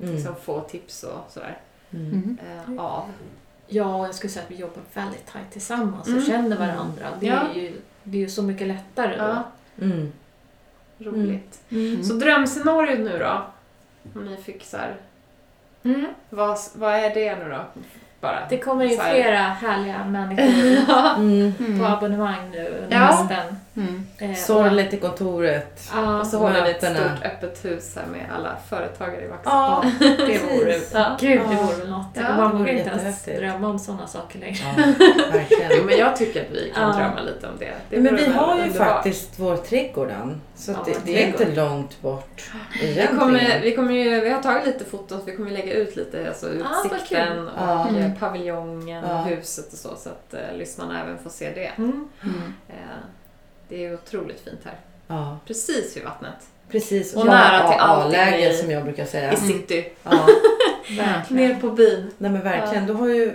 Mm. 0.01 0.15
liksom, 0.15 0.35
få 0.43 0.61
tips 0.61 1.03
och 1.03 1.19
sådär 1.33 1.59
Mm. 1.95 2.07
Mm. 2.13 2.39
eh, 2.79 2.85
av. 2.85 3.05
Ja, 3.73 3.95
och 3.97 4.07
jag 4.07 4.15
skulle 4.15 4.31
säga 4.31 4.45
att 4.45 4.51
vi 4.51 4.57
jobbar 4.57 4.83
väldigt 4.95 5.27
tajt 5.33 5.51
tillsammans 5.51 6.07
Mm. 6.09 6.19
och 6.21 6.27
känner 6.27 6.57
varandra. 6.57 7.07
Det, 7.21 7.27
Ja. 7.27 7.41
är 7.55 7.55
ju, 7.61 7.73
det 8.03 8.17
är 8.19 8.21
ju 8.23 8.29
så 8.29 8.43
mycket 8.43 8.67
lättare 8.67 9.17
då. 9.17 9.23
Ja. 9.25 9.43
Mm. 9.85 10.13
Roligt. 10.99 11.61
Mm. 11.71 12.05
Så 12.05 12.15
drömscenariot 12.15 12.99
nu 13.01 13.19
då? 13.19 13.43
Om 14.15 14.25
ni 14.25 14.37
fick 14.37 14.65
så 14.65 14.77
här, 14.77 14.95
Mm. 15.85 16.07
vad, 16.31 16.59
vad 16.75 16.95
är 16.95 17.15
det 17.15 17.37
nu 17.37 17.49
då? 17.51 17.61
Bara. 18.21 18.47
Det 18.51 18.59
kommer 18.59 18.85
in 18.85 19.01
här. 19.01 19.11
flera 19.15 19.39
härliga 19.39 20.05
människor 20.05 20.85
ja. 20.89 21.17
Mm. 21.17 21.79
på 21.79 21.85
abonnemang 21.87 22.51
nu 22.51 22.67
under 22.85 22.97
Ja. 22.99 23.05
hösten. 23.05 23.57
Mm. 23.77 24.07
Eh, 24.19 24.35
Sorgligt 24.35 24.95
i 24.95 24.97
kontoret. 24.97 25.91
Ja, 25.95 26.21
Och 26.21 26.27
så 26.27 26.39
håller 26.39 26.63
ni 26.65 26.71
ett 26.71 26.77
stort 26.85 27.25
öppet 27.25 27.65
hus 27.65 27.97
här 27.97 28.07
med 28.13 28.27
alla 28.37 28.57
företagare 28.69 29.25
i 29.25 29.29
Vaxholm. 29.29 29.93
Ja, 30.01 30.17
det 30.27 30.39
vore 30.39 30.81
ja, 30.93 31.17
gud, 31.21 31.41
det 31.41 31.57
vore 31.57 31.77
väl 31.77 31.91
något. 31.91 32.07
Ja, 32.15 32.37
man 32.37 32.59
vågar 32.59 32.73
inte 32.73 32.91
ens 32.91 33.25
drömma 33.25 33.69
om 33.69 33.79
sådana 33.79 34.07
saker 34.07 34.39
längre. 34.39 34.59
Ja, 34.77 34.85
Jo, 34.99 35.23
verkligen. 35.33 35.87
men 35.87 35.99
jag 35.99 36.17
tycker 36.17 36.41
att 36.41 36.51
vi 36.51 36.73
kan 36.75 36.97
drömma 36.97 37.21
lite 37.21 37.47
om 37.49 37.53
det. 37.59 37.73
det 37.91 38.01
Men 38.01 38.17
vi 38.17 38.27
har 38.27 38.65
ju 38.65 38.73
faktiskt 38.73 39.31
vår 39.37 39.57
trädgården. 39.57 40.41
Så 40.57 40.73
Ja, 40.73 40.77
att 40.79 40.89
vår 40.89 40.93
det, 40.95 41.01
det 41.05 41.23
är 41.23 41.27
inte 41.27 41.39
trädgård. 41.39 41.57
långt 41.57 42.01
bort 42.03 42.51
Vi, 42.83 43.09
kommer, 43.19 43.61
vi, 43.63 43.75
kommer 43.77 43.93
ju, 43.93 44.21
vi 44.21 44.31
har 44.31 44.43
tagit 44.43 44.67
lite 44.67 44.85
foton, 44.85 45.21
vi 45.27 45.37
kommer 45.37 45.51
lägga 45.51 45.73
ut 45.75 45.97
lite 45.97 46.29
alltså 46.29 46.47
vad 46.47 46.93
utsikten 46.95 47.49
och 47.49 47.61
eh, 47.69 47.97
Mm. 47.97 48.17
paviljongen 48.17 49.05
och 49.05 49.25
huset 49.25 49.73
och 49.73 49.79
så, 49.79 49.89
så 49.97 50.09
att 50.09 50.35
eh, 50.35 50.57
lyssnarna 50.57 51.01
även 51.03 51.19
får 51.19 51.31
se 51.31 51.51
det. 51.55 51.71
Mm. 51.79 52.09
Mm. 52.23 52.55
Eh, 52.69 52.75
det 53.71 53.85
är 53.87 53.95
otroligt 53.95 54.41
fint 54.41 54.61
här. 54.65 54.75
Ja, 55.07 55.39
Precis 55.47 55.97
vid 55.97 56.05
vattnet. 56.05 56.35
precis. 56.69 57.15
Och 57.17 57.27
nära 57.27 57.69
till 57.69 57.79
allting 57.81 58.45
i- 58.45 58.55
som 58.55 58.71
jag 58.71 58.85
brukar 58.85 59.05
säga. 59.05 59.33
I 59.33 59.37
city. 59.37 59.89
Ja. 60.03 60.27
Ner 61.29 61.61
på 61.61 61.71
byn. 61.71 62.11
Nej 62.19 62.31
men 62.31 62.43
verkligen. 62.43 62.87
Du 62.87 62.93
har 62.93 63.09
ju 63.09 63.33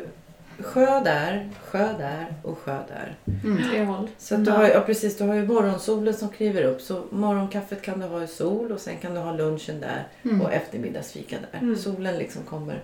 sjö 0.60 1.00
där, 1.04 1.50
sjö 1.66 1.94
där 1.98 2.34
och 2.44 2.58
sjö 2.58 2.78
där. 2.88 3.16
Mm. 3.44 3.70
Tre 3.70 3.84
håll. 3.84 4.10
Så 4.18 4.36
att 4.36 4.46
du, 4.46 4.52
har, 4.52 4.64
ju- 4.64 4.72
ja, 4.74 4.80
precis, 4.80 5.18
du 5.18 5.24
har 5.24 5.34
ju 5.36 5.46
morgonsolen 5.48 6.14
som 6.14 6.30
kliver 6.30 6.64
upp. 6.64 6.82
Så 6.82 7.04
morgonkaffet 7.12 7.82
kan 7.82 8.00
du 8.00 8.06
ha 8.08 8.24
i 8.24 8.28
sol 8.28 8.72
och 8.72 8.80
sen 8.80 8.98
kan 8.98 9.14
du 9.14 9.20
ha 9.20 9.32
lunchen 9.34 9.80
där 9.82 10.08
Mm. 10.24 10.42
och 10.42 10.54
eftermiddagsfika 10.54 11.36
där. 11.52 11.60
Mm. 11.60 11.76
Solen 11.76 12.18
liksom 12.18 12.44
kommer. 12.44 12.82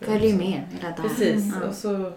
Följer 0.00 0.34
med 0.36 0.46
hela 0.70 0.96
dagen. 0.96 1.08
Precis. 1.08 1.54
Mm. 1.54 1.62
Och 1.68 1.74
så... 1.74 2.12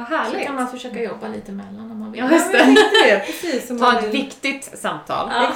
Vad 0.00 0.08
Så 0.08 0.14
härligt. 0.14 0.46
kan 0.46 0.54
man 0.54 0.68
försöka 0.68 1.02
jobba 1.02 1.28
lite 1.28 1.52
mellan 1.52 1.90
om 1.90 2.00
man 2.00 2.12
vill. 2.12 2.20
Ja, 2.20 2.30
just 2.32 2.52
Ja, 2.52 2.58
det. 2.58 2.74
det. 3.10 3.18
Precis. 3.26 3.68
Ta 3.68 3.74
man 3.74 3.96
ett 3.96 4.14
viktigt 4.14 4.78
samtal. 4.78 5.30
Ja. 5.32 5.50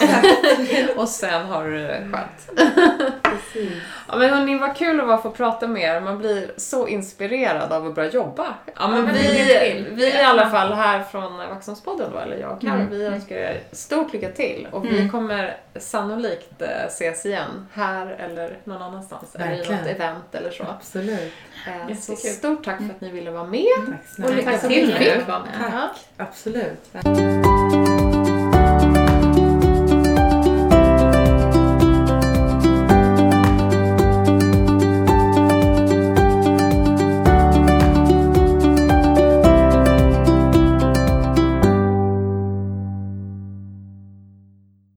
och 0.97 1.09
sen 1.09 1.47
har 1.47 1.65
du 1.65 1.79
det 1.79 2.09
skönt. 2.13 2.61
Precis. 3.23 3.73
Ja 4.09 4.17
men 4.17 4.31
hörni, 4.31 4.59
vad 4.59 4.77
kul 4.77 5.11
att 5.11 5.23
få 5.23 5.31
prata 5.31 5.67
med 5.69 5.83
er. 5.83 6.01
Man 6.01 6.19
blir 6.19 6.51
så 6.57 6.89
inspirerad 6.89 7.73
av 7.73 7.87
att 7.87 7.95
börja 7.95 8.11
jobba. 8.11 8.47
Ja 8.77 8.89
men, 8.89 9.07
det 9.07 9.13
vi, 9.13 9.55
är 9.55 9.75
det. 9.75 9.85
vi 9.91 10.07
i 10.07 10.21
alla 10.21 10.51
fall 10.51 10.73
här 10.73 11.03
från 11.03 11.37
Vaxholmspodden 11.37 12.11
då, 12.13 12.19
eller 12.19 12.37
jag 12.37 12.53
och 12.53 12.61
Karo, 12.61 12.71
Mm. 12.75 12.91
vi 12.91 13.07
önskar 13.07 13.37
er 13.37 13.61
stort 13.73 14.13
lycka 14.13 14.29
till. 14.31 14.69
Och 14.73 14.85
vi 14.85 14.99
Mm. 14.99 15.11
kommer 15.11 15.57
sannolikt 15.77 16.63
eh, 16.63 16.87
ses 16.87 17.27
igen 17.27 17.67
här 17.73 18.07
eller 18.07 18.59
någon 18.65 18.83
annanstans. 18.83 19.35
Eller 19.35 19.47
i 19.53 19.57
Verkligen. 19.57 19.81
något 19.83 19.91
event 19.91 20.35
eller 20.35 20.51
så. 20.51 20.65
Absolut. 20.79 21.33
Eh, 21.91 21.97
Så 21.97 22.17
stort 22.17 22.65
tack 22.65 22.79
för 22.79 22.85
att 22.95 23.01
ni 23.01 23.11
ville 23.11 23.31
vara 23.31 23.45
med. 23.45 23.65
Tack 23.87 24.15
snälla. 24.15 24.34
Tack 24.43 24.61
så 24.61 24.69
mycket 24.69 24.99
för 24.99 25.13
att 25.13 25.27
du 25.27 25.33
var 25.33 25.41
med. 25.41 25.73
Tack. 25.73 25.99
Absolut. 26.17 28.14